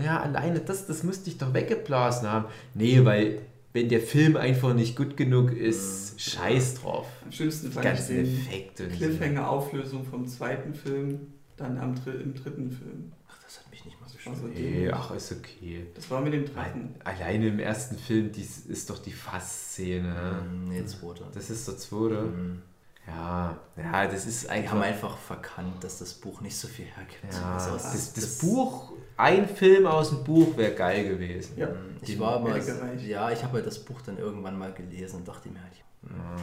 ja, 0.03 0.21
alleine 0.21 0.59
das, 0.59 0.86
das 0.86 1.03
müsste 1.03 1.29
ich 1.29 1.38
doch 1.38 1.53
weggeblasen 1.53 2.31
haben. 2.31 2.45
Nee, 2.75 3.03
weil 3.05 3.39
wenn 3.73 3.89
der 3.89 4.01
Film 4.01 4.38
einfach 4.38 4.73
nicht 4.73 4.95
gut 4.95 5.17
genug 5.17 5.51
ist, 5.51 6.21
scheiß 6.21 6.75
drauf. 6.75 7.07
Am 7.25 7.31
schlimmsten 7.31 7.71
fand 7.71 7.86
Ganz 7.86 8.09
ich 8.09 8.15
den 8.15 8.89
so. 8.89 8.95
Cliffhanger-Auflösung 8.95 10.05
vom 10.05 10.27
zweiten 10.27 10.73
Film, 10.73 11.33
dann 11.57 11.77
am 11.77 11.95
im 12.05 12.33
dritten 12.33 12.71
Film. 12.71 13.11
Ach, 13.27 13.38
das 13.43 13.59
hat 13.59 13.69
mich 13.71 13.83
nicht 13.83 13.99
mal 13.99 14.07
so 14.07 14.14
Also. 14.28 14.47
Nee, 14.47 14.89
ach, 14.91 15.11
ist 15.11 15.32
okay. 15.32 15.88
Das 15.95 16.09
war 16.11 16.21
mit 16.21 16.34
dem 16.34 16.45
dritten. 16.45 16.95
Alleine 17.03 17.47
im 17.47 17.59
ersten 17.59 17.97
Film, 17.97 18.32
dies 18.32 18.59
ist 18.65 18.89
doch 18.89 18.99
die 18.99 19.11
Fassszene. 19.11 20.41
Ähm, 20.43 20.65
Nee, 20.69 20.86
zweiter. 20.86 21.26
Das 21.34 21.49
ist 21.49 21.67
der 21.67 21.78
zweite. 21.78 22.21
Mhm. 22.21 22.61
Ja, 23.07 23.55
ja, 23.78 24.07
das 24.07 24.26
ist 24.26 24.45
Die 24.45 24.49
einfach. 24.49 24.71
haben 24.71 24.82
einfach 24.82 25.15
verkannt, 25.17 25.84
dass 25.84 25.99
das 25.99 26.13
Buch 26.15 26.41
nicht 26.41 26.57
so 26.57 26.67
viel 26.67 26.86
hergibt. 26.86 27.32
ja, 27.34 27.53
Also 27.53 27.73
das, 27.73 27.91
das- 27.91 28.13
das, 28.13 28.38
Buch, 28.39 28.93
ein 29.15 29.47
Film 29.47 29.86
aus 29.86 30.09
dem 30.09 30.23
Buch 30.23 30.57
wäre 30.57 30.73
geil 30.73 31.07
gewesen. 31.09 31.53
Ja. 31.55 31.67
Ich 32.01 32.19
war 32.19 32.39
mal, 32.39 32.59
ja, 33.05 33.30
ich 33.32 33.43
habe 33.43 33.53
halt 33.53 33.67
das 33.67 33.78
Buch 33.86 34.01
dann 34.01 34.17
irgendwann 34.17 34.57
mal 34.57 34.73
gelesen 34.73 35.17
und 35.17 35.28
dachte 35.28 35.49
mir 35.49 35.61
halt, 35.61 35.73
Ja. 36.03 36.36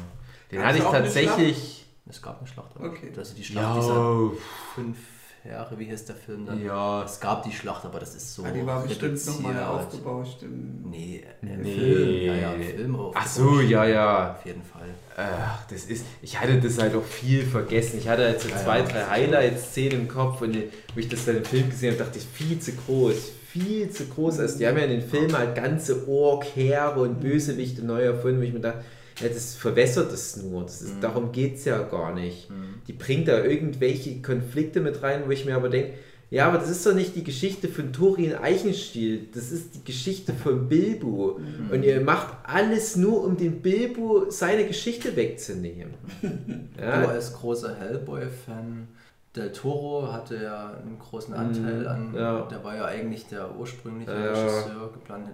Den 0.52 0.64
hatte 0.64 0.78
ich 0.78 0.84
tatsächlich. 0.84 1.86
es 2.08 2.22
gab 2.22 2.38
eine 2.38 2.46
Schlacht. 2.46 2.76
Okay. 2.78 3.12
Also 3.16 3.34
die 3.34 3.42
Schlacht 3.44 3.76
Ja, 3.76 3.80
dieser 3.80 4.30
fünf 4.76 4.98
Jahre, 5.44 5.78
wie 5.78 5.90
heißt 5.90 6.08
der 6.08 6.16
Film 6.16 6.46
dann? 6.46 6.64
ja. 6.64 7.02
Es 7.04 7.18
gab 7.18 7.42
die 7.42 7.50
Schlacht, 7.52 7.84
aber 7.84 7.98
das 7.98 8.14
ist 8.14 8.34
so. 8.34 8.44
Ah, 8.44 8.50
die 8.50 8.64
war 8.64 8.82
bestimmt 8.86 9.26
nochmal 9.26 9.62
aufgebauscht. 9.62 10.42
Im 10.42 10.88
Nee, 10.90 11.24
Nee. 11.40 11.56
nee. 11.56 11.74
Film. 11.74 12.26
Ja, 12.26 12.34
ja, 12.34 12.50
Film 12.52 12.98
Ach 13.14 13.26
so, 13.26 13.60
ja, 13.60 13.84
ja. 13.84 14.32
Auf 14.38 14.46
jeden 14.46 14.62
Fall. 14.62 14.88
Ach, 15.16 15.66
das 15.68 15.84
ist, 15.86 16.04
ich 16.22 16.38
hatte 16.40 16.60
das 16.60 16.78
halt 16.80 16.94
auch 16.94 17.02
viel 17.04 17.44
vergessen. 17.44 17.98
Ich 17.98 18.08
hatte 18.08 18.24
halt 18.24 18.40
so 18.40 18.48
Ja, 18.48 18.56
zwei, 18.56 18.78
ja. 18.78 18.84
drei 18.84 19.04
Highlights-Szenen 19.04 20.02
im 20.02 20.08
Kopf 20.08 20.40
und 20.42 20.56
wo 20.56 21.00
ich 21.00 21.08
das 21.08 21.24
dann 21.24 21.36
im 21.38 21.44
Film 21.44 21.68
gesehen 21.70 21.94
habe, 21.94 22.04
dachte 22.04 22.18
ich, 22.18 22.24
viel 22.24 22.58
zu 22.60 22.72
groß, 22.72 23.32
viel 23.48 23.90
zu 23.90 24.06
groß. 24.06 24.38
Also 24.38 24.58
die 24.58 24.66
haben 24.66 24.78
ja 24.78 24.84
in 24.84 24.90
den 25.00 25.02
Filmen 25.08 25.36
halt 25.36 25.54
ganze 25.54 26.08
Ork, 26.08 26.44
Heere 26.54 27.00
und 27.00 27.20
Bösewichte 27.20 27.84
neu 27.84 28.02
erfunden, 28.02 28.38
wo 28.40 28.44
ich 28.44 28.52
mir 28.52 28.60
dachte, 28.60 28.84
ja, 29.22 29.28
das 29.28 29.54
verwässert 29.54 30.12
es 30.12 30.36
nur. 30.36 30.62
Das 30.62 30.82
ist, 30.82 30.96
Mhm. 30.96 31.00
Darum 31.00 31.32
geht 31.32 31.56
es 31.56 31.64
ja 31.64 31.82
gar 31.82 32.14
nicht. 32.14 32.48
Die 32.88 32.92
bringt 32.92 33.28
da 33.28 33.42
irgendwelche 33.44 34.20
Konflikte 34.22 34.80
mit 34.80 35.02
rein, 35.02 35.22
wo 35.26 35.30
ich 35.30 35.44
mir 35.44 35.54
aber 35.56 35.68
denke, 35.68 35.92
ja, 36.30 36.48
aber 36.48 36.56
das 36.56 36.70
ist 36.70 36.86
doch 36.86 36.94
nicht 36.94 37.14
die 37.14 37.24
Geschichte 37.24 37.68
von 37.68 37.92
Thorin 37.92 38.34
Eichenstiel, 38.34 39.28
das 39.34 39.52
ist 39.52 39.74
die 39.74 39.84
Geschichte 39.84 40.32
von 40.32 40.66
Bilbo. 40.66 41.38
Und 41.70 41.82
ihr 41.84 42.00
macht 42.00 42.34
alles 42.44 42.96
nur, 42.96 43.22
um 43.24 43.36
den 43.36 43.60
Bilbo 43.60 44.30
seine 44.30 44.66
Geschichte 44.66 45.14
wegzunehmen. 45.14 45.92
Du 46.22 46.82
Ja, 46.82 47.06
als 47.06 47.34
großer 47.34 47.74
Hellboy-Fan, 47.76 48.88
Del 49.36 49.52
Toro 49.52 50.10
hatte 50.12 50.36
ja 50.42 50.74
einen 50.82 50.98
großen 50.98 51.32
Anteil 51.34 51.86
an, 51.86 52.10
Mhm. 52.10 52.16
ja. 52.16 52.42
der 52.50 52.62
war 52.64 52.76
ja 52.76 52.84
eigentlich 52.86 53.26
der 53.28 53.54
ursprüngliche 53.58 54.10
Ja. 54.12 54.32
Regisseur 54.32 54.90
geplant. 54.92 55.28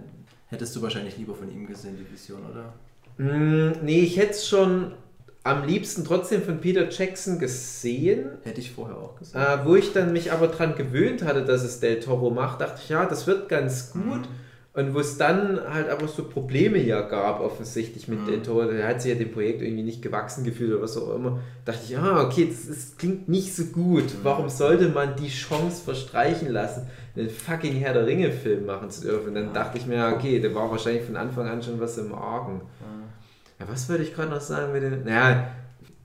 Hättest 0.47 0.75
du 0.75 0.81
wahrscheinlich 0.81 1.17
lieber 1.17 1.33
von 1.35 1.51
ihm 1.51 1.65
gesehen, 1.67 1.95
die 1.97 2.11
Vision, 2.13 2.41
oder? 2.49 2.73
Mm, 3.19 3.71
nee, 3.83 3.99
ich 3.99 4.17
hätte 4.17 4.31
es 4.31 4.47
schon 4.47 4.93
am 5.43 5.65
liebsten 5.65 6.05
trotzdem 6.05 6.41
von 6.41 6.59
Peter 6.59 6.89
Jackson 6.89 7.37
gesehen. 7.37 8.29
Hätte 8.43 8.61
ich 8.61 8.71
vorher 8.71 8.97
auch 8.97 9.15
gesagt. 9.17 9.61
Äh, 9.61 9.67
wo 9.67 9.75
ich 9.75 9.93
dann 9.93 10.13
mich 10.13 10.31
aber 10.31 10.47
dran 10.47 10.75
gewöhnt 10.75 11.23
hatte, 11.23 11.43
dass 11.43 11.63
es 11.63 11.79
Del 11.79 11.99
Toro 11.99 12.29
macht, 12.29 12.61
dachte 12.61 12.81
ich, 12.83 12.89
ja, 12.89 13.05
das 13.05 13.27
wird 13.27 13.49
ganz 13.49 13.91
gut. 13.91 14.21
Und 14.71 14.93
wo 14.93 14.99
es 14.99 15.17
dann 15.17 15.59
halt 15.73 15.89
aber 15.89 16.07
so 16.07 16.23
Probleme 16.23 16.77
ja 16.77 17.01
gab, 17.01 17.41
offensichtlich 17.41 18.07
mit 18.07 18.27
Del 18.27 18.41
Toro, 18.41 18.65
der 18.65 18.87
hat 18.87 19.01
sich 19.01 19.11
ja 19.11 19.17
dem 19.17 19.31
Projekt 19.31 19.61
irgendwie 19.61 19.83
nicht 19.83 20.01
gewachsen 20.01 20.43
gefühlt 20.43 20.71
oder 20.71 20.83
was 20.83 20.95
auch 20.95 21.15
immer, 21.15 21.39
dachte 21.65 21.81
ich, 21.85 21.97
ah, 21.97 22.23
okay, 22.23 22.47
das, 22.49 22.65
ist, 22.65 22.99
klingt 22.99 23.27
nicht 23.27 23.53
so 23.53 23.65
gut. 23.65 24.05
Warum 24.23 24.47
sollte 24.47 24.87
man 24.89 25.15
die 25.15 25.27
Chance 25.27 25.83
verstreichen 25.83 26.49
lassen, 26.51 26.87
einen 27.17 27.29
fucking 27.29 27.73
Herr 27.73 27.93
der 27.93 28.05
Ringe-Film 28.05 28.67
machen 28.67 28.91
zu 28.91 29.01
dürfen? 29.01 29.29
Und 29.29 29.35
dann 29.35 29.53
dachte 29.53 29.79
ich 29.79 29.87
mir, 29.87 29.95
ja, 29.95 30.13
okay, 30.15 30.39
da 30.39 30.53
war 30.53 30.69
wahrscheinlich 30.69 31.03
von 31.03 31.17
Anfang 31.17 31.47
an 31.47 31.63
schon 31.63 31.79
was 31.79 31.97
im 31.97 32.13
Argen. 32.13 32.61
Ja, 33.59 33.67
was 33.67 33.89
würde 33.89 34.03
ich 34.03 34.13
gerade 34.13 34.31
noch 34.31 34.41
sagen 34.41 34.73
mit 34.73 34.83
den. 34.83 35.03
Naja, 35.03 35.51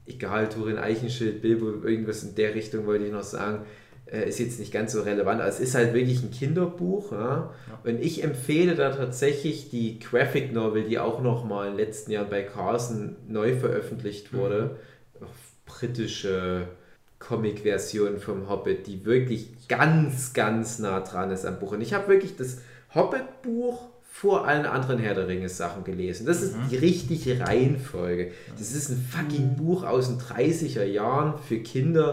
egal, 0.06 0.48
Turin 0.48 0.78
Eichenschild, 0.78 1.40
Bilbo, 1.40 1.86
irgendwas 1.86 2.22
in 2.22 2.34
der 2.34 2.54
Richtung 2.54 2.86
wollte 2.86 3.04
ich 3.04 3.12
noch 3.12 3.22
sagen. 3.22 3.64
Äh, 4.06 4.28
ist 4.28 4.38
jetzt 4.38 4.58
nicht 4.58 4.72
ganz 4.72 4.92
so 4.92 5.02
relevant. 5.02 5.40
Also 5.40 5.62
es 5.62 5.68
ist 5.70 5.74
halt 5.74 5.94
wirklich 5.94 6.22
ein 6.22 6.30
Kinderbuch. 6.30 7.12
Ja? 7.12 7.54
Und 7.84 8.02
ich 8.02 8.22
empfehle 8.22 8.74
da 8.74 8.90
tatsächlich 8.90 9.70
die 9.70 9.98
Graphic 9.98 10.52
Novel, 10.52 10.84
die 10.84 10.98
auch 10.98 11.22
noch 11.22 11.44
mal 11.44 11.68
im 11.68 11.76
letzten 11.76 12.10
Jahr 12.10 12.24
bei 12.24 12.42
Carson 12.42 13.16
neu 13.28 13.56
veröffentlicht 13.56 14.34
wurde. 14.34 14.76
Britische 15.64 16.68
Comic-Version 17.18 18.18
vom 18.18 18.50
Hobbit, 18.50 18.86
die 18.86 19.06
wirklich 19.06 19.68
ganz, 19.68 20.34
ganz 20.34 20.78
nah 20.78 21.00
dran 21.00 21.30
ist 21.30 21.46
am 21.46 21.58
Buch. 21.58 21.72
Und 21.72 21.80
ich 21.80 21.94
habe 21.94 22.08
wirklich 22.08 22.36
das 22.36 22.58
Hobbit-Buch 22.94 23.88
vor 24.14 24.46
allen 24.46 24.64
anderen 24.64 25.00
Herr 25.00 25.14
der 25.14 25.26
Ringe 25.26 25.48
Sachen 25.48 25.82
gelesen. 25.82 26.24
Das 26.24 26.40
ist 26.40 26.54
die 26.70 26.76
richtige 26.76 27.40
Reihenfolge. 27.40 28.30
Das 28.56 28.70
ist 28.70 28.88
ein 28.88 29.04
fucking 29.10 29.56
Buch 29.56 29.82
aus 29.82 30.06
den 30.06 30.20
30er 30.20 30.84
Jahren 30.84 31.36
für 31.36 31.58
Kinder. 31.58 32.12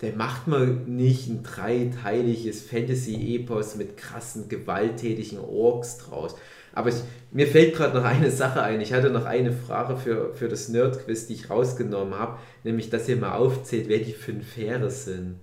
Der 0.00 0.14
macht 0.14 0.46
man 0.46 0.84
nicht 0.84 1.28
ein 1.28 1.42
dreiteiliges 1.42 2.62
Fantasy-Epos 2.62 3.74
mit 3.74 3.96
krassen, 3.96 4.48
gewalttätigen 4.48 5.40
Orks 5.40 5.98
draus. 5.98 6.36
Aber 6.72 6.90
ich, 6.90 7.02
mir 7.32 7.48
fällt 7.48 7.74
gerade 7.74 7.98
noch 7.98 8.04
eine 8.04 8.30
Sache 8.30 8.62
ein. 8.62 8.80
Ich 8.80 8.92
hatte 8.92 9.10
noch 9.10 9.24
eine 9.24 9.52
Frage 9.52 9.96
für, 9.96 10.32
für 10.32 10.46
das 10.46 10.68
Nerd-Quiz, 10.68 11.26
die 11.26 11.34
ich 11.34 11.50
rausgenommen 11.50 12.14
habe. 12.14 12.38
Nämlich, 12.62 12.88
dass 12.88 13.08
ihr 13.08 13.16
mal 13.16 13.34
aufzählt, 13.34 13.88
wer 13.88 13.98
die 13.98 14.12
fünf 14.12 14.56
Heere 14.56 14.92
sind. 14.92 15.40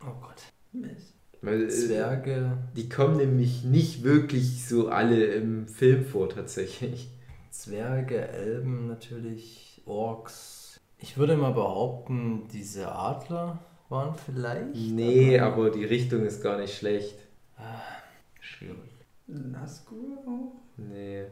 Oh 0.00 0.14
Gott. 0.18 0.42
Weil, 1.40 1.64
äh, 1.64 1.68
Zwerge, 1.68 2.58
Die 2.76 2.88
kommen 2.88 3.16
nämlich 3.16 3.64
nicht 3.64 4.02
wirklich 4.02 4.66
so 4.66 4.88
alle 4.88 5.24
im 5.24 5.68
Film 5.68 6.04
vor, 6.04 6.28
tatsächlich. 6.28 7.08
Zwerge, 7.50 8.28
Elben 8.28 8.86
natürlich, 8.88 9.82
Orks. 9.86 10.80
Ich 10.98 11.16
würde 11.16 11.36
mal 11.36 11.52
behaupten, 11.52 12.48
diese 12.52 12.90
Adler 12.92 13.60
waren 13.88 14.14
vielleicht. 14.14 14.74
Nee, 14.74 15.38
aber 15.38 15.70
die 15.70 15.84
Richtung 15.84 16.24
ist 16.26 16.42
gar 16.42 16.58
nicht 16.58 16.76
schlecht. 16.76 17.16
Schwierig. 18.40 18.76
Nazgul 19.26 20.18
auch? 20.26 20.52
Nee. 20.76 21.24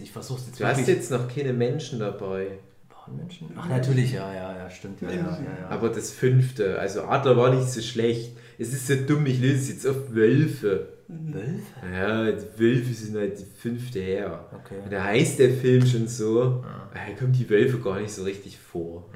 Ich 0.00 0.10
versuch's 0.10 0.46
jetzt 0.46 0.60
Du 0.60 0.64
hast 0.64 0.78
wirklich. 0.78 0.96
jetzt 0.96 1.10
noch 1.10 1.28
keine 1.32 1.52
Menschen 1.52 2.00
dabei. 2.00 2.58
Waren 2.90 3.16
Menschen? 3.16 3.50
Ach, 3.56 3.68
natürlich, 3.68 4.12
ja, 4.12 4.32
ja, 4.34 4.56
ja, 4.56 4.70
stimmt. 4.70 5.00
Ja, 5.00 5.10
ja, 5.10 5.16
ja, 5.16 5.38
ja. 5.60 5.68
Aber 5.68 5.90
das 5.90 6.10
fünfte, 6.10 6.78
also 6.78 7.02
Adler 7.04 7.36
war 7.36 7.54
nicht 7.54 7.68
so 7.70 7.80
schlecht. 7.80 8.36
Es 8.58 8.72
ist 8.72 8.86
so 8.86 8.94
dumm, 8.96 9.26
ich 9.26 9.40
lese 9.40 9.56
es 9.56 9.68
jetzt 9.68 9.86
auf 9.86 10.14
Wölfe. 10.14 10.88
Wölfe? 11.08 11.62
Ja, 11.92 12.30
die 12.32 12.58
Wölfe 12.60 12.92
sind 12.94 13.16
halt 13.16 13.38
die 13.38 13.44
fünfte 13.44 14.00
her. 14.00 14.48
Okay. 14.52 14.76
Und 14.84 14.92
da 14.92 15.04
heißt 15.04 15.38
der 15.38 15.50
Film 15.50 15.86
schon 15.86 16.08
so, 16.08 16.64
da 16.92 17.00
kommen 17.18 17.32
die 17.32 17.48
Wölfe 17.48 17.78
gar 17.78 18.00
nicht 18.00 18.10
so 18.12 18.24
richtig 18.24 18.58
vor. 18.58 19.08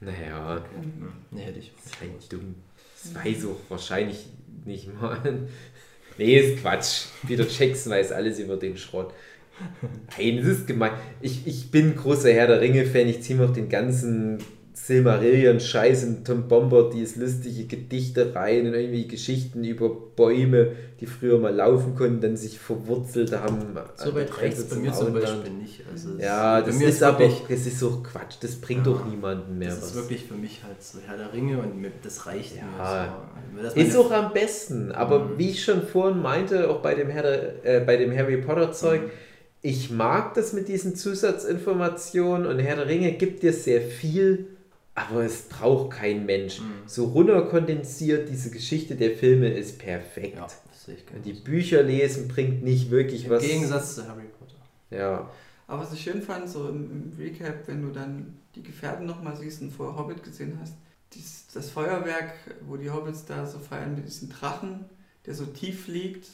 Naja, 0.00 0.62
Nee, 1.30 1.42
hätte 1.42 1.58
ich. 1.60 1.72
das 1.76 1.86
ist 1.92 2.00
halt 2.00 2.32
dumm. 2.32 2.54
Das 3.02 3.14
weiß 3.24 3.46
auch 3.46 3.60
wahrscheinlich 3.70 4.26
nicht 4.64 4.92
mal. 5.00 5.18
Nee, 6.16 6.38
ist 6.38 6.60
Quatsch. 6.62 7.06
Peter 7.26 7.44
Jackson 7.44 7.90
weiß 7.90 8.12
alles 8.12 8.38
über 8.38 8.56
den 8.56 8.76
Schrott. 8.76 9.12
Nein, 10.16 10.36
das 10.36 10.46
ist 10.46 10.66
gemein. 10.68 10.92
Ich, 11.20 11.44
ich 11.44 11.72
bin 11.72 11.96
großer 11.96 12.32
Herr 12.32 12.46
der 12.46 12.60
Ringe-Fan. 12.60 13.08
Ich 13.08 13.22
ziehe 13.22 13.36
mir 13.36 13.46
auch 13.48 13.52
den 13.52 13.68
ganzen 13.68 14.38
Silmarillion-Scheiß 14.74 16.04
und 16.04 16.26
Tom 16.26 16.48
Bombadils 16.48 17.16
lustige 17.16 17.64
Gedichte 17.64 18.34
rein 18.34 18.66
und 18.66 18.74
irgendwie 18.74 19.06
Geschichten 19.06 19.62
über 19.64 19.88
Bäume, 20.16 20.72
die 21.00 21.06
früher 21.06 21.38
mal 21.38 21.54
laufen 21.54 21.94
konnten, 21.94 22.20
dann 22.20 22.36
sich 22.36 22.58
verwurzelt 22.58 23.32
haben. 23.32 23.58
So 23.96 24.14
weit 24.14 24.28
der 24.30 24.40
rechts 24.42 24.64
bei 24.64 24.76
mir 24.76 24.92
zum. 24.92 25.12
Beispiel 25.14 25.52
nicht. 25.52 25.80
Also 25.90 26.10
es- 26.16 26.22
Ja, 26.24 26.60
das 26.60 26.80
ist 26.80 27.02
aber 27.02 27.30
das 27.48 27.66
ist 27.66 27.82
auch 27.84 28.02
Quatsch. 28.02 28.34
Das 28.40 28.56
bringt 28.56 28.86
Ja. 28.86 28.92
doch 28.92 29.06
niemanden 29.06 29.58
mehr 29.58 29.68
das 29.68 29.80
was. 29.82 29.90
ist 29.90 29.96
wirklich 29.96 30.24
für 30.24 30.34
mich 30.34 30.62
halt 30.64 30.82
so 30.82 30.98
Herr 31.06 31.16
der 31.18 31.32
Ringe 31.32 31.58
und 31.58 31.72
das 32.02 32.26
reicht 32.26 32.56
Ja. 32.56 32.62
mir. 33.54 33.62
So. 33.62 33.62
Das 33.62 33.74
Ist 33.76 33.96
auch 33.96 34.10
am 34.10 34.32
besten, 34.32 34.90
aber 34.92 35.20
Mhm. 35.20 35.38
wie 35.38 35.50
ich 35.50 35.64
schon 35.64 35.82
vorhin 35.86 36.20
meinte, 36.20 36.68
auch 36.68 36.80
bei 36.82 36.94
dem, 36.94 37.08
Herr 37.08 37.22
der, 37.22 37.64
äh, 37.64 37.80
bei 37.84 37.96
dem 37.96 38.12
Harry 38.16 38.38
Potter 38.38 38.72
Zeug, 38.72 39.02
Mhm. 39.02 39.10
ich 39.62 39.90
mag 39.90 40.34
das 40.34 40.52
mit 40.52 40.66
diesen 40.68 40.96
Zusatzinformationen 40.96 42.46
und 42.46 42.58
Herr 42.58 42.76
der 42.76 42.88
Ringe 42.88 43.12
gibt 43.12 43.42
dir 43.44 43.52
sehr 43.52 43.80
viel, 43.80 44.46
aber 44.94 45.24
es 45.24 45.42
braucht 45.42 45.90
kein 45.96 46.24
Mensch. 46.26 46.60
Mhm. 46.60 46.86
So 46.86 47.06
runterkondensiert, 47.06 48.28
diese 48.28 48.50
Geschichte 48.50 48.94
der 48.96 49.12
Filme 49.12 49.48
ist 49.48 49.78
perfekt. 49.78 50.36
Ja, 50.36 50.46
das 50.46 50.84
sehe 50.84 50.94
ich 50.94 51.04
Und 51.14 51.24
die 51.24 51.30
genauso. 51.30 51.44
Bücher 51.44 51.82
lesen 51.82 52.28
bringt 52.28 52.62
nicht 52.62 52.90
wirklich 52.90 53.24
Im 53.24 53.30
was. 53.30 53.42
Gegensatz 53.42 53.96
zu 53.96 54.08
Harry 54.08 54.24
Potter. 54.38 54.56
Ja. 54.90 55.30
Aber 55.66 55.82
was 55.82 55.92
ich 55.92 56.02
schön 56.02 56.22
fand, 56.22 56.48
so 56.48 56.68
im, 56.68 56.90
im 56.90 57.12
Recap, 57.18 57.66
wenn 57.66 57.82
du 57.82 57.90
dann 57.90 58.36
die 58.54 58.62
Gefährten 58.62 59.06
nochmal 59.06 59.36
siehst 59.36 59.62
und 59.62 59.70
vorher 59.72 59.96
Hobbit 59.98 60.22
gesehen 60.22 60.58
hast, 60.60 60.74
dies, 61.12 61.46
das 61.52 61.70
Feuerwerk, 61.70 62.34
wo 62.66 62.76
die 62.76 62.90
Hobbits 62.90 63.24
da 63.24 63.46
so 63.46 63.58
feiern 63.58 63.94
mit 63.94 64.06
diesem 64.06 64.28
Drachen, 64.28 64.84
der 65.26 65.34
so 65.34 65.46
tief 65.46 65.84
fliegt, 65.84 66.26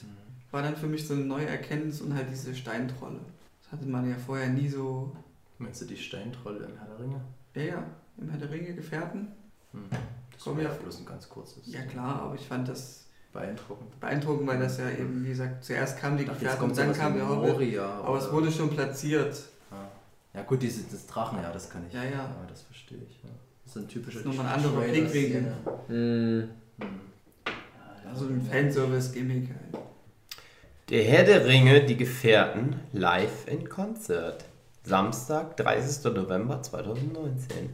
war 0.50 0.62
dann 0.62 0.76
für 0.76 0.86
mich 0.88 1.06
so 1.06 1.14
eine 1.14 1.24
neue 1.24 1.46
Erkenntnis 1.46 2.00
und 2.00 2.14
halt 2.14 2.26
diese 2.30 2.54
Steintrolle. 2.54 3.20
Das 3.62 3.72
hatte 3.72 3.88
man 3.88 4.08
ja 4.08 4.16
vorher 4.16 4.48
nie 4.48 4.68
so. 4.68 5.14
Meinst 5.58 5.80
du 5.82 5.84
die 5.86 5.96
Steintrolle 5.96 6.64
im 6.66 6.76
Herr 6.78 6.88
der 6.88 6.98
Ringe? 6.98 7.20
Ja, 7.54 7.62
ja, 7.62 7.86
im 8.20 8.28
Herr 8.28 8.38
der 8.38 8.50
Ringe 8.50 8.74
Gefährten. 8.74 9.28
Hm. 9.72 9.84
Das 10.32 10.44
Komm, 10.44 10.56
war 10.56 10.64
ja 10.64 10.70
bloß 10.70 11.00
ein 11.00 11.06
ganz 11.06 11.28
kurzes. 11.28 11.62
Ja 11.66 11.82
klar, 11.82 12.22
aber 12.22 12.34
ich 12.34 12.46
fand 12.46 12.68
das 12.68 13.06
Beeindruckend. 13.32 14.00
beeindruckend, 14.00 14.48
weil 14.48 14.58
das 14.58 14.78
ja 14.78 14.90
eben, 14.90 15.24
wie 15.24 15.28
gesagt, 15.28 15.64
zuerst 15.64 15.98
kamen 15.98 16.18
die 16.18 16.24
dachte, 16.24 16.40
Gefährten 16.40 16.64
und 16.64 16.78
dann 16.78 16.92
kam 16.92 17.14
der 17.14 17.28
Hobbit. 17.28 17.78
Aber 17.78 18.18
es 18.18 18.30
wurde 18.32 18.50
schon 18.50 18.70
platziert. 18.70 19.42
Ja. 19.70 19.90
ja 20.34 20.42
gut, 20.42 20.62
diese, 20.62 20.82
das 20.90 21.06
Drachen, 21.06 21.40
ja, 21.40 21.52
das 21.52 21.70
kann 21.70 21.84
ich. 21.86 21.92
Ja, 21.94 22.04
ja. 22.04 22.34
das 22.48 22.62
verstehe 22.62 22.98
ich. 22.98 23.22
Ja. 23.22 23.30
Das 23.64 23.76
ist 23.76 23.82
ein 23.82 23.88
typischer 23.88 24.18
Das 24.18 24.32
ist 24.32 24.36
nochmal 24.36 24.52
ein 24.52 24.64
anderer 24.64 24.80
Blickwinkel. 24.80 25.52
Also 28.08 28.26
ein 28.26 28.42
Fanservice-Gimmick 28.42 29.48
halt. 29.50 29.84
Der 30.88 31.04
Herr 31.04 31.22
der 31.22 31.46
Ringe, 31.46 31.84
die 31.84 31.96
Gefährten, 31.96 32.80
live 32.92 33.46
in 33.46 33.68
Konzert. 33.68 34.44
Samstag, 34.82 35.56
30. 35.56 36.12
November 36.12 36.62
2019. 36.62 37.70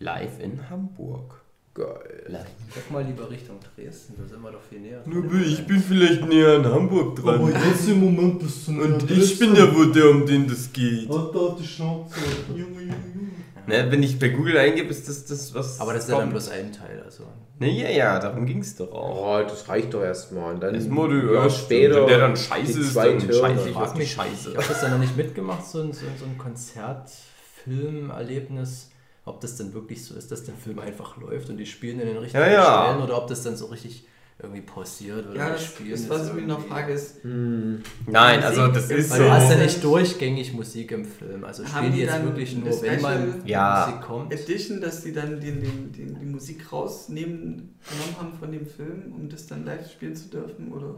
Live 0.00 0.40
in 0.40 0.58
Hamburg. 0.70 1.42
Geil. 1.74 2.44
Guck 2.74 2.90
mal 2.90 3.04
lieber 3.04 3.30
Richtung 3.30 3.58
Dresden, 3.60 4.14
da 4.18 4.26
sind 4.26 4.42
wir 4.42 4.50
doch 4.50 4.62
viel 4.62 4.80
näher. 4.80 5.04
ich 5.44 5.64
bin 5.66 5.78
vielleicht 5.78 6.26
näher 6.26 6.56
an 6.56 6.64
Hamburg 6.64 7.14
dran. 7.16 7.46
jetzt 7.46 7.86
im 7.86 8.00
Moment 8.00 8.38
bist 8.40 8.66
du 8.66 8.82
Und 8.82 9.08
ich 9.10 9.38
bin 9.38 9.54
ja 9.54 9.72
wohl 9.74 9.92
der, 9.92 10.10
um 10.10 10.24
den 10.26 10.48
das 10.48 10.72
geht. 10.72 11.08
Halt 11.08 11.34
da 11.34 11.54
die 11.56 11.66
Schnauze. 11.66 12.14
Junge, 12.48 12.62
Junge, 12.62 12.80
Junge. 12.80 13.30
Ne, 13.66 13.90
wenn 13.90 14.02
ich 14.02 14.18
bei 14.18 14.30
Google 14.30 14.56
eingebe, 14.56 14.88
ist 14.88 15.06
das 15.06 15.26
das, 15.26 15.52
was. 15.54 15.78
Aber 15.80 15.92
das 15.92 16.04
ist 16.04 16.08
ja 16.08 16.14
dann 16.16 16.22
kommt. 16.24 16.32
bloß 16.32 16.48
ein 16.48 16.72
Teil, 16.72 17.02
also. 17.04 17.24
Ne, 17.58 17.70
ja, 17.70 17.90
ja, 17.90 18.18
darum 18.18 18.46
ging 18.46 18.60
es 18.60 18.74
doch 18.74 18.90
auch. 18.90 19.38
Oh, 19.38 19.42
das 19.46 19.68
reicht 19.68 19.92
doch 19.92 20.02
erstmal. 20.02 20.54
Und 20.54 20.62
dann 20.62 20.74
Erstmal 20.74 21.10
die 21.10 21.16
ja, 21.32 21.50
später. 21.50 22.00
Wenn 22.00 22.06
der 22.08 22.20
dann 22.20 22.34
scheiße 22.36 22.72
die 22.72 22.80
ist, 22.80 22.96
dann 22.96 23.20
scheiße 23.20 23.68
ich 23.68 23.74
Frag 23.74 23.84
auf 23.84 23.92
die 23.92 23.98
mich, 23.98 24.12
Scheiße. 24.12 24.50
Ich 24.50 24.56
habe 24.56 24.66
das 24.66 24.80
dann 24.80 24.92
noch 24.92 24.98
nicht 24.98 25.14
mitgemacht, 25.16 25.66
so 25.66 25.82
ein, 25.82 25.92
so 25.92 26.06
ein, 26.06 26.14
so 26.18 26.24
ein 26.24 26.38
Konzertfilmerlebnis. 26.38 28.89
Ob 29.24 29.40
das 29.40 29.56
dann 29.56 29.72
wirklich 29.74 30.04
so 30.04 30.14
ist, 30.14 30.30
dass 30.32 30.44
der 30.44 30.54
Film 30.54 30.78
einfach 30.78 31.16
läuft 31.18 31.50
und 31.50 31.56
die 31.58 31.66
spielen 31.66 32.00
in 32.00 32.06
den 32.08 32.16
richtigen 32.16 32.42
Ja, 32.44 32.50
ja. 32.50 32.84
Stellen 32.88 33.02
oder 33.02 33.18
ob 33.18 33.26
das 33.28 33.42
dann 33.42 33.56
so 33.56 33.66
richtig 33.66 34.06
irgendwie 34.42 34.62
pausiert 34.62 35.26
oder 35.28 35.36
Ja, 35.36 35.50
das 35.50 35.62
spielen 35.66 35.90
ist, 35.92 36.00
jetzt 36.00 36.10
was 36.10 36.34
ich 36.34 36.46
noch 36.46 36.66
frage, 36.66 36.94
ist, 36.94 37.22
Hm. 37.22 37.82
Nein, 38.06 38.42
also 38.42 38.68
das 38.68 38.84
Musik- 38.84 38.96
ist 38.96 39.10
Weil 39.10 39.18
so. 39.18 39.24
du 39.24 39.30
hast 39.30 39.50
ja 39.50 39.56
nicht 39.58 39.84
durchgängig 39.84 40.54
Musik 40.54 40.92
im 40.92 41.04
Film. 41.04 41.44
Also 41.44 41.62
Haben 41.64 41.68
spielen 41.70 41.92
die 41.92 41.98
die 41.98 42.04
jetzt 42.04 42.14
dann 42.14 42.24
wirklich 42.24 42.56
eine 42.56 42.64
nur, 42.70 42.82
wenn 42.82 43.00
mal 43.02 43.34
Ja. 43.44 43.86
Musik 43.86 44.00
kommt. 44.06 44.32
Edition, 44.32 44.80
dass 44.80 45.02
die 45.02 45.12
dann 45.12 45.38
den, 45.38 45.60
den, 45.60 45.92
den, 45.92 46.18
die 46.18 46.24
Musik 46.26 46.72
rausnehmen 46.72 47.74
genommen 47.90 48.16
haben 48.18 48.32
von 48.38 48.50
dem 48.50 48.64
Film, 48.64 49.12
um 49.14 49.28
das 49.28 49.46
dann 49.46 49.66
live 49.66 49.90
spielen 49.92 50.16
zu 50.16 50.28
dürfen? 50.30 50.72
Oder? 50.72 50.94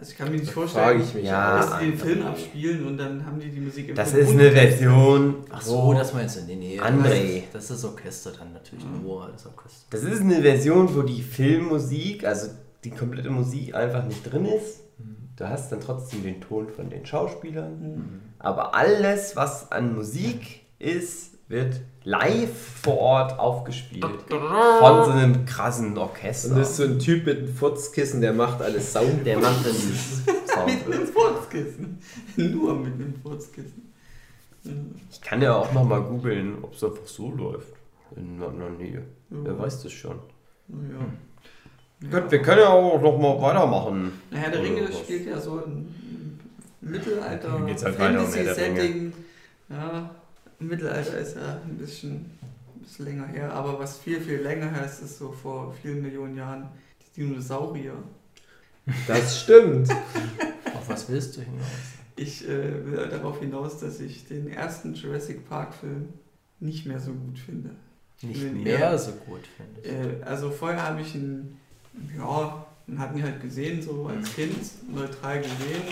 Also 0.00 0.12
ich 0.12 0.16
kann 0.18 0.30
mir 0.30 0.38
nicht 0.38 0.50
vorstellen, 0.50 1.02
ich 1.02 1.12
mich 1.12 1.24
Ja. 1.26 1.58
dass 1.58 1.78
die 1.78 1.90
den 1.90 1.98
Film 1.98 2.22
abspielen 2.26 2.86
und 2.86 2.96
dann 2.96 3.26
haben 3.26 3.38
die 3.38 3.50
die 3.50 3.60
Musik 3.60 3.90
im 3.90 3.94
Das 3.94 4.12
Film 4.12 4.24
ist 4.24 4.30
eine. 4.32 4.50
Version. 4.50 5.34
Ach 5.50 5.60
so, 5.60 5.92
das 5.92 6.14
meinst 6.14 6.38
du? 6.38 6.44
Nee, 6.46 6.56
nee. 6.56 6.80
André. 6.80 7.42
Das, 7.52 7.68
das 7.68 7.76
ist 7.76 7.84
das 7.84 7.90
Orchester 7.90 8.32
dann 8.38 8.54
natürlich 8.54 8.86
nur 9.02 9.28
das 9.30 9.44
Orchester. 9.44 9.86
Das 9.90 10.02
ist 10.04 10.22
eine 10.22 10.40
Version, 10.40 10.96
wo 10.96 11.02
die 11.02 11.20
Filmmusik, 11.20 12.24
also 12.24 12.48
die 12.82 12.90
komplette 12.92 13.28
Musik 13.28 13.74
einfach 13.74 14.06
nicht 14.06 14.22
drin 14.22 14.46
ist. 14.46 14.80
Du 15.36 15.46
hast 15.46 15.70
dann 15.70 15.82
trotzdem 15.82 16.22
den 16.22 16.40
Ton 16.40 16.68
von 16.70 16.88
den 16.88 17.04
Schauspielern. 17.04 17.78
Mhm. 17.80 18.20
Aber 18.38 18.74
alles, 18.74 19.36
was 19.36 19.70
an 19.70 19.94
Musik 19.94 20.62
ist, 20.78 21.34
wird 21.50 21.80
live 22.04 22.50
vor 22.82 22.98
Ort 22.98 23.38
aufgespielt. 23.38 24.04
Von 24.28 25.04
so 25.04 25.10
einem 25.10 25.44
krassen 25.44 25.98
Orchester. 25.98 26.50
Und 26.50 26.58
das 26.58 26.70
ist 26.70 26.76
so 26.78 26.84
ein 26.84 26.98
Typ 26.98 27.26
mit 27.26 27.38
einem 27.38 27.54
Furzkissen, 27.54 28.20
der 28.20 28.32
macht 28.32 28.62
alles 28.62 28.92
Sound. 28.92 29.26
der 29.26 29.38
macht 29.38 29.66
dann 29.66 29.72
dieses 29.72 30.24
Sound. 30.24 30.86
Mit 30.88 30.96
einem 30.96 31.06
Furzkissen. 31.08 31.98
Nur 32.36 32.74
mit 32.76 32.94
einem 32.94 33.14
Furzkissen. 33.22 33.92
Ich 35.10 35.20
kann 35.20 35.42
ja 35.42 35.54
auch 35.54 35.72
noch 35.72 35.84
mal 35.84 36.00
googeln, 36.02 36.58
ob 36.62 36.74
es 36.74 36.84
einfach 36.84 37.06
so 37.06 37.30
läuft. 37.30 37.74
In 38.16 38.38
meiner 38.38 38.70
Nähe. 38.70 39.02
Wer 39.28 39.52
Ja. 39.52 39.58
weiß 39.58 39.82
das 39.82 39.92
schon. 39.92 40.18
Ja. 40.68 42.10
Gut, 42.20 42.30
wir 42.30 42.42
können 42.42 42.60
ja 42.60 42.68
auch 42.68 43.00
noch 43.00 43.18
mal 43.18 43.40
weitermachen. 43.42 44.12
Na, 44.30 44.38
Herr 44.38 44.50
der 44.50 44.62
Ringe 44.62 44.88
spielt 44.92 45.26
ja 45.26 45.38
so 45.38 45.58
ein 45.64 46.38
Mittelalter 46.80 47.48
Dann 47.48 47.66
geht's 47.66 47.84
halt 47.84 47.98
weiter 47.98 48.20
um 48.24 48.32
Herr 48.32 48.44
der 48.44 48.54
Fantasy-Setting. 48.54 49.12
Ja, 49.68 50.10
Mittelalter 50.60 51.18
ist 51.18 51.36
ja 51.36 51.60
ein 51.64 51.76
bisschen, 51.78 52.16
ein 52.74 52.80
bisschen 52.82 53.04
länger 53.06 53.26
her, 53.26 53.52
aber 53.52 53.78
was 53.78 53.98
viel, 53.98 54.20
viel 54.20 54.40
länger 54.40 54.70
her 54.70 54.84
ist, 54.84 55.02
ist 55.02 55.18
so 55.18 55.32
vor 55.32 55.74
vielen 55.82 56.02
Millionen 56.02 56.36
Jahren 56.36 56.68
die 57.16 57.20
Dinosaurier. 57.20 57.94
Das 59.06 59.42
stimmt. 59.42 59.90
Auf 60.74 60.88
was 60.88 61.08
willst 61.08 61.36
du 61.36 61.42
hinaus? 61.42 61.66
Ich 62.16 62.46
äh, 62.48 62.84
will 62.86 63.08
darauf 63.08 63.40
hinaus, 63.40 63.78
dass 63.80 64.00
ich 64.00 64.26
den 64.26 64.48
ersten 64.48 64.94
Jurassic 64.94 65.48
Park-Film 65.48 66.08
nicht 66.58 66.86
mehr 66.86 67.00
so 67.00 67.12
gut 67.12 67.38
finde. 67.38 67.70
Nicht 68.22 68.42
Ja. 68.42 68.50
mehr 68.52 68.98
so 68.98 69.12
gut, 69.12 69.40
finde 69.56 69.80
ich. 69.82 70.20
Äh, 70.20 70.22
also 70.24 70.50
vorher 70.50 70.82
habe 70.82 71.00
ich 71.00 71.14
ihn, 71.14 71.56
ja, 72.16 72.66
den 72.90 72.98
hatten 72.98 73.16
wir 73.16 73.24
halt 73.24 73.40
gesehen, 73.40 73.80
so 73.80 74.06
als 74.06 74.34
Kind, 74.34 74.56
neutral 74.92 75.38
gesehen, 75.38 75.82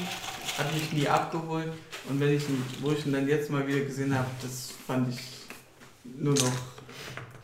hat 0.57 0.73
mich 0.75 0.93
nie 0.93 1.07
abgeholt 1.07 1.73
und 2.09 2.19
wenn 2.19 2.35
ich 2.35 2.49
ihn, 2.49 2.63
wo 2.81 2.91
ich 2.91 3.07
ihn 3.07 3.13
dann 3.13 3.29
jetzt 3.29 3.51
mal 3.51 3.67
wieder 3.67 3.81
gesehen 3.81 4.15
habe, 4.15 4.29
das 4.43 4.73
fand 4.87 5.09
ich 5.15 5.21
nur 6.19 6.35
noch 6.35 6.53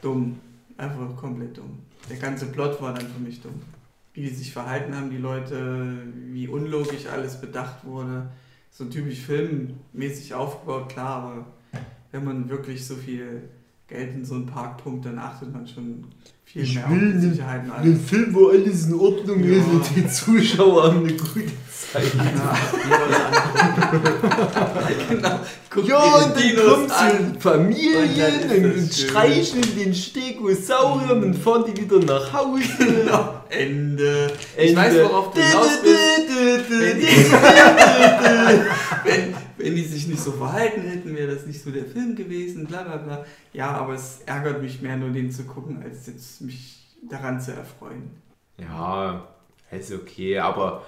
dumm, 0.03 0.41
einfach 0.77 1.15
komplett 1.17 1.57
dumm. 1.57 1.79
Der 2.11 2.17
ganze 2.17 2.47
Plot 2.47 2.81
war 2.83 2.95
dann 2.95 3.07
für 3.09 3.21
mich 3.21 3.41
dumm. 3.41 3.63
Wie 4.13 4.23
die 4.23 4.35
sich 4.35 4.53
verhalten 4.53 4.95
haben, 4.95 5.11
die 5.11 5.19
Leute, 5.19 6.03
wie 6.33 6.49
unlogisch 6.49 7.07
alles 7.07 7.41
bedacht 7.41 7.85
wurde, 7.85 8.29
so 8.71 8.85
typisch 8.87 9.21
filmmäßig 9.21 10.35
aufgebaut, 10.35 10.89
klar, 10.89 11.23
aber 11.23 11.47
wenn 12.11 12.25
man 12.25 12.49
wirklich 12.49 12.85
so 12.85 12.97
viel 12.97 13.49
In 13.95 14.25
so 14.25 14.35
einen 14.35 14.47
Park 14.47 14.83
pumpt, 14.83 15.07
dann 15.07 15.19
achtet 15.19 15.53
man 15.53 15.67
schon 15.67 16.05
viel 16.45 16.63
Ich 16.63 16.75
mehr 16.75 16.85
auf 16.87 16.91
die 16.93 16.99
einen- 16.99 17.21
Sicherheit 17.21 17.65
und 17.65 17.71
Ein 17.71 17.81
alles. 17.83 18.01
Film, 18.05 18.35
wo 18.35 18.49
alles 18.49 18.87
in 18.87 18.95
Ordnung 18.95 19.45
Ja. 19.45 19.57
ist 19.59 19.67
und 19.69 19.85
die 19.97 20.07
Zuschauer 20.09 20.83
haben 20.85 20.99
eine 21.07 21.13
gute 21.13 21.45
genau. 25.09 25.41
Guck 25.71 25.89
Ja, 25.89 25.99
und 25.99 26.37
die 26.37 26.55
dann 26.55 26.67
kommt 26.67 26.89
so 26.91 26.95
an. 26.95 27.11
eine 27.11 27.41
Familie 27.41 28.27
Und 28.51 28.65
und, 28.79 28.93
streicheln 28.95 29.77
den 29.77 29.95
Stegosaurier 29.95 31.17
und 31.17 31.35
fahren 31.35 31.65
die 31.67 31.77
wieder 31.81 31.99
nach 32.01 32.33
Hause. 32.33 32.63
Genau. 32.79 33.41
Ende. 33.49 34.31
Ich 34.57 34.69
Ende. 34.71 34.81
weiß, 34.81 34.95
worauf 35.05 35.33
du 35.35 35.41
hinaus 35.41 35.81
bist. 35.83 36.01
Wenn 36.71 37.01
die, 37.01 37.07
wenn, 39.05 39.35
wenn 39.57 39.77
die 39.77 39.85
sich 39.85 40.07
nicht 40.09 40.21
so 40.21 40.33
verhalten 40.33 40.83
hätten, 40.83 41.15
wäre 41.17 41.35
das 41.35 41.47
nicht 41.47 41.63
so 41.63 41.71
der 41.71 41.85
Film 41.85 42.17
gewesen, 42.17 42.67
bla 42.67 42.83
bla 42.83 42.97
bla. 42.97 43.25
Ja, 43.53 43.71
aber 43.73 43.95
es 43.95 44.21
ärgert 44.27 44.63
mich 44.63 44.81
mehr, 44.83 44.97
nur 44.97 45.11
den 45.11 45.31
zu 45.31 45.45
gucken, 45.45 45.83
als 45.83 46.07
jetzt 46.07 46.41
mich 46.41 46.79
daran 47.09 47.41
zu 47.41 47.53
erfreuen. 47.53 48.11
Ja, 48.59 49.29
ist 49.71 49.93
okay, 49.93 50.39
aber 50.39 50.85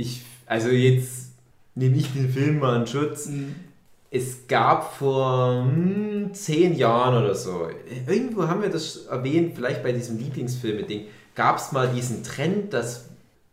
ich, 0.00 0.22
also 0.46 0.68
jetzt 0.68 1.32
nehme 1.74 1.96
ich 1.96 2.12
den 2.12 2.30
Film 2.30 2.58
mal 2.58 2.80
in 2.80 2.86
Schutz. 2.86 3.26
Mhm. 3.26 3.54
Es 4.10 4.48
gab 4.48 4.96
vor 4.96 5.64
hm, 5.64 6.34
zehn 6.34 6.74
Jahren 6.74 7.22
oder 7.22 7.34
so, 7.34 7.68
irgendwo 8.08 8.48
haben 8.48 8.60
wir 8.60 8.68
das 8.68 9.06
erwähnt, 9.06 9.54
vielleicht 9.54 9.84
bei 9.84 9.92
diesem 9.92 10.18
Lieblingsfilme-Ding, 10.18 11.06
gab 11.36 11.58
es 11.58 11.70
mal 11.70 11.88
diesen 11.88 12.24
Trend, 12.24 12.74
das 12.74 13.08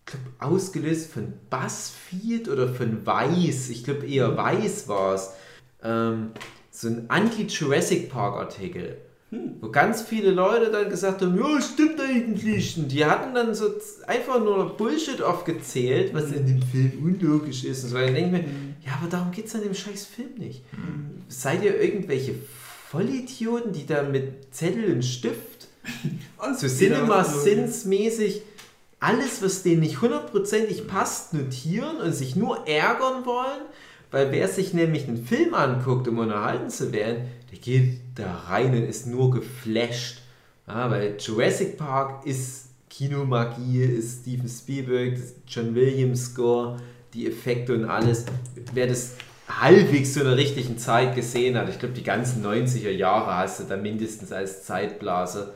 glaub, 0.06 0.22
ausgelöst 0.40 1.12
von 1.12 1.34
BuzzFeed 1.52 2.50
oder 2.50 2.70
von 2.70 3.06
Weiß, 3.06 3.70
ich 3.70 3.84
glaube 3.84 4.08
eher 4.08 4.36
Weiß 4.36 4.88
war 4.88 5.14
es, 5.14 5.30
ähm, 5.84 6.32
so 6.72 6.88
ein 6.88 7.06
Anti-Jurassic 7.08 8.10
Park-Artikel. 8.10 8.98
Wo 9.30 9.70
ganz 9.70 10.04
viele 10.04 10.32
Leute 10.32 10.72
dann 10.72 10.90
gesagt 10.90 11.22
haben, 11.22 11.38
ja, 11.38 11.62
stimmt 11.62 12.00
eigentlich. 12.00 12.78
Und 12.78 12.90
die 12.90 13.04
hatten 13.04 13.36
dann 13.36 13.54
so 13.54 13.66
einfach 14.08 14.40
nur 14.42 14.78
Bullshit 14.78 15.22
aufgezählt, 15.22 16.14
was 16.14 16.32
in 16.32 16.48
dem 16.48 16.62
Film 16.62 16.92
unlogisch 17.04 17.66
ist. 17.66 17.84
Und 17.84 17.90
so. 17.90 17.98
Dann 17.98 18.14
denke 18.14 18.38
ich 18.38 18.44
mir, 18.44 18.50
ja, 18.86 18.94
aber 19.00 19.10
darum 19.10 19.32
geht 19.32 19.48
es 19.48 19.56
an 19.56 19.64
dem 19.64 19.74
scheiß 19.74 20.06
Film 20.06 20.36
nicht. 20.38 20.64
Seid 21.28 21.62
ihr 21.64 21.80
irgendwelche 21.82 22.36
Vollidioten, 22.90 23.74
die 23.74 23.86
da 23.86 24.04
mit 24.04 24.56
Zettel 24.56 24.94
und 24.94 25.04
Stift 25.04 25.58
Und 26.38 26.58
so 26.58 26.68
Cinema 26.68 27.24
Sins 27.24 27.86
mäßig 27.86 28.42
alles, 29.00 29.42
was 29.42 29.64
denen 29.64 29.82
nicht 29.82 30.02
hundertprozentig 30.02 30.88
passt, 30.88 31.34
notieren 31.34 31.98
und 31.98 32.14
sich 32.14 32.36
nur 32.36 32.68
ärgern 32.68 33.26
wollen? 33.26 33.62
Weil 34.10 34.32
wer 34.32 34.48
sich 34.48 34.74
nämlich 34.74 35.08
einen 35.08 35.26
Film 35.26 35.54
anguckt, 35.54 36.08
um 36.08 36.18
unterhalten 36.18 36.70
zu 36.70 36.94
werden, 36.94 37.28
der 37.52 37.60
geht 37.60 38.00
da 38.16 38.36
rein 38.48 38.72
und 38.72 38.84
ist 38.84 39.08
nur 39.08 39.32
geflasht. 39.32 40.22
Ja, 40.68 40.92
weil 40.92 41.16
Jurassic 41.20 41.78
Park 41.78 42.26
ist 42.26 42.70
Kinomagie, 42.90 43.84
ist 43.84 44.22
Steven 44.22 44.50
Spielberg, 44.50 45.20
John 45.48 45.74
Williams 45.76 46.26
Score, 46.26 46.78
die 47.14 47.28
Effekte 47.28 47.74
und 47.74 47.86
alles. 47.86 48.26
Wer 48.74 48.88
das 48.88 49.16
halbwegs 49.48 50.14
zu 50.14 50.22
einer 50.22 50.36
richtigen 50.36 50.78
Zeit 50.78 51.16
gesehen 51.16 51.58
hat, 51.58 51.70
ich 51.70 51.80
glaube 51.80 51.94
die 51.94 52.04
ganzen 52.04 52.46
90er 52.46 52.90
Jahre 52.90 53.38
hast 53.38 53.60
du 53.60 53.64
da 53.64 53.78
mindestens 53.78 54.32
als 54.32 54.64
Zeitblase, 54.64 55.54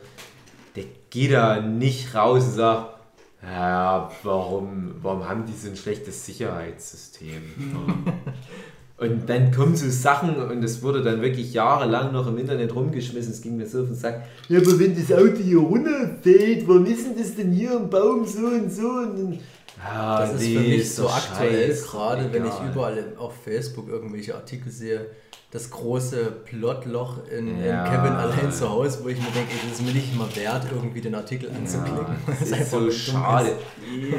der 0.76 0.85
geht 1.09 1.34
da 1.34 1.59
nicht 1.59 2.15
raus 2.15 2.45
und 2.45 2.53
sagt, 2.53 2.95
ja, 3.43 4.11
warum, 4.23 4.95
warum 5.01 5.27
haben 5.27 5.45
die 5.45 5.53
so 5.53 5.68
ein 5.68 5.76
schlechtes 5.76 6.26
Sicherheitssystem? 6.26 7.41
Und 9.01 9.27
dann 9.27 9.51
kommen 9.51 9.75
so 9.75 9.89
Sachen 9.89 10.35
und 10.35 10.63
es 10.63 10.83
wurde 10.83 11.01
dann 11.01 11.23
wirklich 11.23 11.53
jahrelang 11.53 12.13
noch 12.13 12.27
im 12.27 12.37
Internet 12.37 12.75
rumgeschmissen. 12.75 13.33
Es 13.33 13.41
ging 13.41 13.57
mir 13.57 13.65
so 13.65 13.81
auf 13.81 13.87
den 13.87 13.95
Sack. 13.95 14.27
Ja, 14.47 14.59
aber 14.59 14.79
wenn 14.79 14.95
das 14.95 15.11
Auto 15.11 15.37
hier 15.37 15.57
runterfällt, 15.57 16.67
warum 16.67 16.85
ist 16.85 17.07
denn 17.07 17.17
das 17.17 17.33
denn 17.33 17.51
hier 17.51 17.77
im 17.77 17.89
Baum 17.89 18.27
so 18.27 18.45
und 18.45 18.71
so? 18.71 18.87
Und 18.87 19.39
ja, 19.83 20.19
Das 20.21 20.33
ist 20.33 20.41
nee, 20.41 20.53
für 20.55 20.59
mich 20.61 20.95
so 20.95 21.03
doch 21.03 21.15
aktuell, 21.17 21.67
scheiß, 21.69 21.83
gerade 21.87 22.33
wenn 22.33 22.45
ich 22.45 22.53
egal. 22.53 22.71
überall 22.71 23.13
auf 23.17 23.33
Facebook 23.43 23.87
irgendwelche 23.89 24.35
Artikel 24.35 24.71
sehe, 24.71 25.07
das 25.51 25.69
große 25.69 26.31
Plotloch 26.45 27.27
in, 27.27 27.61
Ja. 27.61 27.85
in 27.85 27.91
Kevin 27.91 28.13
allein 28.13 28.51
zu 28.53 28.69
Hause, 28.69 28.99
wo 29.03 29.09
ich 29.09 29.17
mir 29.17 29.31
denke, 29.31 29.51
es 29.67 29.79
ist 29.79 29.85
mir 29.85 29.91
nicht 29.91 30.15
mal 30.15 30.33
wert, 30.35 30.65
irgendwie 30.71 31.01
den 31.01 31.13
Artikel 31.13 31.49
anzuklicken. 31.51 31.99
Ja, 32.25 32.33
das 32.33 32.41
ist 32.41 32.53
einfach 32.53 32.79
so 32.79 32.91
schade. 32.91 33.57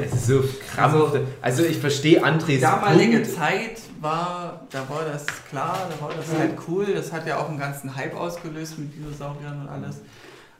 Es 0.05 0.13
ist 0.13 0.27
so 0.27 0.43
krampfhaft. 0.75 1.21
Also 1.41 1.63
ich 1.63 1.77
verstehe 1.79 2.23
Andres 2.23 2.61
damalige 2.61 3.17
Punkt. 3.21 3.35
Zeit 3.35 3.79
war, 3.99 4.67
da 4.69 4.87
war 4.89 5.05
das 5.11 5.25
klar, 5.49 5.89
da 5.89 6.05
war 6.05 6.13
das 6.13 6.37
halt 6.37 6.51
cool. 6.67 6.93
Das 6.93 7.11
hat 7.11 7.25
ja 7.25 7.39
auch 7.39 7.49
einen 7.49 7.57
ganzen 7.57 7.95
Hype 7.95 8.15
ausgelöst 8.15 8.77
mit 8.77 8.93
Dinosauriern 8.93 9.61
und 9.61 9.69
alles. 9.69 10.01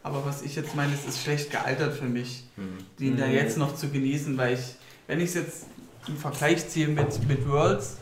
Aber 0.01 0.25
was 0.25 0.41
ich 0.41 0.55
jetzt 0.55 0.75
meine, 0.75 0.91
es 0.93 1.07
ist 1.07 1.21
schlecht 1.21 1.51
gealtert 1.51 1.93
für 1.93 2.05
mich, 2.05 2.45
den 2.99 3.15
da 3.15 3.27
jetzt 3.27 3.57
noch 3.59 3.75
zu 3.75 3.89
genießen, 3.89 4.35
weil 4.39 4.55
ich, 4.55 4.75
wenn 5.07 5.19
ich 5.19 5.29
es 5.29 5.35
jetzt 5.35 5.65
im 6.07 6.17
Vergleich 6.17 6.67
ziehe 6.69 6.87
mit, 6.87 7.27
mit 7.27 7.47
Worlds, 7.49 7.97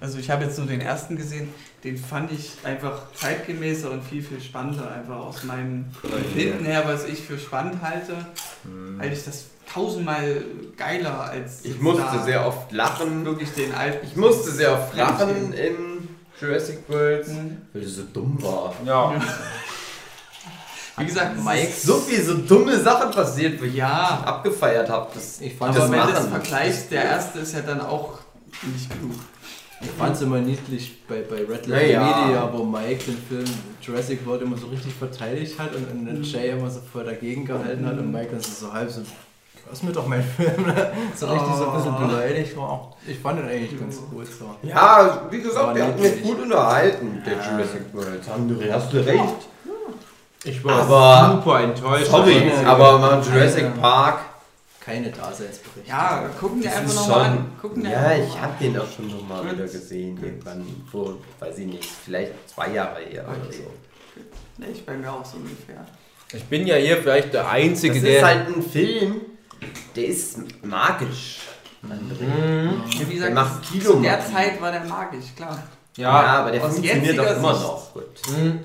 also 0.00 0.18
ich 0.18 0.30
habe 0.30 0.44
jetzt 0.44 0.58
nur 0.58 0.66
den 0.66 0.80
ersten 0.80 1.16
gesehen, 1.16 1.48
den 1.84 1.96
fand 1.96 2.32
ich 2.32 2.52
einfach 2.64 3.12
zeitgemäßer 3.14 3.90
und 3.90 4.02
viel, 4.04 4.22
viel 4.22 4.40
spannender, 4.40 4.90
einfach 4.92 5.16
aus 5.16 5.44
meinem 5.44 5.86
Hinten 6.34 6.64
her, 6.64 6.82
was 6.86 7.04
ich 7.06 7.20
für 7.20 7.38
spannend 7.38 7.80
halte, 7.82 8.14
halte 8.98 9.14
ich 9.14 9.24
das 9.24 9.46
tausendmal 9.72 10.44
geiler 10.76 11.20
als 11.30 11.64
Ich 11.64 11.80
musste 11.80 12.02
da 12.02 12.22
sehr 12.24 12.46
oft 12.46 12.72
lachen. 12.72 13.24
wirklich 13.24 13.50
den 13.52 13.72
alten. 13.74 14.06
Ich 14.06 14.16
musste 14.16 14.50
sehr 14.50 14.72
oft 14.74 14.94
lachen 14.96 15.52
in 15.52 16.08
Jurassic 16.40 16.80
World, 16.88 17.28
Mhm. 17.28 17.56
weil 17.72 17.82
es 17.82 17.96
so 17.96 18.02
dumm 18.12 18.36
war. 18.42 18.74
Ja. 18.84 19.14
Wie 20.98 21.06
gesagt, 21.06 21.36
es 21.38 21.44
Mike, 21.44 21.72
so 21.82 21.94
viele 21.94 22.22
so 22.22 22.34
dumme 22.34 22.78
Sachen 22.78 23.10
passiert, 23.10 23.60
wo 23.60 23.64
ich 23.64 23.74
Ja. 23.74 24.22
abgefeiert 24.26 24.88
habe. 24.90 25.08
Das, 25.14 25.40
Ich 25.40 25.54
fand 25.54 25.70
aber 25.76 25.80
das 25.86 25.90
wenn 25.92 26.06
du 26.06 26.12
das 26.12 26.26
vergleichst, 26.28 26.90
der 26.90 27.04
erste 27.04 27.38
ist 27.40 27.54
ja 27.54 27.60
dann 27.60 27.80
auch 27.80 28.18
nicht 28.62 28.90
genug. 28.90 29.14
Ich 29.80 29.90
fand 29.98 30.14
es 30.14 30.22
immer 30.22 30.38
niedlich 30.38 31.04
bei, 31.08 31.22
bei 31.28 31.38
Red 31.38 31.66
Letter 31.66 31.68
Naja. 31.82 32.24
Media, 32.26 32.50
wo 32.52 32.62
Mike 32.62 33.02
den 33.04 33.18
Film 33.28 33.44
Jurassic 33.80 34.24
World 34.26 34.42
immer 34.42 34.56
so 34.56 34.66
richtig 34.68 34.94
verteidigt 34.94 35.58
hat 35.58 35.74
und, 35.74 35.90
und 35.90 36.04
Mhm. 36.18 36.22
Jay 36.22 36.50
immer 36.50 36.70
so 36.70 36.80
voll 36.92 37.04
dagegen 37.04 37.44
gehalten 37.44 37.84
hat 37.86 37.98
und 37.98 38.12
Mike 38.12 38.28
dann 38.30 38.40
so, 38.40 38.66
so 38.66 38.72
halb 38.72 38.88
so, 38.90 39.00
lass 39.68 39.82
mir 39.82 39.90
doch 39.90 40.06
meinen 40.06 40.22
Film, 40.22 40.66
ne? 40.66 40.92
so 41.16 41.26
richtig 41.26 41.54
so 41.56 41.68
ein 41.70 41.76
bisschen 41.78 41.94
Oh. 41.96 42.06
beleidigt 42.06 42.56
war. 42.56 42.96
Ich 43.08 43.18
fand 43.18 43.40
den 43.40 43.48
eigentlich 43.48 43.80
ganz 43.80 43.96
gut 43.96 44.26
so. 44.26 44.54
Ja, 44.62 45.26
wie 45.30 45.40
gesagt, 45.40 45.66
hatten 45.66 45.78
natürlich. 45.78 46.14
mich 46.16 46.22
gut 46.22 46.42
unterhalten, 46.42 47.22
der 47.26 47.32
Jurassic 47.34 47.82
World. 47.92 48.22
André, 48.28 48.70
hast 48.72 48.92
du 48.92 48.98
recht. 49.04 49.48
Ich 50.44 50.64
war 50.64 50.82
Aber- 50.82 51.36
super 51.36 51.60
enttäuscht. 51.60 52.06
Sorry, 52.06 52.48
Ja. 52.48 52.66
aber 52.72 52.98
mal 52.98 53.22
Jurassic 53.22 53.62
Ja. 53.62 53.70
Park. 53.80 54.18
Keine 54.80 55.10
Daseinsberichte. 55.10 55.88
Ja, 55.88 56.28
gucken 56.40 56.58
wir 56.60 56.68
Das 56.68 56.78
einfach 56.78 56.90
ist 56.92 56.96
nochmal 57.08 57.20
an. 57.26 57.52
Gucken 57.60 57.82
wir 57.84 57.90
Ja, 57.90 57.98
einfach 58.00 58.34
ich 58.34 58.40
habe 58.40 58.52
den 58.60 58.78
auch 58.80 58.90
schon 58.96 59.06
nochmal 59.08 59.44
wieder 59.44 59.64
gesehen, 59.64 60.16
Gut. 60.16 60.24
irgendwann 60.24 60.66
vor, 60.90 61.14
weiß 61.38 61.58
ich 61.58 61.66
nicht, 61.66 61.84
vielleicht 61.84 62.32
zwei 62.52 62.70
Jahre 62.70 62.98
her 63.00 63.24
oder 63.28 63.46
Okay. 63.46 63.58
so. 63.58 64.60
Ne, 64.62 64.66
ich 64.72 64.84
bei 64.84 64.94
mir 64.96 65.12
auch 65.12 65.24
so 65.24 65.36
ungefähr. 65.36 65.86
Ich 66.32 66.44
bin 66.44 66.66
ja 66.66 66.74
hier 66.76 66.96
vielleicht 66.96 67.32
der 67.32 67.48
Einzige, 67.48 67.94
Das 67.94 68.02
der. 68.02 68.16
ist 68.18 68.24
halt 68.24 68.46
ein 68.48 68.62
Film, 68.62 69.20
der 69.94 70.04
ist 70.06 70.38
magisch. 70.64 71.38
Mhm. 71.82 71.92
Ja, 72.90 73.00
wie 73.00 73.04
Der 73.04 73.06
gesagt, 73.30 73.34
macht 73.34 73.64
zu 73.66 73.72
Kilo. 73.72 74.00
der 74.00 74.20
Zeit 74.20 74.60
war 74.60 74.72
der 74.72 74.84
magisch, 74.84 75.26
klar. 75.36 75.62
Ja, 75.96 76.22
Ja, 76.22 76.26
aber 76.40 76.50
der 76.52 76.60
funktioniert 76.60 76.96
doch 76.96 77.04
jetziger 77.24 77.36
immer 77.36 77.54
Sicht- 77.54 77.66
noch 77.66 77.92
gut. 77.92 78.36
Mhm. 78.36 78.60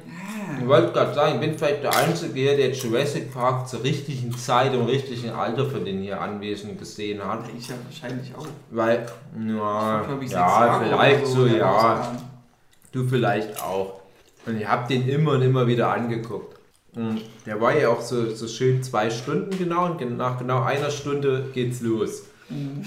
Ich 0.59 0.67
wollte 0.67 0.93
gerade 0.93 1.13
sagen, 1.13 1.35
ich 1.35 1.41
bin 1.41 1.57
vielleicht 1.57 1.83
der 1.83 1.95
Einzige 1.95 2.33
hier, 2.33 2.57
der 2.57 2.71
Jurassic 2.71 3.33
Park 3.33 3.67
zur 3.67 3.83
richtigen 3.83 4.35
Zeit 4.37 4.73
und 4.73 4.85
richtigen 4.85 5.31
Alter 5.31 5.65
für 5.65 5.79
den 5.79 6.01
hier 6.01 6.21
Anwesenden 6.21 6.77
gesehen 6.77 7.23
hat. 7.23 7.43
Ich 7.57 7.67
ja 7.67 7.75
wahrscheinlich 7.83 8.33
auch. 8.35 8.47
Weil, 8.71 9.05
ja, 9.47 10.05
ich, 10.21 10.31
ja 10.31 10.79
vielleicht 10.79 11.27
so, 11.27 11.45
der 11.45 11.57
ja. 11.57 12.15
Du 12.91 13.07
vielleicht 13.07 13.61
auch. 13.61 14.01
Und 14.45 14.59
ich 14.59 14.67
habe 14.67 14.87
den 14.87 15.07
immer 15.07 15.31
und 15.33 15.41
immer 15.41 15.67
wieder 15.67 15.91
angeguckt. 15.91 16.57
Und 16.95 17.21
der 17.45 17.59
war 17.61 17.77
ja 17.77 17.89
auch 17.89 18.01
so, 18.01 18.33
so 18.33 18.47
schön 18.47 18.81
zwei 18.81 19.09
Stunden 19.09 19.55
genau 19.57 19.85
und 19.85 20.17
nach 20.17 20.39
genau 20.39 20.63
einer 20.63 20.89
Stunde 20.89 21.49
geht's 21.53 21.81
los. 21.81 22.23
Mhm. 22.49 22.83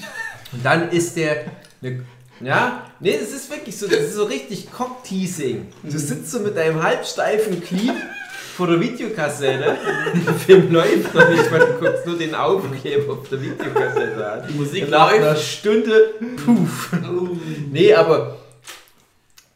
Und 0.52 0.64
dann 0.64 0.90
ist 0.90 1.16
der. 1.16 1.44
Ne, 1.80 2.04
ja, 2.40 2.86
nee, 3.00 3.18
das 3.18 3.30
ist 3.30 3.50
wirklich 3.50 3.76
so, 3.78 3.86
das 3.86 4.00
ist 4.00 4.14
so 4.14 4.24
richtig 4.24 4.70
Cock-Teasing. 4.72 5.68
Du 5.82 5.98
sitzt 5.98 6.30
so 6.30 6.40
mit 6.40 6.56
deinem 6.56 6.82
halbsteifen 6.82 7.60
Glied 7.62 7.94
vor 8.56 8.66
der 8.66 8.80
Videokassette. 8.80 9.76
Der 10.26 10.34
Film 10.34 10.72
läuft 10.72 11.14
noch 11.14 11.28
nicht, 11.28 11.50
weil 11.50 11.60
du 11.60 11.72
guckst 11.78 12.06
nur 12.06 12.18
den 12.18 12.34
Aufkleber 12.34 13.12
auf 13.14 13.28
der 13.28 13.40
Videokassette 13.42 14.30
an. 14.32 14.48
Die 14.48 14.54
Musik 14.54 14.84
Und 14.84 14.90
nach 14.90 15.10
läuft. 15.10 15.22
einer 15.22 15.36
Stunde, 15.36 16.14
puff. 16.44 16.90
Nee, 17.70 17.94
aber 17.94 18.38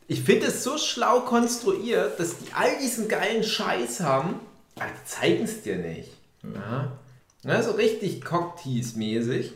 ich 0.07 0.23
finde 0.23 0.47
es 0.47 0.63
so 0.63 0.77
schlau 0.79 1.21
konstruiert, 1.21 2.19
dass 2.21 2.39
die 2.39 2.53
all 2.55 2.79
diesen 2.83 3.09
geilen 3.09 3.43
Scheiß 3.43 4.01
haben, 4.01 4.41
aber 4.77 4.87
die 4.91 5.09
zeigen 5.09 5.45
es 5.45 5.63
dir 5.63 5.77
nicht. 5.77 6.11
Ja. 6.43 6.93
Ja, 7.47 7.63
so 7.63 7.73
richtig 7.73 8.23
Cocktease-mäßig. 8.25 9.51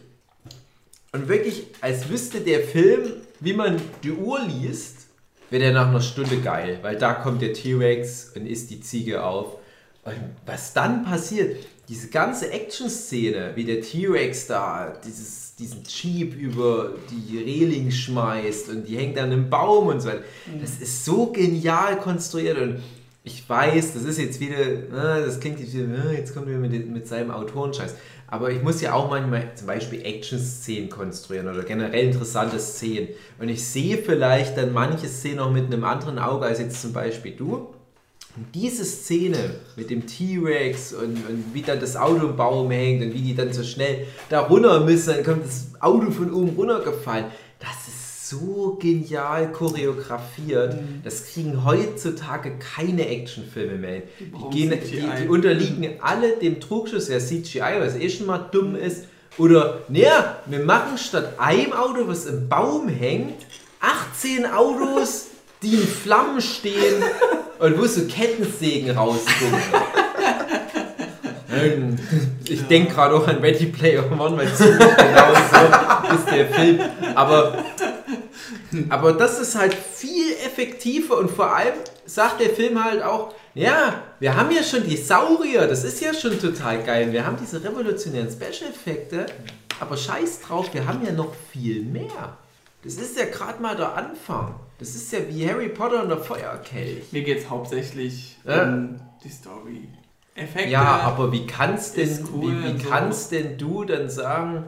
Und 1.12 1.28
wirklich, 1.28 1.66
als 1.80 2.08
wüsste 2.08 2.40
der 2.40 2.60
Film, 2.60 3.12
wie 3.40 3.54
man 3.54 3.80
die 4.02 4.12
Uhr 4.12 4.40
liest, 4.40 5.06
wäre 5.50 5.62
der 5.62 5.72
nach 5.72 5.88
einer 5.88 6.02
Stunde 6.02 6.38
geil, 6.38 6.78
weil 6.82 6.96
da 6.96 7.14
kommt 7.14 7.40
der 7.40 7.54
T-Rex 7.54 8.32
und 8.36 8.46
isst 8.46 8.70
die 8.70 8.80
Ziege 8.80 9.24
auf. 9.24 9.54
Und 10.04 10.14
was 10.44 10.74
dann 10.74 11.04
passiert, 11.04 11.56
diese 11.88 12.08
ganze 12.08 12.50
Action-Szene, 12.52 13.52
wie 13.54 13.64
der 13.64 13.80
T-Rex 13.80 14.46
da 14.46 14.92
dieses, 15.04 15.54
diesen 15.56 15.84
Jeep 15.84 16.34
über 16.34 16.92
die 17.10 17.38
Reling 17.38 17.90
schmeißt 17.90 18.68
und 18.68 18.86
die 18.86 18.98
hängt 18.98 19.18
an 19.18 19.32
einem 19.32 19.48
Baum 19.48 19.86
und 19.86 20.00
so 20.00 20.08
weiter, 20.08 20.24
das 20.60 20.78
ist 20.78 21.06
so 21.06 21.32
genial 21.32 21.98
konstruiert 21.98 22.58
und 22.58 22.82
ich 23.24 23.48
weiß, 23.48 23.94
das 23.94 24.04
ist 24.04 24.18
jetzt 24.18 24.40
wieder, 24.40 24.58
äh, 24.58 25.24
das 25.24 25.40
klingt 25.40 25.60
jetzt 25.60 25.74
wieder, 25.74 26.10
äh, 26.10 26.16
jetzt 26.16 26.34
kommt 26.34 26.48
er 26.48 26.58
mit, 26.58 26.88
mit 26.88 27.06
seinem 27.06 27.30
Autorenscheiß. 27.30 27.94
Aber 28.30 28.50
ich 28.50 28.62
muss 28.62 28.82
ja 28.82 28.92
auch 28.92 29.08
manchmal 29.08 29.52
zum 29.54 29.66
Beispiel 29.66 30.04
Action-Szenen 30.04 30.90
konstruieren 30.90 31.48
oder 31.48 31.62
generell 31.62 32.08
interessante 32.08 32.58
Szenen. 32.58 33.08
Und 33.38 33.48
ich 33.48 33.64
sehe 33.64 33.96
vielleicht 33.96 34.58
dann 34.58 34.74
manche 34.74 35.08
Szenen 35.08 35.38
auch 35.38 35.50
mit 35.50 35.72
einem 35.72 35.84
anderen 35.84 36.18
Auge 36.18 36.44
als 36.44 36.58
jetzt 36.58 36.82
zum 36.82 36.92
Beispiel 36.92 37.32
du. 37.32 37.74
Und 38.36 38.54
diese 38.54 38.84
Szene 38.84 39.38
mit 39.76 39.88
dem 39.88 40.06
T-Rex 40.06 40.92
und, 40.92 41.16
und 41.28 41.54
wie 41.54 41.62
dann 41.62 41.80
das 41.80 41.96
Auto 41.96 42.26
im 42.26 42.36
Baum 42.36 42.70
hängt 42.70 43.02
und 43.02 43.14
wie 43.14 43.22
die 43.22 43.34
dann 43.34 43.52
so 43.52 43.62
schnell 43.62 44.06
da 44.28 44.40
runter 44.40 44.80
müssen, 44.80 45.14
dann 45.14 45.24
kommt 45.24 45.46
das 45.46 45.70
Auto 45.80 46.10
von 46.10 46.32
oben 46.32 46.50
runtergefallen. 46.50 47.24
Das 47.58 47.88
ist 47.88 47.97
so 48.28 48.76
genial 48.80 49.52
choreografiert. 49.52 50.74
Das 51.04 51.26
kriegen 51.26 51.64
heutzutage 51.64 52.52
keine 52.58 53.06
Actionfilme 53.06 53.76
mehr. 53.76 54.02
hin. 54.18 54.32
Die, 54.52 54.56
gehen, 54.56 54.78
die, 54.84 55.22
die 55.22 55.28
unterliegen 55.28 55.88
alle 56.00 56.36
dem 56.36 56.60
Trugschuss 56.60 57.06
der 57.06 57.20
CGI, 57.20 57.80
was 57.80 57.96
eh 57.96 58.10
schon 58.10 58.26
mal 58.26 58.48
dumm 58.50 58.74
ist. 58.76 59.04
Oder, 59.38 59.82
naja, 59.88 60.38
wir 60.46 60.60
machen 60.60 60.98
statt 60.98 61.34
einem 61.38 61.72
Auto, 61.72 62.08
was 62.08 62.26
im 62.26 62.48
Baum 62.48 62.88
hängt, 62.88 63.46
18 63.80 64.46
Autos, 64.46 65.26
die 65.62 65.74
in 65.74 65.86
Flammen 65.86 66.40
stehen 66.40 67.02
und 67.58 67.78
wo 67.78 67.86
so 67.86 68.02
Kettensägen. 68.06 68.96
Ähm, 71.50 71.98
ich 72.48 72.66
denke 72.66 72.94
gerade 72.94 73.14
auch 73.14 73.26
an 73.26 73.38
Ready 73.38 73.66
Player 73.66 74.04
One, 74.10 74.36
weil 74.36 74.52
ziemlich 74.52 74.78
genau 74.78 75.34
so 75.34 76.14
ist 76.14 76.30
der 76.30 76.46
Film. 76.46 76.80
Aber, 77.14 77.64
aber 78.88 79.12
das 79.12 79.38
ist 79.40 79.54
halt 79.56 79.74
viel 79.74 80.32
effektiver 80.44 81.18
und 81.18 81.30
vor 81.30 81.54
allem 81.54 81.74
sagt 82.06 82.40
der 82.40 82.50
Film 82.50 82.82
halt 82.82 83.02
auch, 83.02 83.34
ja, 83.54 84.02
wir 84.20 84.36
haben 84.36 84.50
ja 84.50 84.62
schon 84.62 84.84
die 84.84 84.96
Saurier, 84.96 85.66
das 85.66 85.84
ist 85.84 86.00
ja 86.00 86.14
schon 86.14 86.38
total 86.38 86.82
geil. 86.84 87.12
Wir 87.12 87.26
haben 87.26 87.36
diese 87.40 87.62
revolutionären 87.62 88.30
Special-Effekte, 88.30 89.26
aber 89.80 89.96
scheiß 89.96 90.40
drauf, 90.42 90.72
wir 90.72 90.86
haben 90.86 91.04
ja 91.04 91.12
noch 91.12 91.32
viel 91.52 91.82
mehr. 91.82 92.36
Das 92.84 92.94
ist 92.94 93.18
ja 93.18 93.24
gerade 93.26 93.60
mal 93.60 93.74
der 93.76 93.94
Anfang. 93.96 94.54
Das 94.78 94.90
ist 94.90 95.12
ja 95.12 95.18
wie 95.28 95.48
Harry 95.48 95.68
Potter 95.70 96.02
und 96.04 96.08
der 96.08 96.18
Feuerkelch. 96.18 97.12
Mir 97.12 97.22
geht 97.22 97.38
es 97.38 97.50
hauptsächlich 97.50 98.38
Ja. 98.46 98.62
um 98.62 99.00
die 99.24 99.28
Story. 99.28 99.88
Effekte. 100.36 100.68
Ja, 100.70 101.00
aber 101.00 101.32
wie 101.32 101.46
kannst 101.46 101.96
denn, 101.96 102.28
cool 102.32 102.52
wie, 102.62 102.74
wie 102.74 102.78
so. 102.80 102.88
kannst 102.88 103.32
denn 103.32 103.58
du 103.58 103.82
dann 103.84 104.08
sagen, 104.08 104.64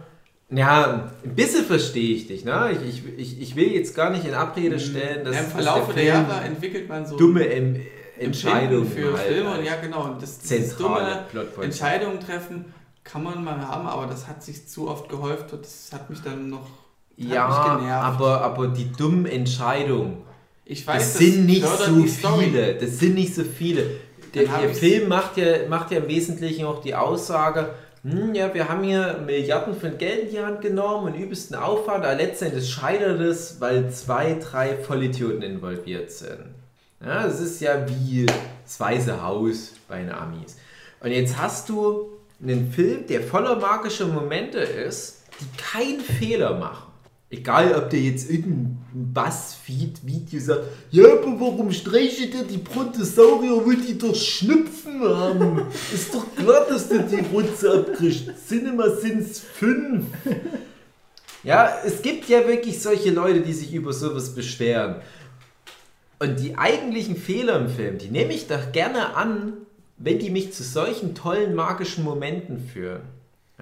ja, 0.50 1.10
ein 1.24 1.34
bisschen 1.34 1.64
verstehe 1.64 2.14
ich 2.14 2.26
dich, 2.26 2.44
ne? 2.44 2.76
Ich, 2.88 3.02
ich, 3.16 3.40
ich, 3.40 3.56
will 3.56 3.72
jetzt 3.72 3.94
gar 3.94 4.10
nicht 4.10 4.24
in 4.24 4.34
Abrede 4.34 4.80
stellen, 4.80 5.24
dass, 5.24 5.34
ja, 5.34 5.42
Im 5.42 5.50
Verlauf 5.50 5.86
der, 5.86 5.94
Film 5.94 6.06
Jahre 6.06 6.44
entwickelt 6.44 6.88
man 6.88 7.06
so 7.06 7.16
dumme 7.16 7.48
em 7.48 7.80
Entscheidungen 8.18 8.90
für 8.90 9.16
halt 9.16 9.28
Filme 9.28 9.58
und 9.58 9.64
ja 9.64 9.76
genau, 9.76 10.04
und 10.04 10.20
das, 10.20 10.40
zentrale 10.40 11.24
dumme. 11.32 11.64
Entscheidungen 11.64 12.20
treffen 12.20 12.66
kann 13.04 13.22
man 13.22 13.42
mal 13.42 13.66
haben, 13.66 13.86
aber 13.86 14.06
das 14.06 14.28
hat 14.28 14.42
sich 14.42 14.68
zu 14.68 14.88
oft 14.88 15.08
gehäuft 15.08 15.52
und 15.52 15.64
das 15.64 15.90
hat 15.92 16.10
mich 16.10 16.20
dann 16.20 16.50
noch 16.50 16.68
Ja, 17.16 17.78
genervt. 17.78 18.04
aber, 18.04 18.40
aber 18.42 18.68
die 18.68 18.92
dummen 18.92 19.26
Entscheidungen, 19.26 20.18
ich 20.64 20.86
weiß, 20.86 21.14
das 21.14 21.18
sind 21.18 21.46
nicht 21.46 21.66
so 21.66 22.04
viele. 22.38 22.74
Das 22.74 22.98
sind 22.98 23.14
nicht 23.14 23.34
so 23.34 23.42
viele. 23.42 23.86
Der, 24.34 24.44
der 24.44 24.68
Film 24.68 25.08
macht 25.08 25.36
ja, 25.36 25.68
macht 25.68 25.90
ja 25.90 25.98
im 25.98 26.08
Wesentlichen 26.08 26.64
auch 26.64 26.80
die 26.80 26.94
Aussage, 26.94 27.70
hm, 28.02 28.34
ja, 28.34 28.52
wir 28.54 28.68
haben 28.68 28.82
hier 28.82 29.20
Milliarden 29.24 29.78
von 29.78 29.98
Geld 29.98 30.24
in 30.24 30.30
die 30.30 30.40
Hand 30.40 30.62
genommen 30.62 31.12
und 31.12 31.20
übelsten 31.20 31.56
Aufwand, 31.56 32.04
aber 32.04 32.14
letztendlich 32.14 32.70
scheitert 32.70 33.20
es, 33.20 33.60
weil 33.60 33.90
zwei, 33.90 34.38
drei 34.40 34.76
Vollidioten 34.76 35.42
involviert 35.42 36.10
sind. 36.10 36.54
Ja, 37.04 37.24
das 37.24 37.40
ist 37.40 37.60
ja 37.60 37.86
wie 37.88 38.26
das 38.64 38.80
Weiße 38.80 39.22
Haus 39.22 39.74
bei 39.88 39.98
den 39.98 40.12
Amis. 40.12 40.56
Und 41.00 41.10
jetzt 41.12 41.38
hast 41.38 41.68
du 41.68 42.10
einen 42.42 42.70
Film, 42.72 43.06
der 43.06 43.22
voller 43.22 43.56
magischer 43.56 44.06
Momente 44.06 44.58
ist, 44.58 45.22
die 45.40 45.62
keinen 45.62 46.00
Fehler 46.00 46.58
machen. 46.58 46.89
Egal, 47.32 47.76
ob 47.76 47.90
der 47.90 48.00
jetzt 48.00 48.28
irgendein 48.28 48.76
Buzzfeed-Video 48.92 50.40
sagt, 50.40 50.64
ja, 50.90 51.04
aber 51.12 51.38
warum 51.38 51.70
streichelt 51.70 52.34
der 52.34 52.42
die 52.42 52.58
Brontosaurier, 52.58 53.64
will 53.64 53.76
die 53.76 53.96
doch 53.96 54.16
schnupfen 54.16 55.00
haben? 55.00 55.62
Ist 55.94 56.12
doch 56.12 56.26
klar, 56.34 56.66
dass 56.68 56.88
der 56.88 57.04
die 57.04 57.20
Rutze 57.32 57.72
abkriegt. 57.72 58.32
Cinema 58.48 58.90
sind's 58.90 59.38
fünf. 59.38 60.06
Ja, 61.44 61.72
es 61.86 62.02
gibt 62.02 62.28
ja 62.28 62.46
wirklich 62.48 62.82
solche 62.82 63.10
Leute, 63.10 63.42
die 63.42 63.52
sich 63.52 63.72
über 63.72 63.92
sowas 63.92 64.34
beschweren. 64.34 64.96
Und 66.18 66.40
die 66.40 66.58
eigentlichen 66.58 67.16
Fehler 67.16 67.60
im 67.60 67.68
Film, 67.68 67.98
die 67.98 68.08
nehme 68.08 68.32
ich 68.32 68.48
doch 68.48 68.72
gerne 68.72 69.14
an, 69.14 69.52
wenn 69.98 70.18
die 70.18 70.30
mich 70.30 70.52
zu 70.52 70.64
solchen 70.64 71.14
tollen 71.14 71.54
magischen 71.54 72.02
Momenten 72.02 72.58
führen. 72.58 73.02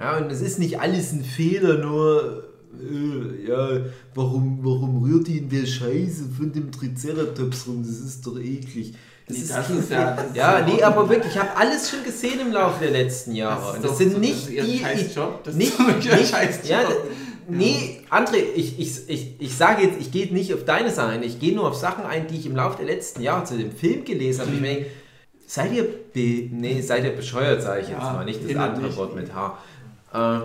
Ja, 0.01 0.17
und 0.17 0.33
es 0.33 0.41
ist 0.41 0.59
nicht 0.59 0.81
alles 0.81 1.13
ein 1.13 1.23
Fehler, 1.23 1.79
nur, 1.79 2.48
äh, 2.81 3.49
ja, 3.49 3.81
warum, 4.15 4.59
warum 4.63 5.03
rührt 5.03 5.29
in 5.29 5.49
der 5.49 5.67
Scheiße 5.67 6.25
von 6.37 6.53
dem 6.53 6.71
Triceratops 6.73 7.67
rum? 7.67 7.83
Das 7.83 7.99
ist 7.99 8.27
doch 8.27 8.39
eklig. 8.39 8.95
Das 9.27 9.37
Nee, 9.37 9.43
ist, 9.43 9.51
das 9.55 9.71
ist 9.71 9.91
ja- 9.91 10.15
das 10.17 10.27
ist 10.27 10.37
ja, 10.37 10.59
ja 10.61 10.67
nee, 10.67 10.83
aber 10.83 11.09
wirklich, 11.09 11.33
ich 11.35 11.39
habe 11.39 11.55
alles 11.57 11.91
schon 11.91 12.03
gesehen 12.03 12.41
im 12.41 12.53
Laufe 12.53 12.83
der 12.83 12.93
letzten 12.93 13.35
Jahre. 13.35 13.75
das 13.75 13.83
doch 13.91 13.97
sind 13.97 14.13
so- 14.13 14.19
nicht 14.19 14.47
das 14.49 14.65
ist 14.65 14.73
die. 14.73 14.79
Scheißjob. 14.79 15.45
Das 15.45 15.55
nicht, 15.55 15.73
ist 15.79 15.87
nicht, 15.87 16.29
Scheißjob. 16.31 16.71
ja, 16.71 16.89
nee, 17.49 18.01
André, 18.11 18.37
ich, 18.55 18.79
ich, 18.79 19.09
ich, 19.09 19.35
ich 19.39 19.55
sage 19.57 19.83
jetzt, 19.85 20.01
ich 20.01 20.11
gehe 20.11 20.33
nicht 20.33 20.55
auf 20.55 20.65
deine 20.65 20.91
Sachen 20.91 21.11
ein, 21.11 21.23
ich 21.23 21.39
gehe 21.39 21.55
nur 21.55 21.69
auf 21.69 21.75
Sachen 21.75 22.05
ein, 22.05 22.27
die 22.27 22.37
ich 22.37 22.47
im 22.47 22.57
Laufe 22.57 22.79
der 22.79 22.87
letzten 22.87 23.21
Jahre 23.23 23.45
zu 23.45 23.57
dem 23.59 23.71
Film 23.73 24.05
gelesen 24.05 24.41
habe. 24.43 24.53
Ich 24.55 24.63
denke, 24.63 24.87
seid 25.47 25.73
ihr, 25.75 25.85
be, 25.85 26.49
nee, 26.51 26.81
seid 26.81 27.05
ihr 27.05 27.15
bescheuert, 27.15 27.63
sage 27.63 27.83
ich 27.83 27.89
jetzt 27.89 28.01
Ja, 28.01 28.13
mal, 28.15 28.25
nicht 28.25 28.41
das 28.49 28.57
andere 28.57 28.97
Wort 28.97 29.15
mit 29.15 29.35
H. 29.35 29.59
Äh, 30.15 30.41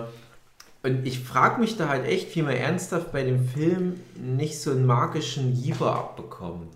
und 0.84 1.06
ich 1.06 1.18
frage 1.20 1.60
mich 1.60 1.76
da 1.76 1.88
halt 1.88 2.06
echt, 2.06 2.34
wie 2.36 2.42
man 2.42 2.54
ernsthaft 2.56 3.10
bei 3.10 3.22
dem 3.24 3.48
Film 3.48 4.00
nicht 4.16 4.60
so 4.60 4.70
einen 4.70 4.86
magischen 4.86 5.54
Jeeper 5.54 5.94
abbekommen. 5.94 6.68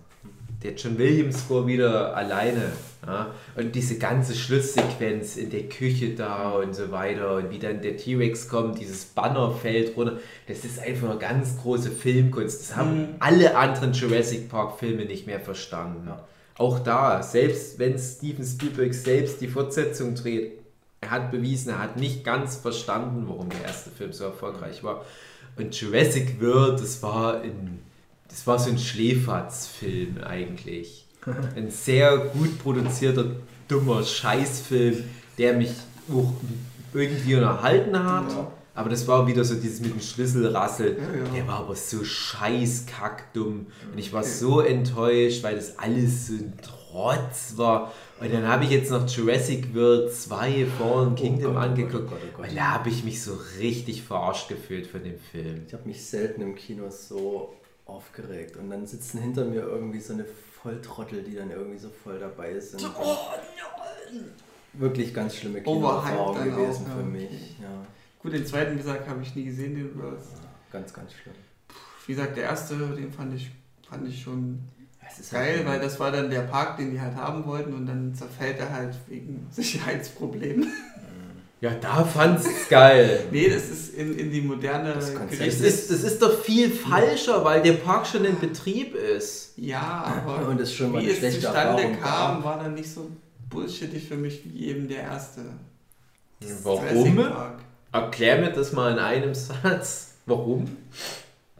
Der 0.63 0.73
John 0.73 0.97
Williams 0.97 1.39
Score 1.45 1.65
wieder 1.67 2.17
alleine. 2.17 2.73
Ja? 3.07 3.27
Und 3.55 3.75
diese 3.75 3.97
ganze 3.97 4.35
Schlusssequenz 4.35 5.37
in 5.37 5.49
der 5.51 5.69
Küche 5.69 6.15
da 6.15 6.49
und 6.51 6.75
so 6.75 6.91
weiter 6.91 7.35
und 7.37 7.49
wie 7.49 7.59
dann 7.59 7.81
der 7.81 7.95
T-Rex 7.95 8.49
kommt, 8.49 8.77
dieses 8.77 9.05
Banner 9.05 9.51
fällt 9.51 9.95
runter. 9.95 10.17
Das 10.49 10.65
ist 10.65 10.79
einfach 10.79 11.11
eine 11.11 11.19
ganz 11.19 11.57
große 11.61 11.91
Filmkunst. 11.91 12.59
Das 12.59 12.75
haben 12.75 12.97
Mhm. 12.97 13.07
alle 13.19 13.55
anderen 13.55 13.93
Jurassic 13.93 14.49
Park 14.49 14.79
Filme 14.79 15.05
nicht 15.05 15.27
mehr 15.27 15.39
verstanden. 15.39 16.09
auch 16.57 16.79
da, 16.79 17.23
selbst 17.23 17.79
wenn 17.79 17.97
Steven 17.97 18.43
Spielberg 18.43 18.93
selbst 18.93 19.39
die 19.39 19.47
Fortsetzung 19.47 20.13
dreht, 20.13 20.58
er 21.01 21.11
hat 21.11 21.31
bewiesen, 21.31 21.69
er 21.69 21.79
hat 21.79 21.97
nicht 21.97 22.23
ganz 22.23 22.57
verstanden, 22.57 23.25
warum 23.27 23.49
der 23.49 23.63
erste 23.65 23.89
Film 23.89 24.11
so 24.13 24.25
erfolgreich 24.25 24.83
war. 24.83 25.05
Und 25.57 25.79
Jurassic 25.79 26.41
World, 26.41 26.79
das 26.79 27.01
war, 27.01 27.43
in, 27.43 27.79
das 28.27 28.45
war 28.45 28.59
so 28.59 28.69
ein 28.69 28.77
Schläferz-Film 28.77 30.17
eigentlich. 30.23 31.05
Ein 31.55 31.69
sehr 31.69 32.17
gut 32.17 32.59
produzierter, 32.59 33.25
dummer 33.67 34.03
Scheißfilm, 34.03 35.03
der 35.37 35.53
mich 35.53 35.71
auch 36.09 36.33
irgendwie 36.93 37.35
unterhalten 37.35 37.97
hat. 38.01 38.31
Ja. 38.31 38.51
Aber 38.73 38.89
das 38.89 39.05
war 39.07 39.27
wieder 39.27 39.43
so 39.43 39.55
dieses 39.55 39.81
mit 39.81 39.93
dem 39.93 39.99
Schlüsselrassel. 39.99 40.97
Ja, 40.97 41.19
ja. 41.19 41.29
Der 41.35 41.47
war 41.47 41.59
aber 41.59 41.75
so 41.75 42.05
scheiß 42.05 42.85
kackdumm. 42.85 43.67
Und 43.91 43.97
ich 43.97 44.13
war 44.13 44.23
so 44.23 44.61
enttäuscht, 44.61 45.43
weil 45.43 45.55
das 45.55 45.77
alles 45.77 46.27
so 46.27 46.33
ein 46.35 46.53
Trotz 46.61 47.57
war. 47.57 47.91
Und 48.19 48.33
dann 48.33 48.47
habe 48.47 48.65
ich 48.65 48.71
jetzt 48.71 48.91
noch 48.91 49.07
Jurassic 49.07 49.73
World 49.73 50.13
2 50.13 50.65
Fallen 50.77 51.15
Kingdom 51.15 51.53
Gott, 51.53 51.63
oh 51.63 51.65
angeguckt. 51.65 52.09
Gott, 52.09 52.19
oh 52.21 52.37
Gott. 52.37 52.49
Und 52.49 52.57
da 52.57 52.71
habe 52.73 52.89
ich 52.89 53.03
mich 53.05 53.23
so 53.23 53.39
richtig 53.59 54.03
verarscht 54.03 54.49
gefühlt 54.49 54.87
von 54.87 55.03
dem 55.03 55.17
Film. 55.17 55.63
Ich 55.67 55.73
habe 55.73 55.87
mich 55.87 56.05
selten 56.05 56.41
im 56.41 56.55
Kino 56.55 56.89
so 56.89 57.53
aufgeregt. 57.85 58.57
Und 58.57 58.69
dann 58.69 58.85
sitzen 58.85 59.21
hinter 59.21 59.45
mir 59.45 59.61
irgendwie 59.61 60.01
so 60.01 60.13
eine 60.13 60.25
Volltrottel, 60.61 61.23
die 61.23 61.35
dann 61.35 61.49
irgendwie 61.51 61.77
so 61.77 61.89
voll 61.89 62.19
dabei 62.19 62.59
sind. 62.59 62.83
Wirklich 64.73 65.13
ganz 65.13 65.37
schlimme 65.37 65.61
Kinoerfahrung 65.61 66.43
gewesen 66.43 66.85
auch, 66.87 66.95
für 66.95 67.01
ja. 67.01 67.05
mich. 67.05 67.55
Ja, 67.61 67.85
Gut, 68.21 68.33
den 68.33 68.45
zweiten, 68.45 68.73
wie 68.73 68.77
gesagt, 68.77 69.07
habe 69.07 69.21
ich 69.23 69.33
nie 69.33 69.45
gesehen, 69.45 69.75
den 69.75 69.97
Worlds. 69.97 70.25
ganz, 70.71 70.93
ganz 70.93 71.13
schlimm. 71.13 71.35
Wie 72.05 72.13
gesagt, 72.13 72.35
der 72.35 72.43
erste, 72.43 72.75
den 72.75 73.11
fand 73.11 73.33
ich, 73.33 73.49
fand 73.87 74.07
ich 74.07 74.21
schon 74.21 74.59
ist 75.19 75.31
geil, 75.31 75.57
halt- 75.57 75.67
weil 75.67 75.79
das 75.79 75.99
war 75.99 76.11
dann 76.11 76.29
der 76.29 76.41
Park, 76.41 76.77
den 76.77 76.91
die 76.91 76.99
halt 77.01 77.15
haben 77.15 77.45
wollten 77.45 77.73
und 77.73 77.85
dann 77.85 78.13
zerfällt 78.15 78.59
er 78.59 78.71
halt 78.71 78.93
wegen 79.07 79.47
Sicherheitsproblemen. 79.51 80.67
Ja, 81.61 81.71
da 81.71 82.05
fand 82.05 82.39
es 82.39 82.69
geil. 82.69 83.19
nee, 83.31 83.49
das 83.49 83.63
ist 83.69 83.93
in, 83.93 84.17
in 84.17 84.31
die 84.31 84.39
moderne 84.39 84.93
Das 84.93 85.13
Konzept 85.13 85.31
Das 85.33 85.39
gerichtet. 85.39 85.65
ist, 85.65 85.91
das 85.91 86.03
ist 86.03 86.21
doch 86.21 86.39
viel 86.41 86.71
falscher, 86.71 87.43
weil 87.43 87.61
der 87.61 87.73
Park 87.73 88.07
schon 88.07 88.23
in 88.23 88.39
Betrieb 88.39 88.95
ist. 88.95 89.51
Ja, 89.57 90.05
aber 90.25 90.47
Und 90.47 90.61
es 90.61 90.73
schon 90.73 90.93
mal 90.93 91.01
wie 91.01 91.09
es 91.09 91.19
zustande 91.35 91.83
Erfahrung 91.83 91.99
kam, 92.01 92.43
war 92.45 92.59
dann 92.63 92.75
nicht 92.75 92.89
so 92.89 93.11
bullshittig 93.49 94.07
für 94.07 94.15
mich 94.15 94.41
wie 94.45 94.67
eben 94.69 94.87
der 94.87 95.01
erste. 95.01 95.41
Warum? 96.63 97.19
Erklär 97.91 98.37
mir 98.39 98.51
das 98.53 98.71
mal 98.71 98.93
in 98.93 98.99
einem 98.99 99.35
Satz. 99.35 100.13
Warum? 100.27 100.77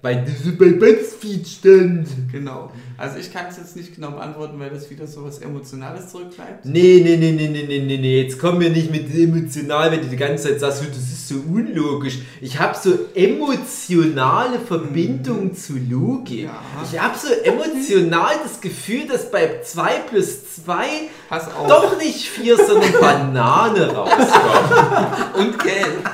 Weil 0.02 0.26
so 0.44 0.52
bei 0.58 0.72
BuzzFeed 0.72 1.46
stand. 1.46 2.08
Genau. 2.32 2.72
Also 2.98 3.18
ich 3.18 3.34
kann 3.34 3.48
es 3.50 3.58
jetzt 3.58 3.76
nicht 3.76 3.96
genau 3.96 4.12
beantworten, 4.12 4.58
weil 4.60 4.70
das 4.70 4.90
wieder 4.90 5.06
so 5.08 5.26
was 5.26 5.40
Emotionales 5.40 6.10
zurückbleibt. 6.10 6.64
Nee, 6.66 7.02
nee, 7.04 7.18
nee, 7.18 7.32
nee, 7.32 7.50
nee, 7.50 7.66
nee, 7.68 7.80
nee, 7.86 7.98
nee. 7.98 8.22
Jetzt 8.22 8.40
kommen 8.40 8.62
wir 8.62 8.70
nicht 8.70 8.92
mit 8.92 9.14
emotional, 9.14 9.92
wenn 9.92 10.02
du 10.02 10.08
die 10.08 10.16
ganze 10.16 10.44
Zeit 10.50 10.60
sagst, 10.62 10.82
das 10.82 10.98
ist 10.98 11.28
so 11.28 11.36
unlogisch. 11.50 12.20
Ich 12.40 12.58
habe 12.60 12.78
so 12.82 12.98
emotionale 13.14 14.60
Verbindung 14.60 15.54
zu 15.54 15.74
Logik. 15.78 16.44
Ja. 16.44 16.62
Ich 16.90 17.00
habe 17.00 17.18
so 17.18 17.28
emotional 17.44 18.36
das 18.44 18.62
Gefühl, 18.62 19.06
dass 19.08 19.30
bei 19.30 19.62
2 19.64 19.92
plus 20.10 20.56
2 20.64 20.86
Pass 21.28 21.54
auf. 21.54 21.68
doch 21.68 21.98
nicht 21.98 22.28
4, 22.30 22.56
sondern 22.56 22.94
Banane 23.00 23.88
rauskommt. 23.94 25.36
Und 25.38 25.60
gelb. 25.60 26.10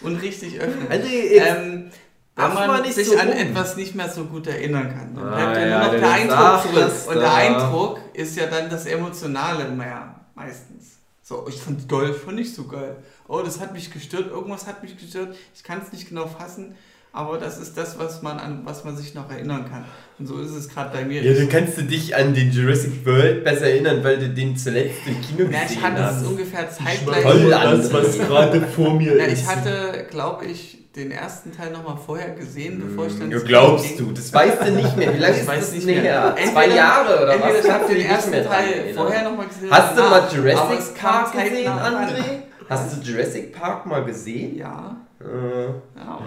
Und 0.00 0.16
richtig 0.22 0.60
öffnen. 0.60 0.86
Also, 0.88 1.06
Ähm, 1.08 1.90
wenn 2.38 2.66
man, 2.68 2.92
sich 2.92 3.06
so 3.08 3.16
an 3.18 3.28
rum. 3.28 3.36
etwas 3.36 3.76
nicht 3.76 3.94
mehr 3.94 4.08
so 4.08 4.24
gut 4.24 4.46
erinnern 4.46 4.88
kann, 4.96 5.14
dann 5.14 5.28
Ah, 5.28 5.34
bleibt 5.36 5.56
ja, 5.56 5.66
ja, 5.66 5.68
nur 5.78 5.86
noch 5.86 5.92
dann 5.92 6.00
der 6.00 6.10
Eindruck 6.12 6.62
zurück. 6.62 6.92
Und 7.08 7.20
der. 7.20 7.34
Eindruck 7.34 8.00
ist 8.14 8.36
ja 8.36 8.46
dann 8.46 8.70
das 8.70 8.86
Emotionale 8.86 9.68
mehr, 9.70 10.14
meistens. 10.34 10.98
So, 11.22 11.46
ich 11.48 11.60
fand 11.60 11.88
toll, 11.88 12.12
ich 12.16 12.22
fand 12.22 12.36
nicht 12.36 12.54
so 12.54 12.64
geil. 12.66 12.96
Oh, 13.26 13.40
das 13.44 13.60
hat 13.60 13.72
mich 13.74 13.90
gestört, 13.92 14.30
irgendwas 14.30 14.66
hat 14.66 14.82
mich 14.82 14.96
gestört. 14.96 15.36
Ich 15.54 15.62
kann 15.62 15.80
es 15.84 15.92
nicht 15.92 16.08
genau 16.08 16.26
fassen, 16.26 16.74
aber 17.12 17.36
das 17.36 17.58
ist 17.58 17.76
das, 17.76 17.98
was 17.98 18.22
man 18.22 18.38
an 18.38 18.60
was 18.64 18.84
man 18.84 18.96
sich 18.96 19.14
noch 19.14 19.30
erinnern 19.30 19.66
kann. 19.70 19.84
Und 20.18 20.26
so 20.26 20.38
ist 20.40 20.52
es 20.52 20.68
gerade 20.70 20.96
bei 20.96 21.04
mir. 21.04 21.22
Ja, 21.22 21.34
dann 21.34 21.48
kannst 21.50 21.76
du 21.76 21.82
dich 21.82 22.16
an 22.16 22.32
den 22.32 22.50
Jurassic 22.50 23.04
World 23.04 23.44
besser 23.44 23.66
erinnern, 23.66 24.02
weil 24.02 24.18
du 24.18 24.30
den 24.30 24.56
zuletzt 24.56 25.00
im 25.06 25.20
Kino 25.20 25.50
Ja, 25.50 25.58
ich 25.62 25.68
gesehen 25.68 25.82
hatte 25.82 26.00
es 26.00 26.06
hast. 26.16 26.26
ungefähr 26.26 26.70
zeitgleich. 26.70 27.22
Toll 27.22 27.50
das, 27.50 27.62
an. 27.62 27.92
was 27.92 28.18
gerade 28.18 28.62
vor 28.62 28.94
mir 28.94 29.16
Ja, 29.18 29.24
ist. 29.26 29.42
ich 29.42 29.46
hatte, 29.46 30.06
glaube 30.10 30.46
ich, 30.46 30.77
den 30.96 31.10
ersten 31.12 31.54
Teil 31.56 31.70
nochmal 31.70 31.96
vorher 32.04 32.30
gesehen, 32.30 32.82
bevor 32.84 33.06
ich 33.06 33.18
dann. 33.18 33.30
Ja, 33.30 33.38
glaubst 33.38 33.98
du, 34.00 34.10
das 34.10 34.32
weißt 34.32 34.62
du 34.66 34.72
nicht 34.72 34.96
mehr. 34.96 35.14
Wie 35.14 35.18
lange 35.18 35.34
Ich 35.34 35.40
ist 35.42 35.48
das 35.48 35.72
nicht 35.72 35.86
nicht 35.86 36.02
mehr. 36.02 36.34
her? 36.34 36.50
Zwei 36.52 36.66
Jahre 36.68 37.22
oder 37.22 37.34
entweder 37.34 37.58
was? 37.58 37.64
ich 37.64 37.70
habe 37.70 37.84
du 37.88 37.94
den 37.94 38.06
ersten 38.06 38.30
mehr 38.30 38.46
Teil 38.48 38.72
erinnern. 38.72 38.94
vorher 39.06 39.22
nochmal 39.30 39.46
gesehen. 39.46 39.70
Hast 39.70 39.96
du 39.96 40.02
mal 40.02 40.12
aber 40.22 40.34
Jurassic 40.34 40.94
Park 41.00 41.32
gesehen. 41.32 41.68
André? 41.70 42.22
Hast 42.68 42.96
du 42.96 43.00
Jurassic 43.10 43.52
Park 43.58 43.86
mal 43.86 44.04
gesehen? 44.04 44.56
Ja, 44.56 44.96
Äh, 45.20 45.64
ja. 45.98 46.20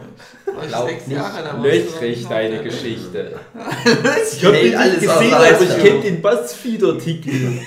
Glaub 0.67 0.87
sechs 0.89 1.07
nicht. 1.07 1.17
Jahre, 1.17 1.61
Löchrig 1.61 2.27
deine 2.27 2.63
Geschichte. 2.63 3.39
ich 4.33 4.45
hab 4.45 4.53
den 4.53 4.75
alles 4.75 5.01
nicht 5.01 5.13
gesehen, 5.13 5.33
aber 5.33 5.61
ich 5.61 5.77
kenne 5.83 5.99
den 6.01 6.21
Buzzfeed-Artikel. 6.21 7.59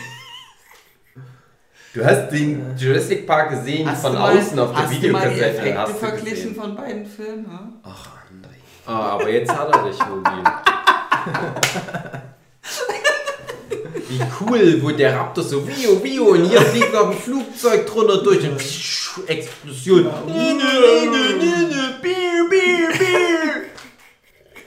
Du 1.94 2.04
hast 2.04 2.28
den 2.30 2.76
Jurassic 2.76 3.24
Park 3.26 3.50
gesehen 3.50 3.88
Hast 3.88 4.02
von 4.02 4.14
mal- 4.14 4.36
außen 4.36 4.58
auf 4.58 4.72
der 4.72 4.82
Hast 4.82 4.92
du 5.02 5.10
mal 5.12 5.28
die 5.28 5.34
Videokassette. 5.36 5.58
Effekte 5.60 5.78
hast 5.78 5.98
verglichen 5.98 6.36
gesehen. 6.48 6.54
von 6.56 6.74
beiden 6.76 7.06
Filmen? 7.06 7.46
Ja? 7.48 7.68
Ach, 7.84 8.06
André. 8.32 8.56
Ah, 8.86 9.10
aber 9.12 9.28
jetzt 9.30 9.52
hat 9.56 9.72
er 9.74 9.84
dich, 9.84 9.98
Wogi. 10.00 10.44
Wie 14.08 14.20
cool, 14.40 14.82
wo 14.82 14.90
der 14.90 15.16
Raptor 15.16 15.42
so 15.44 15.66
Vio, 15.66 16.02
Vio 16.02 16.24
und 16.26 16.44
hier 16.44 16.60
fliegt 16.60 16.92
noch 16.92 17.10
ein 17.10 17.16
Flugzeug 17.16 17.86
drunter 17.86 18.18
durch 18.22 18.42
und 18.48 18.58
psch, 18.58 19.20
Explosion. 19.28 20.06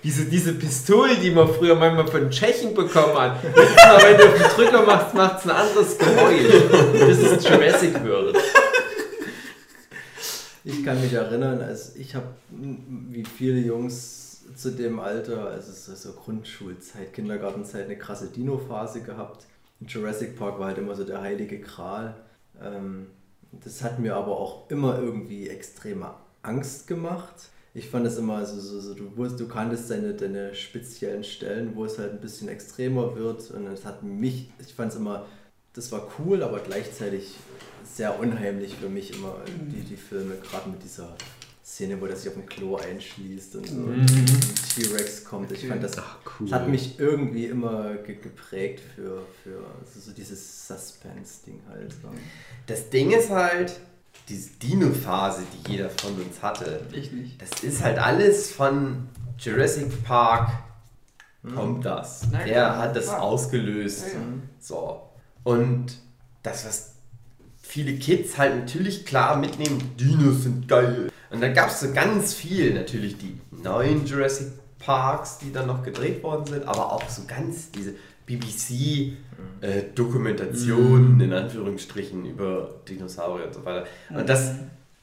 Diese, 0.08 0.24
diese 0.24 0.54
Pistolen, 0.54 1.20
die 1.22 1.32
man 1.32 1.50
früher 1.50 1.76
manchmal 1.76 2.08
von 2.08 2.32
Tschechen 2.32 2.74
bekommen 2.74 3.14
hat. 3.14 3.44
Jedes 3.44 3.76
wenn 3.76 4.18
du 4.18 4.24
auf 4.24 4.34
den 4.36 4.56
Drücker 4.56 4.86
machst, 4.86 5.14
macht 5.14 5.40
es 5.40 5.44
ein 5.44 5.52
anderes 5.52 5.98
Geräusch. 5.98 6.48
Das 6.94 7.18
ist 7.18 7.50
Jurassic 7.50 8.06
World. 8.06 8.38
Ich 10.64 10.86
kann 10.86 11.02
mich 11.02 11.12
erinnern, 11.12 11.62
als 11.62 11.98
ich 11.98 12.16
habe, 12.16 12.28
wie 12.50 13.26
viele 13.26 13.60
Jungs 13.60 14.46
zu 14.56 14.72
dem 14.72 15.02
Alter, 15.02 15.48
also 15.48 15.74
so, 15.74 15.94
so 15.94 16.14
Grundschulzeit, 16.14 17.12
Kindergartenzeit, 17.12 17.84
eine 17.84 17.98
krasse 17.98 18.28
Dino-Phase 18.28 19.02
gehabt. 19.02 19.46
Jurassic 19.86 20.40
Park 20.40 20.58
war 20.58 20.68
halt 20.68 20.78
immer 20.78 20.96
so 20.96 21.04
der 21.04 21.22
heilige 21.22 21.60
Gral. 21.60 22.16
Ähm, 22.64 23.08
das 23.52 23.84
hat 23.84 24.00
mir 24.00 24.16
aber 24.16 24.38
auch 24.38 24.72
immer 24.72 25.00
irgendwie 25.00 25.50
extreme 25.50 26.14
Angst 26.44 26.88
gemacht. 26.88 27.50
Ich 27.78 27.88
fand 27.90 28.08
es 28.08 28.18
immer 28.18 28.44
so, 28.44 28.60
so, 28.60 28.80
so 28.80 28.94
du, 28.96 29.16
wusst, 29.16 29.40
du 29.40 29.48
kanntest 29.48 29.90
deine, 29.92 30.14
deine 30.14 30.56
speziellen 30.56 31.24
Stellen, 31.24 31.76
wo 31.76 31.86
es 31.86 32.00
halt 32.00 32.12
ein 32.12 32.20
bisschen 32.20 32.48
extremer 32.50 33.16
wird. 33.16 33.52
Und 33.52 33.68
es 33.68 33.86
hat 33.86 34.02
mich, 34.02 34.50
ich 34.60 34.74
fand 34.74 34.92
es 34.92 34.98
immer, 34.98 35.26
das 35.74 35.92
war 35.92 36.08
cool, 36.18 36.42
aber 36.42 36.60
gleichzeitig 36.60 37.36
sehr 37.86 38.20
unheimlich 38.20 38.74
für 38.76 38.90
mich 38.90 39.14
immer 39.14 39.36
die, 39.72 39.82
die 39.82 39.96
Filme, 39.96 40.36
gerade 40.38 40.70
mit 40.72 40.84
dieser 40.84 41.16
Szene, 41.64 42.02
wo 42.02 42.08
der 42.08 42.16
sich 42.16 42.30
auf 42.30 42.34
dem 42.34 42.48
Klo 42.48 42.78
einschließt 42.78 43.58
und 43.58 43.68
so 43.68 43.76
Mhm. 43.76 44.02
ein 44.02 44.08
T-Rex 44.76 45.24
kommt. 45.24 45.52
Ich 45.52 45.68
fand 45.68 45.84
das, 45.84 45.98
cool. 45.98 46.48
das 46.50 46.54
hat 46.54 46.68
mich 46.70 46.98
irgendwie 47.00 47.46
immer 47.46 47.94
ge 47.98 48.16
geprägt 48.16 48.82
für, 48.96 49.22
für 49.44 49.60
so, 49.94 50.00
so 50.00 50.12
dieses 50.14 50.68
Suspense-Ding 50.68 51.60
halt. 51.70 51.94
Das 52.66 52.90
Ding 52.90 53.12
ist 53.12 53.30
halt, 53.30 53.80
diese 54.30 54.50
Dino-Phase, 54.62 55.44
die 55.66 55.72
jeder 55.72 55.90
von 55.90 56.14
uns 56.16 56.42
hatte, 56.42 56.82
Ich 56.92 57.12
nicht. 57.12 57.42
das 57.42 57.64
ist 57.64 57.84
halt 57.84 57.98
alles 57.98 58.52
von 58.52 59.08
Jurassic 59.40 60.04
Park 60.04 60.52
kommt 61.56 61.86
das. 61.86 62.24
Na 62.32 62.40
Der 62.40 62.46
klar, 62.54 62.78
hat 62.80 62.96
das 62.96 63.06
klar. 63.06 63.22
ausgelöst. 63.22 64.04
Ja, 64.14 64.20
ja. 64.20 64.26
So. 64.60 65.02
Und 65.44 65.98
das, 66.44 66.66
was 66.66 66.94
viele 67.62 67.94
Kids 67.98 68.38
halt 68.38 68.58
natürlich 68.58 69.06
klar 69.06 69.38
mitnehmen, 69.38 69.96
Dinos 69.98 70.44
sind 70.44 70.68
geil. 70.68 71.10
Und 71.30 71.42
dann 71.42 71.54
gab 71.54 71.70
es 71.70 71.80
so 71.80 71.94
ganz 71.94 72.34
viel, 72.34 72.74
natürlich 72.74 73.18
die 73.18 73.40
neuen 73.52 74.06
Jurassic 74.06 74.48
Parks, 74.80 75.38
die 75.38 75.52
dann 75.54 75.68
noch 75.68 75.84
gedreht 75.84 76.22
worden 76.24 76.46
sind, 76.46 76.66
aber 76.68 76.92
auch 76.92 77.08
so 77.10 77.24
ganz 77.28 77.72
diese 77.72 77.94
BBC-Dokumentationen 78.28 81.20
in 81.22 81.34
Anführungsstrichen 81.34 82.26
über 82.26 82.76
Dinosaurier 82.88 83.48
und 83.48 83.54
so 83.54 83.66
weiter. 83.66 83.86
Und 84.14 84.28
das 84.30 84.52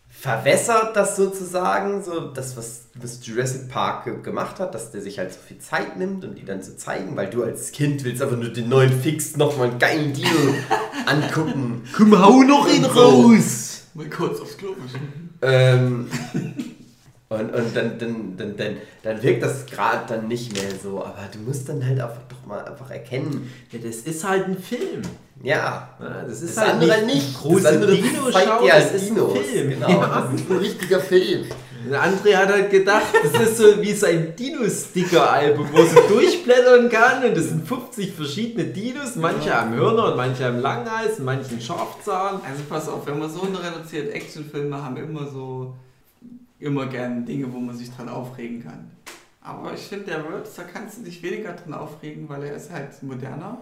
verwässert 0.09 0.96
das 0.96 1.16
sozusagen, 1.16 2.02
so 2.02 2.28
das, 2.28 2.56
was, 2.56 2.84
was 2.94 3.26
Jurassic 3.26 3.68
Park 3.68 4.05
ge- 4.05 4.22
gemacht 4.22 4.60
hat, 4.60 4.72
dass 4.74 4.92
der 4.92 5.01
sich 5.01 5.18
halt 5.18 5.32
so 5.32 5.40
viel 5.44 5.59
Zeit 5.59 5.98
nimmt, 5.98 6.24
um 6.24 6.36
die 6.36 6.44
dann 6.44 6.62
zu 6.62 6.76
zeigen, 6.76 7.16
weil 7.16 7.30
du 7.30 7.42
als 7.42 7.72
Kind 7.72 8.05
willst 8.05 8.22
einfach 8.22 8.36
nur 8.36 8.51
den 8.51 8.68
neuen 8.68 8.92
Fix 8.92 9.36
nochmal 9.36 9.70
einen 9.70 9.78
geilen 9.80 10.12
Dino 10.12 10.28
angucken. 11.06 11.82
Komm, 11.96 12.16
hau 12.16 12.42
noch 12.44 12.68
ihn 12.72 12.84
raus! 12.84 13.88
Mal 13.94 14.09
kurz 14.09 14.40
aufs 14.40 14.56
Klo. 14.56 14.76
Ähm, 15.42 16.06
Und, 17.35 17.55
und 17.55 17.77
dann, 17.77 17.98
dann, 17.98 18.36
dann, 18.36 18.56
dann, 18.56 18.77
dann 19.02 19.23
wirkt 19.23 19.43
das 19.43 19.66
gerade 19.66 20.02
dann 20.09 20.28
nicht 20.28 20.52
mehr 20.52 20.70
so. 20.82 21.01
Aber 21.05 21.19
du 21.32 21.39
musst 21.40 21.69
dann 21.69 21.85
halt 21.85 22.01
einfach 22.01 22.23
doch 22.28 22.47
mal 22.47 22.65
einfach 22.65 22.90
erkennen, 22.90 23.51
Ja, 23.70 23.78
das 23.78 23.97
ist 23.97 24.27
halt 24.28 24.47
ein 24.47 24.59
Film. 24.59 25.02
ja, 25.43 25.89
Ja, 26.01 26.24
das 26.27 26.43
ist 26.43 26.56
das 26.56 26.65
halt 26.65 26.74
andere 26.82 27.02
nicht 27.02 27.15
nicht. 27.15 27.39
große 27.40 27.62
das 27.62 27.73
andere 27.74 27.94
Dino-Schau, 27.97 28.31
zeigt 28.31 28.62
dir 28.62 28.74
als 28.74 29.05
Dinos. 29.06 29.39
Film. 29.39 29.70
Genau, 29.70 29.89
Ja. 29.90 30.28
das 30.31 30.40
ist 30.40 30.51
ein 30.51 30.56
richtiger 30.59 31.01
Film. 31.01 31.44
Der 31.90 32.02
André 32.02 32.35
hat 32.35 32.48
halt 32.48 32.70
gedacht, 32.70 33.05
das 33.23 33.43
ist 33.43 33.59
so 33.59 33.82
wie 33.82 33.93
sein 33.93 34.35
Dino-Sticker-Album, 34.36 35.69
wo 35.73 35.82
sie 35.85 36.09
durchblättern 36.09 36.89
kann 36.89 37.24
und 37.24 37.36
das 37.36 37.48
sind 37.48 37.66
50 37.69 38.12
verschiedene 38.15 38.65
Dinos, 38.65 39.16
manche 39.16 39.52
haben 39.52 39.74
Hörner 39.74 40.06
und 40.12 40.16
manche 40.16 40.44
haben 40.47 40.61
Langhals 40.61 41.19
und 41.19 41.27
manche 41.27 41.51
einen 41.51 41.61
Scharfzahn. 41.61 42.36
Also 42.48 42.62
pass 42.70 42.89
auf, 42.89 43.06
wenn 43.06 43.19
man 43.19 43.31
so 43.31 43.43
eine 43.43 43.59
reduziert 43.62 44.15
Actionfilme 44.15 44.82
haben 44.82 44.97
immer 44.97 45.27
so 45.27 45.74
immer 46.59 46.86
gern 46.86 47.24
Dinge, 47.26 47.52
wo 47.52 47.59
man 47.59 47.76
sich 47.76 47.90
dran 47.90 48.09
aufregen 48.09 48.62
kann. 48.62 48.90
Aber 49.40 49.74
ich 49.74 49.81
finde, 49.81 50.06
der 50.06 50.24
Words, 50.24 50.55
da 50.56 50.62
kannst 50.62 50.98
du 50.98 51.02
dich 51.02 51.22
weniger 51.22 51.52
dran 51.52 51.74
aufregen, 51.74 52.28
weil 52.28 52.44
er 52.44 52.56
ist 52.56 52.70
halt 52.72 53.02
moderner. 53.02 53.59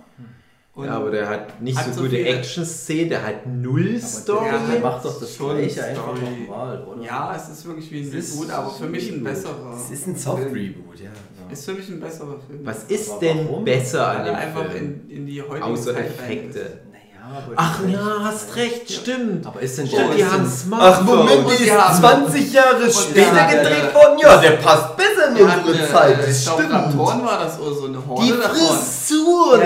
Und 0.75 0.87
Ja, 0.87 0.93
aber 0.97 1.11
der 1.11 1.29
hat 1.29 1.61
nicht 1.61 1.77
Hat 1.77 1.87
so 1.87 1.93
so 1.93 2.03
gute 2.05 2.25
Action-Szenen, 2.25 3.11
der 3.11 3.27
hat 3.27 3.47
null 3.47 3.99
Story. 4.01 4.45
der 4.51 4.59
Der 4.75 4.81
macht 4.81 5.05
doch 5.05 5.21
das 5.21 5.35
schon 5.37 5.57
gleiche 5.59 5.85
einfach 5.85 6.17
Story. 6.17 6.21
nochmal, 6.47 6.83
oder? 6.85 7.03
ja, 7.03 7.35
es 7.37 7.49
ist 7.49 7.67
wirklich 7.67 7.91
wie 7.93 8.01
ein 8.01 8.09
Es 8.09 8.15
ist 8.15 8.35
Reboot, 8.41 8.51
aber 8.53 8.71
für 8.71 8.87
mich 8.87 9.13
ein 9.13 9.23
besserer. 9.25 9.75
Es 9.77 9.91
ist 9.91 10.07
ein 10.07 10.17
Soft-Reboot, 10.17 11.01
ja. 11.01 11.11
Ist 11.51 11.65
für 11.67 11.75
mich 11.75 11.89
ein 11.91 12.01
besserer 12.01 12.39
Film. 12.41 12.61
Was 12.65 12.85
ist 12.85 13.11
Aber 13.11 13.21
denn 13.21 13.47
warum? 13.49 13.65
besser 13.65 14.07
an 14.09 14.25
dem 14.25 14.35
einfach 14.35 14.71
Film? 14.71 15.03
in, 15.09 15.11
in 15.11 15.27
die 15.27 15.43
heutige 15.43 15.65
Außer 15.65 15.93
Zeit 15.95 16.07
Effekte. 16.07 16.81
Aber 17.35 17.53
Ach 17.57 17.81
die- 17.87 17.93
ja, 17.93 18.19
hast 18.25 18.55
recht, 18.57 18.91
stimmt. 18.93 19.47
Aber 19.47 19.61
ist 19.61 19.79
denn 19.79 19.87
Stimmt, 19.87 20.15
die 20.15 20.21
ist 20.21 20.31
haben 20.31 20.43
denn- 20.45 20.51
Smartphones. 20.53 21.31
die 21.53 21.57
die 21.59 21.65
ist 21.71 21.79
haben- 21.79 21.99
20 22.27 22.53
Jahre 22.53 22.79
der 22.85 22.91
später 22.93 23.47
gedreht 23.47 23.91
äh, 23.91 23.95
worden. 23.95 24.19
Ja, 24.21 24.37
der 24.41 24.51
passt 24.53 24.97
besser 24.97 25.29
in 25.31 25.35
Die 25.37 25.43
unsere 25.43 25.85
äh, 25.85 25.91
Zeit. 25.93 26.19
Ich 26.21 26.27
Das 26.27 26.43
stimmt. 26.55 26.99
War 26.99 27.39
das 27.45 27.59
oder 27.61 27.75
so 27.75 27.87
eine 27.87 28.07
Horde 28.07 28.25
Die 28.27 28.31
davon. 28.33 28.57
Frisur! 28.57 29.59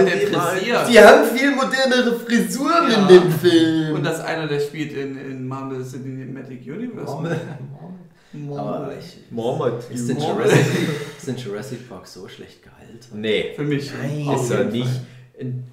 Die 0.89 1.01
haben 1.01 1.25
viel 1.35 1.51
modernere 1.55 2.19
Frisuren 2.21 2.91
Ja. 2.91 2.99
in 2.99 3.09
dem 3.09 3.31
Film. 3.33 3.95
Und 3.97 4.05
das 4.05 4.21
einer, 4.21 4.47
der 4.47 4.61
spielt 4.61 4.93
in, 4.93 5.17
in 5.19 5.47
Marvel 5.49 5.85
Cinematic 5.85 6.61
Universe. 6.67 7.13
Marvel. 7.13 7.41
Aber 8.55 8.93
ich, 8.99 9.19
Marmot. 9.31 9.85
ist, 9.91 10.09
denn. 10.09 10.19
Jurassic, 10.19 10.59
ist 11.17 11.27
denn 11.27 11.37
Jurassic 11.37 11.89
Park 11.89 12.07
so 12.07 12.29
schlecht 12.29 12.63
gehalten? 12.63 13.21
Nee. 13.21 13.53
Für 13.57 13.63
mich. 13.63 13.91
Nein, 14.01 14.35
Ist 14.35 14.51
er 14.51 14.65
nicht. 14.65 14.89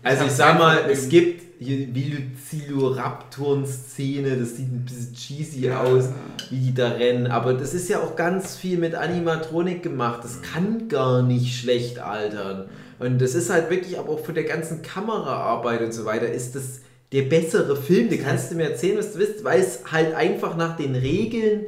Also 0.02 0.26
ich 0.26 0.32
sag 0.32 0.58
mal, 0.60 0.78
es 0.90 1.08
gibt 1.10 1.53
Velociraptoren-Szene, 1.66 4.38
das 4.38 4.58
sieht 4.58 4.72
ein 4.72 4.86
bisschen 4.86 5.14
cheesy 5.14 5.72
aus, 5.72 6.10
wie 6.50 6.60
die 6.60 6.74
da 6.74 6.90
rennen, 6.90 7.28
aber 7.28 7.54
das 7.54 7.74
ist 7.74 7.90
ja 7.90 8.02
auch 8.02 8.16
ganz 8.16 8.56
viel 8.56 8.78
mit 8.78 8.96
Animatronik 8.96 9.84
gemacht, 9.84 10.24
das 10.24 10.42
kann 10.42 10.88
gar 10.88 11.22
nicht 11.24 11.60
schlecht 11.60 12.00
altern. 12.00 12.70
Und 13.00 13.22
das 13.22 13.36
ist 13.36 13.50
halt 13.50 13.70
wirklich, 13.70 14.00
aber 14.00 14.14
auch 14.14 14.24
von 14.24 14.36
der 14.36 14.46
ganzen 14.46 14.82
Kameraarbeit 14.82 15.82
und 15.82 15.94
so 15.94 16.06
weiter, 16.06 16.28
ist 16.28 16.56
das 16.56 16.80
der 17.12 17.24
bessere 17.24 17.76
Film. 17.76 18.10
Du 18.10 18.18
kannst 18.18 18.52
du 18.52 18.56
mir 18.56 18.70
erzählen, 18.70 18.98
was 18.98 19.14
du 19.14 19.20
willst, 19.20 19.44
weil 19.44 19.62
es 19.62 19.82
halt 19.92 20.16
einfach 20.16 20.58
nach 20.58 20.76
den 20.76 20.96
Regeln 20.96 21.66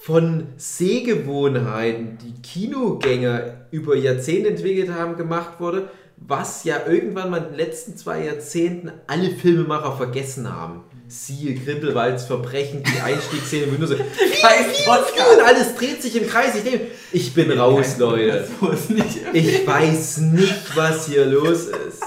von 0.00 0.46
Sehgewohnheiten, 0.56 2.16
die 2.18 2.40
Kinogänger 2.40 3.66
über 3.70 3.94
Jahrzehnte 3.96 4.48
entwickelt 4.48 4.90
haben, 4.90 5.16
gemacht 5.16 5.60
wurde, 5.60 5.90
was 6.20 6.64
ja 6.64 6.86
irgendwann 6.86 7.30
mal 7.30 7.38
in 7.38 7.44
den 7.44 7.54
letzten 7.56 7.96
zwei 7.96 8.24
Jahrzehnten 8.24 8.92
alle 9.06 9.30
Filmemacher 9.30 9.96
vergessen 9.96 10.52
haben. 10.52 10.84
Siehe 11.08 11.54
Grindelwalds 11.54 12.24
Verbrechen, 12.24 12.84
die 12.84 13.00
Einstiegsszene, 13.00 13.72
wo 13.72 13.78
nur 13.78 13.88
so 13.88 13.94
und 13.96 15.44
alles 15.44 15.74
dreht 15.74 16.02
sich 16.02 16.14
im 16.16 16.28
Kreis. 16.28 16.54
Ich 16.54 16.62
denke, 16.62 16.86
ich 17.10 17.34
bin 17.34 17.50
raus, 17.50 17.98
Leute. 17.98 18.46
Ich 19.32 19.66
weiß 19.66 20.18
nicht, 20.18 20.76
was 20.76 21.06
hier 21.06 21.26
los 21.26 21.66
ist. 21.66 22.02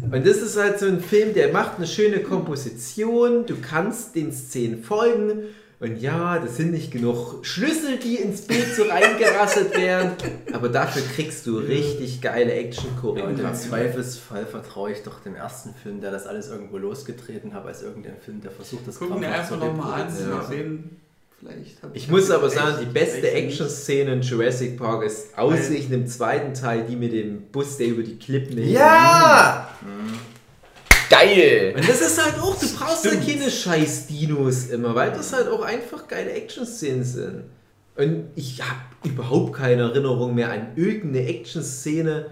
Und 0.00 0.26
das 0.26 0.36
ist 0.38 0.56
halt 0.56 0.78
so 0.78 0.86
ein 0.86 1.00
Film, 1.00 1.34
der 1.34 1.52
macht 1.52 1.76
eine 1.76 1.86
schöne 1.86 2.20
Komposition, 2.20 3.46
du 3.46 3.56
kannst 3.56 4.14
den 4.14 4.32
Szenen 4.32 4.82
folgen. 4.82 5.44
Und 5.84 6.00
ja, 6.00 6.38
das 6.38 6.56
sind 6.56 6.70
nicht 6.70 6.90
genug 6.90 7.44
Schlüssel, 7.44 7.98
die 7.98 8.16
ins 8.16 8.40
Bild 8.46 8.74
so 8.74 8.84
reingerasselt 8.84 9.76
werden, 9.76 10.12
aber 10.50 10.70
dafür 10.70 11.02
kriegst 11.14 11.46
du 11.46 11.58
richtig 11.58 12.22
geile 12.22 12.54
Ja, 13.18 13.26
und 13.26 13.38
im. 13.38 13.54
Zweifelsfall 13.54 14.46
vertraue 14.46 14.92
ich 14.92 15.02
doch 15.02 15.20
dem 15.20 15.34
ersten 15.34 15.74
Film, 15.74 16.00
der 16.00 16.10
das 16.10 16.26
alles 16.26 16.48
irgendwo 16.48 16.78
losgetreten 16.78 17.52
hat, 17.52 17.66
als 17.66 17.82
irgendein 17.82 18.16
Film, 18.18 18.40
der 18.40 18.50
versucht, 18.50 18.88
das 18.88 18.98
Gucken 18.98 19.20
wir 19.20 19.28
einfach 19.28 19.50
zu 19.50 19.56
nochmal 19.56 20.00
an, 20.00 20.08
reproduzieren. 20.08 20.30
mal 20.30 20.46
sehen. 20.46 20.96
Vielleicht 21.38 21.78
Ich 21.92 22.08
muss 22.08 22.30
aber 22.30 22.48
sagen, 22.48 22.78
die 22.80 22.90
beste 22.90 23.30
Action-Szene 23.30 24.14
in 24.14 24.22
Jurassic 24.22 24.78
Park 24.78 25.04
ist 25.04 25.36
aussichtlich 25.36 25.90
im 25.90 26.06
zweiten 26.06 26.54
Teil, 26.54 26.86
die 26.88 26.96
mit 26.96 27.12
dem 27.12 27.42
Bus, 27.52 27.76
der 27.76 27.88
über 27.88 28.02
die 28.02 28.18
Klippen. 28.18 28.56
Ja! 28.66 29.68
Geil! 31.10 31.74
Und 31.76 31.88
das 31.88 32.00
ist 32.00 32.22
halt 32.22 32.40
auch, 32.40 32.58
du 32.58 32.66
brauchst 32.76 33.04
halt 33.04 33.26
keine 33.26 33.50
scheiß 33.50 34.06
Dinos 34.06 34.66
immer, 34.66 34.94
weil 34.94 35.12
das 35.12 35.32
halt 35.32 35.48
auch 35.48 35.62
einfach 35.62 36.08
geile 36.08 36.32
Action-Szenen 36.32 37.04
sind. 37.04 37.44
Und 37.96 38.24
ich 38.34 38.60
habe 38.60 38.80
überhaupt 39.04 39.54
keine 39.54 39.82
Erinnerung 39.82 40.34
mehr 40.34 40.50
an 40.50 40.68
irgendeine 40.76 41.26
Action-Szene 41.28 42.26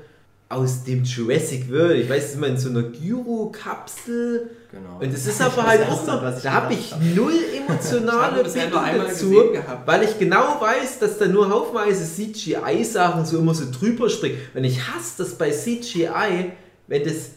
aus 0.48 0.84
dem 0.84 1.04
Jurassic 1.04 1.70
World. 1.70 2.04
Ich 2.04 2.10
weiß, 2.10 2.24
es 2.24 2.30
ist 2.30 2.36
immer 2.36 2.48
in 2.48 2.58
so 2.58 2.68
einer 2.68 2.82
Gyro-Kapsel. 2.82 4.50
Genau. 4.70 4.98
Und 5.00 5.12
es 5.12 5.26
ist 5.26 5.40
Das 5.40 5.52
aber 5.52 5.66
halt 5.66 5.88
auch 5.88 6.06
noch, 6.06 6.42
da 6.42 6.52
habe 6.52 6.74
ich 6.74 6.94
null 7.14 7.34
emotionale 7.56 8.44
Bindung 8.44 8.82
dazu, 8.96 9.34
weil 9.86 10.02
ich 10.02 10.18
genau 10.18 10.60
weiß, 10.60 10.98
dass 10.98 11.18
da 11.18 11.26
nur 11.26 11.48
haufenweise 11.48 12.04
CGI-Sachen 12.04 13.24
so 13.24 13.38
immer 13.38 13.54
so 13.54 13.64
drüber 13.70 14.08
springen. 14.08 14.38
Und 14.54 14.64
ich 14.64 14.80
hasse 14.88 15.14
das 15.18 15.34
bei 15.34 15.50
CGI, 15.50 16.52
wenn 16.86 17.04
das 17.04 17.30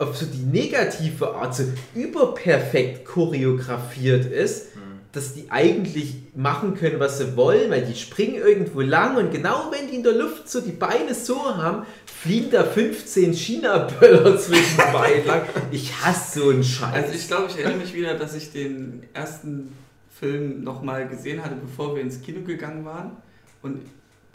auf 0.00 0.16
so 0.16 0.26
die 0.26 0.38
negative 0.38 1.34
Art 1.34 1.54
so 1.54 1.64
überperfekt 1.94 3.04
choreografiert 3.04 4.24
ist, 4.24 4.68
dass 5.12 5.34
die 5.34 5.50
eigentlich 5.50 6.14
machen 6.36 6.74
können, 6.74 7.00
was 7.00 7.18
sie 7.18 7.36
wollen, 7.36 7.70
weil 7.70 7.84
die 7.84 7.96
springen 7.96 8.36
irgendwo 8.36 8.80
lang 8.80 9.16
und 9.16 9.32
genau 9.32 9.70
wenn 9.72 9.88
die 9.88 9.96
in 9.96 10.02
der 10.02 10.12
Luft 10.12 10.48
so 10.48 10.60
die 10.60 10.70
Beine 10.70 11.14
so 11.14 11.56
haben, 11.56 11.84
fliegen 12.06 12.50
da 12.50 12.64
15 12.64 13.34
China-Böller 13.34 14.38
zwischen 14.38 14.76
den 14.76 14.92
Beinen 14.92 15.26
lang. 15.26 15.42
Ich 15.72 15.92
hasse 16.00 16.40
so 16.40 16.50
einen 16.50 16.62
Scheiß. 16.62 16.94
Also 16.94 17.14
ich 17.14 17.26
glaube, 17.26 17.46
ich 17.48 17.58
erinnere 17.58 17.78
mich 17.78 17.92
wieder, 17.92 18.14
dass 18.14 18.34
ich 18.34 18.52
den 18.52 19.02
ersten 19.12 19.76
Film 20.18 20.62
nochmal 20.62 21.08
gesehen 21.08 21.44
hatte, 21.44 21.56
bevor 21.56 21.96
wir 21.96 22.02
ins 22.02 22.22
Kino 22.22 22.42
gegangen 22.42 22.84
waren. 22.84 23.16
Und 23.62 23.80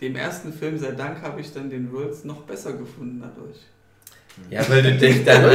dem 0.01 0.15
ersten 0.15 0.51
Film, 0.51 0.77
sei 0.77 0.91
Dank, 0.91 1.21
habe 1.21 1.39
ich 1.39 1.53
dann 1.53 1.69
den 1.69 1.93
Worlds 1.93 2.25
noch 2.25 2.41
besser 2.41 2.73
gefunden 2.73 3.21
dadurch. 3.21 3.59
Ja, 4.49 4.61
weil 4.69 4.83
du, 4.83 4.97
dann 5.23 5.43
an, 5.45 5.51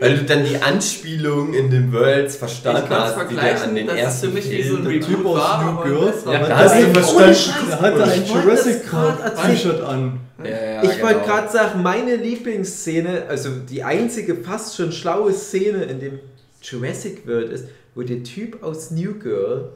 weil 0.00 0.16
du 0.16 0.24
dann 0.24 0.44
die 0.44 0.56
Anspielung 0.56 1.54
in 1.54 1.70
den 1.70 1.92
Worlds 1.92 2.36
verstanden 2.36 2.88
hast, 2.90 3.14
die 3.14 3.18
dir 3.20 3.40
vergleichen, 3.40 3.68
an 3.70 3.74
den 3.74 3.86
das 3.86 3.96
ist 3.96 4.02
ersten 4.02 4.26
für 4.28 4.34
mich 4.34 4.50
wie 4.50 4.62
so 4.62 4.76
ein 4.76 4.86
Reboot 4.86 5.08
Typ 5.08 5.26
aus 5.26 5.38
war, 5.38 5.62
New 5.62 5.70
aber 5.70 5.84
Girl, 5.84 6.06
besser. 6.12 6.32
Ja, 6.32 6.46
da 6.48 6.58
hast 6.58 6.80
du 6.80 7.00
verstanden. 7.00 7.70
Er 7.70 7.80
hatte 7.80 8.02
Ich 8.02 8.02
ein 8.02 8.28
wollte 8.28 8.48
Jurassic 8.48 8.82
das 8.82 8.90
grad 8.90 9.18
Park 9.20 9.24
erzählen. 9.24 9.56
T-Shirt 9.56 9.80
an. 9.82 10.20
Ja, 10.44 10.50
ja, 10.50 10.82
Ich 10.82 11.02
wollte 11.02 11.14
genau. 11.14 11.26
gerade 11.26 11.52
sagen, 11.52 11.82
meine 11.82 12.16
Lieblingsszene, 12.16 13.22
also 13.28 13.50
die 13.70 13.82
einzige 13.84 14.34
fast 14.34 14.76
schon 14.76 14.90
schlaue 14.92 15.32
Szene 15.32 15.84
in 15.84 16.00
dem 16.00 16.18
Jurassic 16.60 17.26
World 17.26 17.52
ist, 17.52 17.66
wo 17.94 18.02
der 18.02 18.22
Typ 18.24 18.62
aus 18.62 18.90
New 18.90 19.14
Girl 19.14 19.70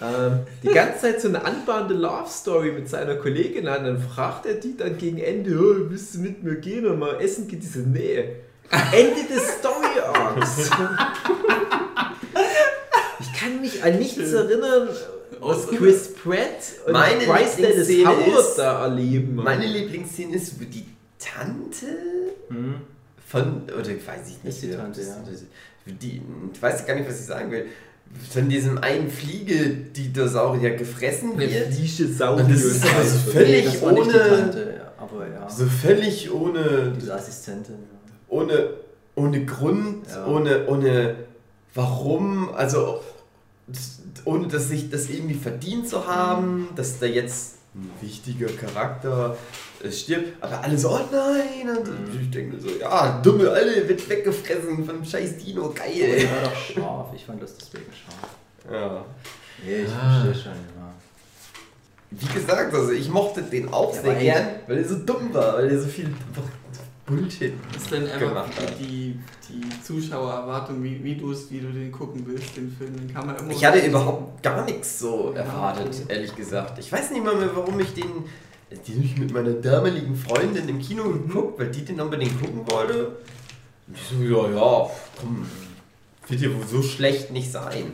ähm, 0.00 0.40
die 0.62 0.68
ganze 0.68 1.00
Zeit 1.00 1.20
so 1.20 1.28
eine 1.28 1.44
anbahnende 1.44 1.94
Love 1.94 2.28
Story 2.28 2.72
mit 2.72 2.88
seiner 2.88 3.14
Kollegin 3.16 3.68
hat. 3.68 3.84
Dann 3.86 3.98
fragt 4.00 4.44
er 4.46 4.54
die 4.54 4.76
dann 4.76 4.98
gegen 4.98 5.18
Ende, 5.18 5.52
oh, 5.58 5.90
willst 5.90 6.14
du 6.14 6.18
mit 6.18 6.42
mir 6.42 6.56
gehen 6.56 6.86
und 6.86 6.98
mal 6.98 7.20
essen 7.20 7.48
gehen? 7.48 7.60
Diese 7.60 7.80
Nähe. 7.80 8.36
Ende 8.92 9.22
des 9.32 9.58
Story 9.58 10.00
Arcs. 10.14 10.70
Ich 13.20 13.32
kann 13.40 13.60
mich 13.60 13.82
an 13.82 13.98
nichts 13.98 14.32
erinnern, 14.32 14.88
was 15.40 15.68
Chris 15.68 16.12
Pratt 16.14 16.36
und 16.86 16.92
Meine 16.92 17.24
Bryce 17.24 17.56
Dallas 17.56 17.88
Lieblingsszene 17.88 18.08
Howard 18.08 18.38
ist- 18.38 18.56
da 18.58 18.82
erleben. 18.84 19.34
Meine 19.36 19.66
Lieblingsszene 19.66 20.36
ist, 20.36 20.60
wo 20.60 20.64
die 20.64 20.84
Tante 21.18 21.86
Hm? 22.48 22.74
von, 23.26 23.62
oder 23.66 23.88
weiß 23.88 24.28
ich 24.28 24.44
nicht, 24.44 24.62
die 24.62 24.70
Tante, 24.72 25.00
ja. 25.02 25.16
die, 25.86 26.22
ich 26.52 26.62
weiß 26.62 26.86
gar 26.86 26.94
nicht, 26.94 27.08
was 27.08 27.20
ich 27.20 27.26
sagen 27.26 27.50
will, 27.50 27.66
von 28.30 28.48
diesem 28.48 28.78
einen 28.78 29.10
Fliege-Dinosaurier 29.10 30.76
gefressen 30.76 31.32
Eine 31.32 31.40
wird. 31.40 31.50
Fliege 31.74 32.28
Und 32.30 32.50
das 32.50 32.62
ist 32.62 32.84
aber 32.84 33.04
so 33.04 33.16
Nee, 33.26 33.32
völlig 33.32 33.64
das 33.64 33.82
war 33.82 33.92
die 33.92 34.00
ohne, 34.00 34.12
Tante, 34.12 34.80
aber 34.98 35.28
ja. 35.28 35.48
so 35.50 35.66
völlig 35.66 36.32
ohne, 36.32 36.92
Diese 37.00 37.14
Assistentin. 37.14 37.76
ohne, 38.28 38.70
ohne 39.14 39.44
Grund, 39.44 40.06
Ja. 40.08 40.26
ohne, 40.26 40.66
ohne 40.66 41.14
warum, 41.74 42.50
also 42.54 43.00
ohne 44.24 44.48
dass 44.48 44.68
sich 44.68 44.90
das 44.90 45.08
irgendwie 45.10 45.34
verdient 45.34 45.88
zu 45.88 46.06
haben, 46.06 46.68
dass 46.76 46.98
da 46.98 47.06
jetzt 47.06 47.56
ein 47.74 47.90
wichtiger 48.00 48.46
Charakter 48.46 49.36
stirbt, 49.90 50.42
aber 50.42 50.62
alle 50.62 50.76
so, 50.78 50.90
oh 50.90 51.00
nein, 51.12 51.68
und 51.76 52.20
ich 52.20 52.30
denke 52.30 52.56
mir 52.56 52.62
so, 52.62 52.68
ja, 52.80 53.20
dumme 53.22 53.50
Alte 53.50 53.88
wird 53.88 54.08
weggefressen 54.08 54.84
von 54.84 55.04
scheiß 55.04 55.36
Dino, 55.38 55.70
geil. 55.74 56.18
die 56.18 56.24
war 56.30 56.42
doch 56.50 56.56
scharf. 56.56 57.08
Ich 57.14 57.24
fand 57.24 57.42
das 57.42 57.56
deswegen 57.56 57.84
scharf. 57.92 58.30
Ja. 58.72 59.04
Nee, 59.64 59.82
ich 59.82 59.88
Ah. 59.92 60.20
verstehe 60.22 60.42
schon, 60.42 60.52
ja. 60.52 60.92
wie 62.10 62.26
gesagt, 62.34 62.74
also 62.74 62.92
ich 62.92 63.08
mochte 63.08 63.42
den 63.42 63.72
auch 63.72 63.94
Ja, 63.96 64.02
sehr 64.02 64.14
gern, 64.16 64.46
weil 64.66 64.78
er 64.78 64.84
so 64.84 64.96
dumm 64.96 65.32
war, 65.32 65.54
weil 65.58 65.70
er 65.70 65.80
so 65.80 65.88
viel 65.88 66.08
Bullshit 67.06 67.52
ist 67.76 67.92
dann 67.92 68.02
einfach 68.04 68.18
gemacht 68.18 68.60
hat. 68.60 68.80
die, 68.80 69.16
die 69.48 69.82
Zuschauererwartung, 69.82 70.82
wie, 70.82 71.02
wie, 71.04 71.14
du 71.14 71.30
es- 71.30 71.48
wie 71.52 71.60
du 71.60 71.68
den 71.68 71.92
gucken 71.92 72.24
willst, 72.26 72.56
den 72.56 72.74
Film. 72.76 72.96
Den 72.96 73.14
kann 73.14 73.26
man 73.26 73.36
immer 73.36 73.52
Ich 73.52 73.64
hatte 73.64 73.78
überhaupt 73.78 74.42
gar 74.42 74.64
nichts 74.64 74.98
so 74.98 75.32
Ja, 75.32 75.42
erwartet, 75.42 75.86
okay. 75.88 76.14
ehrlich 76.14 76.34
gesagt. 76.34 76.78
Ich 76.80 76.90
weiß 76.90 77.12
nicht 77.12 77.24
mal 77.24 77.36
mehr, 77.36 77.50
warum 77.54 77.78
ich 77.78 77.94
den, 77.94 78.24
den 78.70 78.96
hab 78.98 79.04
ich 79.04 79.16
mit 79.16 79.32
meiner 79.32 79.52
damaligen 79.52 80.16
Freundin 80.16 80.68
im 80.68 80.80
Kino 80.80 81.04
geguckt, 81.04 81.58
weil 81.58 81.70
die 81.70 81.84
den 81.84 82.00
unbedingt 82.00 82.40
gucken 82.40 82.68
wollte. 82.70 83.16
Und 83.86 83.96
ich 83.96 84.02
so, 84.02 84.16
ja, 84.22 84.50
ja, 84.50 84.90
komm, 85.20 85.46
wird 86.28 86.40
ja 86.40 86.52
wohl 86.52 86.66
so 86.66 86.82
schlecht 86.82 87.30
nicht 87.30 87.50
sein. 87.50 87.92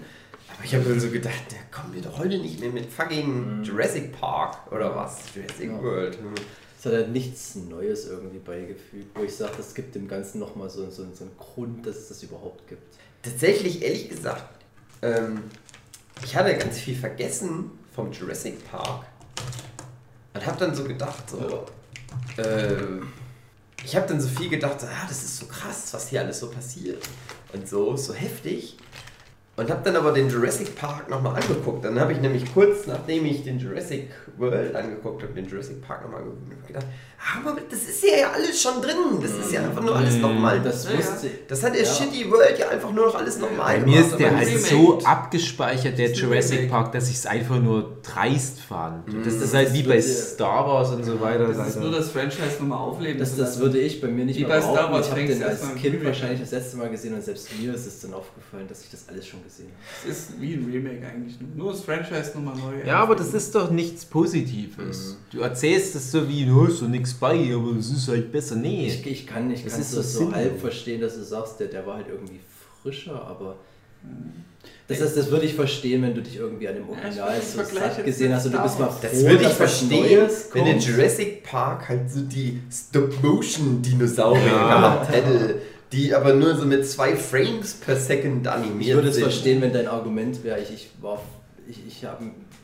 Aber 0.55 0.65
ich 0.65 0.75
habe 0.75 0.85
dann 0.85 1.01
so 1.01 1.11
gedacht, 1.11 1.43
der 1.51 1.59
kommt 1.71 1.95
mir 1.95 2.01
doch 2.01 2.19
heute 2.19 2.39
nicht 2.39 2.61
mehr 2.61 2.71
mit 2.71 2.91
fucking 2.91 3.63
Jurassic 3.63 4.13
Park 4.19 4.71
oder 4.73 4.95
was? 4.97 5.19
Jurassic 5.35 5.71
Ja. 5.71 5.83
World. 5.83 6.15
Hm. 6.17 6.35
Es 6.79 6.87
hat 6.87 6.95
halt 6.95 7.13
nichts 7.13 7.55
Neues 7.55 8.09
irgendwie 8.09 8.39
beigefügt, 8.39 9.15
wo 9.15 9.23
ich 9.23 9.35
sage, 9.37 9.53
das 9.57 9.73
gibt 9.75 9.95
dem 9.95 10.09
Ganzen 10.09 10.41
nochmal 10.41 10.69
so, 10.69 10.91
so, 10.91 11.07
so 11.13 11.25
einen 11.25 11.37
Grund, 11.39 11.87
dass 11.87 11.97
es 11.97 12.09
das 12.09 12.23
überhaupt 12.25 12.67
gibt. 12.67 12.83
Tatsächlich, 13.23 13.83
ehrlich 13.83 14.09
gesagt, 14.09 14.43
ähm, 15.01 15.45
ich 16.25 16.35
hatte 16.35 16.57
ganz 16.57 16.79
viel 16.79 16.97
vergessen 16.97 17.71
vom 17.95 18.11
Jurassic 18.11 18.69
Park. 18.69 19.05
Und 20.35 20.47
habe 20.47 20.59
dann 20.59 20.75
so 20.75 20.85
gedacht, 20.85 21.29
so, 21.29 21.67
äh, 22.37 22.75
ich 23.85 23.97
habe 23.97 24.07
dann 24.07 24.21
so 24.21 24.29
viel 24.29 24.49
gedacht, 24.49 24.81
so, 24.81 24.87
ah, 24.87 25.07
das 25.09 25.23
ist 25.23 25.39
so 25.39 25.47
krass, 25.47 25.93
was 25.93 26.09
hier 26.09 26.21
alles 26.21 26.41
so 26.41 26.51
passiert. 26.51 27.03
Und 27.53 27.69
so, 27.69 27.97
so 27.97 28.15
heftig. 28.15 28.77
Und 29.55 29.71
habe 29.71 29.83
dann 29.85 29.97
aber 29.97 30.13
den 30.13 30.31
Jurassic 30.31 30.75
Park 30.77 31.11
nochmal 31.11 31.37
angeguckt. 31.37 31.85
Dann 31.85 32.01
habe 32.01 32.13
ich 32.15 32.21
nämlich 32.23 32.55
kurz, 32.55 32.87
nachdem 32.87 33.27
ich 33.27 33.45
den 33.45 33.59
Jurassic 33.59 34.09
World 34.39 34.75
angeguckt 34.75 35.23
habe, 35.23 35.35
den 35.35 35.47
Jurassic 35.47 35.83
Park 35.87 36.05
nochmal 36.05 36.23
gedacht, 36.67 36.87
ah, 37.19 37.39
aber 37.47 37.59
das 37.71 37.83
ist 37.83 38.03
ja, 38.03 38.17
ja 38.19 38.31
alles 38.33 38.63
schon 38.63 38.81
drin. 38.81 38.97
Das 39.21 39.33
ist 39.33 39.53
ja 39.53 39.61
einfach 39.65 39.83
nur 39.83 39.95
alles 39.95 40.17
nochmal. 40.17 40.63
Das 40.63 40.85
Ja, 40.87 40.93
Das 41.49 41.63
hat 41.63 41.75
der 41.75 41.83
Ja. 41.83 41.87
Shitty 41.93 42.31
World 42.31 42.59
ja 42.59 42.71
einfach 42.71 42.91
nur 42.93 43.05
noch 43.09 43.15
alles 43.15 43.39
nochmal 43.39 43.79
Bei 43.79 43.85
mir 43.85 44.01
ist 44.01 44.17
der 44.17 44.35
halt 44.35 44.59
so 44.59 44.99
abgespeichert, 45.05 45.99
der 45.99 46.13
ist 46.13 46.17
Jurassic. 46.17 46.71
Park, 46.71 46.93
dass 46.93 47.11
ich 47.11 47.17
es 47.17 47.27
einfach 47.27 47.61
nur 47.61 47.99
dreist 48.03 48.59
fand. 48.61 49.07
Mhm. 49.07 49.23
Das 49.23 49.35
ist 49.35 49.43
Das 49.43 49.55
halt 49.55 49.75
wie 49.75 49.83
bei 49.83 50.01
Star 50.01 50.67
Wars 50.67 50.93
und 50.93 51.05
so 51.05 51.21
weiter. 51.21 51.47
Das 51.49 51.69
ist 51.69 51.79
nur 51.79 51.91
das 51.91 52.11
Franchise 52.11 52.57
nochmal 52.59 52.79
aufleben. 52.79 53.19
Das, 53.19 53.37
das 53.37 53.59
würde 53.59 53.79
ich 53.79 54.01
bei 54.01 54.09
mir 54.09 54.25
nicht 54.25 54.39
Wie 54.39 54.47
mehr 54.47 54.57
bei 54.57 54.63
Star. 54.63 54.91
Wars 54.91 55.09
Ich 55.09 55.13
habe 55.13 55.27
den 55.27 55.43
als 55.43 55.75
Kind 55.75 56.03
wahrscheinlich 56.03 56.41
das 56.41 56.53
letzte 56.53 56.79
Mal 56.79 56.89
gesehen 56.89 57.13
und 57.13 57.23
selbst 57.23 57.49
mir 57.61 57.75
ist 57.75 57.85
es 57.87 58.01
dann 58.01 58.15
aufgefallen, 58.15 58.67
dass 58.67 58.83
ich 58.83 58.91
das 58.91 59.07
alles 59.11 59.27
schon 59.27 59.42
gesehen 59.43 59.69
habe. 59.69 60.11
Es 60.13 60.19
ist 60.19 60.41
wie 60.41 60.55
ein 60.55 60.71
Remake 60.73 61.07
eigentlich. 61.07 61.41
nur. 61.41 61.51
Nur 61.57 61.73
das 61.73 61.83
Franchise 61.83 62.33
nochmal 62.35 62.57
neu. 62.57 62.87
Ja, 62.87 62.99
aber 63.01 63.15
das 63.17 63.33
ist 63.35 63.55
doch 63.55 63.71
nichts 63.71 64.05
Positives. 64.05 65.17
Du 65.31 65.41
erzählst 65.41 65.95
es 65.97 66.11
so 66.11 66.29
wie, 66.29 66.45
du 66.45 66.67
hast 66.67 66.79
so 66.79 66.87
nichts 66.87 67.15
bei, 67.15 67.53
aber 67.55 67.77
es 67.79 67.91
ist 67.91 68.09
halt 68.09 68.31
besser. 68.33 68.57
Nee. 68.57 68.87
Ich, 68.89 69.07
ich 69.07 69.27
kann 69.27 69.49
nicht 69.49 69.65
Das 69.67 69.73
ganz 69.75 69.93
ist 69.93 70.13
so, 70.13 70.25
so 70.27 70.33
halb 70.33 70.61
verstehen, 70.61 71.01
dass 71.01 71.15
du 71.17 71.23
sagst, 71.25 71.61
der, 71.61 71.69
der 71.69 71.87
war 71.87 71.97
halt 71.97 72.07
irgendwie 72.09 72.41
frischer, 72.83 73.27
aber 73.27 73.57
das, 74.89 74.99
das, 74.99 75.15
das 75.15 75.31
würde 75.31 75.47
ich 75.47 75.55
verstehen, 75.55 76.03
wenn 76.03 76.15
du 76.15 76.21
dich 76.23 76.37
irgendwie 76.37 76.69
an 76.69 76.75
dem 76.75 76.85
Ja, 76.85 76.91
Original 76.91 77.29
würde 77.35 77.69
so 77.69 77.77
satt 77.77 78.05
gesehen 78.05 78.35
hast 78.35 78.47
und 78.47 78.53
du 78.55 78.63
bist 78.63 78.79
mal 78.79 78.91
froh, 78.91 78.99
Das 79.03 79.25
würde 79.25 79.43
ich 79.45 79.49
verstehen, 79.49 80.29
wenn 80.53 80.65
kommt. 80.65 80.85
Jurassic 80.87 81.43
Park 81.45 81.89
halt 81.89 82.11
so 82.11 82.21
die 82.23 82.61
Stop-Motion-Dinosaurier 82.71 84.45
Ja. 84.47 84.69
gehabt 84.81 85.13
hätte, 85.13 85.55
die 85.93 86.15
aber 86.15 86.35
nur 86.35 86.57
so 86.57 86.65
mit 86.65 86.87
zwei 86.87 87.17
Frames 87.17 87.75
per 87.75 87.97
Second 87.97 88.49
animiert 88.49 88.89
Ich 88.89 88.95
würde 88.95 89.09
es 89.09 89.15
sind. 89.17 89.25
verstehen, 89.25 89.61
wenn 89.61 89.73
dein 89.73 89.89
Argument 89.89 90.43
wäre, 90.43 90.61
ich, 90.61 90.73
ich, 90.73 90.89
war, 91.01 91.23
ich, 91.69 91.79
ich 91.87 92.07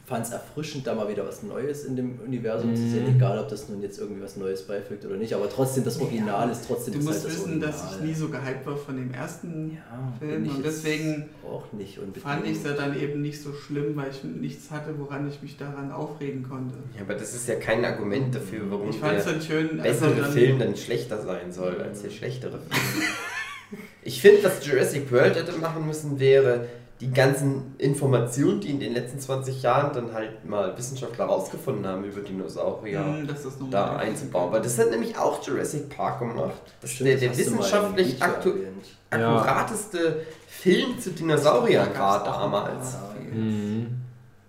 fand 0.08 0.24
es 0.24 0.32
erfrischend, 0.32 0.86
da 0.86 0.94
mal 0.94 1.06
wieder 1.08 1.26
was 1.26 1.42
Neues 1.42 1.84
in 1.84 1.94
dem 1.94 2.18
Universum 2.20 2.74
zu 2.74 2.80
sehen, 2.88 3.14
egal 3.14 3.38
ob 3.38 3.48
das 3.48 3.68
nun 3.68 3.82
jetzt 3.82 3.98
irgendwie 3.98 4.22
was 4.22 4.36
Neues 4.38 4.62
beifügt 4.62 5.04
oder 5.04 5.16
nicht, 5.16 5.34
aber 5.34 5.50
trotzdem, 5.50 5.84
das 5.84 6.00
Original 6.00 6.50
ist 6.50 6.66
trotzdem 6.66 6.94
Du 6.94 7.00
das 7.00 7.06
musst 7.08 7.24
halt 7.24 7.34
das 7.34 7.40
wissen, 7.46 7.60
dass 7.60 7.92
ich 7.92 8.00
nie 8.00 8.14
so 8.14 8.28
gehypt 8.30 8.64
war 8.64 8.76
von 8.76 8.96
dem 8.96 9.12
ersten 9.12 9.72
ja, 9.76 10.12
Film 10.18 10.46
ich 10.46 10.54
und 10.54 10.64
deswegen 10.64 11.28
auch 11.46 11.70
nicht 11.72 11.98
unbedingt. 11.98 12.24
fand 12.24 12.46
ich 12.46 12.56
es 12.56 12.64
ja 12.64 12.72
dann 12.72 12.98
eben 12.98 13.20
nicht 13.20 13.42
so 13.42 13.52
schlimm, 13.52 13.94
weil 13.96 14.10
ich 14.10 14.24
nichts 14.24 14.70
hatte, 14.70 14.98
woran 14.98 15.28
ich 15.28 15.42
mich 15.42 15.58
daran 15.58 15.92
aufregen 15.92 16.42
konnte. 16.42 16.76
Ja, 16.96 17.02
aber 17.02 17.12
das 17.14 17.34
ist 17.34 17.46
ja 17.46 17.56
kein 17.56 17.84
Argument 17.84 18.34
dafür, 18.34 18.62
warum 18.70 18.88
Ich 18.88 19.00
der 19.00 19.22
dann 19.22 19.42
schön, 19.42 19.76
bessere 19.82 20.14
dann- 20.14 20.32
Film 20.32 20.58
dann 20.58 20.74
schlechter 20.74 21.20
sein 21.20 21.52
soll 21.52 21.82
als 21.82 22.00
der 22.00 22.10
schlechtere 22.10 22.52
Film. 22.58 22.70
ich 24.02 24.22
finde, 24.22 24.42
was 24.44 24.66
Jurassic 24.66 25.12
World 25.12 25.36
hätte 25.36 25.52
machen 25.58 25.86
müssen, 25.86 26.18
wäre 26.18 26.66
die 27.00 27.12
ganzen 27.12 27.74
Informationen, 27.78 28.60
die 28.60 28.70
in 28.70 28.80
den 28.80 28.92
letzten 28.92 29.20
20 29.20 29.62
Jahren 29.62 29.92
dann 29.94 30.12
halt 30.12 30.44
mal 30.44 30.76
Wissenschaftler 30.76 31.26
rausgefunden 31.26 31.86
haben 31.86 32.04
über 32.04 32.20
Dinosaurier. 32.20 33.00
Nochmal 33.00 33.70
da 33.70 33.96
einzubauen. 33.96 34.52
Weil 34.52 34.62
das 34.62 34.78
hat 34.78 34.90
nämlich 34.90 35.16
auch 35.16 35.40
Jurassic 35.46 35.88
Park 35.90 36.18
gemacht. 36.18 36.60
Das 36.80 36.92
ist 36.92 37.00
der, 37.00 37.16
der 37.16 37.36
wissenschaftlich 37.36 38.20
aktu 38.20 38.50
erwähnt. 38.50 38.86
Ja. 39.12 39.36
akkurateste 39.36 40.26
Film 40.48 40.98
zu 41.00 41.10
Dinosauriern 41.10 41.92
gerade 41.94 42.24
damals. 42.24 42.96
Mhm. 43.32 43.97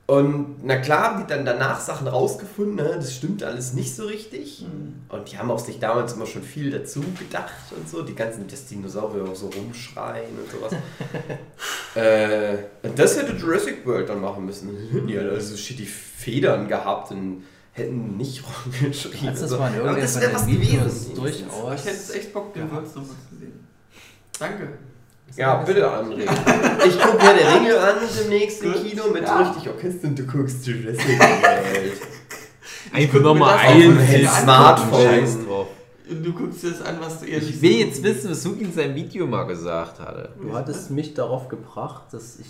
Und 0.10 0.64
na 0.64 0.78
klar, 0.78 1.04
haben 1.04 1.22
die 1.22 1.28
dann 1.28 1.46
danach 1.46 1.80
Sachen 1.80 2.08
rausgefunden, 2.08 2.78
ne? 2.78 2.94
das 2.96 3.14
stimmt 3.14 3.44
alles 3.44 3.74
nicht 3.74 3.96
so 3.96 4.08
richtig. 4.08 4.66
Und 5.08 5.32
die 5.32 5.38
haben 5.38 5.52
auch 5.52 5.60
sich 5.60 5.78
damals 5.78 6.14
immer 6.14 6.26
schon 6.26 6.42
viel 6.42 6.72
dazu 6.72 7.04
gedacht 7.20 7.54
und 7.78 7.88
so, 7.88 8.02
die 8.02 8.16
ganzen 8.16 8.48
dass 8.48 8.66
Dinosaurier 8.66 9.26
auch 9.30 9.36
so 9.36 9.52
rumschreien 9.56 10.32
und 10.36 10.52
sowas. 10.52 10.74
äh, 11.96 12.58
und 12.82 12.98
das 12.98 13.18
hätte 13.18 13.34
Jurassic 13.34 13.86
World 13.86 14.10
dann 14.10 14.20
machen 14.20 14.48
müssen. 14.48 15.06
Die 15.08 15.16
hätten 15.16 15.30
also 15.30 15.56
shitty 15.56 15.86
Federn 15.86 16.68
gehabt 16.68 17.12
und 17.12 17.44
hätten 17.74 18.18
nicht 18.18 18.44
rumgeschrien. 18.66 19.30
Als 19.30 19.44
und 19.44 19.44
das 19.44 19.50
so. 19.52 19.58
Aber 19.60 20.02
das 20.02 20.20
wäre 20.20 20.34
was 20.34 20.48
gewesen. 20.48 21.14
durchaus. 21.14 21.76
Ich 21.76 21.86
hätte 21.86 21.90
jetzt 21.90 22.16
echt 22.16 22.34
Bock, 22.34 22.52
den 22.56 22.64
Ja. 22.64 22.66
Nochmal 22.66 22.86
zu 22.86 23.04
sehen. 23.40 23.60
Danke. 24.40 24.70
Ja, 25.36 25.56
bitte 25.58 25.88
André. 25.88 26.22
Ich 26.86 27.00
gucke 27.00 27.18
mir 27.24 27.34
der 27.34 27.56
Ringe 27.56 27.80
an 27.80 27.96
demnächst 28.22 28.64
im. 28.64 28.74
Kino 28.74 29.08
mit 29.14 29.24
Ja. 29.24 29.42
richtig 29.42 29.70
Orchester 29.70 30.08
und 30.08 30.20
du 30.20 30.26
guckst 30.26 30.66
Jurassic 30.66 31.20
World. 31.20 31.94
Einfach 32.94 33.20
nochmal 33.22 33.80
dem 33.80 34.00
Smartphone. 34.28 35.46
Drauf. 35.46 35.68
Und 36.10 36.24
du 36.24 36.34
guckst 36.34 36.64
dir 36.64 36.72
das 36.72 36.82
an, 36.82 36.98
was 37.00 37.20
du 37.20 37.26
ehrlich 37.28 37.50
Ich 37.50 37.62
will 37.62 37.74
jetzt 37.74 38.02
wissen, 38.04 38.32
was 38.32 38.42
Suki 38.42 38.64
in 38.64 38.74
seinem 38.74 38.96
Video 38.96 39.28
mal 39.28 39.44
gesagt 39.44 40.00
hatte. 40.00 40.30
Du 40.42 40.54
hattest 40.56 40.90
mich 40.90 41.14
darauf 41.14 41.48
gebracht, 41.50 42.06
dass 42.12 42.40
ich 42.40 42.48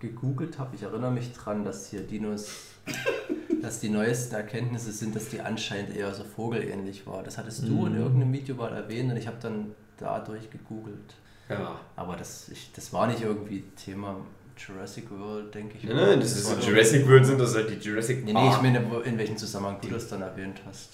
gegoogelt 0.00 0.58
habe. 0.58 0.74
Ich 0.74 0.82
erinnere 0.82 1.10
mich 1.10 1.32
dran, 1.32 1.64
dass 1.64 1.88
hier 1.90 2.00
Dinos, 2.00 2.48
dass 3.62 3.80
die 3.80 3.90
neuesten 3.90 4.34
Erkenntnisse 4.34 4.92
sind, 4.92 5.14
dass 5.14 5.28
die 5.28 5.40
anscheinend 5.40 5.94
eher 5.94 6.12
so 6.14 6.24
vogelähnlich 6.24 7.06
war. 7.06 7.22
Das 7.22 7.36
hattest 7.36 7.68
du 7.68 7.86
in 7.86 7.96
irgendeinem 7.96 8.32
Video 8.32 8.54
mal 8.54 8.72
erwähnt 8.72 9.10
und 9.10 9.18
ich 9.18 9.26
habe 9.26 9.36
dann 9.40 9.74
dadurch 9.98 10.50
gegoogelt. 10.50 11.14
Ja. 11.48 11.78
Aber 11.96 12.16
das, 12.16 12.48
ich, 12.48 12.70
das 12.74 12.92
war 12.92 13.06
nicht 13.06 13.22
irgendwie 13.22 13.64
Thema 13.82 14.16
Jurassic 14.56 15.10
World, 15.10 15.54
denke 15.54 15.76
ich. 15.78 15.84
Nein, 15.84 15.96
nein, 15.96 16.20
das 16.20 16.32
ist 16.32 16.44
so 16.46 16.52
irgendwie- 16.52 16.70
Jurassic 16.70 17.08
World 17.08 17.26
sind 17.26 17.40
das 17.40 17.54
halt 17.54 17.70
die 17.70 17.88
Jurassic 17.88 18.24
Nee, 18.24 18.32
Park. 18.32 18.62
nee, 18.62 18.68
ich 18.68 18.74
meine, 18.74 19.02
in 19.04 19.18
welchem 19.18 19.36
Zusammenhang 19.36 19.78
du 19.82 19.88
das 19.88 20.08
dann 20.08 20.22
erwähnt 20.22 20.60
hast. 20.66 20.90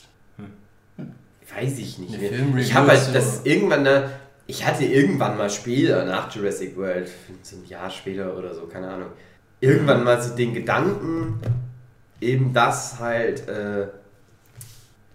Weiß 1.54 1.78
ich 1.78 1.98
nicht 1.98 2.14
Eine 2.14 2.28
mehr. 2.46 2.56
Ich 2.62 2.74
habe 2.74 2.88
halt 2.88 3.14
das 3.14 3.44
irgendwann, 3.44 3.82
ne, 3.82 4.10
ich 4.46 4.66
hatte 4.66 4.84
irgendwann 4.84 5.36
mal 5.38 5.48
später, 5.50 6.04
nach 6.04 6.34
Jurassic 6.34 6.76
World, 6.76 7.10
so 7.42 7.56
ein 7.56 7.64
Jahr 7.66 7.88
später 7.90 8.36
oder 8.36 8.54
so, 8.54 8.66
keine 8.66 8.88
Ahnung, 8.90 9.08
irgendwann 9.60 10.04
mal 10.04 10.20
so 10.20 10.34
den 10.36 10.52
Gedanken, 10.54 11.40
eben 12.20 12.52
das 12.52 12.98
halt, 12.98 13.48
äh, 13.48 13.88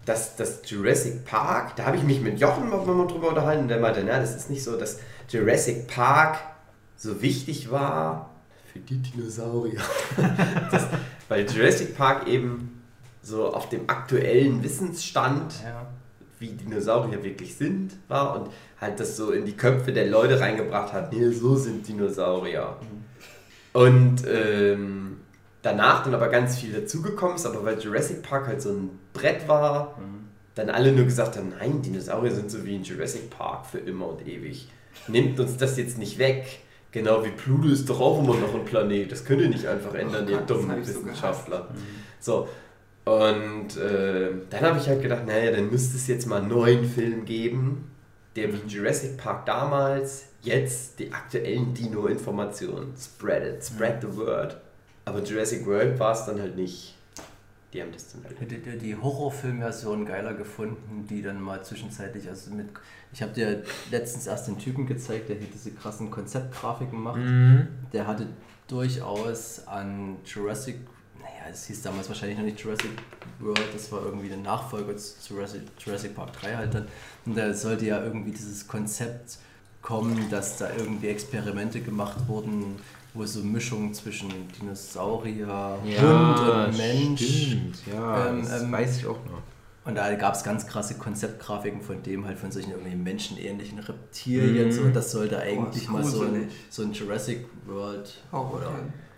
dass 0.04 0.36
das 0.36 0.60
Jurassic 0.68 1.24
Park, 1.24 1.76
da 1.76 1.86
habe 1.86 1.96
ich 1.96 2.02
mich 2.02 2.20
mit 2.20 2.38
Jochen 2.40 2.68
mal 2.68 2.84
mal 2.84 3.06
drüber 3.06 3.28
unterhalten, 3.28 3.68
der 3.68 3.78
meinte, 3.78 4.02
na, 4.04 4.18
das 4.18 4.34
ist 4.34 4.50
nicht 4.50 4.62
so, 4.62 4.76
dass 4.76 4.98
Jurassic 5.28 5.86
Park 5.86 6.38
so 6.96 7.20
wichtig 7.20 7.70
war 7.70 8.30
für 8.72 8.78
die 8.80 8.98
Dinosaurier. 8.98 9.80
das, 10.70 10.86
weil 11.28 11.48
Jurassic 11.48 11.96
Park 11.96 12.26
eben 12.28 12.82
so 13.22 13.52
auf 13.52 13.68
dem 13.68 13.88
aktuellen 13.88 14.62
Wissensstand 14.62 15.54
Ja. 15.64 15.86
wie 16.38 16.48
Dinosaurier 16.48 17.22
wirklich 17.22 17.56
sind, 17.56 17.92
war 18.08 18.34
und 18.40 18.50
halt 18.80 19.00
das 19.00 19.16
so 19.16 19.30
in 19.30 19.44
die 19.46 19.56
Köpfe 19.56 19.92
der 19.92 20.06
Leute 20.06 20.40
reingebracht 20.40 20.92
hat, 20.92 21.12
nee, 21.12 21.30
so 21.30 21.56
sind 21.56 21.86
Dinosaurier. 21.88 22.76
Und 23.72 24.24
ähm, 24.26 25.20
danach 25.62 26.04
dann 26.04 26.14
aber 26.14 26.28
ganz 26.28 26.58
viel 26.58 26.72
dazugekommen 26.72 27.36
ist, 27.36 27.46
aber 27.46 27.64
weil 27.64 27.78
Jurassic 27.80 28.22
Park 28.22 28.46
halt 28.46 28.60
so 28.62 28.70
ein 28.70 28.90
Brett 29.12 29.48
war, 29.48 29.98
dann 30.54 30.70
alle 30.70 30.92
nur 30.92 31.04
gesagt 31.04 31.36
haben, 31.36 31.52
nein, 31.58 31.82
Dinosaurier 31.82 32.32
sind 32.32 32.50
so 32.50 32.64
wie 32.64 32.76
in 32.76 32.82
Jurassic 32.84 33.30
Park 33.30 33.66
für 33.66 33.78
immer 33.78 34.08
und 34.08 34.26
ewig. 34.26 34.68
Nimmt 35.08 35.38
uns 35.40 35.56
das 35.56 35.76
jetzt 35.76 35.98
nicht 35.98 36.18
weg. 36.18 36.60
Genau 36.92 37.24
wie 37.24 37.30
Pluto 37.30 37.68
ist 37.68 37.88
doch 37.88 38.00
auch 38.00 38.20
immer 38.20 38.36
noch 38.36 38.54
ein 38.54 38.64
Planet. 38.64 39.10
Das 39.10 39.24
könnt 39.24 39.42
ihr 39.42 39.48
nicht 39.48 39.66
einfach 39.66 39.94
ändern, 39.94 40.26
Oh 40.28 40.30
ihr 40.30 40.38
Gott, 40.38 40.50
dummen 40.50 40.80
ich 40.80 40.86
so 40.86 41.04
Wissenschaftler. 41.04 41.68
So, 42.20 42.48
und 43.04 43.76
äh, 43.76 44.30
dann 44.48 44.60
habe 44.62 44.78
ich 44.78 44.88
halt 44.88 45.02
gedacht, 45.02 45.26
naja, 45.26 45.50
dann 45.50 45.70
müsste 45.70 45.96
es 45.96 46.06
jetzt 46.06 46.26
mal 46.26 46.40
einen 46.40 46.48
neuen 46.48 46.84
Film 46.84 47.24
geben, 47.24 47.90
der 48.34 48.52
wie 48.52 48.66
Jurassic 48.66 49.18
Park 49.18 49.44
damals 49.46 50.26
jetzt 50.40 50.98
die 50.98 51.12
aktuellen 51.12 51.74
Dino-Informationen 51.74 52.94
spreadet, 52.98 53.62
spread 53.62 54.00
the 54.00 54.16
word. 54.16 54.56
Aber 55.04 55.22
Jurassic 55.22 55.66
World 55.66 55.98
war 55.98 56.12
es 56.12 56.24
dann 56.24 56.40
halt 56.40 56.56
nicht. 56.56 56.93
Die 57.74 57.82
haben 57.82 57.90
das 57.92 58.14
halt. 58.24 58.40
Hättet 58.40 58.66
ihr 58.66 58.78
die 58.78 58.94
Horrorfilmversion 58.94 60.06
geiler 60.06 60.32
gefunden, 60.34 61.06
die 61.10 61.22
dann 61.22 61.42
mal 61.42 61.62
zwischenzeitlich, 61.64 62.28
also 62.28 62.52
mit, 62.52 62.68
ich 63.12 63.20
habe 63.20 63.32
dir 63.32 63.64
letztens 63.90 64.28
erst 64.28 64.46
den 64.46 64.58
Typen 64.58 64.86
gezeigt, 64.86 65.28
der 65.28 65.36
hier 65.36 65.48
diese 65.52 65.72
krassen 65.72 66.08
Konzeptgrafiken 66.08 67.02
macht. 67.02 67.18
Mhm. 67.18 67.66
Der 67.92 68.06
hatte 68.06 68.28
durchaus 68.68 69.66
an 69.66 70.18
Jurassic, 70.24 70.76
naja, 71.18 71.50
es 71.50 71.66
hieß 71.66 71.82
damals 71.82 72.08
wahrscheinlich 72.08 72.38
noch 72.38 72.44
nicht 72.44 72.60
Jurassic 72.60 72.90
World, 73.40 73.74
das 73.74 73.90
war 73.90 74.04
irgendwie 74.04 74.28
der 74.28 74.38
Nachfolger 74.38 74.96
zu 74.96 75.34
Jurassic, 75.34 75.62
Jurassic 75.78 76.14
Park 76.14 76.32
3 76.34 76.54
halt 76.54 76.74
dann. 76.74 76.86
Und 77.26 77.36
da 77.36 77.52
sollte 77.52 77.86
ja 77.86 78.04
irgendwie 78.04 78.30
dieses 78.30 78.68
Konzept 78.68 79.38
kommen, 79.82 80.30
dass 80.30 80.58
da 80.58 80.70
irgendwie 80.78 81.08
Experimente 81.08 81.80
gemacht 81.80 82.28
wurden, 82.28 82.76
wo 83.14 83.24
so 83.24 83.40
Mischungen 83.40 83.94
zwischen 83.94 84.28
Dinosaurier, 84.60 85.78
Hund 85.82 86.40
und 86.40 86.76
Mensch. 86.76 87.22
Stimmt, 87.22 87.76
ja, 87.92 88.28
Ähm, 88.28 88.42
das 88.42 88.62
ähm, 88.62 88.72
weiß 88.72 88.98
ich 88.98 89.06
auch 89.06 89.18
noch. 89.26 89.42
Und 89.86 89.96
da 89.96 90.12
gab 90.14 90.34
es 90.34 90.42
ganz 90.42 90.66
krasse 90.66 90.94
Konzeptgrafiken 90.94 91.82
von 91.82 92.02
dem, 92.02 92.24
halt 92.26 92.38
von 92.38 92.50
solchen 92.50 92.70
irgendwie 92.70 92.96
menschenähnlichen 92.96 93.78
Reptilien. 93.80 94.68
Mhm. 94.68 94.72
So, 94.72 94.82
und 94.82 94.96
das 94.96 95.12
sollte 95.12 95.38
eigentlich 95.38 95.84
ist 95.84 95.90
mal 95.90 96.02
so 96.02 96.22
ein, 96.22 96.48
so 96.70 96.82
ein 96.82 96.92
Jurassic 96.92 97.46
World 97.66 98.14
Horror. 98.32 98.54
oder 98.54 98.70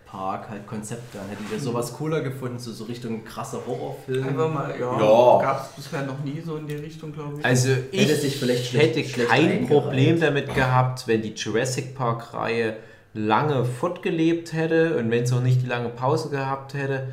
Park 0.06 0.50
halt 0.50 0.66
Konzept 0.66 1.14
dann. 1.14 1.28
Hättet 1.28 1.46
ihr 1.52 1.60
sowas 1.60 1.92
cooler 1.92 2.20
gefunden, 2.20 2.58
so, 2.58 2.72
so 2.72 2.84
Richtung 2.84 3.24
krasser 3.24 3.60
Horrorfilm? 3.66 4.26
Einfach 4.26 4.52
mal, 4.52 4.70
ja, 4.78 4.98
Ja. 5.00 5.38
gab 5.42 5.68
es 5.70 5.76
bisher 5.84 6.02
noch 6.04 6.18
nie 6.24 6.40
so 6.44 6.56
in 6.56 6.66
die 6.66 6.74
Richtung, 6.76 7.12
glaube 7.12 7.38
ich. 7.38 7.44
Also 7.44 7.70
ich 7.92 8.00
Hätte 8.02 8.16
sich 8.20 8.36
vielleicht 8.36 8.66
schlecht- 8.66 8.96
hätte 8.96 9.26
kein. 9.26 9.66
Problem 9.68 10.18
damit 10.20 10.52
gehabt, 10.54 11.06
wenn 11.06 11.22
die 11.22 11.32
Jurassic 11.34 11.94
Park-Reihe 11.94 12.76
lange 13.16 13.64
fortgelebt 13.64 14.52
hätte 14.52 14.98
und 14.98 15.10
wenn 15.10 15.24
es 15.24 15.32
auch 15.32 15.42
nicht 15.42 15.62
die 15.62 15.66
lange 15.66 15.88
Pause 15.88 16.30
gehabt 16.30 16.74
hätte. 16.74 17.08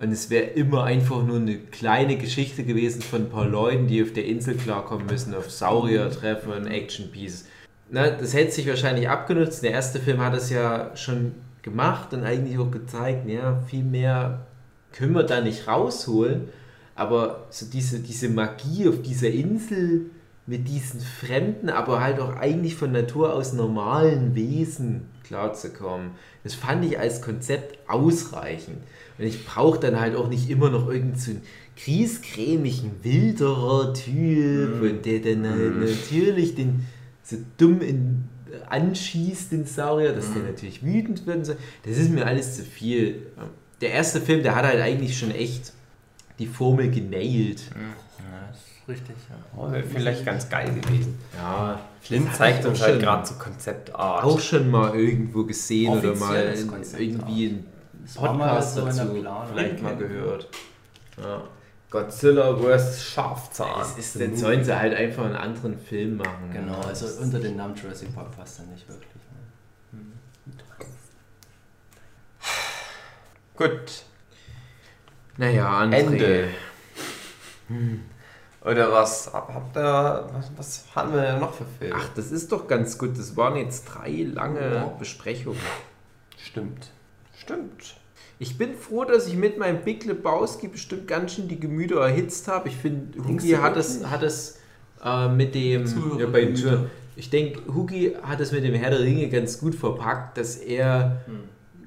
Und 0.00 0.12
es 0.12 0.28
wäre 0.28 0.44
immer 0.44 0.84
einfach 0.84 1.22
nur 1.22 1.36
eine 1.36 1.56
kleine 1.56 2.16
Geschichte 2.16 2.64
gewesen 2.64 3.00
von 3.00 3.22
ein 3.22 3.30
paar 3.30 3.46
Leuten, 3.46 3.86
die 3.86 4.02
auf 4.02 4.12
der 4.12 4.26
Insel 4.26 4.56
klarkommen 4.56 5.06
müssen, 5.06 5.34
auf 5.34 5.50
Saurier 5.50 6.10
treffen 6.10 6.52
und 6.52 6.66
Action 6.66 7.10
Pieces. 7.10 7.46
Na, 7.90 8.10
das 8.10 8.34
hätte 8.34 8.50
sich 8.52 8.66
wahrscheinlich 8.66 9.08
abgenutzt. 9.08 9.62
Der 9.62 9.70
erste 9.70 10.00
Film 10.00 10.20
hat 10.20 10.34
es 10.34 10.50
ja 10.50 10.90
schon 10.96 11.34
gemacht 11.62 12.12
und 12.12 12.24
eigentlich 12.24 12.58
auch 12.58 12.70
gezeigt, 12.70 13.28
ja, 13.28 13.62
viel 13.68 13.84
mehr 13.84 14.46
können 14.92 15.14
wir 15.14 15.22
da 15.22 15.40
nicht 15.40 15.68
rausholen. 15.68 16.48
Aber 16.96 17.46
so 17.50 17.66
diese, 17.66 18.00
diese 18.00 18.28
Magie 18.28 18.88
auf 18.88 19.02
dieser 19.02 19.30
Insel 19.30 20.10
mit 20.46 20.68
diesen 20.68 21.00
fremden, 21.00 21.70
aber 21.70 22.00
halt 22.00 22.20
auch 22.20 22.36
eigentlich 22.36 22.76
von 22.76 22.92
Natur 22.92 23.32
aus 23.32 23.52
normalen 23.52 24.34
Wesen 24.34 25.06
klarzukommen, 25.24 26.12
das 26.42 26.54
fand 26.54 26.84
ich 26.84 26.98
als 26.98 27.22
Konzept 27.22 27.78
ausreichend. 27.88 28.78
Und 29.18 29.24
ich 29.24 29.44
brauche 29.44 29.78
dann 29.78 29.98
halt 29.98 30.16
auch 30.16 30.28
nicht 30.28 30.50
immer 30.50 30.70
noch 30.70 30.88
irgendeinen 30.88 31.20
so 31.20 31.30
einen 31.32 31.42
griesgrämigen, 31.76 32.92
wilderer 33.02 33.94
Typ, 33.94 34.80
und 34.80 35.04
der 35.04 35.20
dann 35.20 35.48
halt 35.48 35.76
natürlich 35.76 36.54
den 36.54 36.86
so 37.22 37.36
dumm 37.56 37.80
in, 37.80 38.24
anschießt, 38.68 39.52
den 39.52 39.66
Saurier, 39.66 40.12
dass 40.12 40.32
der 40.32 40.42
natürlich 40.42 40.84
wütend 40.84 41.26
wird 41.26 41.38
und 41.38 41.44
so. 41.44 41.56
Das 41.84 41.96
ist 41.96 42.10
mir 42.10 42.26
alles 42.26 42.56
zu 42.56 42.62
viel. 42.62 43.26
Der 43.80 43.90
erste 43.90 44.20
Film, 44.20 44.42
der 44.42 44.54
hat 44.54 44.64
halt 44.64 44.80
eigentlich 44.80 45.18
schon 45.18 45.30
echt 45.30 45.72
die 46.38 46.46
Formel 46.46 46.90
genailt. 46.90 47.62
Ja, 47.70 48.48
das 48.48 48.58
ist 48.58 48.73
richtig, 48.88 49.16
ja. 49.28 49.36
Oh, 49.56 49.70
wäre 49.70 49.82
vielleicht 49.82 50.24
ganz 50.24 50.48
geil 50.48 50.72
gewesen. 50.74 51.18
Ja, 51.36 51.80
Flint 52.00 52.34
zeigt 52.34 52.64
uns 52.64 52.82
halt 52.82 53.00
gerade 53.00 53.26
so 53.26 53.34
Konzeptart. 53.34 54.24
auch 54.24 54.40
schon 54.40 54.70
mal 54.70 54.94
irgendwo 54.94 55.44
gesehen 55.44 55.92
oder 55.92 56.14
mal 56.14 56.36
in, 56.36 56.70
irgendwie 56.98 57.46
ein 57.46 57.66
Podcast 58.14 58.74
so 58.74 58.84
dazu 58.84 59.24
vielleicht 59.52 59.82
mal 59.82 59.96
gehört. 59.96 60.48
Ja. 61.16 61.42
Godzilla 61.90 62.56
vs. 62.56 63.04
Schafzahn. 63.04 63.78
Das 63.78 63.96
ist, 63.96 64.20
dann 64.20 64.34
sollen 64.36 64.64
sie 64.64 64.76
halt 64.76 64.94
einfach 64.94 65.24
einen 65.24 65.36
anderen 65.36 65.78
Film 65.78 66.16
machen. 66.16 66.50
Genau, 66.52 66.80
also 66.80 67.22
unter 67.22 67.38
den 67.38 67.54
Namen 67.56 67.76
Jurassic 67.76 68.12
Park 68.12 68.36
passt 68.36 68.58
er 68.58 68.66
nicht 68.66 68.88
wirklich. 68.88 69.08
Ne? 69.92 70.00
Gut. 73.56 74.04
Naja, 75.36 75.82
André. 75.82 75.94
Ende. 75.94 76.48
Oder 78.64 78.90
was? 78.92 79.30
Hab- 79.32 79.52
Habt 79.52 79.76
ihr. 79.76 80.26
Was, 80.32 80.50
was 80.56 80.84
haben 80.94 81.12
wir 81.12 81.20
denn 81.22 81.40
noch 81.40 81.52
für 81.52 81.66
Filme? 81.78 81.94
Ach, 81.98 82.08
das 82.14 82.32
ist 82.32 82.50
doch 82.50 82.66
ganz 82.66 82.96
gut. 82.98 83.18
Das 83.18 83.36
waren 83.36 83.56
jetzt 83.56 83.84
drei 83.84 84.26
lange 84.32 84.74
Ja. 84.74 84.84
Besprechungen. 84.98 85.58
Stimmt. 86.38 86.90
Stimmt. 87.36 87.96
Ich 88.38 88.56
bin 88.58 88.74
froh, 88.74 89.04
dass 89.04 89.26
ich 89.28 89.36
mit 89.36 89.58
meinem 89.58 89.82
Big 89.82 90.04
Lebowski 90.06 90.68
bestimmt 90.68 91.06
ganz 91.06 91.34
schön 91.34 91.46
die 91.48 91.60
Gemüter 91.60 92.00
erhitzt 92.00 92.48
habe. 92.48 92.68
Ich 92.68 92.76
finde, 92.76 93.18
Hugi 93.22 93.50
hat 93.50 93.76
es, 93.76 94.04
hat 94.06 94.22
es 94.22 94.58
äh, 95.04 95.28
mit 95.28 95.54
dem. 95.54 95.84
Zuhörer- 95.86 96.20
Ja, 96.20 96.26
bei 96.26 96.40
den 96.44 96.56
Zuhörern- 96.56 96.90
ich 97.16 97.30
denke, 97.30 97.60
Hugi 97.72 98.16
hat 98.22 98.40
es 98.40 98.50
mit 98.50 98.64
dem 98.64 98.74
Herr 98.74 98.90
der 98.90 99.00
Ringe 99.00 99.28
ganz 99.28 99.60
gut 99.60 99.74
verpackt, 99.74 100.36
dass 100.38 100.56
er 100.56 101.20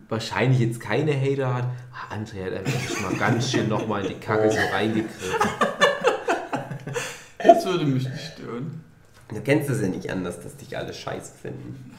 wahrscheinlich 0.09 0.59
jetzt 0.59 0.79
keine 0.79 1.19
Hater 1.19 1.53
hat. 1.53 1.65
Ah, 1.91 2.15
André 2.15 2.45
hat 2.45 2.53
einfach 2.53 3.01
mal 3.01 3.13
ganz 3.17 3.51
schön 3.51 3.67
nochmal 3.67 4.03
in 4.03 4.09
die 4.09 4.13
Kacke 4.19 4.49
so 4.49 4.57
reingegriffen. 4.71 5.17
Das 7.39 7.65
würde 7.65 7.85
mich 7.85 8.03
nicht 8.09 8.33
stören. 8.33 8.83
Du 9.29 9.41
kennst 9.41 9.69
es 9.69 9.81
ja 9.81 9.87
nicht 9.87 10.09
anders, 10.09 10.39
dass 10.41 10.55
dich 10.57 10.77
alle 10.77 10.93
scheiße 10.93 11.33
finden. 11.41 11.91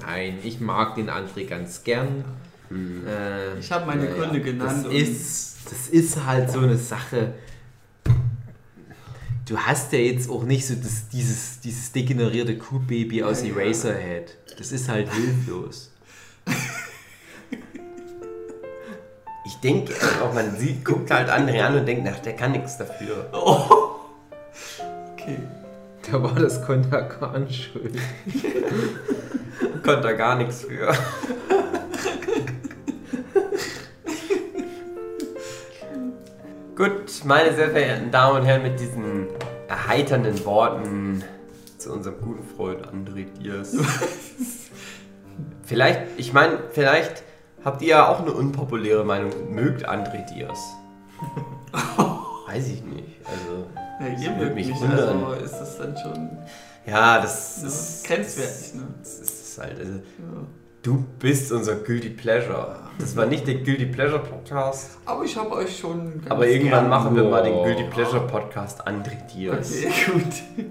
Nein, 0.00 0.38
ich 0.42 0.60
mag 0.60 0.94
den 0.96 1.08
André 1.10 1.46
ganz 1.46 1.82
gern. 1.84 2.24
Äh, 2.70 3.58
Ich 3.58 3.70
habe 3.72 3.86
meine 3.86 4.06
Gründe 4.08 4.40
genannt. 4.40 4.84
Das 4.84 4.86
und 4.86 4.92
ist, 4.92 5.56
das 5.70 5.88
ist 5.88 6.24
halt 6.24 6.50
so 6.50 6.60
eine 6.60 6.76
Sache. 6.76 7.34
Du 9.46 9.58
hast 9.58 9.92
ja 9.92 9.98
jetzt 9.98 10.28
auch 10.30 10.42
nicht 10.44 10.66
so 10.66 10.74
das, 10.74 11.08
dieses, 11.08 11.60
dieses 11.60 11.92
degenerierte 11.92 12.56
Kuhbaby 12.58 13.22
aus 13.22 13.42
Ja, 13.42 13.48
ja. 13.48 13.56
Eraserhead. 13.60 14.36
Das 14.58 14.72
ist 14.72 14.88
halt 14.88 15.12
hilflos. 15.12 15.90
Ich 19.46 19.54
denke 19.56 19.92
auch, 20.22 20.32
man 20.32 20.56
sieht, 20.56 20.84
guckt 20.84 21.10
halt 21.10 21.28
André 21.28 21.60
an 21.60 21.78
und 21.78 21.86
denkt, 21.86 22.08
ach, 22.10 22.18
der 22.20 22.34
kann 22.34 22.52
nichts 22.52 22.78
dafür. 22.78 23.28
Okay. 25.24 25.38
Da 26.10 26.22
war 26.22 26.34
das 26.34 26.64
Konterkan 26.64 27.48
schuld. 27.50 27.98
Konnte 29.82 30.08
er 30.08 30.14
gar 30.14 30.36
nichts 30.36 30.62
für. 30.62 30.92
Gut, 36.76 37.24
meine 37.24 37.54
sehr 37.54 37.70
verehrten 37.70 38.10
Damen 38.10 38.40
und 38.40 38.46
Herren, 38.46 38.62
mit 38.62 38.78
diesen 38.80 39.28
erheiternden 39.68 40.44
Worten 40.44 41.22
zu 41.78 41.92
unserem 41.92 42.20
guten 42.20 42.44
Freund 42.44 42.86
André 42.86 43.26
Diaz. 43.38 43.76
vielleicht, 45.62 46.00
ich 46.16 46.32
meine, 46.32 46.58
vielleicht 46.70 47.22
habt 47.64 47.80
ihr 47.80 47.88
ja 47.88 48.08
auch 48.08 48.20
eine 48.20 48.32
unpopuläre 48.32 49.04
Meinung. 49.04 49.54
Mögt 49.54 49.88
André 49.88 50.26
Diaz? 50.34 50.58
Weiß 52.46 52.68
ich 52.68 52.82
nicht. 52.82 53.20
Also, 53.24 53.68
Ja, 54.00 54.06
ihr 54.20 54.30
mögt 54.32 54.54
mich 54.54 54.68
mich, 54.68 54.80
wundern. 54.80 55.24
also 55.24 55.32
ist 55.44 55.52
das 55.58 55.78
dann 55.78 55.96
schon 55.96 56.30
ja, 56.86 57.20
das 57.20 57.60
ja, 57.62 57.68
ist 57.68 58.06
grenzwertig, 58.06 58.74
ne? 58.74 58.82
Das 59.00 59.18
ist 59.20 59.58
halt, 59.58 59.78
also, 59.78 59.92
Ja. 59.92 60.46
du 60.82 61.04
bist 61.18 61.50
unser 61.50 61.76
Guilty 61.76 62.10
Pleasure. 62.10 62.76
Das 62.98 63.16
war 63.16 63.24
nicht 63.26 63.46
der 63.46 63.54
Guilty 63.56 63.86
Pleasure 63.86 64.18
Podcast, 64.20 64.98
Aber 65.06 65.24
ich 65.24 65.36
habe 65.36 65.50
euch 65.52 65.78
schon 65.78 66.22
aber 66.28 66.46
irgendwann 66.46 66.88
machen 66.90 67.16
wir 67.16 67.24
mal 67.24 67.42
den. 67.42 67.54
Guilty 67.62 67.84
Pleasure 67.84 68.26
Podcast 68.26 68.86
André 68.86 69.16
Diaz. 69.34 69.72
Okay, 69.82 69.92
gut. 70.12 70.68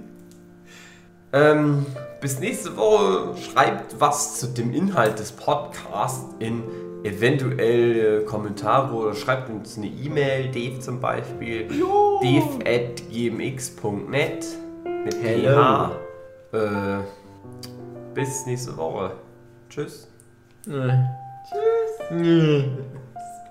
Ähm, 1.33 1.85
bis 2.21 2.39
nächste 2.39 2.77
Woche 2.77 3.35
schreibt 3.37 3.99
was 3.99 4.39
zu 4.39 4.47
dem 4.47 4.71
Inhalt 4.71 5.17
des 5.17 5.31
Podcasts 5.31 6.25
in 6.39 6.61
eventuelle 7.03 8.23
Kommentare 8.25 8.93
oder 8.93 9.13
schreibt 9.13 9.49
uns 9.49 9.77
eine 9.77 9.87
E-Mail, 9.87 10.51
Dave 10.51 10.79
zum 10.79 10.99
Beispiel, 10.99 11.67
dave 11.67 12.59
at 12.65 13.03
gmx.net 13.11 14.45
mit 15.03 15.15
Hello. 15.21 15.91
PH. 16.51 16.57
Äh, 16.57 17.03
bis 18.13 18.45
nächste 18.45 18.77
Woche. 18.77 19.11
Tschüss. 19.69 20.07
Tschüss. 20.65 20.93
Du 22.09 22.63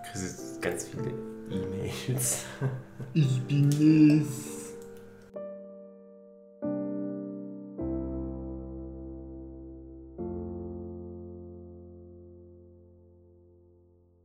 kriegst 0.07 0.23
jetzt 0.23 0.63
ganz 0.63 0.89
viele 0.89 1.11
E-Mails. 1.51 2.45
Ich 3.13 3.43
bin 3.43 4.23
es. 4.23 4.52